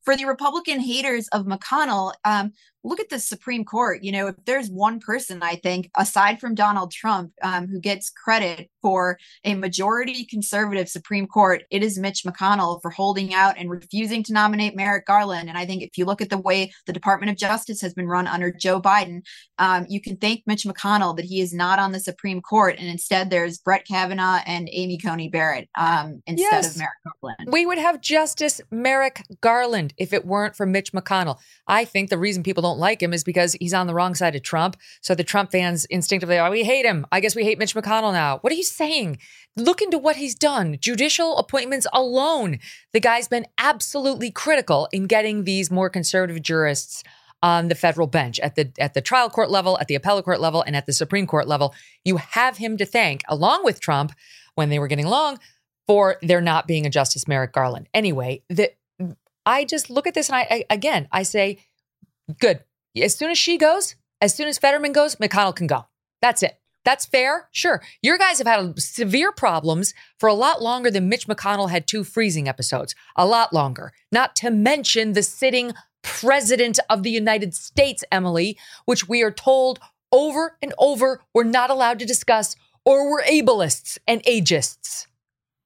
for 0.03 0.15
the 0.15 0.25
Republican 0.25 0.79
haters 0.79 1.27
of 1.29 1.45
McConnell, 1.45 2.13
um, 2.23 2.53
look 2.85 2.99
at 2.99 3.09
the 3.09 3.19
Supreme 3.19 3.65
Court. 3.65 4.03
You 4.03 4.11
know, 4.11 4.27
if 4.27 4.35
there's 4.45 4.69
one 4.69 4.99
person, 4.99 5.41
I 5.41 5.55
think, 5.55 5.89
aside 5.97 6.39
from 6.39 6.55
Donald 6.55 6.91
Trump, 6.91 7.31
um, 7.41 7.67
who 7.67 7.79
gets 7.79 8.09
credit 8.09 8.69
for 8.81 9.17
a 9.43 9.55
majority 9.55 10.25
conservative 10.25 10.87
Supreme 10.87 11.27
Court, 11.27 11.63
it 11.71 11.83
is 11.83 11.97
Mitch 11.97 12.23
McConnell 12.23 12.81
for 12.81 12.91
holding 12.91 13.33
out 13.33 13.57
and 13.57 13.69
refusing 13.69 14.23
to 14.23 14.33
nominate 14.33 14.75
Merrick 14.75 15.07
Garland. 15.07 15.49
And 15.49 15.57
I 15.57 15.65
think 15.65 15.81
if 15.81 15.97
you 15.97 16.05
look 16.05 16.21
at 16.21 16.29
the 16.29 16.37
way 16.37 16.71
the 16.85 16.93
Department 16.93 17.31
of 17.31 17.37
Justice 17.37 17.81
has 17.81 17.93
been 17.93 18.07
run 18.07 18.27
under 18.27 18.51
Joe 18.51 18.79
Biden, 18.79 19.21
um, 19.57 19.85
you 19.89 19.99
can 19.99 20.17
thank 20.17 20.43
Mitch 20.45 20.63
McConnell 20.63 21.15
that 21.15 21.25
he 21.25 21.41
is 21.41 21.53
not 21.53 21.79
on 21.79 21.91
the 21.91 21.99
Supreme 21.99 22.41
Court. 22.41 22.75
And 22.77 22.87
instead, 22.87 23.29
there's 23.29 23.57
Brett 23.57 23.85
Kavanaugh 23.87 24.41
and 24.45 24.69
Amy 24.71 24.97
Coney 24.99 25.29
Barrett 25.29 25.67
um, 25.75 26.21
instead 26.27 26.51
yes. 26.51 26.71
of 26.71 26.77
Merrick 26.77 27.21
Garland. 27.21 27.49
We 27.51 27.65
would 27.65 27.79
have 27.79 28.01
Justice 28.01 28.61
Merrick 28.69 29.23
Garland 29.41 29.93
if 29.97 30.13
it 30.13 30.25
weren't 30.25 30.55
for 30.55 30.65
Mitch 30.65 30.91
McConnell. 30.91 31.39
I 31.67 31.85
think 31.85 32.09
the 32.09 32.17
reason 32.17 32.43
people 32.43 32.61
don't 32.61 32.74
don't 32.75 32.81
like 32.81 33.01
him 33.01 33.13
is 33.13 33.23
because 33.23 33.53
he's 33.53 33.73
on 33.73 33.87
the 33.87 33.93
wrong 33.93 34.15
side 34.15 34.35
of 34.35 34.43
Trump. 34.43 34.77
So 35.01 35.15
the 35.15 35.23
Trump 35.23 35.51
fans 35.51 35.85
instinctively, 35.85 36.37
oh, 36.37 36.51
we 36.51 36.63
hate 36.63 36.85
him. 36.85 37.07
I 37.11 37.19
guess 37.19 37.35
we 37.35 37.43
hate 37.43 37.57
Mitch 37.57 37.73
McConnell 37.73 38.13
now. 38.13 38.39
What 38.39 38.51
are 38.51 38.55
you 38.55 38.63
saying? 38.63 39.19
Look 39.55 39.81
into 39.81 39.97
what 39.97 40.17
he's 40.17 40.35
done. 40.35 40.77
Judicial 40.79 41.37
appointments 41.37 41.87
alone. 41.93 42.59
The 42.91 42.99
guy's 42.99 43.27
been 43.27 43.45
absolutely 43.57 44.29
critical 44.29 44.89
in 44.91 45.07
getting 45.07 45.45
these 45.45 45.71
more 45.71 45.89
conservative 45.89 46.41
jurists 46.41 47.03
on 47.41 47.69
the 47.69 47.75
federal 47.75 48.07
bench 48.07 48.39
at 48.39 48.55
the 48.55 48.71
at 48.79 48.93
the 48.93 49.01
trial 49.01 49.29
court 49.29 49.51
level, 49.51 49.77
at 49.79 49.87
the 49.87 49.95
appellate 49.95 50.25
court 50.25 50.41
level, 50.41 50.61
and 50.63 50.75
at 50.75 50.85
the 50.85 50.93
Supreme 50.93 51.27
Court 51.27 51.47
level. 51.47 51.73
You 52.03 52.17
have 52.17 52.57
him 52.57 52.75
to 52.77 52.85
thank, 52.85 53.21
along 53.29 53.63
with 53.63 53.79
Trump, 53.79 54.13
when 54.55 54.69
they 54.69 54.79
were 54.79 54.87
getting 54.87 55.05
along, 55.05 55.39
for 55.85 56.17
there 56.21 56.41
not 56.41 56.67
being 56.67 56.85
a 56.85 56.89
Justice 56.89 57.27
Merrick 57.27 57.53
Garland. 57.53 57.87
Anyway, 57.93 58.41
the 58.49 58.71
I 59.45 59.63
just 59.63 59.89
look 59.89 60.07
at 60.07 60.13
this 60.13 60.29
and 60.29 60.37
I, 60.37 60.47
I 60.49 60.65
again 60.69 61.07
I 61.11 61.23
say 61.23 61.59
Good. 62.39 62.63
As 63.01 63.15
soon 63.15 63.31
as 63.31 63.37
she 63.37 63.57
goes, 63.57 63.95
as 64.21 64.33
soon 64.33 64.47
as 64.47 64.57
Fetterman 64.57 64.93
goes, 64.93 65.15
McConnell 65.17 65.55
can 65.55 65.67
go. 65.67 65.85
That's 66.21 66.43
it. 66.43 66.57
That's 66.83 67.05
fair. 67.05 67.49
Sure. 67.51 67.81
Your 68.01 68.17
guys 68.17 68.37
have 68.37 68.47
had 68.47 68.79
severe 68.79 69.31
problems 69.31 69.93
for 70.19 70.29
a 70.29 70.33
lot 70.33 70.61
longer 70.61 70.91
than 70.91 71.09
Mitch 71.09 71.27
McConnell 71.27 71.71
had 71.71 71.87
two 71.87 72.03
freezing 72.03 72.47
episodes. 72.47 72.95
A 73.15 73.25
lot 73.25 73.51
longer. 73.53 73.91
Not 74.11 74.35
to 74.37 74.51
mention 74.51 75.13
the 75.13 75.23
sitting 75.23 75.73
president 76.03 76.79
of 76.89 77.01
the 77.01 77.09
United 77.09 77.55
States, 77.55 78.03
Emily, 78.11 78.57
which 78.85 79.09
we 79.09 79.23
are 79.23 79.31
told 79.31 79.79
over 80.11 80.57
and 80.61 80.73
over 80.77 81.21
we're 81.33 81.43
not 81.43 81.71
allowed 81.71 81.97
to 81.99 82.05
discuss 82.05 82.55
or 82.85 83.09
we're 83.09 83.23
ableists 83.23 83.97
and 84.07 84.23
ageists 84.23 85.07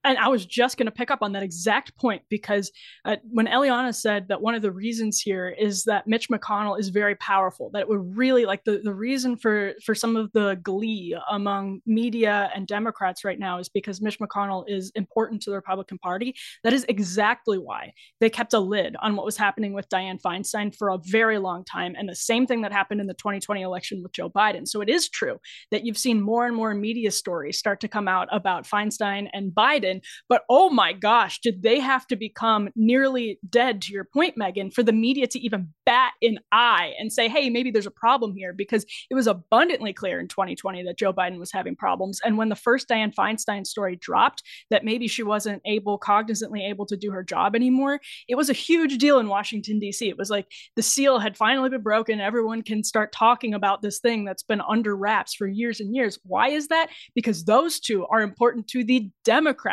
and 0.10 0.18
I 0.18 0.27
was 0.27 0.44
just 0.44 0.77
going 0.77 0.88
to 0.88 0.91
pick 0.91 1.11
up 1.11 1.19
on 1.22 1.34
that 1.34 1.44
exact 1.44 1.95
point 1.95 2.23
because 2.30 2.72
uh, 3.06 3.18
when 3.30 3.45
Eliana 3.45 3.94
said 3.94 4.27
that 4.30 4.41
one 4.41 4.56
of 4.56 4.64
the 4.64 4.72
reasons 4.72 5.22
here 5.22 5.49
is 5.49 5.84
that 5.84 6.07
Mitch 6.07 6.30
McConnell 6.30 6.80
is 6.80 6.90
very 6.90 7.14
powerful, 7.18 7.69
that 7.73 7.81
it 7.81 7.90
would 7.90 8.18
really 8.18 8.44
like 8.44 8.64
the, 8.64 8.81
the 8.84 8.94
reason 8.94 9.38
for 9.38 9.73
for 9.86 9.94
some 9.94 10.15
of 10.15 10.31
the 10.31 10.60
glee 10.64 11.15
among 11.30 11.81
media 11.86 12.49
and 12.56 12.65
Democrats 12.65 13.23
right 13.23 13.38
now 13.38 13.60
is 13.60 13.69
because 13.69 14.02
Mitch 14.02 14.18
McConnell 14.18 14.64
is 14.68 14.91
important 14.95 15.44
to 15.44 15.52
the 15.52 15.56
Republican 15.56 15.99
Party. 15.99 16.36
That 16.64 16.73
is 16.73 16.88
exactly 16.90 17.60
why 17.60 17.94
they 18.19 18.31
kept 18.31 18.53
a 18.53 18.60
lid 18.60 18.95
on 19.03 19.15
what 19.15 19.27
was 19.27 19.38
happening 19.38 19.73
with 19.73 19.90
Dianne 19.90 20.19
Feinstein 20.19 20.76
for 20.76 20.90
a 20.90 20.98
very 20.98 21.38
long 21.38 21.64
time, 21.65 21.94
and 21.95 22.10
the 22.10 22.15
same 22.15 22.48
thing 22.48 22.61
that 22.61 22.72
happened 22.72 22.99
in 22.99 23.06
the 23.06 23.14
2020 23.14 23.61
election 23.61 24.02
with 24.02 24.14
Joe 24.14 24.31
Biden. 24.31 24.68
So 24.68 24.81
it 24.81 24.90
is 24.90 25.07
true 25.07 25.38
that 25.69 25.86
you've 25.86 25.99
seen 25.99 26.19
more 26.19 26.48
and 26.48 26.56
more 26.56 26.73
media 26.73 27.11
stories 27.11 27.60
start 27.60 27.80
to 27.81 27.88
come 27.88 28.07
out 28.07 28.27
about 28.31 28.65
Feinstein 28.65 29.30
and 29.34 29.52
Biden 29.52 29.98
But 30.27 30.43
oh 30.49 30.69
my 30.69 30.93
gosh, 30.93 31.39
did 31.39 31.63
they 31.63 31.80
have 31.80 32.07
to 32.07 32.15
become 32.15 32.69
nearly 32.76 33.39
dead 33.49 33.81
to 33.84 33.93
your 33.93 34.05
point, 34.05 34.38
Megyn, 34.38 34.73
for 34.73 34.84
the 34.84 34.93
media 34.93 35.27
to 35.27 35.39
even 35.39 35.69
bat 35.85 36.13
an 36.21 36.39
eye 36.51 36.93
and 36.99 37.11
say, 37.11 37.27
hey, 37.27 37.49
maybe 37.49 37.71
there's 37.71 37.85
a 37.85 37.91
problem 37.91 38.35
here? 38.35 38.53
Because 38.53 38.85
it 39.09 39.15
was 39.15 39.27
abundantly 39.27 39.93
clear 39.93 40.19
in 40.19 40.27
2020 40.27 40.84
that 40.84 40.97
Joe 40.97 41.13
Biden 41.13 41.39
was 41.39 41.51
having 41.51 41.76
problems. 41.76 42.19
And 42.23 42.38
when 42.38 42.49
the 42.49 42.55
first 42.55 42.88
Dianne 42.89 43.13
Feinstein 43.13 43.65
story 43.65 43.95
dropped, 43.95 44.43
that 44.69 44.85
maybe 44.85 45.07
she 45.07 45.23
wasn't 45.23 45.61
able, 45.65 45.99
cognizantly 45.99 46.67
able 46.69 46.85
to 46.88 46.97
do 46.97 47.11
her 47.11 47.23
job 47.23 47.55
anymore, 47.55 47.99
it 48.27 48.35
was 48.35 48.49
a 48.49 48.53
huge 48.53 48.97
deal 48.97 49.19
in 49.19 49.27
Washington, 49.27 49.80
D.C. 49.80 50.07
It 50.07 50.17
was 50.17 50.30
like 50.30 50.47
the 50.76 50.84
seal 50.84 51.19
had 51.19 51.38
finally 51.38 51.69
been 51.69 51.81
broken. 51.81 52.19
Everyone 52.19 52.61
can 52.61 52.84
start 52.84 53.11
talking 53.11 53.53
about 53.53 53.81
this 53.81 53.99
thing 53.99 54.26
that's 54.26 54.43
been 54.43 54.61
under 54.61 54.95
wraps 54.95 55.34
for 55.34 55.47
years 55.47 55.80
and 55.80 55.95
years. 55.95 56.19
Why 56.23 56.49
is 56.49 56.67
that? 56.67 56.89
Because 57.15 57.45
those 57.45 57.80
two 57.80 58.05
are 58.07 58.21
important 58.21 58.67
to 58.69 58.84
the 58.84 59.09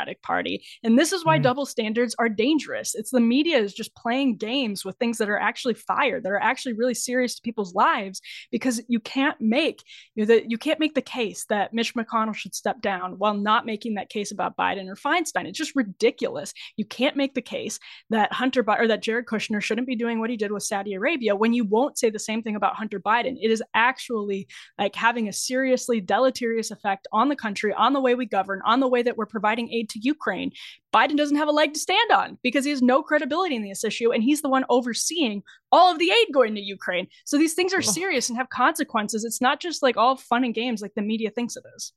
Democratic 0.07 0.23
Party. 0.23 0.65
And 0.83 0.99
this 0.99 1.13
is 1.13 1.25
why 1.25 1.37
mm-hmm. 1.37 1.43
double 1.43 1.67
standards 1.67 2.15
are 2.19 2.29
dangerous. 2.29 2.95
It's 2.95 3.11
the 3.11 3.21
media 3.21 3.59
is 3.59 3.75
just 3.75 3.95
playing 3.95 4.37
games 4.37 4.85
with 4.85 4.97
things 4.97 5.19
that 5.19 5.29
are 5.29 5.39
actually 5.39 5.75
fire, 5.75 6.21
that 6.21 6.33
are 6.33 6.43
actually 6.43 6.75
really 6.75 6.95
serious 6.95 7.35
to 7.35 7.43
people's 7.43 7.75
lives, 7.75 8.21
because 8.51 8.81
you 8.89 9.01
can't 9.01 9.41
make 9.41 9.83
you 10.15 10.25
know, 10.25 10.27
the, 10.27 10.49
you 10.49 10.59
can't 10.59 10.81
make 10.81 10.95
the 10.95 11.03
case 11.03 11.45
that 11.49 11.73
Mitch 11.73 11.95
McConnell 11.95 12.35
should 12.35 12.55
step 12.55 12.81
down 12.81 13.19
while 13.19 13.35
not 13.35 13.67
making 13.67 13.95
that 13.95 14.09
case 14.09 14.33
about 14.33 14.57
Biden 14.57 14.89
or 14.89 14.97
Feinstein. 14.97 15.47
It's 15.47 15.59
just 15.59 15.77
ridiculous. 15.77 16.53
You 16.77 16.85
can't 16.85 17.17
make 17.17 17.35
the 17.35 17.43
case 17.43 17.79
that 18.11 18.33
Hunter 18.33 18.63
Biden 18.63 18.81
or 18.81 18.89
that 18.89 19.03
Jared 19.03 19.27
Kushner 19.27 19.63
shouldn't 19.63 19.87
be 19.87 19.97
doing 19.97 20.21
what 20.21 20.31
he 20.31 20.37
did 20.37 20.53
with 20.53 20.63
Saudi 20.63 20.95
Arabia 20.95 21.35
when 21.35 21.53
you 21.53 21.65
won't 21.65 21.99
say 21.99 22.11
the 22.11 22.19
same 22.19 22.43
thing 22.43 22.57
about 22.57 22.77
Hunter 22.77 23.01
Biden. 23.01 23.37
It 23.41 23.51
is 23.51 23.63
actually 23.75 24.47
like 24.79 24.95
having 24.95 25.29
a 25.29 25.33
seriously 25.33 26.01
deleterious 26.01 26.71
effect 26.71 27.09
on 27.13 27.29
the 27.29 27.37
country, 27.37 27.73
on 27.73 27.93
the 27.93 28.01
way 28.01 28.15
we 28.15 28.27
govern, 28.27 28.61
on 28.65 28.81
the 28.81 28.89
way 28.89 29.03
that 29.03 29.17
we're 29.17 29.27
providing 29.27 29.71
aid 29.73 29.89
to 29.91 29.96
Ukraine. 30.03 30.53
Biden 30.95 31.17
doesn't 31.17 31.37
have 31.37 31.49
a 31.49 31.53
leg 31.53 31.75
to 31.75 31.81
stand 31.81 32.11
on 32.11 32.39
because 32.43 32.65
he 32.65 32.71
has 32.71 32.83
no 32.83 33.03
credibility 33.03 33.55
in 33.55 33.63
this 33.63 33.85
issue 33.85 34.13
and 34.13 34.23
he's 34.23 34.43
the 34.43 34.49
one 34.49 34.65
overseeing 34.69 35.43
all 35.71 35.93
of 35.93 35.99
the 35.99 36.11
aid 36.11 36.33
going 36.33 36.55
to 36.55 36.61
Ukraine. 36.61 37.07
So 37.25 37.37
these 37.37 37.55
things 37.55 37.75
are 37.75 37.83
serious 37.83 38.29
and 38.29 38.39
have 38.39 38.49
consequences. 38.49 39.25
It's 39.25 39.41
not 39.41 39.61
just 39.61 39.83
like 39.83 39.97
all 39.97 40.17
fun 40.17 40.45
and 40.45 40.55
games 40.55 40.81
like 40.81 40.95
the 40.95 41.03
media 41.03 41.31
thinks 41.31 41.57
it 41.57 41.65
is. 41.77 41.93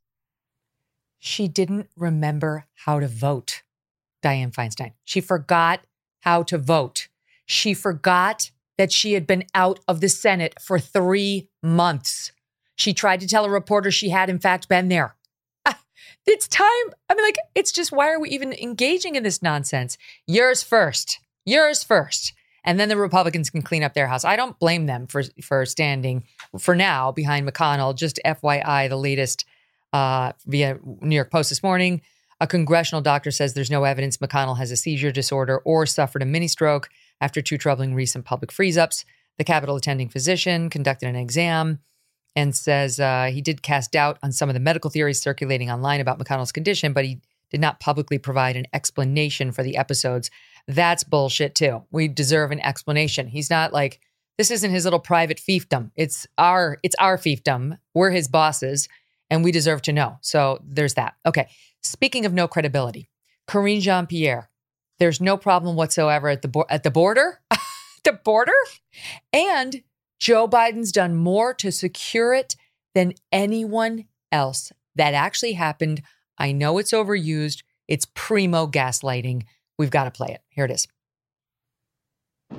She 1.20 1.48
didn't 1.48 1.90
remember 1.98 2.66
how 2.86 3.00
to 3.00 3.08
vote, 3.08 3.64
Dianne 4.24 4.54
Feinstein. 4.54 4.94
She 5.04 5.22
forgot 5.22 5.82
how 6.22 6.44
to 6.44 6.58
vote. 6.58 7.10
She 7.46 7.74
forgot 7.74 8.52
that 8.78 8.92
she 8.92 9.14
had 9.14 9.28
been 9.28 9.44
out 9.54 9.80
of 9.88 10.00
the 10.00 10.08
Senate 10.08 10.56
for 10.62 10.80
three 10.80 11.50
months. 11.62 12.32
She 12.76 12.94
tried 12.94 13.20
to 13.20 13.28
tell 13.28 13.44
a 13.44 13.50
reporter 13.50 13.92
she 13.92 14.10
had, 14.10 14.30
in 14.30 14.40
fact, 14.40 14.70
been 14.70 14.88
there. 14.88 15.16
It's 16.26 16.48
time. 16.48 16.68
I 17.10 17.16
mean, 17.16 17.24
like, 17.24 17.38
it's 17.56 17.72
just 17.72 17.92
why 17.92 18.12
are 18.12 18.20
we 18.20 18.30
even 18.30 18.54
engaging 18.54 19.16
in 19.16 19.24
this 19.24 19.42
nonsense? 19.42 19.98
Yours 20.28 20.64
first. 20.64 21.20
Yours 21.46 21.84
first. 21.84 22.34
And 22.64 22.80
then 22.80 22.90
the 22.90 22.98
Republicans 22.98 23.50
can 23.50 23.62
clean 23.62 23.84
up 23.84 23.94
their 23.94 24.08
house. 24.08 24.26
I 24.26 24.36
don't 24.36 24.60
blame 24.60 24.86
them 24.86 25.08
for 25.08 25.24
for 25.42 25.66
standing 25.66 26.26
for 26.60 26.76
now 26.76 27.12
behind 27.12 27.48
McConnell. 27.48 27.96
Just 27.96 28.20
FYI, 28.26 28.90
the 28.90 28.98
latest 28.98 29.46
uh, 29.94 30.34
via 30.46 30.78
New 31.02 31.16
York 31.16 31.32
Post 31.32 31.50
this 31.50 31.64
morning. 31.64 32.02
A 32.42 32.48
congressional 32.48 33.02
doctor 33.02 33.32
says 33.32 33.54
there's 33.54 33.72
no 33.72 33.84
evidence 33.84 34.18
McConnell 34.18 34.58
has 34.58 34.72
a 34.72 34.78
seizure 34.78 35.12
disorder 35.12 35.60
or 35.66 35.86
suffered 35.86 36.22
a 36.22 36.26
mini 36.26 36.48
stroke 36.48 36.90
after 37.20 37.42
two 37.42 37.58
troubling 37.58 37.94
recent 37.94 38.26
public 38.26 38.52
freeze 38.52 38.78
ups. 38.78 39.04
The 39.38 39.44
Capitol 39.44 39.76
attending 39.76 40.10
physician 40.10 40.70
conducted 40.70 41.08
an 41.08 41.16
exam 41.16 41.80
and 42.40 42.56
says 42.56 43.02
uh, 43.02 43.30
he 43.34 43.42
did 43.42 43.62
cast 43.62 43.92
doubt 43.92 44.18
on 44.24 44.32
some 44.32 44.50
of 44.50 44.54
the 44.54 44.62
medical 44.62 44.90
theories 44.90 45.22
circulating 45.22 45.70
online 45.70 46.00
about 46.00 46.18
McConnell's 46.18 46.54
condition, 46.54 46.94
but 46.94 47.04
he 47.04 47.20
did 47.52 47.60
not 47.60 47.82
publicly 47.82 48.18
provide 48.18 48.56
an 48.56 48.66
explanation 48.74 49.52
for 49.52 49.62
the 49.62 49.76
episodes. 49.76 50.32
That's 50.66 51.04
bullshit 51.04 51.54
too. 51.54 51.84
We 51.92 52.08
deserve 52.08 52.52
an 52.52 52.62
explanation. 52.62 53.28
He's 53.28 53.50
not 53.50 53.74
like 53.74 54.00
this 54.38 54.52
isn't 54.52 54.72
his 54.72 54.86
little 54.86 55.02
private 55.02 55.38
fiefdom. 55.38 55.92
It's 55.98 56.28
our 56.38 56.78
it's 56.82 56.96
our 56.98 57.18
fiefdom. 57.18 57.78
We're 57.94 58.12
his 58.12 58.30
bosses 58.30 58.88
and 59.30 59.44
we 59.44 59.52
deserve 59.52 59.82
to 59.84 59.94
know. 59.94 60.18
So 60.22 60.60
there's 60.66 60.94
that. 60.94 61.16
Okay. 61.26 61.50
Speaking 61.84 62.26
of 62.26 62.32
no 62.32 62.48
credibility, 62.48 63.10
Karine 63.50 63.82
Jean 63.82 64.08
Pierre, 64.08 64.50
there's 64.98 65.20
no 65.20 65.36
problem 65.36 65.76
whatsoever 65.76 66.30
at 66.30 66.42
the 66.42 66.48
bo- 66.48 66.68
at 66.70 66.84
the 66.84 66.92
border, 66.92 67.42
the 68.06 68.14
border, 68.14 68.54
and 69.34 69.82
Joe 70.20 70.48
Biden's 70.48 70.92
done 70.92 71.16
more 71.16 71.54
to 71.56 71.72
secure 71.72 72.34
it 72.34 72.56
than 72.94 73.14
anyone 73.32 74.06
else. 74.32 74.72
That 74.96 75.14
actually 75.14 75.54
happened. 75.54 76.02
I 76.38 76.52
know 76.52 76.78
it's 76.78 76.92
overused. 76.92 77.64
It's 77.88 78.08
primo 78.14 78.68
gaslighting. 78.68 79.44
We've 79.78 79.90
got 79.90 80.04
to 80.06 80.12
play 80.12 80.28
it. 80.30 80.42
Here 80.50 80.66
it 80.66 80.72
is. 80.72 80.88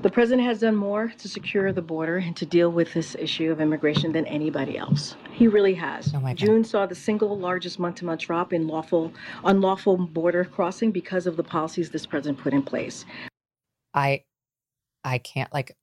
The 0.02 0.10
president 0.10 0.46
has 0.46 0.60
done 0.60 0.76
more 0.76 1.12
to 1.18 1.28
secure 1.28 1.72
the 1.72 1.82
border 1.82 2.18
and 2.18 2.36
to 2.36 2.46
deal 2.46 2.70
with 2.70 2.94
this 2.94 3.16
issue 3.18 3.50
of 3.50 3.60
immigration 3.60 4.12
than 4.12 4.24
anybody 4.26 4.78
else. 4.78 5.16
He 5.32 5.48
really 5.48 5.74
has. 5.74 6.14
Oh 6.14 6.32
June 6.32 6.62
saw 6.62 6.86
the 6.86 6.94
single 6.94 7.36
largest 7.36 7.78
month-to-month 7.80 8.20
drop 8.20 8.52
in 8.52 8.68
lawful 8.68 9.12
unlawful 9.44 9.96
border 9.96 10.44
crossing 10.44 10.92
because 10.92 11.26
of 11.26 11.36
the 11.36 11.42
policies 11.42 11.90
this 11.90 12.06
president 12.06 12.38
put 12.38 12.54
in 12.54 12.62
place. 12.62 13.04
I 13.92 14.22
I 15.02 15.18
can't 15.18 15.52
like 15.52 15.76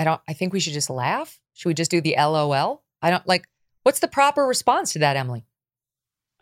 I 0.00 0.04
don't 0.04 0.20
I 0.26 0.32
think 0.32 0.54
we 0.54 0.60
should 0.60 0.72
just 0.72 0.88
laugh. 0.88 1.38
Should 1.52 1.68
we 1.68 1.74
just 1.74 1.90
do 1.90 2.00
the 2.00 2.14
LOL? 2.16 2.82
I 3.02 3.10
don't 3.10 3.26
like 3.28 3.46
what's 3.82 4.00
the 4.00 4.08
proper 4.08 4.46
response 4.46 4.94
to 4.94 4.98
that, 5.00 5.14
Emily? 5.14 5.44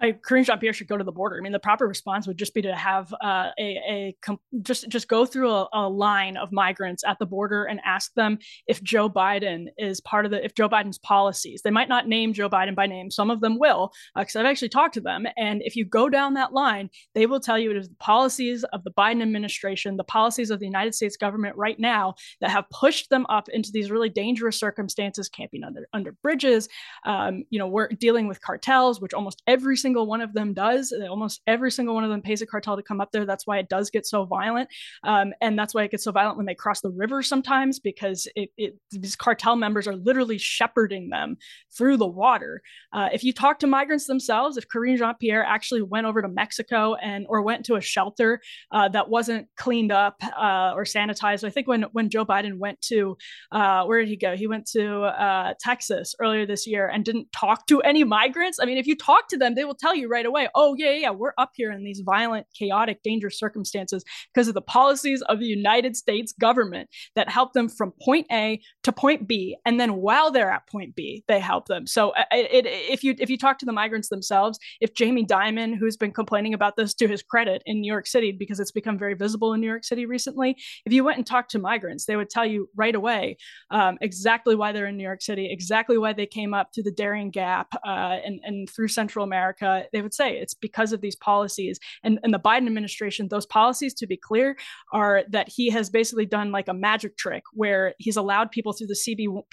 I, 0.01 0.13
Karine 0.13 0.45
Jean 0.45 0.59
Pierre 0.59 0.73
should 0.73 0.89
go 0.89 0.97
to 0.97 1.05
the 1.05 1.13
border. 1.13 1.37
I 1.37 1.41
mean, 1.41 1.53
the 1.53 1.59
proper 1.59 1.87
response 1.87 2.27
would 2.27 2.39
just 2.39 2.55
be 2.55 2.63
to 2.63 2.75
have 2.75 3.13
uh, 3.21 3.51
a, 3.59 4.15
a 4.29 4.37
just 4.63 4.89
just 4.89 5.09
go 5.09 5.27
through 5.27 5.51
a, 5.51 5.69
a, 5.73 5.89
line 5.89 6.37
of 6.37 6.53
migrants 6.53 7.03
at 7.05 7.19
the 7.19 7.27
border 7.27 7.65
and 7.65 7.81
ask 7.85 8.13
them 8.15 8.39
if 8.67 8.83
Joe 8.83 9.11
Biden 9.11 9.67
is 9.77 10.01
part 10.01 10.25
of 10.25 10.31
the 10.31 10.45
if 10.45 10.55
Joe 10.55 10.69
Biden's 10.69 10.99
policies. 10.99 11.63
They 11.63 11.71
might 11.71 11.89
not 11.89 12.07
name 12.07 12.33
Joe 12.33 12.49
Biden 12.49 12.75
by 12.75 12.87
name. 12.87 13.11
Some 13.11 13.31
of 13.31 13.41
them 13.41 13.59
will, 13.59 13.91
because 14.17 14.37
uh, 14.37 14.41
I've 14.41 14.47
actually 14.47 14.69
talked 14.69 14.95
to 14.95 15.01
them. 15.01 15.27
And 15.37 15.63
if 15.63 15.75
you 15.75 15.85
go 15.85 16.09
down 16.09 16.35
that 16.35 16.53
line, 16.53 16.91
they 17.15 17.27
will 17.27 17.41
tell 17.41 17.59
you 17.59 17.71
it 17.71 17.77
is 17.77 17.89
the 17.89 17.95
policies 17.97 18.65
of 18.65 18.85
the 18.85 18.93
Biden 18.93 19.23
administration, 19.23 19.97
the 19.97 20.05
policies 20.05 20.51
of 20.51 20.61
the 20.61 20.67
United 20.67 20.95
States 20.95 21.17
government 21.17 21.57
right 21.57 21.79
now 21.79 22.15
that 22.41 22.51
have 22.51 22.69
pushed 22.71 23.11
them 23.11 23.27
up 23.29 23.49
into 23.49 23.73
these 23.73 23.91
really 23.91 24.09
dangerous 24.09 24.59
circumstances, 24.59 25.29
camping 25.29 25.65
under 25.65 25.89
under 25.93 26.13
bridges. 26.23 26.69
Um, 27.05 27.45
you 27.51 27.59
know, 27.59 27.67
we're 27.67 27.89
dealing 27.89 28.29
with 28.29 28.41
cartels, 28.41 29.01
which 29.01 29.15
almost 29.15 29.43
every 29.47 29.77
single 29.77 29.88
single 29.89 30.07
one 30.07 30.21
of 30.21 30.35
them 30.35 30.53
does. 30.53 30.93
Almost 31.09 31.41
every 31.47 31.71
single 31.71 31.95
one 31.95 32.05
of 32.05 32.11
them 32.11 32.21
pays 32.21 32.43
a 32.43 32.47
cartel 32.47 32.77
to 32.77 32.83
come 32.83 33.01
up 33.01 33.11
there. 33.11 33.25
That's 33.25 33.47
why 33.47 33.57
it 33.59 33.71
does 33.71 33.89
get 33.89 34.05
so 34.07 34.27
violent. 34.27 34.69
Um, 35.03 35.33
and 35.41 35.59
that's 35.59 35.75
why 35.75 35.85
it 35.85 35.91
gets 35.91 36.05
so 36.05 36.13
violent 36.13 36.37
when 36.37 36.45
they 36.45 36.55
cross 36.55 36.83
the 36.83 36.91
river 36.91 37.23
sometimes, 37.23 37.81
because 37.81 38.29
it, 38.37 38.51
it 38.59 38.77
these 38.91 39.17
cartel 39.17 39.57
members 39.57 39.89
are 39.89 39.97
literally 39.97 40.37
shepherding 40.37 41.09
them 41.09 41.39
through 41.75 41.97
the 41.97 42.07
water. 42.07 42.61
Uh, 42.93 43.09
if 43.15 43.25
you 43.25 43.33
talk 43.33 43.59
to 43.61 43.67
migrants 43.67 44.07
themselves, 44.07 44.59
if 44.59 44.69
Karine 44.69 44.99
Jean 44.99 45.15
Pierre 45.19 45.45
actually 45.45 45.81
went 45.81 46.07
over 46.07 46.21
to 46.21 46.29
Mexico 46.29 46.95
and 46.97 47.25
or 47.31 47.41
went 47.41 47.65
to 47.65 47.77
a 47.77 47.81
shelter 47.81 48.41
uh, 48.73 48.89
that 48.91 49.09
wasn't 49.09 49.49
cleaned 49.57 49.91
up 49.91 50.17
uh, 50.37 50.73
or 50.75 50.85
sanitized, 50.85 51.45
I 51.45 51.51
think 51.51 51.67
when 51.67 51.85
when 51.93 52.11
Joe 52.11 52.27
Biden 52.27 52.59
went 52.59 52.79
to 52.83 53.17
uh, 53.53 53.85
where 53.87 54.01
did 54.01 54.09
he 54.09 54.17
go? 54.17 54.37
He 54.37 54.47
went 54.47 54.67
to 54.73 55.05
uh, 55.05 55.55
Texas 55.59 56.15
earlier 56.21 56.45
this 56.45 56.67
year 56.67 56.89
and 56.89 57.07
didn't 57.07 57.33
talk 57.33 57.67
to 57.69 57.81
any 57.81 58.05
migrants. 58.05 58.59
I 58.61 58.67
mean, 58.67 58.77
if 58.77 58.87
you 58.87 58.97
talk 58.97 59.29
to 59.29 59.39
them, 59.39 59.55
they 59.55 59.65
will 59.65 59.78
tell 59.79 59.95
you 59.95 60.09
right 60.09 60.27
away, 60.27 60.49
oh, 60.55 60.75
yeah, 60.79 60.93
yeah, 60.93 61.11
we're 61.11 61.33
up 61.39 61.51
here 61.55 61.73
in 61.73 61.85
these 61.85 62.03
violent, 62.05 62.47
chaotic, 62.59 63.03
dangerous 63.03 63.39
circumstances 63.39 64.05
because 64.35 64.49
of 64.49 64.55
the 64.55 64.63
policies 64.63 65.23
of 65.23 65.39
the 65.39 65.47
United 65.47 65.97
States 65.97 66.33
government 66.41 66.89
that 67.15 67.29
help 67.29 67.53
them 67.53 67.69
from 67.69 67.93
point 68.03 68.27
A 68.33 68.61
to 68.85 68.93
point 68.93 69.27
B. 69.29 69.57
And 69.65 69.79
then 69.81 69.97
while 69.97 70.31
they're 70.31 70.51
at 70.51 70.69
point 70.69 70.95
B, 70.95 71.25
they 71.29 71.41
help 71.41 71.67
them. 71.67 71.87
So 71.87 72.11
uh, 72.11 72.25
it, 72.33 72.67
it, 72.67 72.67
if 72.67 73.05
you 73.05 73.15
if 73.19 73.31
you 73.31 73.39
talk 73.39 73.59
to 73.59 73.67
the 73.67 73.73
migrants 73.73 74.09
themselves, 74.09 74.59
if 74.81 74.95
Jamie 74.95 75.27
Dimon, 75.27 75.77
who's 75.77 75.97
been 75.97 76.13
complaining 76.13 76.55
about 76.55 76.77
this 76.77 76.95
to 76.95 77.09
his 77.09 77.23
credit 77.23 77.63
in 77.67 77.81
New 77.81 77.91
York 77.91 78.07
City, 78.07 78.33
because 78.33 78.61
it's 78.61 78.73
become 78.73 78.99
very 78.99 79.15
visible 79.15 79.53
in 79.53 79.61
New 79.61 79.67
York 79.67 79.85
City 79.85 80.07
recently, 80.07 80.57
if 80.87 80.93
you 80.93 81.05
went 81.05 81.19
and 81.19 81.27
talked 81.27 81.51
to 81.53 81.59
migrants, 81.59 82.07
they 82.07 82.17
would 82.17 82.31
tell 82.31 82.47
you 82.47 82.69
right 82.77 82.95
away 82.95 83.37
um, 83.71 83.99
exactly 84.01 84.55
why 84.55 84.73
they're 84.73 84.87
in 84.87 84.97
New 84.97 85.05
York 85.05 85.23
City, 85.23 85.49
exactly 85.51 85.99
why 85.99 86.13
they 86.13 86.27
came 86.27 86.55
up 86.55 86.69
through 86.75 86.85
the 86.85 86.93
Darien 86.93 87.31
Gap 87.31 87.69
uh, 87.87 88.17
and, 88.25 88.41
and 88.45 88.69
through 88.71 88.89
Central 88.89 89.25
America 89.25 89.68
they 89.93 90.03
would 90.03 90.15
say 90.15 90.37
it's 90.37 90.55
because 90.55 90.93
of 90.93 91.01
these 91.01 91.17
policies. 91.17 91.79
And, 92.03 92.19
and 92.23 92.33
the 92.33 92.39
Biden 92.39 92.67
administration, 92.67 93.29
those 93.29 93.47
policies, 93.47 93.95
to 93.95 94.07
be 94.07 94.17
clear, 94.17 94.57
are 94.93 95.25
that 95.31 95.49
he 95.49 95.71
has 95.71 95.91
basically 95.91 96.27
done 96.27 96.53
like 96.53 96.69
a 96.69 96.75
magic 96.75 97.17
trick 97.17 97.43
where 97.53 97.95
he's 97.99 98.17
allowed 98.17 98.51
people 98.51 98.73
through 98.73 98.89
the 98.89 98.95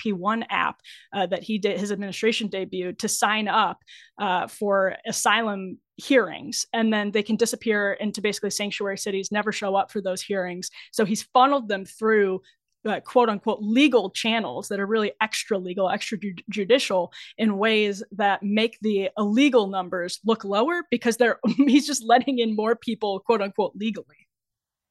CBP1 0.05 0.43
app 0.49 0.79
uh, 1.13 1.25
that 1.27 1.43
he 1.43 1.57
did, 1.57 1.79
his 1.79 1.91
administration 1.91 2.49
debuted, 2.49 2.97
to 2.99 3.07
sign 3.07 3.47
up 3.47 3.79
uh, 4.19 4.47
for 4.47 4.95
asylum 5.07 5.77
hearings 5.97 6.65
and 6.73 6.91
then 6.91 7.11
they 7.11 7.23
can 7.23 7.37
disappear 7.37 7.93
into 7.93 8.21
basically 8.21 8.49
sanctuary 8.49 8.97
cities 8.97 9.31
never 9.31 9.53
show 9.53 9.75
up 9.75 9.89
for 9.89 10.01
those 10.01 10.21
hearings 10.21 10.69
so 10.91 11.05
he's 11.05 11.23
funneled 11.33 11.69
them 11.69 11.85
through 11.85 12.41
uh, 12.85 12.99
quote 13.01 13.29
unquote 13.29 13.59
legal 13.61 14.09
channels 14.09 14.67
that 14.67 14.79
are 14.79 14.85
really 14.85 15.11
extra 15.21 15.57
legal, 15.57 15.89
extra 15.89 16.17
ju- 16.17 16.35
judicial 16.49 17.11
in 17.37 17.57
ways 17.57 18.03
that 18.11 18.43
make 18.43 18.77
the 18.81 19.09
illegal 19.17 19.67
numbers 19.67 20.19
look 20.25 20.43
lower 20.43 20.83
because 20.91 21.17
they're 21.17 21.39
he's 21.67 21.87
just 21.87 22.03
letting 22.03 22.39
in 22.39 22.55
more 22.55 22.75
people 22.75 23.19
quote 23.19 23.41
unquote 23.41 23.73
legally. 23.75 24.27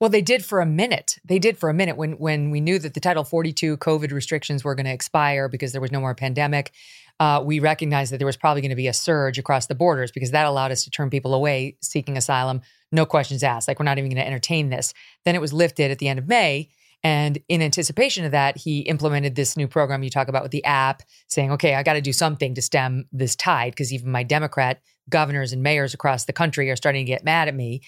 Well, 0.01 0.11
they 0.11 0.23
did 0.23 0.45
for 0.45 0.61
a 0.61 0.67
minute. 0.67 1.19
They 1.25 1.39
did 1.39 1.57
for 1.57 1.71
a 1.71 1.75
minute 1.75 1.97
when 1.97 2.13
when 2.13 2.51
we 2.51 2.61
knew 2.61 2.79
that 2.79 2.95
the 2.95 3.01
Title 3.01 3.25
42 3.25 3.79
COVID 3.79 4.13
restrictions 4.13 4.65
were 4.65 4.75
going 4.75 4.87
to 4.87 4.93
expire 4.93 5.49
because 5.49 5.73
there 5.73 5.81
was 5.81 5.93
no 5.93 6.01
more 6.01 6.15
pandemic. 6.15 6.73
Uh, 7.21 7.41
we 7.45 7.61
recognized 7.61 8.13
that 8.13 8.19
there 8.19 8.27
was 8.27 8.37
probably 8.37 8.61
going 8.61 8.71
to 8.71 8.77
be 8.77 8.89
a 8.89 8.93
surge 8.93 9.39
across 9.39 9.67
the 9.67 9.75
borders 9.75 10.11
because 10.11 10.33
that 10.33 10.47
allowed 10.47 10.73
us 10.73 10.83
to 10.83 10.91
turn 10.91 11.11
people 11.11 11.33
away 11.33 11.77
seeking 11.81 12.17
asylum, 12.17 12.61
no 12.91 13.07
questions 13.07 13.45
asked. 13.45 13.69
Like 13.69 13.79
we're 13.79 13.85
not 13.85 13.99
even 13.99 14.11
going 14.11 14.21
to 14.21 14.27
entertain 14.27 14.69
this. 14.69 14.93
Then 15.25 15.37
it 15.37 15.41
was 15.41 15.53
lifted 15.53 15.93
at 15.93 16.01
the 16.01 16.09
end 16.09 16.19
of 16.19 16.27
May, 16.27 16.71
and 17.05 17.39
in 17.49 17.61
anticipation 17.61 18.25
of 18.25 18.33
that, 18.33 18.57
he 18.57 18.81
implemented 18.81 19.35
this 19.35 19.59
new 19.59 19.69
program 19.69 20.03
you 20.03 20.09
talk 20.09 20.29
about 20.29 20.43
with 20.43 20.53
the 20.53 20.65
app, 20.65 21.03
saying, 21.29 21.53
okay, 21.53 21.75
I 21.75 21.83
got 21.83 21.93
to 21.93 22.01
do 22.01 22.15
something 22.15 22.55
to 22.55 22.63
stem 22.63 23.05
this 23.13 23.37
tide 23.37 23.73
because 23.73 23.93
even 23.93 24.11
my 24.11 24.23
Democrat 24.23 24.81
governors 25.11 25.53
and 25.53 25.63
mayors 25.63 25.93
across 25.93 26.25
the 26.25 26.33
country 26.33 26.71
are 26.71 26.77
starting 26.77 27.05
to 27.05 27.13
get 27.13 27.23
mad 27.23 27.47
at 27.47 27.55
me. 27.55 27.83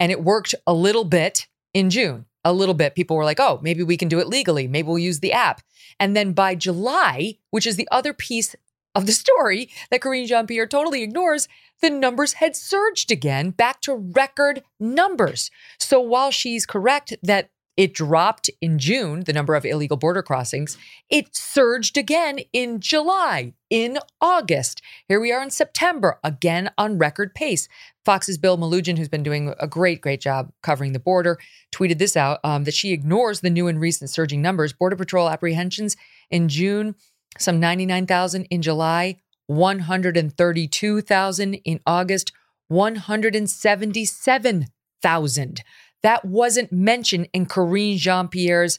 And 0.00 0.10
it 0.10 0.24
worked 0.24 0.54
a 0.66 0.72
little 0.72 1.04
bit 1.04 1.46
in 1.74 1.90
June, 1.90 2.24
a 2.46 2.52
little 2.54 2.74
bit. 2.74 2.94
People 2.94 3.14
were 3.14 3.26
like, 3.26 3.38
oh, 3.38 3.60
maybe 3.62 3.82
we 3.82 3.98
can 3.98 4.08
do 4.08 4.20
it 4.20 4.26
legally. 4.26 4.66
Maybe 4.66 4.88
we'll 4.88 4.98
use 4.98 5.20
the 5.20 5.34
app. 5.34 5.60
And 6.00 6.16
then 6.16 6.32
by 6.32 6.54
July, 6.54 7.36
which 7.50 7.66
is 7.66 7.76
the 7.76 7.88
other 7.92 8.14
piece 8.14 8.56
of 8.94 9.04
the 9.04 9.12
story 9.12 9.68
that 9.90 10.00
Karine 10.00 10.26
Jean 10.26 10.46
Pierre 10.46 10.66
totally 10.66 11.02
ignores, 11.02 11.46
the 11.82 11.90
numbers 11.90 12.34
had 12.34 12.56
surged 12.56 13.10
again 13.10 13.50
back 13.50 13.82
to 13.82 13.94
record 14.14 14.62
numbers. 14.80 15.50
So 15.78 16.00
while 16.00 16.30
she's 16.30 16.64
correct 16.64 17.12
that 17.22 17.50
it 17.76 17.92
dropped 17.94 18.50
in 18.60 18.78
June, 18.78 19.24
the 19.24 19.32
number 19.32 19.54
of 19.54 19.64
illegal 19.64 19.96
border 19.96 20.22
crossings. 20.22 20.76
It 21.08 21.34
surged 21.34 21.96
again 21.96 22.40
in 22.52 22.80
July, 22.80 23.54
in 23.70 23.98
August. 24.20 24.82
Here 25.08 25.18
we 25.20 25.32
are 25.32 25.42
in 25.42 25.48
September, 25.50 26.20
again 26.22 26.70
on 26.76 26.98
record 26.98 27.34
pace. 27.34 27.68
Fox's 28.04 28.36
Bill 28.36 28.58
Melugin, 28.58 28.98
who's 28.98 29.08
been 29.08 29.22
doing 29.22 29.54
a 29.58 29.66
great, 29.66 30.02
great 30.02 30.20
job 30.20 30.52
covering 30.62 30.92
the 30.92 30.98
border, 30.98 31.38
tweeted 31.72 31.96
this 31.98 32.14
out 32.16 32.40
um, 32.44 32.64
that 32.64 32.74
she 32.74 32.92
ignores 32.92 33.40
the 33.40 33.48
new 33.48 33.68
and 33.68 33.80
recent 33.80 34.10
surging 34.10 34.42
numbers. 34.42 34.74
Border 34.74 34.96
Patrol 34.96 35.30
apprehensions 35.30 35.96
in 36.30 36.48
June, 36.48 36.94
some 37.38 37.58
99,000 37.58 38.44
in 38.46 38.60
July, 38.60 39.16
132,000 39.46 41.54
in 41.54 41.80
August, 41.86 42.32
177,000 42.68 45.62
that 46.02 46.24
wasn't 46.24 46.72
mentioned 46.72 47.28
in 47.32 47.46
Karine 47.46 47.96
Jean 47.96 48.28
Pierre's 48.28 48.78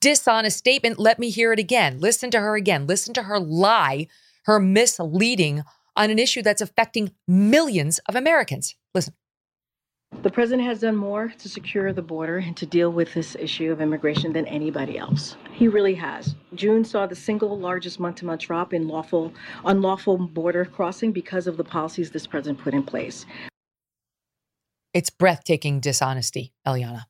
dishonest 0.00 0.58
statement. 0.58 0.98
Let 0.98 1.18
me 1.18 1.30
hear 1.30 1.52
it 1.52 1.58
again. 1.58 1.98
Listen 1.98 2.30
to 2.30 2.40
her 2.40 2.56
again. 2.56 2.86
Listen 2.86 3.14
to 3.14 3.24
her 3.24 3.38
lie, 3.38 4.06
her 4.44 4.60
misleading 4.60 5.64
on 5.96 6.10
an 6.10 6.18
issue 6.18 6.42
that's 6.42 6.60
affecting 6.60 7.12
millions 7.26 7.98
of 8.08 8.16
Americans. 8.16 8.76
Listen. 8.94 9.14
The 10.22 10.30
president 10.30 10.68
has 10.68 10.80
done 10.80 10.94
more 10.94 11.32
to 11.38 11.48
secure 11.48 11.92
the 11.92 12.02
border 12.02 12.36
and 12.36 12.54
to 12.58 12.66
deal 12.66 12.90
with 12.90 13.14
this 13.14 13.34
issue 13.34 13.72
of 13.72 13.80
immigration 13.80 14.32
than 14.32 14.46
anybody 14.46 14.98
else. 14.98 15.36
He 15.52 15.68
really 15.68 15.94
has. 15.94 16.34
June 16.54 16.84
saw 16.84 17.06
the 17.06 17.16
single 17.16 17.58
largest 17.58 17.98
month-to-month 17.98 18.42
drop 18.42 18.74
in 18.74 18.88
lawful 18.88 19.32
unlawful 19.64 20.18
border 20.18 20.66
crossing 20.66 21.12
because 21.12 21.46
of 21.46 21.56
the 21.56 21.64
policies 21.64 22.10
this 22.10 22.26
president 22.26 22.60
put 22.60 22.74
in 22.74 22.82
place. 22.82 23.24
It's 24.94 25.10
breathtaking 25.10 25.80
dishonesty, 25.80 26.52
Eliana. 26.66 27.04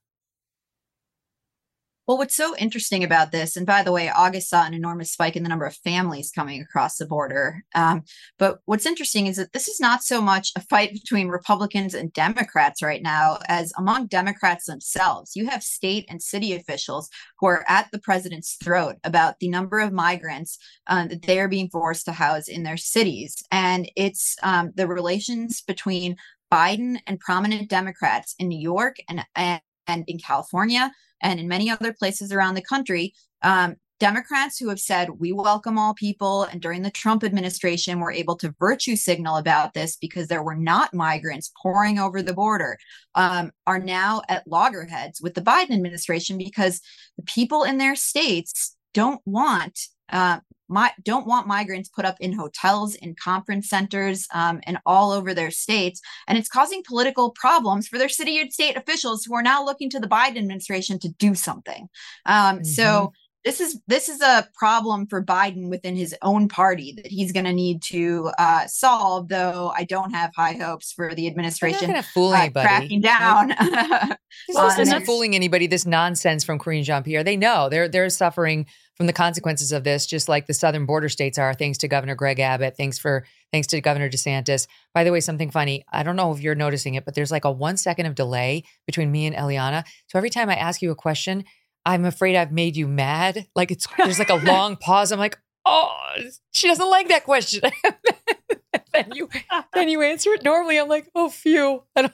Well, 2.08 2.18
what's 2.18 2.34
so 2.34 2.56
interesting 2.56 3.04
about 3.04 3.30
this, 3.30 3.56
and 3.56 3.64
by 3.64 3.84
the 3.84 3.92
way, 3.92 4.10
August 4.10 4.50
saw 4.50 4.66
an 4.66 4.74
enormous 4.74 5.12
spike 5.12 5.36
in 5.36 5.44
the 5.44 5.48
number 5.48 5.66
of 5.66 5.76
families 5.76 6.32
coming 6.32 6.60
across 6.60 6.96
the 6.96 7.06
border. 7.06 7.64
Um, 7.76 8.02
but 8.40 8.58
what's 8.64 8.86
interesting 8.86 9.28
is 9.28 9.36
that 9.36 9.52
this 9.52 9.68
is 9.68 9.78
not 9.78 10.02
so 10.02 10.20
much 10.20 10.50
a 10.56 10.60
fight 10.60 10.92
between 10.92 11.28
Republicans 11.28 11.94
and 11.94 12.12
Democrats 12.12 12.82
right 12.82 13.02
now 13.02 13.38
as 13.46 13.72
among 13.78 14.08
Democrats 14.08 14.66
themselves. 14.66 15.36
You 15.36 15.48
have 15.48 15.62
state 15.62 16.04
and 16.08 16.20
city 16.20 16.54
officials 16.54 17.08
who 17.38 17.46
are 17.46 17.64
at 17.68 17.88
the 17.92 18.00
president's 18.00 18.56
throat 18.62 18.96
about 19.04 19.38
the 19.38 19.48
number 19.48 19.78
of 19.78 19.92
migrants 19.92 20.58
uh, 20.88 21.06
that 21.06 21.22
they 21.22 21.38
are 21.38 21.48
being 21.48 21.70
forced 21.70 22.06
to 22.06 22.12
house 22.12 22.48
in 22.48 22.64
their 22.64 22.76
cities. 22.76 23.44
And 23.52 23.88
it's 23.94 24.36
um, 24.42 24.72
the 24.74 24.88
relations 24.88 25.62
between 25.62 26.16
Biden 26.52 26.98
and 27.06 27.18
prominent 27.18 27.70
Democrats 27.70 28.34
in 28.38 28.48
New 28.48 28.60
York 28.60 28.96
and, 29.08 29.24
and, 29.34 29.60
and 29.86 30.04
in 30.06 30.18
California 30.18 30.92
and 31.22 31.40
in 31.40 31.48
many 31.48 31.70
other 31.70 31.92
places 31.92 32.32
around 32.32 32.54
the 32.54 32.62
country, 32.62 33.14
um, 33.42 33.76
Democrats 34.02 34.58
who 34.58 34.68
have 34.68 34.80
said 34.80 35.10
we 35.20 35.30
welcome 35.30 35.78
all 35.78 35.94
people, 35.94 36.42
and 36.42 36.60
during 36.60 36.82
the 36.82 36.90
Trump 36.90 37.22
administration 37.22 38.00
were 38.00 38.10
able 38.10 38.34
to 38.36 38.52
virtue 38.58 38.96
signal 38.96 39.36
about 39.36 39.74
this 39.74 39.94
because 39.94 40.26
there 40.26 40.42
were 40.42 40.56
not 40.56 40.92
migrants 40.92 41.52
pouring 41.62 42.00
over 42.00 42.20
the 42.20 42.34
border, 42.34 42.76
um, 43.14 43.52
are 43.64 43.78
now 43.78 44.20
at 44.28 44.44
loggerheads 44.48 45.20
with 45.20 45.34
the 45.34 45.40
Biden 45.40 45.70
administration 45.70 46.36
because 46.36 46.80
the 47.16 47.22
people 47.22 47.62
in 47.62 47.78
their 47.78 47.94
states 47.94 48.76
don't 48.92 49.20
want 49.24 49.78
uh, 50.10 50.40
my, 50.72 50.90
don't 51.04 51.26
want 51.26 51.46
migrants 51.46 51.88
put 51.88 52.04
up 52.04 52.16
in 52.20 52.32
hotels, 52.32 52.94
in 52.94 53.14
conference 53.14 53.68
centers, 53.68 54.26
um, 54.34 54.60
and 54.66 54.78
all 54.86 55.12
over 55.12 55.34
their 55.34 55.50
states. 55.50 56.00
And 56.26 56.38
it's 56.38 56.48
causing 56.48 56.82
political 56.86 57.30
problems 57.30 57.88
for 57.88 57.98
their 57.98 58.08
city 58.08 58.40
and 58.40 58.52
state 58.52 58.76
officials 58.76 59.24
who 59.24 59.34
are 59.34 59.42
now 59.42 59.64
looking 59.64 59.90
to 59.90 60.00
the 60.00 60.08
Biden 60.08 60.38
administration 60.38 60.98
to 61.00 61.08
do 61.08 61.34
something. 61.34 61.88
Um, 62.26 62.56
mm-hmm. 62.56 62.64
So 62.64 63.12
this 63.44 63.60
is 63.60 63.80
this 63.88 64.08
is 64.08 64.20
a 64.20 64.48
problem 64.54 65.06
for 65.06 65.22
Biden 65.22 65.68
within 65.68 65.96
his 65.96 66.14
own 66.22 66.48
party 66.48 66.92
that 66.92 67.06
he's 67.06 67.32
going 67.32 67.44
to 67.44 67.52
need 67.52 67.82
to 67.84 68.30
uh, 68.38 68.66
solve. 68.66 69.28
Though 69.28 69.72
I 69.76 69.84
don't 69.84 70.12
have 70.12 70.30
high 70.36 70.52
hopes 70.52 70.92
for 70.92 71.14
the 71.14 71.26
administration 71.26 71.92
not 71.92 72.04
fool 72.04 72.32
uh, 72.32 72.50
cracking 72.50 73.00
down. 73.00 73.48
this 74.48 74.78
isn't 74.78 75.06
fooling 75.06 75.34
anybody. 75.34 75.66
This 75.66 75.86
nonsense 75.86 76.44
from 76.44 76.58
Karine 76.58 76.84
Jean 76.84 77.02
Pierre. 77.02 77.24
They 77.24 77.36
know 77.36 77.68
they're 77.68 77.88
they're 77.88 78.10
suffering 78.10 78.66
from 78.96 79.06
the 79.06 79.12
consequences 79.12 79.72
of 79.72 79.84
this, 79.84 80.06
just 80.06 80.28
like 80.28 80.46
the 80.46 80.54
southern 80.54 80.86
border 80.86 81.08
states 81.08 81.38
are. 81.38 81.54
Thanks 81.54 81.78
to 81.78 81.88
Governor 81.88 82.14
Greg 82.14 82.38
Abbott. 82.38 82.76
Thanks 82.76 82.98
for 82.98 83.24
thanks 83.50 83.66
to 83.68 83.80
Governor 83.80 84.08
DeSantis. 84.08 84.68
By 84.94 85.02
the 85.02 85.10
way, 85.10 85.20
something 85.20 85.50
funny. 85.50 85.84
I 85.92 86.04
don't 86.04 86.16
know 86.16 86.32
if 86.32 86.40
you're 86.40 86.54
noticing 86.54 86.94
it, 86.94 87.04
but 87.04 87.14
there's 87.14 87.32
like 87.32 87.44
a 87.44 87.50
one 87.50 87.76
second 87.76 88.06
of 88.06 88.14
delay 88.14 88.62
between 88.86 89.10
me 89.10 89.26
and 89.26 89.34
Eliana. 89.34 89.84
So 90.06 90.18
every 90.18 90.30
time 90.30 90.48
I 90.48 90.54
ask 90.54 90.80
you 90.82 90.92
a 90.92 90.96
question 90.96 91.44
I'm 91.84 92.04
afraid 92.04 92.36
I've 92.36 92.52
made 92.52 92.76
you 92.76 92.86
mad. 92.86 93.46
Like 93.54 93.70
it's 93.70 93.86
there's 93.98 94.18
like 94.18 94.30
a 94.30 94.36
long 94.36 94.76
pause. 94.76 95.12
I'm 95.12 95.18
like, 95.18 95.38
oh, 95.64 95.92
she 96.52 96.68
doesn't 96.68 96.88
like 96.88 97.08
that 97.08 97.24
question. 97.24 97.70
then 98.92 99.10
you 99.14 99.28
then 99.74 99.88
you 99.88 100.02
answer 100.02 100.30
it 100.30 100.44
normally. 100.44 100.78
I'm 100.78 100.88
like, 100.88 101.10
oh, 101.14 101.28
phew. 101.28 101.82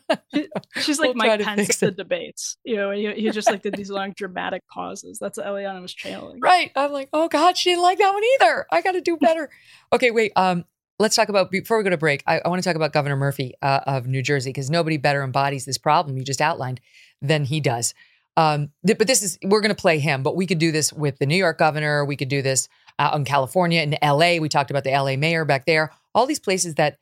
She's 0.76 0.98
like 0.98 1.14
we'll 1.14 1.14
Mike 1.14 1.40
Pence 1.42 1.76
the 1.76 1.90
debates. 1.90 2.56
You 2.64 2.76
know, 2.76 2.90
he, 2.90 3.12
he 3.12 3.30
just 3.30 3.50
like 3.50 3.62
did 3.62 3.74
these 3.74 3.90
long 3.90 4.12
dramatic 4.16 4.62
pauses. 4.72 5.18
That's 5.18 5.38
what 5.38 5.46
Eliana 5.46 5.82
was 5.82 5.94
channeling. 5.94 6.40
Right. 6.40 6.70
I'm 6.74 6.92
like, 6.92 7.08
oh 7.12 7.28
God, 7.28 7.56
she 7.56 7.70
didn't 7.70 7.82
like 7.82 7.98
that 7.98 8.12
one 8.12 8.22
either. 8.40 8.66
I 8.70 8.80
got 8.80 8.92
to 8.92 9.00
do 9.00 9.16
better. 9.16 9.50
okay, 9.92 10.10
wait. 10.10 10.32
Um, 10.36 10.64
let's 10.98 11.16
talk 11.16 11.28
about 11.28 11.50
before 11.50 11.78
we 11.78 11.84
go 11.84 11.90
to 11.90 11.96
break. 11.96 12.22
I, 12.26 12.40
I 12.44 12.48
want 12.48 12.62
to 12.62 12.68
talk 12.68 12.76
about 12.76 12.92
Governor 12.92 13.16
Murphy 13.16 13.54
uh, 13.62 13.80
of 13.86 14.06
New 14.06 14.22
Jersey 14.22 14.50
because 14.50 14.70
nobody 14.70 14.96
better 14.96 15.22
embodies 15.22 15.64
this 15.64 15.78
problem 15.78 16.16
you 16.16 16.24
just 16.24 16.40
outlined 16.40 16.80
than 17.22 17.44
he 17.44 17.60
does. 17.60 17.94
Um, 18.38 18.70
th- 18.86 18.96
but 18.98 19.08
this 19.08 19.20
is 19.24 19.36
we're 19.42 19.60
going 19.60 19.74
to 19.74 19.80
play 19.80 19.98
him, 19.98 20.22
but 20.22 20.36
we 20.36 20.46
could 20.46 20.58
do 20.58 20.70
this 20.70 20.92
with 20.92 21.18
the 21.18 21.26
New 21.26 21.36
York 21.36 21.58
governor. 21.58 22.04
We 22.04 22.14
could 22.14 22.28
do 22.28 22.40
this 22.40 22.68
out 23.00 23.16
in 23.16 23.24
California, 23.24 23.82
in 23.82 23.96
LA. 24.00 24.36
We 24.40 24.48
talked 24.48 24.70
about 24.70 24.84
the 24.84 24.92
LA 24.92 25.16
mayor 25.16 25.44
back 25.44 25.66
there. 25.66 25.90
All 26.14 26.24
these 26.24 26.38
places 26.38 26.76
that 26.76 26.98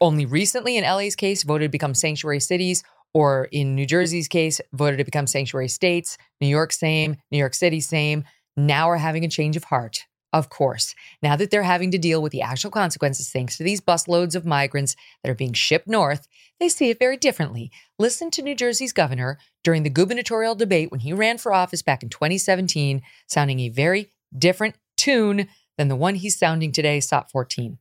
only 0.00 0.24
recently, 0.24 0.78
in 0.78 0.84
LA's 0.84 1.14
case, 1.14 1.42
voted 1.42 1.66
to 1.66 1.70
become 1.70 1.92
sanctuary 1.92 2.40
cities, 2.40 2.82
or 3.12 3.48
in 3.52 3.74
New 3.74 3.84
Jersey's 3.84 4.28
case, 4.28 4.62
voted 4.72 4.96
to 4.96 5.04
become 5.04 5.26
sanctuary 5.26 5.68
states. 5.68 6.16
New 6.40 6.48
York, 6.48 6.72
same. 6.72 7.16
New 7.30 7.38
York 7.38 7.54
City, 7.54 7.80
same. 7.80 8.24
Now 8.56 8.88
we're 8.88 8.96
having 8.96 9.26
a 9.26 9.28
change 9.28 9.58
of 9.58 9.64
heart. 9.64 10.06
Of 10.32 10.50
course, 10.50 10.94
now 11.22 11.36
that 11.36 11.50
they're 11.50 11.62
having 11.62 11.90
to 11.90 11.98
deal 11.98 12.20
with 12.20 12.32
the 12.32 12.42
actual 12.42 12.70
consequences 12.70 13.30
thanks 13.30 13.56
to 13.56 13.62
these 13.62 13.80
busloads 13.80 14.34
of 14.34 14.44
migrants 14.44 14.94
that 15.22 15.30
are 15.30 15.34
being 15.34 15.54
shipped 15.54 15.88
north, 15.88 16.28
they 16.60 16.68
see 16.68 16.90
it 16.90 16.98
very 16.98 17.16
differently. 17.16 17.70
Listen 17.98 18.30
to 18.32 18.42
New 18.42 18.54
Jersey's 18.54 18.92
governor 18.92 19.38
during 19.64 19.84
the 19.84 19.90
gubernatorial 19.90 20.54
debate 20.54 20.90
when 20.90 21.00
he 21.00 21.14
ran 21.14 21.38
for 21.38 21.54
office 21.54 21.82
back 21.82 22.02
in 22.02 22.10
2017, 22.10 23.00
sounding 23.26 23.60
a 23.60 23.70
very 23.70 24.10
different 24.36 24.74
tune 24.98 25.48
than 25.78 25.88
the 25.88 25.96
one 25.96 26.16
he's 26.16 26.38
sounding 26.38 26.72
today, 26.72 27.00
SOT 27.00 27.30
14. 27.30 27.78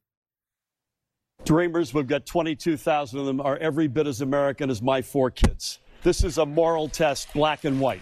Dreamers, 1.44 1.94
we've 1.94 2.08
got 2.08 2.26
22,000 2.26 3.20
of 3.20 3.26
them, 3.26 3.42
are 3.42 3.58
every 3.58 3.88
bit 3.88 4.08
as 4.08 4.22
American 4.22 4.70
as 4.70 4.82
my 4.82 5.02
four 5.02 5.30
kids. 5.32 5.80
This 6.04 6.24
is 6.24 6.38
a 6.38 6.46
moral 6.46 6.88
test, 6.88 7.34
black 7.34 7.66
and 7.66 7.80
white. 7.80 8.02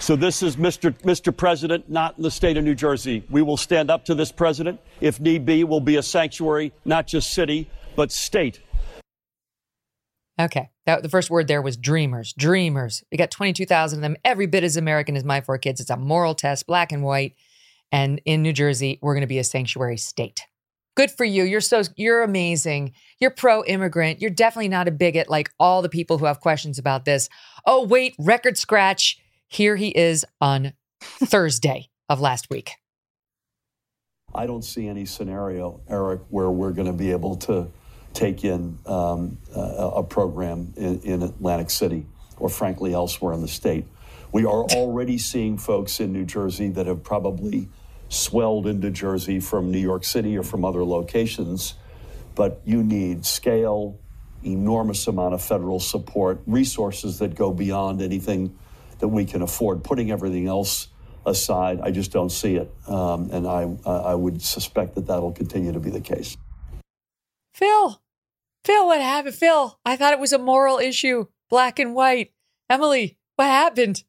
So 0.00 0.16
this 0.16 0.42
is 0.42 0.56
Mr. 0.56 0.98
Mr. 1.02 1.36
President, 1.36 1.90
not 1.90 2.16
in 2.16 2.22
the 2.22 2.30
state 2.30 2.56
of 2.56 2.64
New 2.64 2.74
Jersey. 2.74 3.22
We 3.28 3.42
will 3.42 3.58
stand 3.58 3.90
up 3.90 4.06
to 4.06 4.14
this 4.14 4.32
president. 4.32 4.80
If 5.02 5.20
need 5.20 5.44
be, 5.44 5.62
we'll 5.62 5.80
be 5.80 5.96
a 5.96 6.02
sanctuary, 6.02 6.72
not 6.86 7.06
just 7.06 7.30
city, 7.32 7.70
but 7.96 8.10
state. 8.10 8.62
Okay. 10.40 10.70
That, 10.86 11.02
the 11.02 11.10
first 11.10 11.28
word 11.28 11.48
there 11.48 11.60
was 11.60 11.76
dreamers. 11.76 12.32
Dreamers. 12.32 13.04
We 13.12 13.18
got 13.18 13.30
22,000 13.30 13.98
of 13.98 14.02
them, 14.02 14.16
every 14.24 14.46
bit 14.46 14.64
as 14.64 14.78
American 14.78 15.16
as 15.16 15.24
my 15.24 15.42
four 15.42 15.58
kids. 15.58 15.82
It's 15.82 15.90
a 15.90 15.98
moral 15.98 16.34
test, 16.34 16.66
black 16.66 16.92
and 16.92 17.02
white. 17.02 17.34
And 17.92 18.22
in 18.24 18.40
New 18.40 18.54
Jersey, 18.54 18.98
we're 19.02 19.14
going 19.14 19.20
to 19.20 19.26
be 19.26 19.38
a 19.38 19.44
sanctuary 19.44 19.98
state. 19.98 20.40
Good 20.96 21.10
for 21.10 21.24
you. 21.24 21.44
You're 21.44 21.60
so 21.60 21.82
you're 21.96 22.22
amazing. 22.22 22.94
You're 23.18 23.30
pro-immigrant. 23.32 24.22
You're 24.22 24.30
definitely 24.30 24.68
not 24.68 24.88
a 24.88 24.92
bigot 24.92 25.28
like 25.28 25.50
all 25.60 25.82
the 25.82 25.88
people 25.90 26.16
who 26.16 26.24
have 26.24 26.40
questions 26.40 26.78
about 26.78 27.04
this. 27.04 27.28
Oh, 27.66 27.84
wait, 27.84 28.14
record 28.18 28.56
scratch. 28.56 29.18
Here 29.50 29.74
he 29.74 29.88
is 29.88 30.24
on 30.40 30.74
Thursday 31.02 31.88
of 32.08 32.20
last 32.20 32.48
week. 32.50 32.70
I 34.32 34.46
don't 34.46 34.62
see 34.62 34.86
any 34.86 35.04
scenario, 35.04 35.80
Eric, 35.88 36.20
where 36.28 36.50
we're 36.50 36.70
going 36.70 36.86
to 36.86 36.92
be 36.92 37.10
able 37.10 37.34
to 37.38 37.66
take 38.14 38.44
in 38.44 38.78
um, 38.86 39.38
a, 39.52 39.60
a, 39.96 40.02
program 40.04 40.72
in, 40.76 41.00
in 41.00 41.22
Atlantic 41.22 41.70
City 41.70 42.06
or, 42.38 42.48
frankly, 42.48 42.94
elsewhere 42.94 43.34
in 43.34 43.40
the 43.40 43.48
state. 43.48 43.86
We 44.30 44.44
are 44.44 44.64
already 44.70 45.18
seeing 45.18 45.58
folks 45.58 45.98
in 45.98 46.12
New 46.12 46.24
Jersey 46.24 46.68
that 46.68 46.86
have 46.86 47.02
probably 47.02 47.68
swelled 48.08 48.68
into 48.68 48.88
Jersey 48.92 49.40
from 49.40 49.72
New 49.72 49.80
York 49.80 50.04
City 50.04 50.38
or 50.38 50.44
from 50.44 50.64
other 50.64 50.84
locations, 50.84 51.74
but 52.36 52.60
you 52.64 52.84
need 52.84 53.26
scale, 53.26 53.98
enormous 54.44 55.08
amount 55.08 55.34
of 55.34 55.42
federal 55.42 55.80
support, 55.80 56.40
resources 56.46 57.18
that 57.18 57.34
go 57.34 57.52
beyond 57.52 58.00
anything 58.00 58.56
that 59.00 59.08
we 59.08 59.24
can 59.24 59.42
afford. 59.42 59.84
Putting 59.84 60.10
everything 60.10 60.46
else 60.46 60.88
aside, 61.26 61.80
I 61.80 61.90
just 61.90 62.12
don't 62.12 62.30
see 62.30 62.56
it, 62.56 62.72
um, 62.88 63.30
and 63.32 63.46
I 63.46 63.76
I 63.86 64.14
would 64.14 64.40
suspect 64.42 64.94
that 64.94 65.06
that'll 65.06 65.32
continue 65.32 65.72
to 65.72 65.80
be 65.80 65.90
the 65.90 66.00
case. 66.00 66.36
Phil, 67.54 68.00
Phil, 68.64 68.86
what 68.86 69.00
happened? 69.00 69.34
Phil, 69.34 69.78
I 69.84 69.96
thought 69.96 70.12
it 70.12 70.20
was 70.20 70.32
a 70.32 70.38
moral 70.38 70.78
issue, 70.78 71.26
black 71.48 71.78
and 71.78 71.94
white. 71.94 72.32
Emily, 72.68 73.18
what 73.36 73.46
happened? 73.46 74.04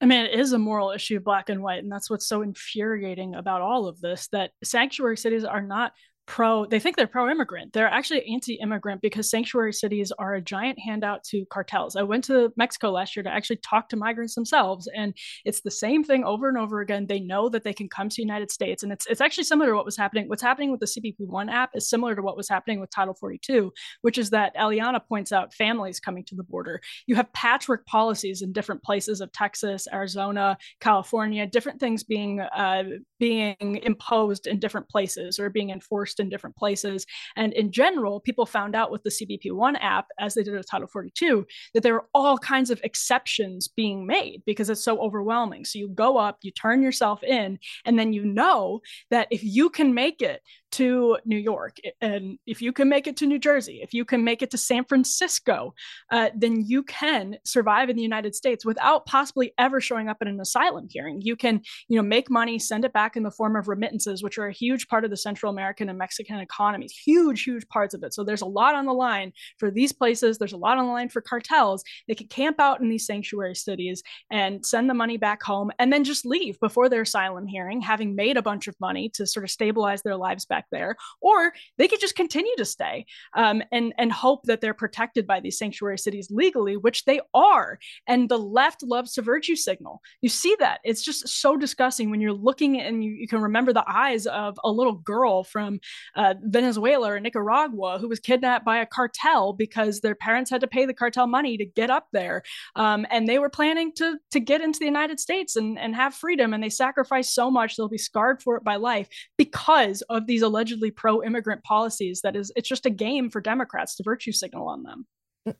I 0.00 0.06
mean, 0.06 0.26
it 0.26 0.38
is 0.38 0.52
a 0.52 0.58
moral 0.58 0.90
issue, 0.90 1.20
black 1.20 1.48
and 1.48 1.62
white. 1.62 1.82
And 1.82 1.90
that's 1.90 2.10
what's 2.10 2.26
so 2.26 2.42
infuriating 2.42 3.36
about 3.36 3.62
all 3.62 3.86
of 3.86 4.00
this 4.00 4.26
that 4.28 4.50
sanctuary 4.64 5.16
cities 5.16 5.44
are 5.44 5.62
not 5.62 5.92
pro 6.32 6.64
they 6.64 6.80
think 6.80 6.96
they're 6.96 7.06
pro 7.06 7.28
immigrant 7.28 7.74
they're 7.74 7.90
actually 7.90 8.24
anti 8.24 8.54
immigrant 8.54 9.02
because 9.02 9.28
sanctuary 9.28 9.70
cities 9.70 10.10
are 10.18 10.32
a 10.32 10.40
giant 10.40 10.78
handout 10.78 11.22
to 11.22 11.44
cartels. 11.50 11.94
I 11.94 12.04
went 12.04 12.24
to 12.24 12.50
mexico 12.56 12.90
last 12.90 13.14
year 13.14 13.22
to 13.22 13.28
actually 13.28 13.56
talk 13.56 13.90
to 13.90 13.96
migrants 13.96 14.34
themselves 14.34 14.88
and 14.96 15.12
it's 15.44 15.60
the 15.60 15.70
same 15.70 16.02
thing 16.02 16.24
over 16.24 16.48
and 16.48 16.56
over 16.56 16.80
again. 16.80 17.06
They 17.06 17.20
know 17.20 17.50
that 17.50 17.64
they 17.64 17.74
can 17.74 17.86
come 17.86 18.08
to 18.08 18.16
the 18.16 18.22
united 18.22 18.50
states 18.50 18.82
and 18.82 18.90
it's 18.90 19.04
it's 19.06 19.20
actually 19.20 19.44
similar 19.44 19.72
to 19.72 19.76
what 19.76 19.84
was 19.84 19.98
happening 19.98 20.26
what's 20.26 20.40
happening 20.40 20.70
with 20.70 20.80
the 20.80 20.86
cbp1 20.86 21.52
app 21.52 21.68
is 21.74 21.90
similar 21.90 22.16
to 22.16 22.22
what 22.22 22.38
was 22.38 22.48
happening 22.48 22.80
with 22.80 22.88
title 22.88 23.12
42 23.12 23.70
which 24.00 24.16
is 24.16 24.30
that 24.30 24.56
eliana 24.56 25.06
points 25.06 25.32
out 25.32 25.52
families 25.52 26.00
coming 26.00 26.24
to 26.24 26.34
the 26.34 26.44
border. 26.44 26.80
You 27.06 27.14
have 27.16 27.30
patchwork 27.34 27.84
policies 27.84 28.40
in 28.40 28.54
different 28.54 28.82
places 28.82 29.20
of 29.20 29.30
texas 29.32 29.86
arizona 29.92 30.56
california 30.80 31.46
different 31.46 31.78
things 31.78 32.02
being 32.02 32.40
uh, 32.40 32.84
being 33.20 33.80
imposed 33.82 34.46
in 34.46 34.58
different 34.58 34.88
places 34.88 35.38
or 35.38 35.50
being 35.50 35.68
enforced 35.68 36.21
in 36.22 36.30
different 36.30 36.56
places. 36.56 37.04
And 37.36 37.52
in 37.52 37.70
general, 37.70 38.20
people 38.20 38.46
found 38.46 38.74
out 38.74 38.90
with 38.90 39.02
the 39.02 39.10
CBP1 39.10 39.76
app, 39.80 40.06
as 40.18 40.34
they 40.34 40.42
did 40.42 40.54
with 40.54 40.70
Title 40.70 40.88
42, 40.88 41.46
that 41.74 41.82
there 41.82 41.96
are 41.96 42.06
all 42.14 42.38
kinds 42.38 42.70
of 42.70 42.80
exceptions 42.82 43.68
being 43.68 44.06
made 44.06 44.42
because 44.46 44.70
it's 44.70 44.84
so 44.84 44.98
overwhelming. 44.98 45.64
So 45.64 45.78
you 45.78 45.88
go 45.88 46.16
up, 46.16 46.38
you 46.42 46.50
turn 46.50 46.82
yourself 46.82 47.22
in, 47.22 47.58
and 47.84 47.98
then 47.98 48.14
you 48.14 48.24
know 48.24 48.80
that 49.10 49.28
if 49.30 49.44
you 49.44 49.68
can 49.68 49.92
make 49.92 50.22
it 50.22 50.40
to 50.72 51.18
New 51.24 51.36
York, 51.36 51.76
and 52.00 52.38
if 52.46 52.60
you 52.62 52.72
can 52.72 52.88
make 52.88 53.06
it 53.06 53.16
to 53.18 53.26
New 53.26 53.38
Jersey, 53.38 53.80
if 53.82 53.92
you 53.94 54.04
can 54.04 54.24
make 54.24 54.42
it 54.42 54.50
to 54.50 54.58
San 54.58 54.84
Francisco, 54.84 55.74
uh, 56.10 56.30
then 56.34 56.64
you 56.66 56.82
can 56.82 57.36
survive 57.44 57.90
in 57.90 57.96
the 57.96 58.02
United 58.02 58.34
States 58.34 58.64
without 58.64 59.06
possibly 59.06 59.52
ever 59.58 59.80
showing 59.80 60.08
up 60.08 60.22
in 60.22 60.28
an 60.28 60.40
asylum 60.40 60.86
hearing. 60.90 61.20
You 61.20 61.36
can, 61.36 61.60
you 61.88 61.96
know, 61.96 62.02
make 62.02 62.30
money, 62.30 62.58
send 62.58 62.84
it 62.84 62.92
back 62.92 63.16
in 63.16 63.22
the 63.22 63.30
form 63.30 63.56
of 63.56 63.68
remittances, 63.68 64.22
which 64.22 64.38
are 64.38 64.46
a 64.46 64.52
huge 64.52 64.88
part 64.88 65.04
of 65.04 65.10
the 65.10 65.16
Central 65.16 65.50
American 65.50 65.88
and 65.88 65.98
Mexican 65.98 66.38
economies, 66.38 66.92
huge, 66.92 67.42
huge 67.42 67.68
parts 67.68 67.94
of 67.94 68.02
it. 68.02 68.14
So 68.14 68.24
there's 68.24 68.42
a 68.42 68.46
lot 68.46 68.74
on 68.74 68.86
the 68.86 68.94
line 68.94 69.32
for 69.58 69.70
these 69.70 69.92
places. 69.92 70.38
There's 70.38 70.52
a 70.52 70.58
lot 70.58 70.78
on 70.78 70.86
the 70.86 70.92
line 70.92 71.08
for 71.08 71.20
cartels. 71.20 71.84
They 72.08 72.14
can 72.14 72.28
camp 72.28 72.58
out 72.58 72.80
in 72.80 72.88
these 72.88 73.06
sanctuary 73.06 73.54
cities 73.54 74.02
and 74.30 74.64
send 74.64 74.88
the 74.88 74.94
money 74.94 75.16
back 75.16 75.42
home 75.42 75.70
and 75.78 75.92
then 75.92 76.04
just 76.04 76.26
leave 76.26 76.58
before 76.60 76.88
their 76.88 77.02
asylum 77.02 77.46
hearing, 77.46 77.80
having 77.80 78.14
made 78.14 78.36
a 78.36 78.42
bunch 78.42 78.68
of 78.68 78.74
money 78.80 79.08
to 79.10 79.26
sort 79.26 79.44
of 79.44 79.50
stabilize 79.50 80.02
their 80.02 80.16
lives 80.16 80.44
back 80.44 80.61
there, 80.70 80.96
or 81.20 81.52
they 81.78 81.88
could 81.88 82.00
just 82.00 82.14
continue 82.14 82.54
to 82.56 82.64
stay 82.64 83.06
um, 83.34 83.62
and 83.72 83.92
and 83.98 84.12
hope 84.12 84.44
that 84.44 84.60
they're 84.60 84.74
protected 84.74 85.26
by 85.26 85.40
these 85.40 85.58
sanctuary 85.58 85.98
cities 85.98 86.28
legally, 86.30 86.76
which 86.76 87.04
they 87.04 87.20
are. 87.34 87.78
And 88.06 88.28
the 88.28 88.38
left 88.38 88.82
loves 88.82 89.14
to 89.14 89.22
virtue 89.22 89.56
signal. 89.56 90.00
You 90.20 90.28
see 90.28 90.56
that 90.58 90.80
it's 90.84 91.02
just 91.02 91.28
so 91.28 91.56
disgusting 91.56 92.10
when 92.10 92.20
you're 92.20 92.32
looking 92.32 92.80
and 92.80 93.04
you, 93.04 93.12
you 93.12 93.28
can 93.28 93.40
remember 93.40 93.72
the 93.72 93.84
eyes 93.86 94.26
of 94.26 94.58
a 94.64 94.70
little 94.70 94.94
girl 94.94 95.44
from 95.44 95.80
uh, 96.16 96.34
Venezuela 96.42 97.12
or 97.12 97.20
Nicaragua 97.20 97.98
who 97.98 98.08
was 98.08 98.20
kidnapped 98.20 98.64
by 98.64 98.78
a 98.78 98.86
cartel 98.86 99.52
because 99.52 100.00
their 100.00 100.14
parents 100.14 100.50
had 100.50 100.60
to 100.60 100.66
pay 100.66 100.86
the 100.86 100.94
cartel 100.94 101.26
money 101.26 101.56
to 101.56 101.64
get 101.64 101.90
up 101.90 102.06
there, 102.12 102.42
um, 102.76 103.06
and 103.10 103.28
they 103.28 103.38
were 103.38 103.50
planning 103.50 103.92
to 103.96 104.18
to 104.30 104.40
get 104.40 104.60
into 104.60 104.78
the 104.78 104.84
United 104.84 105.20
States 105.20 105.56
and 105.56 105.78
and 105.78 105.94
have 105.94 106.14
freedom, 106.14 106.54
and 106.54 106.62
they 106.62 106.70
sacrificed 106.70 107.34
so 107.34 107.50
much 107.50 107.76
they'll 107.76 107.88
be 107.88 107.98
scarred 107.98 108.42
for 108.42 108.56
it 108.56 108.64
by 108.64 108.76
life 108.76 109.08
because 109.36 110.02
of 110.02 110.26
these 110.26 110.42
allegedly 110.52 110.90
pro-immigrant 110.90 111.64
policies. 111.64 112.20
That 112.20 112.36
is, 112.36 112.52
it's 112.54 112.68
just 112.68 112.84
a 112.86 112.90
game 112.90 113.30
for 113.30 113.40
Democrats 113.40 113.96
to 113.96 114.02
virtue 114.02 114.32
signal 114.32 114.68
on 114.68 114.82
them. 114.82 115.06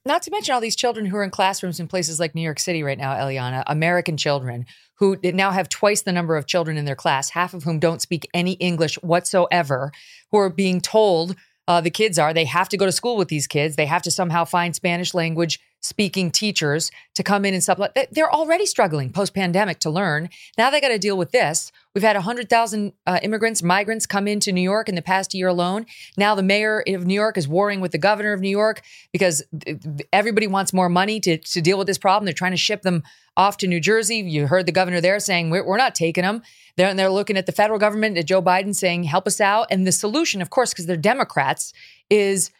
Not 0.06 0.22
to 0.22 0.30
mention 0.30 0.54
all 0.54 0.60
these 0.60 0.76
children 0.76 1.06
who 1.06 1.16
are 1.16 1.24
in 1.24 1.30
classrooms 1.30 1.80
in 1.80 1.88
places 1.88 2.20
like 2.20 2.36
New 2.36 2.42
York 2.42 2.60
City 2.60 2.84
right 2.84 2.98
now, 2.98 3.14
Eliana, 3.14 3.64
American 3.66 4.16
children 4.16 4.64
who 4.98 5.16
now 5.24 5.50
have 5.50 5.68
twice 5.68 6.02
the 6.02 6.12
number 6.12 6.36
of 6.36 6.46
children 6.46 6.76
in 6.76 6.84
their 6.84 6.94
class, 6.94 7.30
half 7.30 7.54
of 7.54 7.64
whom 7.64 7.80
don't 7.80 8.00
speak 8.00 8.28
any 8.32 8.52
English 8.52 8.94
whatsoever, 9.02 9.90
who 10.30 10.38
are 10.38 10.50
being 10.50 10.80
told 10.80 11.34
uh, 11.68 11.80
the 11.80 11.90
kids 11.90 12.18
are 12.18 12.34
they 12.34 12.44
have 12.44 12.68
to 12.70 12.76
go 12.76 12.86
to 12.86 12.92
school 12.92 13.16
with 13.16 13.28
these 13.28 13.46
kids. 13.46 13.76
They 13.76 13.86
have 13.86 14.02
to 14.02 14.10
somehow 14.10 14.44
find 14.44 14.74
Spanish 14.74 15.14
language 15.14 15.60
speaking 15.80 16.30
teachers 16.30 16.90
to 17.14 17.22
come 17.22 17.44
in 17.44 17.54
and 17.54 17.62
supplement. 17.62 17.94
They're 18.12 18.32
already 18.32 18.66
struggling 18.66 19.10
post 19.10 19.34
pandemic 19.34 19.80
to 19.80 19.90
learn. 19.90 20.30
Now 20.56 20.70
they 20.70 20.80
got 20.80 20.88
to 20.88 20.98
deal 20.98 21.16
with 21.18 21.32
this. 21.32 21.72
We've 21.94 22.04
had 22.04 22.16
100,000 22.16 22.92
uh, 23.06 23.18
immigrants, 23.22 23.62
migrants 23.62 24.06
come 24.06 24.28
into 24.28 24.52
New 24.52 24.62
York 24.62 24.88
in 24.88 24.94
the 24.94 25.02
past 25.02 25.34
year 25.34 25.48
alone. 25.48 25.86
Now 26.16 26.34
the 26.34 26.42
mayor 26.42 26.82
of 26.86 27.04
New 27.04 27.14
York 27.14 27.36
is 27.36 27.48
warring 27.48 27.80
with 27.80 27.92
the 27.92 27.98
governor 27.98 28.32
of 28.32 28.40
New 28.40 28.48
York 28.48 28.82
because 29.12 29.42
everybody 30.12 30.46
wants 30.46 30.72
more 30.72 30.88
money 30.88 31.20
to, 31.20 31.36
to 31.36 31.60
deal 31.60 31.78
with 31.78 31.88
this 31.88 31.98
problem. 31.98 32.24
They're 32.24 32.34
trying 32.34 32.52
to 32.52 32.56
ship 32.56 32.82
them 32.82 33.02
off 33.36 33.56
to 33.58 33.66
New 33.66 33.80
Jersey. 33.80 34.16
You 34.16 34.46
heard 34.46 34.66
the 34.66 34.72
governor 34.72 35.00
there 35.00 35.20
saying, 35.20 35.50
we're, 35.50 35.64
we're 35.64 35.76
not 35.76 35.94
taking 35.94 36.22
them. 36.22 36.42
They're, 36.76 36.94
they're 36.94 37.10
looking 37.10 37.36
at 37.36 37.46
the 37.46 37.52
federal 37.52 37.78
government, 37.78 38.18
at 38.18 38.26
Joe 38.26 38.42
Biden 38.42 38.74
saying, 38.74 39.04
help 39.04 39.26
us 39.26 39.40
out. 39.40 39.66
And 39.70 39.86
the 39.86 39.92
solution, 39.92 40.42
of 40.42 40.50
course, 40.50 40.72
because 40.72 40.86
they're 40.86 40.96
Democrats, 40.96 41.72
is 42.10 42.50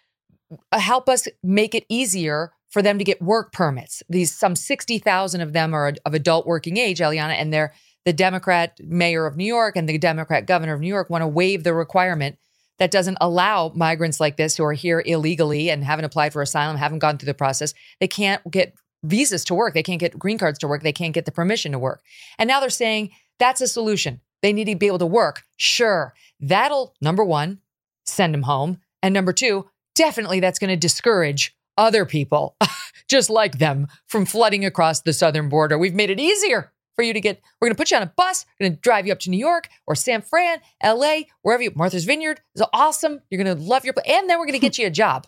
uh, 0.71 0.79
help 0.79 1.09
us 1.09 1.29
make 1.43 1.75
it 1.75 1.85
easier 1.89 2.53
for 2.71 2.81
them 2.83 2.99
to 2.99 3.05
get 3.05 3.21
work 3.21 3.53
permits. 3.53 4.03
These 4.09 4.35
some 4.35 4.57
60,000 4.57 5.41
of 5.41 5.53
them 5.53 5.75
are 5.75 5.93
of 6.05 6.15
adult 6.15 6.47
working 6.47 6.79
age, 6.79 7.01
Eliana, 7.01 7.35
and 7.35 7.53
they're 7.53 7.75
the 8.05 8.13
Democrat 8.13 8.81
mayor 8.83 9.27
of 9.27 9.37
New 9.37 9.45
York 9.45 9.77
and 9.77 9.89
the 9.89 9.99
Democrat 9.99 10.47
governor 10.47 10.75
of 10.75 10.81
New 10.81 10.89
York 10.89 11.09
want 11.09 11.23
to 11.23 11.29
waive 11.29 11.63
the 11.63 11.75
requirement 11.75 12.37
that 12.79 12.91
doesn't 12.91 13.19
allow 13.21 13.71
migrants 13.77 14.19
like 14.19 14.37
this 14.37 14.57
who 14.57 14.65
are 14.65 14.73
here 14.73 15.03
illegally 15.07 15.71
and 15.71 15.85
haven't 15.85 16.05
applied 16.05 16.33
for 16.33 16.43
asylum, 16.43 16.77
haven't 16.77 16.99
gone 16.99 17.19
through 17.19 17.27
the 17.27 17.35
process. 17.35 17.75
They 18.01 18.09
can't 18.09 18.43
get 18.51 18.75
visas 19.03 19.45
to 19.47 19.55
work. 19.55 19.75
They 19.75 19.83
can't 19.83 20.01
get 20.01 20.19
green 20.19 20.39
cards 20.39 20.59
to 20.61 20.69
work. 20.69 20.83
They 20.83 20.93
can't 20.93 21.15
get 21.15 21.25
the 21.25 21.33
permission 21.33 21.73
to 21.73 21.79
work. 21.79 22.03
And 22.39 22.49
now 22.49 22.61
they're 22.61 22.71
saying 22.71 23.11
that's 23.39 23.61
a 23.61 23.69
solution. 23.69 24.21
They 24.43 24.53
need 24.53 24.67
to 24.67 24.77
be 24.77 24.87
able 24.87 24.99
to 24.99 25.07
work. 25.07 25.43
Sure. 25.57 26.15
That'll, 26.41 26.95
number 27.01 27.25
one, 27.25 27.61
send 28.05 28.35
them 28.35 28.43
home. 28.43 28.79
And 29.03 29.15
number 29.15 29.33
two, 29.33 29.69
definitely 29.95 30.41
that's 30.41 30.59
going 30.59 30.71
to 30.71 30.77
discourage 30.77 31.57
other 31.79 32.05
people 32.05 32.57
just 33.09 33.31
like 33.31 33.59
them 33.59 33.87
from 34.07 34.25
flooding 34.27 34.65
across 34.65 35.01
the 35.01 35.13
southern 35.13 35.49
border. 35.49 35.79
We've 35.79 35.95
made 35.95 36.11
it 36.11 36.21
easier 36.21 36.73
for 36.97 37.03
you 37.03 37.13
to 37.13 37.21
get. 37.21 37.41
We're 37.61 37.69
going 37.69 37.75
to 37.75 37.79
put 37.79 37.91
you 37.91 37.97
on 37.97 38.03
a 38.03 38.13
bus. 38.17 38.45
We're 38.59 38.67
going 38.67 38.77
to 38.77 38.81
drive 38.81 39.07
you 39.07 39.13
up 39.13 39.21
to 39.21 39.31
New 39.31 39.39
York 39.39 39.69
or 39.87 39.95
San 39.95 40.23
Fran, 40.23 40.59
LA, 40.85 41.23
wherever 41.43 41.63
you. 41.63 41.73
Martha's 41.75 42.05
Vineyard 42.05 42.41
is 42.55 42.63
awesome. 42.73 43.21
You're 43.31 43.43
going 43.43 43.57
to 43.57 43.63
love 43.63 43.85
your 43.85 43.95
and 44.07 44.29
then 44.29 44.39
we're 44.39 44.47
going 44.47 44.53
to 44.55 44.59
get 44.59 44.79
you 44.79 44.87
a 44.87 44.91
job. 44.91 45.27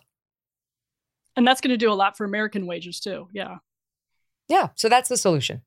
And 1.35 1.45
that's 1.45 1.59
going 1.59 1.71
to 1.71 1.77
do 1.77 1.91
a 1.91 1.93
lot 1.93 2.15
for 2.15 2.25
American 2.25 2.65
wages 2.65 2.99
too. 2.99 3.27
Yeah. 3.33 3.57
Yeah. 4.47 4.69
So 4.75 4.89
that's 4.89 5.09
the 5.09 5.17
solution. 5.17 5.61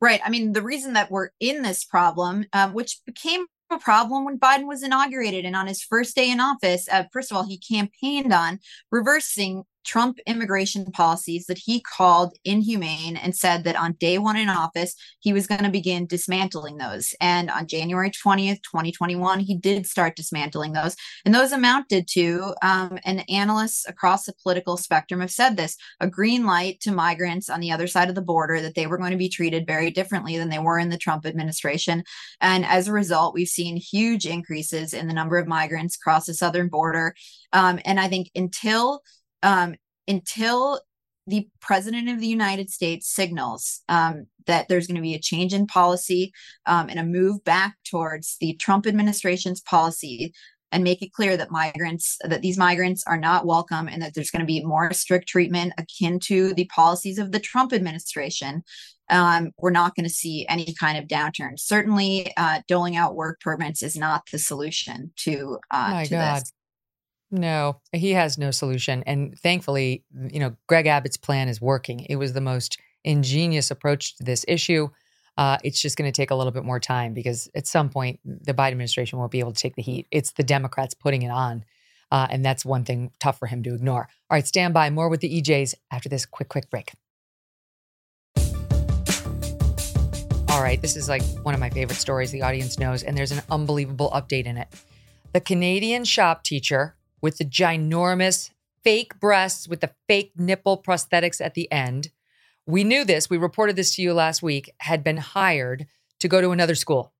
Right. 0.00 0.20
I 0.24 0.30
mean, 0.30 0.52
the 0.52 0.62
reason 0.62 0.94
that 0.94 1.10
we're 1.10 1.30
in 1.40 1.62
this 1.62 1.84
problem, 1.84 2.46
um, 2.52 2.72
which 2.72 3.00
became 3.04 3.44
a 3.70 3.78
problem 3.78 4.24
when 4.24 4.38
Biden 4.38 4.66
was 4.66 4.82
inaugurated 4.82 5.44
and 5.44 5.54
on 5.54 5.66
his 5.66 5.82
first 5.82 6.16
day 6.16 6.30
in 6.30 6.40
office, 6.40 6.88
uh, 6.90 7.04
first 7.12 7.30
of 7.30 7.36
all, 7.36 7.46
he 7.46 7.58
campaigned 7.58 8.32
on 8.32 8.58
reversing 8.90 9.64
Trump 9.84 10.18
immigration 10.26 10.86
policies 10.92 11.46
that 11.46 11.58
he 11.58 11.80
called 11.80 12.36
inhumane 12.44 13.16
and 13.16 13.34
said 13.34 13.64
that 13.64 13.76
on 13.76 13.92
day 13.94 14.18
one 14.18 14.36
in 14.36 14.48
office, 14.48 14.94
he 15.20 15.32
was 15.32 15.46
going 15.46 15.64
to 15.64 15.70
begin 15.70 16.06
dismantling 16.06 16.78
those. 16.78 17.14
And 17.20 17.50
on 17.50 17.66
January 17.66 18.10
20th, 18.10 18.62
2021, 18.62 19.40
he 19.40 19.56
did 19.56 19.86
start 19.86 20.16
dismantling 20.16 20.72
those. 20.72 20.96
And 21.24 21.34
those 21.34 21.52
amounted 21.52 22.06
to, 22.12 22.54
um, 22.62 22.98
and 23.04 23.24
analysts 23.30 23.88
across 23.88 24.24
the 24.24 24.34
political 24.42 24.76
spectrum 24.76 25.20
have 25.20 25.30
said 25.30 25.56
this 25.56 25.76
a 26.00 26.06
green 26.06 26.44
light 26.44 26.80
to 26.80 26.92
migrants 26.92 27.48
on 27.48 27.60
the 27.60 27.72
other 27.72 27.86
side 27.86 28.08
of 28.08 28.14
the 28.14 28.22
border, 28.22 28.60
that 28.60 28.74
they 28.74 28.86
were 28.86 28.98
going 28.98 29.12
to 29.12 29.16
be 29.16 29.28
treated 29.28 29.66
very 29.66 29.90
differently 29.90 30.36
than 30.36 30.48
they 30.48 30.58
were 30.58 30.78
in 30.78 30.90
the 30.90 30.98
Trump 30.98 31.26
administration. 31.26 32.04
And 32.40 32.64
as 32.64 32.88
a 32.88 32.92
result, 32.92 33.34
we've 33.34 33.48
seen 33.48 33.76
huge 33.76 34.26
increases 34.26 34.94
in 34.94 35.08
the 35.08 35.14
number 35.14 35.38
of 35.38 35.46
migrants 35.46 35.96
across 35.96 36.26
the 36.26 36.34
southern 36.34 36.68
border. 36.68 37.14
Um, 37.52 37.80
and 37.84 37.98
I 37.98 38.08
think 38.08 38.30
until 38.34 39.02
um, 39.42 39.74
until 40.08 40.80
the 41.26 41.48
president 41.60 42.08
of 42.08 42.18
the 42.18 42.26
United 42.26 42.70
States 42.70 43.08
signals 43.08 43.82
um, 43.88 44.26
that 44.46 44.68
there's 44.68 44.86
going 44.86 44.96
to 44.96 45.02
be 45.02 45.14
a 45.14 45.20
change 45.20 45.52
in 45.52 45.66
policy 45.66 46.32
um, 46.66 46.88
and 46.88 46.98
a 46.98 47.04
move 47.04 47.44
back 47.44 47.76
towards 47.88 48.36
the 48.40 48.54
Trump 48.54 48.86
administration's 48.86 49.60
policy 49.60 50.32
and 50.72 50.84
make 50.84 51.02
it 51.02 51.12
clear 51.12 51.36
that 51.36 51.50
migrants 51.50 52.16
that 52.22 52.42
these 52.42 52.56
migrants 52.58 53.02
are 53.06 53.18
not 53.18 53.46
welcome 53.46 53.88
and 53.88 54.00
that 54.02 54.14
there's 54.14 54.30
going 54.30 54.40
to 54.40 54.46
be 54.46 54.64
more 54.64 54.92
strict 54.92 55.28
treatment 55.28 55.72
akin 55.78 56.18
to 56.20 56.54
the 56.54 56.66
policies 56.66 57.18
of 57.18 57.32
the 57.32 57.40
Trump 57.40 57.72
administration 57.72 58.62
um, 59.10 59.50
we're 59.58 59.70
not 59.70 59.94
going 59.94 60.04
to 60.04 60.10
see 60.10 60.46
any 60.48 60.72
kind 60.78 60.96
of 60.96 61.06
downturn. 61.06 61.58
Certainly, 61.58 62.32
uh, 62.36 62.60
doling 62.68 62.96
out 62.96 63.16
work 63.16 63.40
permits 63.40 63.82
is 63.82 63.96
not 63.96 64.22
the 64.30 64.38
solution 64.38 65.12
to, 65.16 65.58
uh, 65.70 65.90
My 65.90 66.04
to 66.04 66.10
God. 66.10 66.36
this. 66.36 66.52
No, 67.30 67.80
he 67.92 68.12
has 68.12 68.38
no 68.38 68.50
solution. 68.50 69.04
And 69.06 69.38
thankfully, 69.38 70.04
you 70.32 70.40
know, 70.40 70.56
Greg 70.66 70.86
Abbott's 70.86 71.16
plan 71.16 71.48
is 71.48 71.60
working. 71.60 72.06
It 72.08 72.16
was 72.16 72.32
the 72.32 72.40
most 72.40 72.78
ingenious 73.04 73.70
approach 73.70 74.16
to 74.16 74.24
this 74.24 74.44
issue. 74.48 74.88
Uh, 75.36 75.56
it's 75.62 75.80
just 75.80 75.96
going 75.96 76.10
to 76.10 76.16
take 76.16 76.32
a 76.32 76.34
little 76.34 76.50
bit 76.52 76.64
more 76.64 76.80
time 76.80 77.14
because 77.14 77.48
at 77.54 77.66
some 77.66 77.88
point, 77.88 78.18
the 78.24 78.52
Biden 78.52 78.72
administration 78.72 79.18
won't 79.18 79.30
be 79.30 79.38
able 79.38 79.52
to 79.52 79.60
take 79.60 79.76
the 79.76 79.82
heat. 79.82 80.06
It's 80.10 80.32
the 80.32 80.42
Democrats 80.42 80.92
putting 80.92 81.22
it 81.22 81.30
on. 81.30 81.64
Uh, 82.10 82.26
and 82.28 82.44
that's 82.44 82.64
one 82.64 82.84
thing 82.84 83.12
tough 83.20 83.38
for 83.38 83.46
him 83.46 83.62
to 83.62 83.74
ignore. 83.74 84.08
All 84.28 84.36
right, 84.36 84.46
stand 84.46 84.74
by. 84.74 84.90
More 84.90 85.08
with 85.08 85.20
the 85.20 85.40
EJs 85.40 85.76
after 85.92 86.08
this 86.08 86.26
quick, 86.26 86.48
quick 86.48 86.68
break. 86.68 86.92
All 90.48 90.60
right, 90.60 90.82
this 90.82 90.96
is 90.96 91.08
like 91.08 91.22
one 91.42 91.54
of 91.54 91.60
my 91.60 91.70
favorite 91.70 91.98
stories 91.98 92.32
the 92.32 92.42
audience 92.42 92.78
knows, 92.78 93.04
and 93.04 93.16
there's 93.16 93.30
an 93.30 93.42
unbelievable 93.48 94.10
update 94.10 94.46
in 94.46 94.56
it. 94.56 94.68
The 95.32 95.40
Canadian 95.40 96.04
shop 96.04 96.42
teacher 96.42 96.96
with 97.20 97.38
the 97.38 97.44
ginormous 97.44 98.50
fake 98.82 99.18
breasts 99.20 99.68
with 99.68 99.80
the 99.80 99.92
fake 100.08 100.32
nipple 100.36 100.82
prosthetics 100.82 101.40
at 101.40 101.54
the 101.54 101.70
end. 101.70 102.10
We 102.66 102.84
knew 102.84 103.04
this, 103.04 103.28
we 103.28 103.36
reported 103.36 103.76
this 103.76 103.94
to 103.96 104.02
you 104.02 104.14
last 104.14 104.42
week, 104.42 104.72
had 104.78 105.02
been 105.02 105.16
hired 105.16 105.86
to 106.20 106.28
go 106.28 106.40
to 106.40 106.50
another 106.50 106.74
school. 106.74 107.12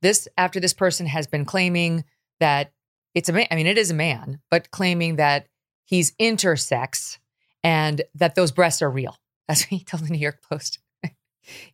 This 0.00 0.28
after 0.36 0.60
this 0.60 0.74
person 0.74 1.06
has 1.06 1.26
been 1.26 1.44
claiming 1.44 2.04
that 2.40 2.72
it's 3.14 3.28
a 3.28 3.32
man, 3.32 3.46
I 3.50 3.56
mean, 3.56 3.66
it 3.66 3.78
is 3.78 3.90
a 3.90 3.94
man, 3.94 4.40
but 4.50 4.70
claiming 4.70 5.16
that 5.16 5.46
he's 5.84 6.12
intersex 6.12 7.18
and 7.62 8.02
that 8.14 8.34
those 8.34 8.52
breasts 8.52 8.82
are 8.82 8.90
real. 8.90 9.16
That's 9.46 9.62
what 9.62 9.70
he 9.70 9.80
told 9.84 10.04
the 10.04 10.12
New 10.12 10.18
York 10.18 10.42
Post. 10.48 10.78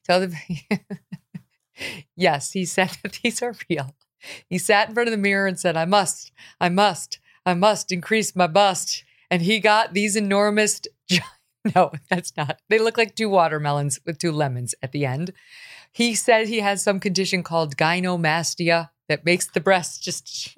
Tell 0.05 0.21
the 0.21 0.37
yes, 2.17 2.53
he 2.53 2.65
said 2.65 2.91
that 3.03 3.19
these 3.23 3.43
are 3.43 3.55
real. 3.69 3.95
He 4.49 4.59
sat 4.59 4.89
in 4.89 4.95
front 4.95 5.09
of 5.09 5.13
the 5.13 5.17
mirror 5.17 5.47
and 5.47 5.59
said, 5.59 5.77
I 5.77 5.85
must, 5.85 6.33
I 6.61 6.69
must, 6.69 7.21
I 7.45 7.55
must 7.55 7.93
increase 7.93 8.37
my 8.37 8.47
bust. 8.47 9.05
And 9.31 9.43
he 9.43 9.61
got 9.61 9.95
these 9.95 10.17
enormous, 10.17 10.81
no, 11.75 11.93
that's 12.09 12.37
not. 12.37 12.61
They 12.69 12.79
look 12.79 12.97
like 12.97 13.15
two 13.15 13.29
watermelons 13.29 14.01
with 14.07 14.19
two 14.19 14.33
lemons 14.33 14.75
at 14.83 14.93
the 14.93 15.05
end. 15.05 15.33
He 15.93 16.15
said 16.15 16.49
he 16.49 16.61
has 16.61 16.83
some 16.83 17.01
condition 17.01 17.43
called 17.43 17.77
gynomastia 17.77 18.91
that 19.09 19.25
makes 19.25 19.47
the 19.47 19.61
breasts 19.61 19.99
just 19.99 20.55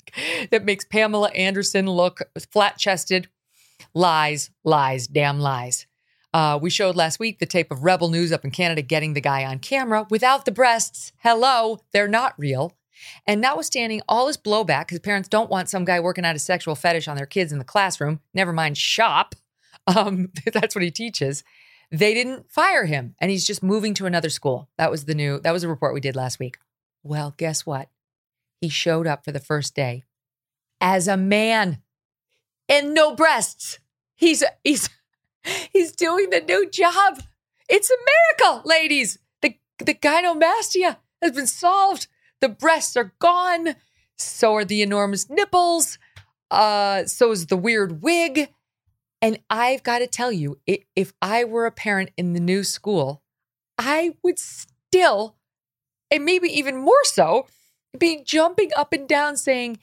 that 0.50 0.64
makes 0.64 0.84
Pamela 0.84 1.30
Anderson 1.30 1.86
look 1.86 2.22
flat 2.50 2.78
chested. 2.78 3.28
Lies, 3.92 4.50
lies, 4.64 5.06
damn 5.06 5.40
lies. 5.40 5.86
Uh, 6.32 6.58
we 6.60 6.68
showed 6.68 6.96
last 6.96 7.20
week 7.20 7.38
the 7.38 7.46
tape 7.46 7.70
of 7.70 7.84
Rebel 7.84 8.10
News 8.10 8.32
up 8.32 8.44
in 8.44 8.50
Canada 8.50 8.82
getting 8.82 9.14
the 9.14 9.20
guy 9.20 9.44
on 9.44 9.60
camera 9.60 10.06
without 10.10 10.44
the 10.44 10.52
breasts. 10.52 11.12
Hello, 11.18 11.78
they're 11.92 12.08
not 12.08 12.34
real. 12.36 12.76
And 13.26 13.40
notwithstanding 13.40 14.02
all 14.08 14.26
this 14.26 14.36
blowback, 14.36 14.86
because 14.86 15.00
parents 15.00 15.28
don't 15.28 15.50
want 15.50 15.68
some 15.68 15.84
guy 15.84 16.00
working 16.00 16.24
out 16.24 16.36
a 16.36 16.38
sexual 16.38 16.74
fetish 16.74 17.08
on 17.08 17.16
their 17.16 17.26
kids 17.26 17.52
in 17.52 17.58
the 17.58 17.64
classroom, 17.64 18.20
never 18.32 18.52
mind 18.52 18.78
shop, 18.78 19.34
um, 19.86 20.30
that's 20.52 20.74
what 20.74 20.84
he 20.84 20.90
teaches. 20.90 21.44
They 21.90 22.14
didn't 22.14 22.50
fire 22.50 22.86
him, 22.86 23.14
and 23.20 23.30
he's 23.30 23.46
just 23.46 23.62
moving 23.62 23.94
to 23.94 24.06
another 24.06 24.30
school. 24.30 24.68
That 24.78 24.90
was 24.90 25.04
the 25.04 25.14
new. 25.14 25.38
That 25.40 25.52
was 25.52 25.62
a 25.62 25.68
report 25.68 25.94
we 25.94 26.00
did 26.00 26.16
last 26.16 26.38
week. 26.38 26.56
Well, 27.02 27.34
guess 27.36 27.66
what? 27.66 27.88
He 28.60 28.68
showed 28.68 29.06
up 29.06 29.24
for 29.24 29.32
the 29.32 29.38
first 29.38 29.74
day 29.74 30.04
as 30.80 31.06
a 31.06 31.16
man 31.16 31.82
and 32.68 32.94
no 32.94 33.14
breasts. 33.14 33.78
He's 34.14 34.42
he's 34.62 34.88
he's 35.72 35.92
doing 35.92 36.30
the 36.30 36.40
new 36.40 36.68
job. 36.70 37.22
It's 37.68 37.90
a 37.90 37.96
miracle, 38.40 38.62
ladies. 38.68 39.18
The 39.42 39.56
the 39.78 39.94
gynomastia 39.94 40.96
has 41.22 41.32
been 41.32 41.46
solved. 41.46 42.06
The 42.40 42.48
breasts 42.48 42.96
are 42.96 43.12
gone. 43.18 43.76
So 44.18 44.54
are 44.54 44.64
the 44.64 44.82
enormous 44.82 45.28
nipples. 45.28 45.98
Uh, 46.50 47.04
so 47.04 47.30
is 47.30 47.46
the 47.46 47.56
weird 47.56 48.02
wig. 48.02 48.48
And 49.20 49.38
I've 49.48 49.82
got 49.82 50.00
to 50.00 50.06
tell 50.06 50.30
you, 50.30 50.58
if 50.66 51.14
I 51.22 51.44
were 51.44 51.66
a 51.66 51.72
parent 51.72 52.10
in 52.16 52.34
the 52.34 52.40
new 52.40 52.62
school, 52.62 53.22
I 53.78 54.14
would 54.22 54.38
still, 54.38 55.36
and 56.10 56.24
maybe 56.24 56.48
even 56.48 56.76
more 56.76 57.02
so, 57.04 57.46
be 57.98 58.22
jumping 58.22 58.70
up 58.76 58.92
and 58.92 59.08
down 59.08 59.36
saying, 59.36 59.78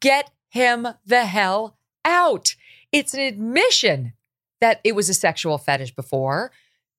Get 0.00 0.30
him 0.48 0.88
the 1.04 1.26
hell 1.26 1.76
out. 2.04 2.54
It's 2.90 3.12
an 3.12 3.20
admission 3.20 4.14
that 4.60 4.80
it 4.84 4.94
was 4.94 5.08
a 5.08 5.14
sexual 5.14 5.58
fetish 5.58 5.94
before. 5.94 6.50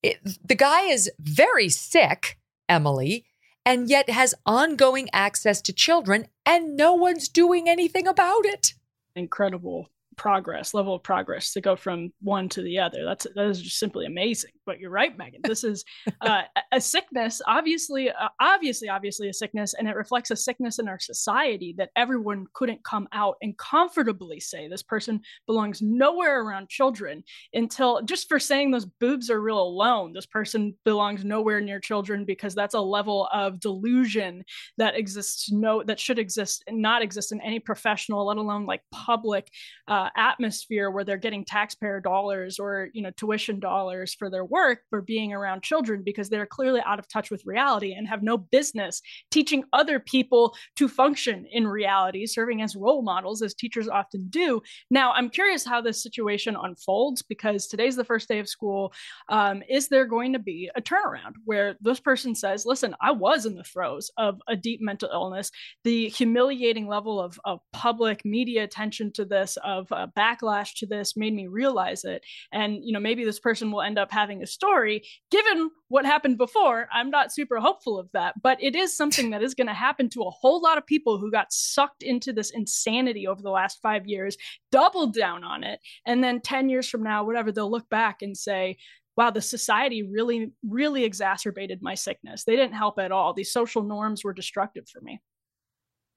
It, 0.03 0.19
the 0.47 0.55
guy 0.55 0.83
is 0.83 1.09
very 1.19 1.69
sick, 1.69 2.37
Emily, 2.69 3.25
and 3.67 3.89
yet 3.89 4.09
has 4.09 4.33
ongoing 4.45 5.09
access 5.11 5.61
to 5.61 5.73
children, 5.73 6.29
and 6.45 6.77
no 6.77 6.93
one's 6.93 7.27
doing 7.27 7.67
anything 7.67 8.07
about 8.07 8.45
it. 8.45 8.73
incredible 9.13 9.89
progress 10.17 10.73
level 10.73 10.95
of 10.95 11.03
progress 11.03 11.53
to 11.53 11.61
go 11.61 11.75
from 11.75 12.11
one 12.21 12.49
to 12.49 12.61
the 12.61 12.79
other. 12.79 13.05
That's 13.05 13.27
that 13.35 13.47
is 13.47 13.61
just 13.61 13.79
simply 13.79 14.05
amazing. 14.05 14.51
But 14.65 14.79
you're 14.79 14.91
right 14.91 15.17
Megyn. 15.17 15.43
This 15.43 15.63
is 15.63 15.85
uh, 16.21 16.41
a- 16.71 16.81
sickness 16.81 17.41
obviously 17.45 18.09
uh, 18.09 18.29
obviously 18.39 18.89
obviously 18.89 19.29
a 19.29 19.33
sickness 19.33 19.73
and 19.73 19.87
it 19.87 19.95
reflects 19.95 20.31
a 20.31 20.35
sickness 20.35 20.79
in 20.79 20.87
our 20.87 20.99
society 20.99 21.75
that 21.77 21.89
everyone 21.95 22.45
couldn't 22.53 22.83
come 22.83 23.07
out 23.11 23.35
and 23.41 23.57
comfortably 23.57 24.39
say 24.39 24.67
this 24.67 24.83
person 24.83 25.21
belongs 25.45 25.81
nowhere 25.81 26.41
around 26.41 26.69
children 26.69 27.23
until 27.53 28.01
just 28.03 28.27
for 28.27 28.39
saying 28.39 28.71
those 28.71 28.85
boobs 28.85 29.29
are 29.29 29.41
real 29.41 29.61
alone 29.61 30.13
this 30.13 30.25
person 30.25 30.73
belongs 30.85 31.25
nowhere 31.25 31.59
near 31.59 31.79
children 31.79 32.25
because 32.25 32.55
that's 32.55 32.73
a 32.73 32.79
level 32.79 33.27
of 33.33 33.59
delusion 33.59 34.43
that 34.77 34.97
exists 34.97 35.51
no 35.51 35.83
that 35.83 35.99
should 35.99 36.19
exist 36.19 36.63
and 36.67 36.81
not 36.81 37.01
exist 37.01 37.31
in 37.31 37.41
any 37.41 37.59
professional 37.59 38.27
let 38.27 38.37
alone 38.37 38.65
like 38.65 38.81
public 38.91 39.49
uh, 39.87 40.06
atmosphere 40.15 40.89
where 40.89 41.03
they're 41.03 41.17
getting 41.17 41.45
taxpayer 41.45 41.99
dollars 41.99 42.59
or 42.59 42.89
you 42.93 43.01
know 43.01 43.11
tuition 43.17 43.59
dollars 43.59 44.13
for 44.13 44.29
their 44.29 44.45
work 44.45 44.79
for 44.89 45.01
being 45.01 45.33
around 45.33 45.63
children 45.63 46.01
because 46.03 46.29
they're 46.29 46.45
clearly 46.45 46.81
out 46.85 46.99
of 46.99 47.07
touch 47.07 47.31
with 47.31 47.45
reality 47.45 47.93
and 47.93 48.07
have 48.07 48.23
no 48.23 48.37
business 48.37 49.01
teaching 49.31 49.63
other 49.73 49.99
people 49.99 50.55
to 50.75 50.87
function 50.87 51.45
in 51.51 51.67
reality 51.67 52.25
serving 52.25 52.61
as 52.61 52.75
role 52.75 53.01
models 53.01 53.41
as 53.41 53.53
teachers 53.53 53.87
often 53.87 54.27
do. 54.29 54.61
Now 54.89 55.11
i'm 55.13 55.29
curious 55.29 55.65
how 55.65 55.81
this 55.81 56.01
situation 56.01 56.55
unfolds 56.61 57.21
because 57.21 57.67
today's 57.67 57.95
the 57.95 58.03
first 58.03 58.27
day 58.27 58.39
of 58.39 58.49
school. 58.49 58.93
Um, 59.29 59.63
is 59.69 59.89
there 59.89 60.05
going 60.05 60.33
to 60.33 60.39
be 60.39 60.69
a 60.75 60.81
turnaround 60.81 61.33
where 61.45 61.75
this 61.81 61.99
person 61.99 62.35
says 62.35 62.65
listen 62.65 62.95
i 63.01 63.11
was 63.11 63.45
in 63.45 63.55
the 63.55 63.63
throes 63.63 64.11
of 64.17 64.41
a 64.47 64.55
deep 64.55 64.81
mental 64.81 65.09
illness. 65.11 65.51
The 65.83 66.09
humiliating 66.09 66.87
level 66.87 67.19
of, 67.19 67.39
of 67.45 67.59
public 67.73 68.25
media 68.25 68.63
attention 68.63 69.11
to 69.13 69.25
this 69.25 69.57
of 69.63 69.91
uh, 69.97 70.07
backlash 70.17 70.75
to 70.75 70.85
this 70.85 71.17
made 71.17 71.33
me 71.33 71.47
realize 71.47 72.03
it 72.03 72.23
and 72.51 72.83
you 72.83 72.91
know 72.93 72.99
maybe 72.99 73.23
this 73.23 73.39
person 73.39 73.71
will 73.71 73.81
end 73.81 73.97
up 73.97 74.11
having 74.11 74.43
a 74.43 74.47
story 74.47 75.03
given 75.31 75.69
what 75.89 76.05
happened 76.05 76.37
before 76.37 76.87
i'm 76.93 77.09
not 77.09 77.33
super 77.33 77.59
hopeful 77.59 77.97
of 77.97 78.09
that 78.13 78.33
but 78.41 78.61
it 78.61 78.75
is 78.75 78.95
something 78.95 79.29
that 79.31 79.43
is 79.43 79.53
going 79.53 79.67
to 79.67 79.73
happen 79.73 80.09
to 80.09 80.21
a 80.21 80.29
whole 80.29 80.61
lot 80.61 80.77
of 80.77 80.85
people 80.85 81.17
who 81.17 81.31
got 81.31 81.51
sucked 81.51 82.03
into 82.03 82.31
this 82.31 82.51
insanity 82.51 83.27
over 83.27 83.41
the 83.41 83.49
last 83.49 83.79
five 83.81 84.05
years 84.05 84.37
doubled 84.71 85.13
down 85.13 85.43
on 85.43 85.63
it 85.63 85.79
and 86.05 86.23
then 86.23 86.39
10 86.41 86.69
years 86.69 86.87
from 86.87 87.03
now 87.03 87.23
whatever 87.23 87.51
they'll 87.51 87.71
look 87.71 87.89
back 87.89 88.21
and 88.21 88.37
say 88.37 88.77
wow, 89.17 89.31
the 89.31 89.41
society 89.41 90.03
really, 90.03 90.51
really 90.63 91.03
exacerbated 91.03 91.81
my 91.81 91.95
sickness. 91.95 92.43
They 92.43 92.55
didn't 92.55 92.75
help 92.75 92.99
at 92.99 93.11
all. 93.11 93.33
These 93.33 93.51
social 93.51 93.81
norms 93.81 94.23
were 94.23 94.31
destructive 94.31 94.87
for 94.87 95.01
me. 95.01 95.19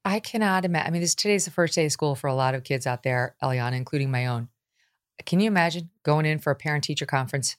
I 0.05 0.21
cannot 0.21 0.65
imagine. 0.65 0.87
I 0.87 0.91
mean, 0.91 1.03
this 1.03 1.15
today's 1.15 1.45
the 1.45 1.51
first 1.51 1.75
day 1.75 1.85
of 1.85 1.93
school 1.93 2.15
for 2.15 2.27
a 2.27 2.35
lot 2.35 2.55
of 2.55 2.65
kids 2.65 2.87
out 2.87 3.03
there, 3.03 3.37
Eliana, 3.43 3.75
including 3.75 4.11
my 4.11 4.27
own. 4.27 4.49
can 5.27 5.41
you 5.41 5.47
imagine 5.49 5.91
going 6.03 6.25
in 6.25 6.39
for 6.39 6.51
a 6.51 6.57
parent 6.57 6.85
teacher 6.85 7.05
conference 7.05 7.57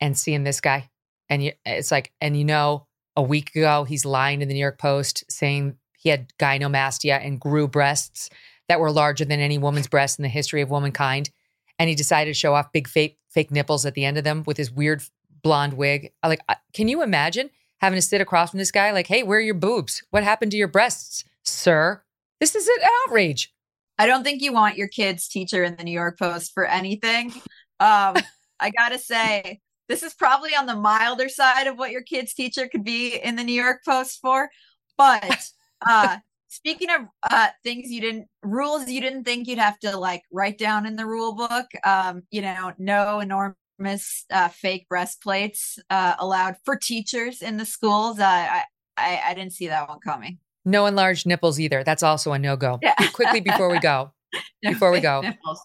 and 0.00 0.16
seeing 0.16 0.44
this 0.44 0.60
guy? 0.60 0.90
And 1.28 1.42
you, 1.42 1.52
it's 1.66 1.90
like, 1.90 2.12
and 2.20 2.36
you 2.36 2.44
know, 2.44 2.86
a 3.16 3.22
week 3.22 3.54
ago, 3.54 3.84
he's 3.84 4.04
lying 4.04 4.42
in 4.42 4.48
the 4.48 4.54
New 4.54 4.60
York 4.60 4.78
Post 4.78 5.24
saying 5.28 5.76
he 5.98 6.08
had 6.08 6.32
gynomastia 6.38 7.24
and 7.24 7.40
grew 7.40 7.68
breasts 7.68 8.30
that 8.68 8.80
were 8.80 8.90
larger 8.90 9.24
than 9.24 9.40
any 9.40 9.58
woman's 9.58 9.88
breasts 9.88 10.18
in 10.18 10.22
the 10.22 10.28
history 10.28 10.62
of 10.62 10.70
womankind. 10.70 11.30
And 11.78 11.88
he 11.88 11.94
decided 11.94 12.30
to 12.30 12.38
show 12.38 12.54
off 12.54 12.72
big 12.72 12.88
fake 12.88 13.18
fake 13.28 13.50
nipples 13.50 13.86
at 13.86 13.94
the 13.94 14.04
end 14.04 14.18
of 14.18 14.24
them 14.24 14.42
with 14.46 14.56
his 14.56 14.70
weird 14.70 15.02
blonde 15.42 15.74
wig. 15.74 16.12
Like, 16.24 16.40
can 16.72 16.86
you 16.86 17.02
imagine 17.02 17.50
having 17.80 17.96
to 17.96 18.02
sit 18.02 18.20
across 18.20 18.50
from 18.50 18.58
this 18.58 18.70
guy? 18.70 18.92
Like, 18.92 19.06
hey, 19.06 19.22
where 19.22 19.38
are 19.38 19.42
your 19.42 19.54
boobs? 19.54 20.02
What 20.10 20.22
happened 20.22 20.52
to 20.52 20.58
your 20.58 20.68
breasts, 20.68 21.24
sir? 21.44 22.02
This 22.40 22.54
is 22.54 22.66
an 22.66 22.84
outrage. 23.06 23.52
I 23.98 24.06
don't 24.06 24.24
think 24.24 24.42
you 24.42 24.52
want 24.52 24.76
your 24.76 24.88
kid's 24.88 25.28
teacher 25.28 25.62
in 25.62 25.76
the 25.76 25.84
New 25.84 25.92
York 25.92 26.18
Post 26.18 26.52
for 26.54 26.64
anything. 26.64 27.32
Um, 27.78 28.16
I 28.60 28.70
gotta 28.76 28.98
say, 28.98 29.60
this 29.88 30.02
is 30.02 30.14
probably 30.14 30.54
on 30.54 30.66
the 30.66 30.76
milder 30.76 31.28
side 31.28 31.66
of 31.66 31.78
what 31.78 31.90
your 31.90 32.02
kid's 32.02 32.34
teacher 32.34 32.68
could 32.68 32.84
be 32.84 33.16
in 33.16 33.36
the 33.36 33.44
New 33.44 33.60
York 33.60 33.82
Post 33.84 34.20
for. 34.20 34.48
But 34.96 35.46
uh, 35.86 36.18
speaking 36.48 36.88
of 36.90 37.02
uh, 37.30 37.48
things 37.62 37.90
you 37.90 38.00
didn't 38.00 38.28
rules 38.42 38.88
you 38.88 39.00
didn't 39.00 39.24
think 39.24 39.48
you'd 39.48 39.58
have 39.58 39.78
to 39.80 39.96
like 39.96 40.22
write 40.32 40.58
down 40.58 40.86
in 40.86 40.96
the 40.96 41.06
rule 41.06 41.34
book, 41.34 41.66
um, 41.84 42.22
you 42.30 42.42
know, 42.42 42.72
no 42.78 43.20
enormous 43.20 44.24
uh, 44.30 44.48
fake 44.48 44.86
breastplates 44.88 45.78
uh, 45.90 46.14
allowed 46.18 46.56
for 46.64 46.76
teachers 46.76 47.42
in 47.42 47.56
the 47.56 47.66
schools. 47.66 48.18
Uh, 48.18 48.24
I, 48.24 48.62
I 48.96 49.20
I 49.26 49.34
didn't 49.34 49.52
see 49.52 49.68
that 49.68 49.88
one 49.88 50.00
coming. 50.00 50.38
No 50.64 50.86
enlarged 50.86 51.26
nipples 51.26 51.58
either. 51.58 51.82
That's 51.84 52.02
also 52.02 52.32
a 52.32 52.38
no 52.38 52.56
go. 52.56 52.78
Yeah. 52.82 52.94
Quickly 53.12 53.40
before 53.40 53.68
we 53.70 53.78
go, 53.78 54.12
before 54.62 54.92
we 54.92 55.00
go, 55.00 55.20
nipples. 55.22 55.60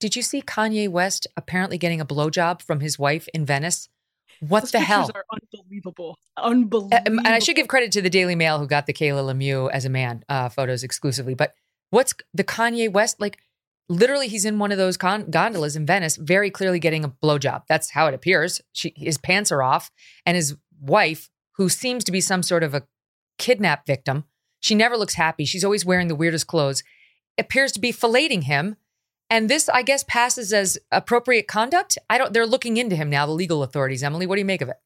did 0.00 0.16
you 0.16 0.22
see 0.22 0.42
Kanye 0.42 0.88
West 0.88 1.26
apparently 1.36 1.78
getting 1.78 2.00
a 2.00 2.06
blowjob 2.06 2.62
from 2.62 2.80
his 2.80 2.98
wife 2.98 3.28
in 3.32 3.46
Venice? 3.46 3.88
What 4.40 4.62
Those 4.62 4.72
the 4.72 4.80
hell? 4.80 5.10
Are 5.14 5.24
unbelievable. 5.32 6.18
Unbelievable. 6.36 6.98
Um, 7.06 7.18
and 7.18 7.28
I 7.28 7.38
should 7.38 7.56
give 7.56 7.68
credit 7.68 7.92
to 7.92 8.02
the 8.02 8.10
Daily 8.10 8.34
Mail 8.34 8.58
who 8.58 8.66
got 8.66 8.86
the 8.86 8.92
Kayla 8.92 9.32
Lemieux 9.32 9.70
as 9.70 9.84
a 9.84 9.88
man 9.90 10.24
uh, 10.28 10.48
photos 10.48 10.82
exclusively. 10.82 11.34
But 11.34 11.54
what's 11.90 12.14
the 12.34 12.44
Kanye 12.44 12.92
West 12.92 13.20
like? 13.20 13.38
Literally, 13.90 14.28
he's 14.28 14.46
in 14.46 14.58
one 14.58 14.72
of 14.72 14.78
those 14.78 14.96
con- 14.96 15.30
gondolas 15.30 15.76
in 15.76 15.84
Venice, 15.84 16.16
very 16.16 16.50
clearly 16.50 16.78
getting 16.78 17.04
a 17.04 17.10
blowjob. 17.10 17.64
That's 17.68 17.90
how 17.90 18.06
it 18.06 18.14
appears. 18.14 18.62
She, 18.72 18.94
his 18.96 19.18
pants 19.18 19.52
are 19.52 19.62
off, 19.62 19.90
and 20.24 20.36
his 20.36 20.56
wife, 20.80 21.28
who 21.56 21.68
seems 21.68 22.02
to 22.04 22.12
be 22.12 22.22
some 22.22 22.42
sort 22.42 22.62
of 22.62 22.72
a 22.72 22.84
kidnap 23.38 23.86
victim, 23.86 24.24
she 24.64 24.74
never 24.74 24.96
looks 24.96 25.12
happy. 25.12 25.44
She's 25.44 25.62
always 25.62 25.84
wearing 25.84 26.08
the 26.08 26.14
weirdest 26.14 26.46
clothes. 26.46 26.82
Appears 27.36 27.70
to 27.72 27.80
be 27.80 27.92
filleting 27.92 28.44
him, 28.44 28.76
and 29.28 29.50
this, 29.50 29.68
I 29.68 29.82
guess, 29.82 30.04
passes 30.04 30.54
as 30.54 30.78
appropriate 30.90 31.46
conduct. 31.46 31.98
I 32.08 32.16
don't. 32.16 32.32
They're 32.32 32.46
looking 32.46 32.78
into 32.78 32.96
him 32.96 33.10
now. 33.10 33.26
The 33.26 33.32
legal 33.32 33.62
authorities. 33.62 34.02
Emily, 34.02 34.26
what 34.26 34.36
do 34.36 34.40
you 34.40 34.46
make 34.46 34.62
of 34.62 34.70
it? 34.70 34.76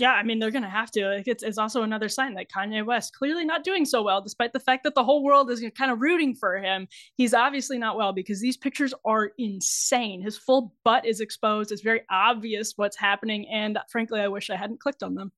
Yeah, 0.00 0.12
I 0.12 0.24
mean 0.24 0.40
they're 0.40 0.50
gonna 0.50 0.68
have 0.68 0.90
to. 0.92 1.06
Like, 1.06 1.28
it's, 1.28 1.44
it's 1.44 1.58
also 1.58 1.82
another 1.82 2.08
sign 2.08 2.34
that 2.34 2.50
Kanye 2.50 2.84
West 2.84 3.14
clearly 3.14 3.44
not 3.44 3.62
doing 3.62 3.84
so 3.84 4.02
well, 4.02 4.20
despite 4.20 4.52
the 4.52 4.58
fact 4.58 4.82
that 4.82 4.96
the 4.96 5.04
whole 5.04 5.22
world 5.22 5.48
is 5.48 5.64
kind 5.78 5.92
of 5.92 6.00
rooting 6.00 6.34
for 6.34 6.56
him. 6.56 6.88
He's 7.14 7.32
obviously 7.32 7.78
not 7.78 7.96
well 7.96 8.12
because 8.12 8.40
these 8.40 8.56
pictures 8.56 8.94
are 9.04 9.30
insane. 9.38 10.22
His 10.22 10.36
full 10.36 10.74
butt 10.84 11.06
is 11.06 11.20
exposed. 11.20 11.70
It's 11.70 11.82
very 11.82 12.00
obvious 12.10 12.72
what's 12.74 12.96
happening, 12.96 13.46
and 13.48 13.78
frankly, 13.90 14.20
I 14.20 14.26
wish 14.28 14.50
I 14.50 14.56
hadn't 14.56 14.80
clicked 14.80 15.04
on 15.04 15.14
them. 15.14 15.30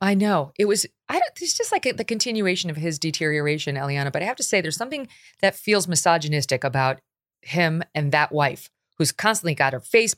I 0.00 0.14
know 0.14 0.52
it 0.58 0.66
was. 0.66 0.86
I 1.08 1.14
don't. 1.14 1.32
It's 1.40 1.56
just 1.56 1.72
like 1.72 1.84
the 1.96 2.04
continuation 2.04 2.68
of 2.68 2.76
his 2.76 2.98
deterioration, 2.98 3.76
Eliana. 3.76 4.12
But 4.12 4.22
I 4.22 4.26
have 4.26 4.36
to 4.36 4.42
say, 4.42 4.60
there's 4.60 4.76
something 4.76 5.08
that 5.40 5.56
feels 5.56 5.88
misogynistic 5.88 6.64
about 6.64 7.00
him 7.42 7.82
and 7.94 8.12
that 8.12 8.32
wife, 8.32 8.70
who's 8.98 9.12
constantly 9.12 9.54
got 9.54 9.72
her 9.72 9.80
face 9.80 10.14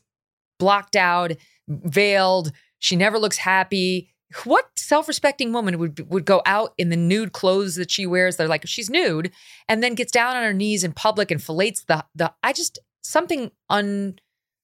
blocked 0.59 0.97
out, 0.97 1.33
veiled. 1.69 2.53
She 2.79 2.97
never 2.97 3.19
looks 3.19 3.39
happy. 3.39 4.13
What 4.45 4.67
self-respecting 4.77 5.53
woman 5.53 5.79
would 5.79 6.11
would 6.11 6.25
go 6.25 6.43
out 6.47 6.73
in 6.79 6.89
the 6.89 6.97
nude 6.97 7.33
clothes 7.33 7.77
that 7.77 7.91
she 7.91 8.07
wears? 8.07 8.37
They're 8.37 8.49
like 8.49 8.67
she's 8.67 8.91
nude, 8.91 9.31
and 9.69 9.83
then 9.83 9.95
gets 9.95 10.11
down 10.11 10.37
on 10.37 10.43
her 10.43 10.53
knees 10.53 10.83
in 10.83 10.93
public 10.93 11.31
and 11.31 11.41
fillets 11.41 11.85
the 11.85 12.05
the. 12.15 12.33
I 12.43 12.53
just 12.53 12.81
something 13.03 13.53
un 13.71 14.19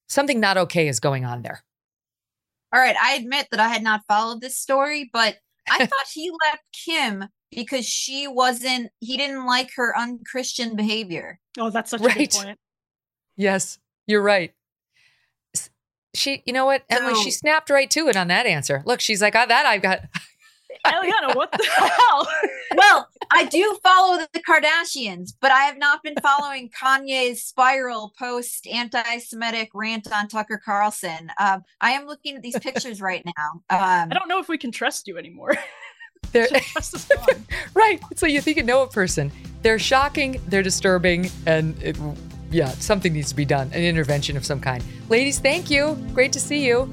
something 0.08 0.40
not 0.40 0.58
okay 0.58 0.88
is 0.88 0.98
going 0.98 1.24
on 1.24 1.42
there. 1.42 1.62
All 2.72 2.80
right, 2.80 2.96
I 3.00 3.14
admit 3.14 3.48
that 3.50 3.60
I 3.60 3.68
had 3.68 3.82
not 3.82 4.02
followed 4.08 4.40
this 4.40 4.56
story, 4.58 5.10
but 5.12 5.36
I 5.70 5.78
thought 5.86 6.06
he 6.12 6.30
left 6.46 6.62
Kim 6.72 7.24
because 7.50 7.86
she 7.86 8.26
wasn't 8.26 8.90
he 9.00 9.16
didn't 9.16 9.46
like 9.46 9.70
her 9.76 9.96
unchristian 9.96 10.74
behavior. 10.76 11.38
Oh, 11.58 11.70
that's 11.70 11.90
such 11.90 12.00
a 12.00 12.04
Right. 12.04 12.30
good 12.30 12.30
point. 12.30 12.58
Yes, 13.36 13.78
you're 14.06 14.22
right. 14.22 14.52
She, 16.14 16.42
you 16.44 16.52
know 16.52 16.66
what, 16.66 16.82
Emily, 16.90 17.14
she 17.14 17.30
snapped 17.30 17.70
right 17.70 17.90
to 17.90 18.08
it 18.08 18.16
on 18.16 18.28
that 18.28 18.44
answer. 18.44 18.82
Look, 18.84 19.00
she's 19.00 19.22
like, 19.22 19.34
oh, 19.34 19.46
that 19.46 19.64
I've 19.64 19.80
got. 19.80 20.00
Eliana, 20.86 21.34
what 21.34 21.52
the 21.52 21.64
hell? 21.70 22.28
well, 22.76 23.08
I 23.30 23.44
do 23.46 23.78
follow 23.82 24.18
the 24.32 24.40
Kardashians, 24.40 25.32
but 25.40 25.50
I 25.50 25.60
have 25.64 25.78
not 25.78 26.02
been 26.02 26.14
following 26.22 26.70
Kanye's 26.70 27.42
spiral 27.42 28.12
post 28.18 28.66
anti-Semitic 28.66 29.70
rant 29.74 30.12
on 30.12 30.28
Tucker 30.28 30.60
Carlson. 30.64 31.30
Um, 31.38 31.62
I 31.80 31.92
am 31.92 32.06
looking 32.06 32.36
at 32.36 32.42
these 32.42 32.58
pictures 32.58 33.00
right 33.00 33.24
now. 33.24 33.62
Um, 33.70 34.08
I 34.10 34.14
don't 34.14 34.28
know 34.28 34.38
if 34.38 34.48
we 34.48 34.58
can 34.58 34.72
trust 34.72 35.06
you 35.06 35.18
anymore. 35.18 35.54
They're, 36.32 36.46
trust 36.72 36.94
is 36.94 37.04
gone. 37.04 37.46
right. 37.74 38.00
So 38.16 38.26
you 38.26 38.40
think 38.40 38.56
you 38.56 38.62
know 38.62 38.82
a 38.82 38.88
person. 38.88 39.30
They're 39.62 39.78
shocking, 39.78 40.40
they're 40.48 40.62
disturbing, 40.62 41.30
and 41.46 41.80
it, 41.82 41.96
yeah, 42.50 42.68
something 42.68 43.12
needs 43.12 43.30
to 43.30 43.36
be 43.36 43.44
done, 43.44 43.70
an 43.72 43.82
intervention 43.82 44.36
of 44.36 44.44
some 44.44 44.60
kind. 44.60 44.82
Ladies, 45.08 45.38
thank 45.38 45.70
you. 45.70 45.96
Great 46.12 46.32
to 46.32 46.40
see 46.40 46.66
you. 46.66 46.92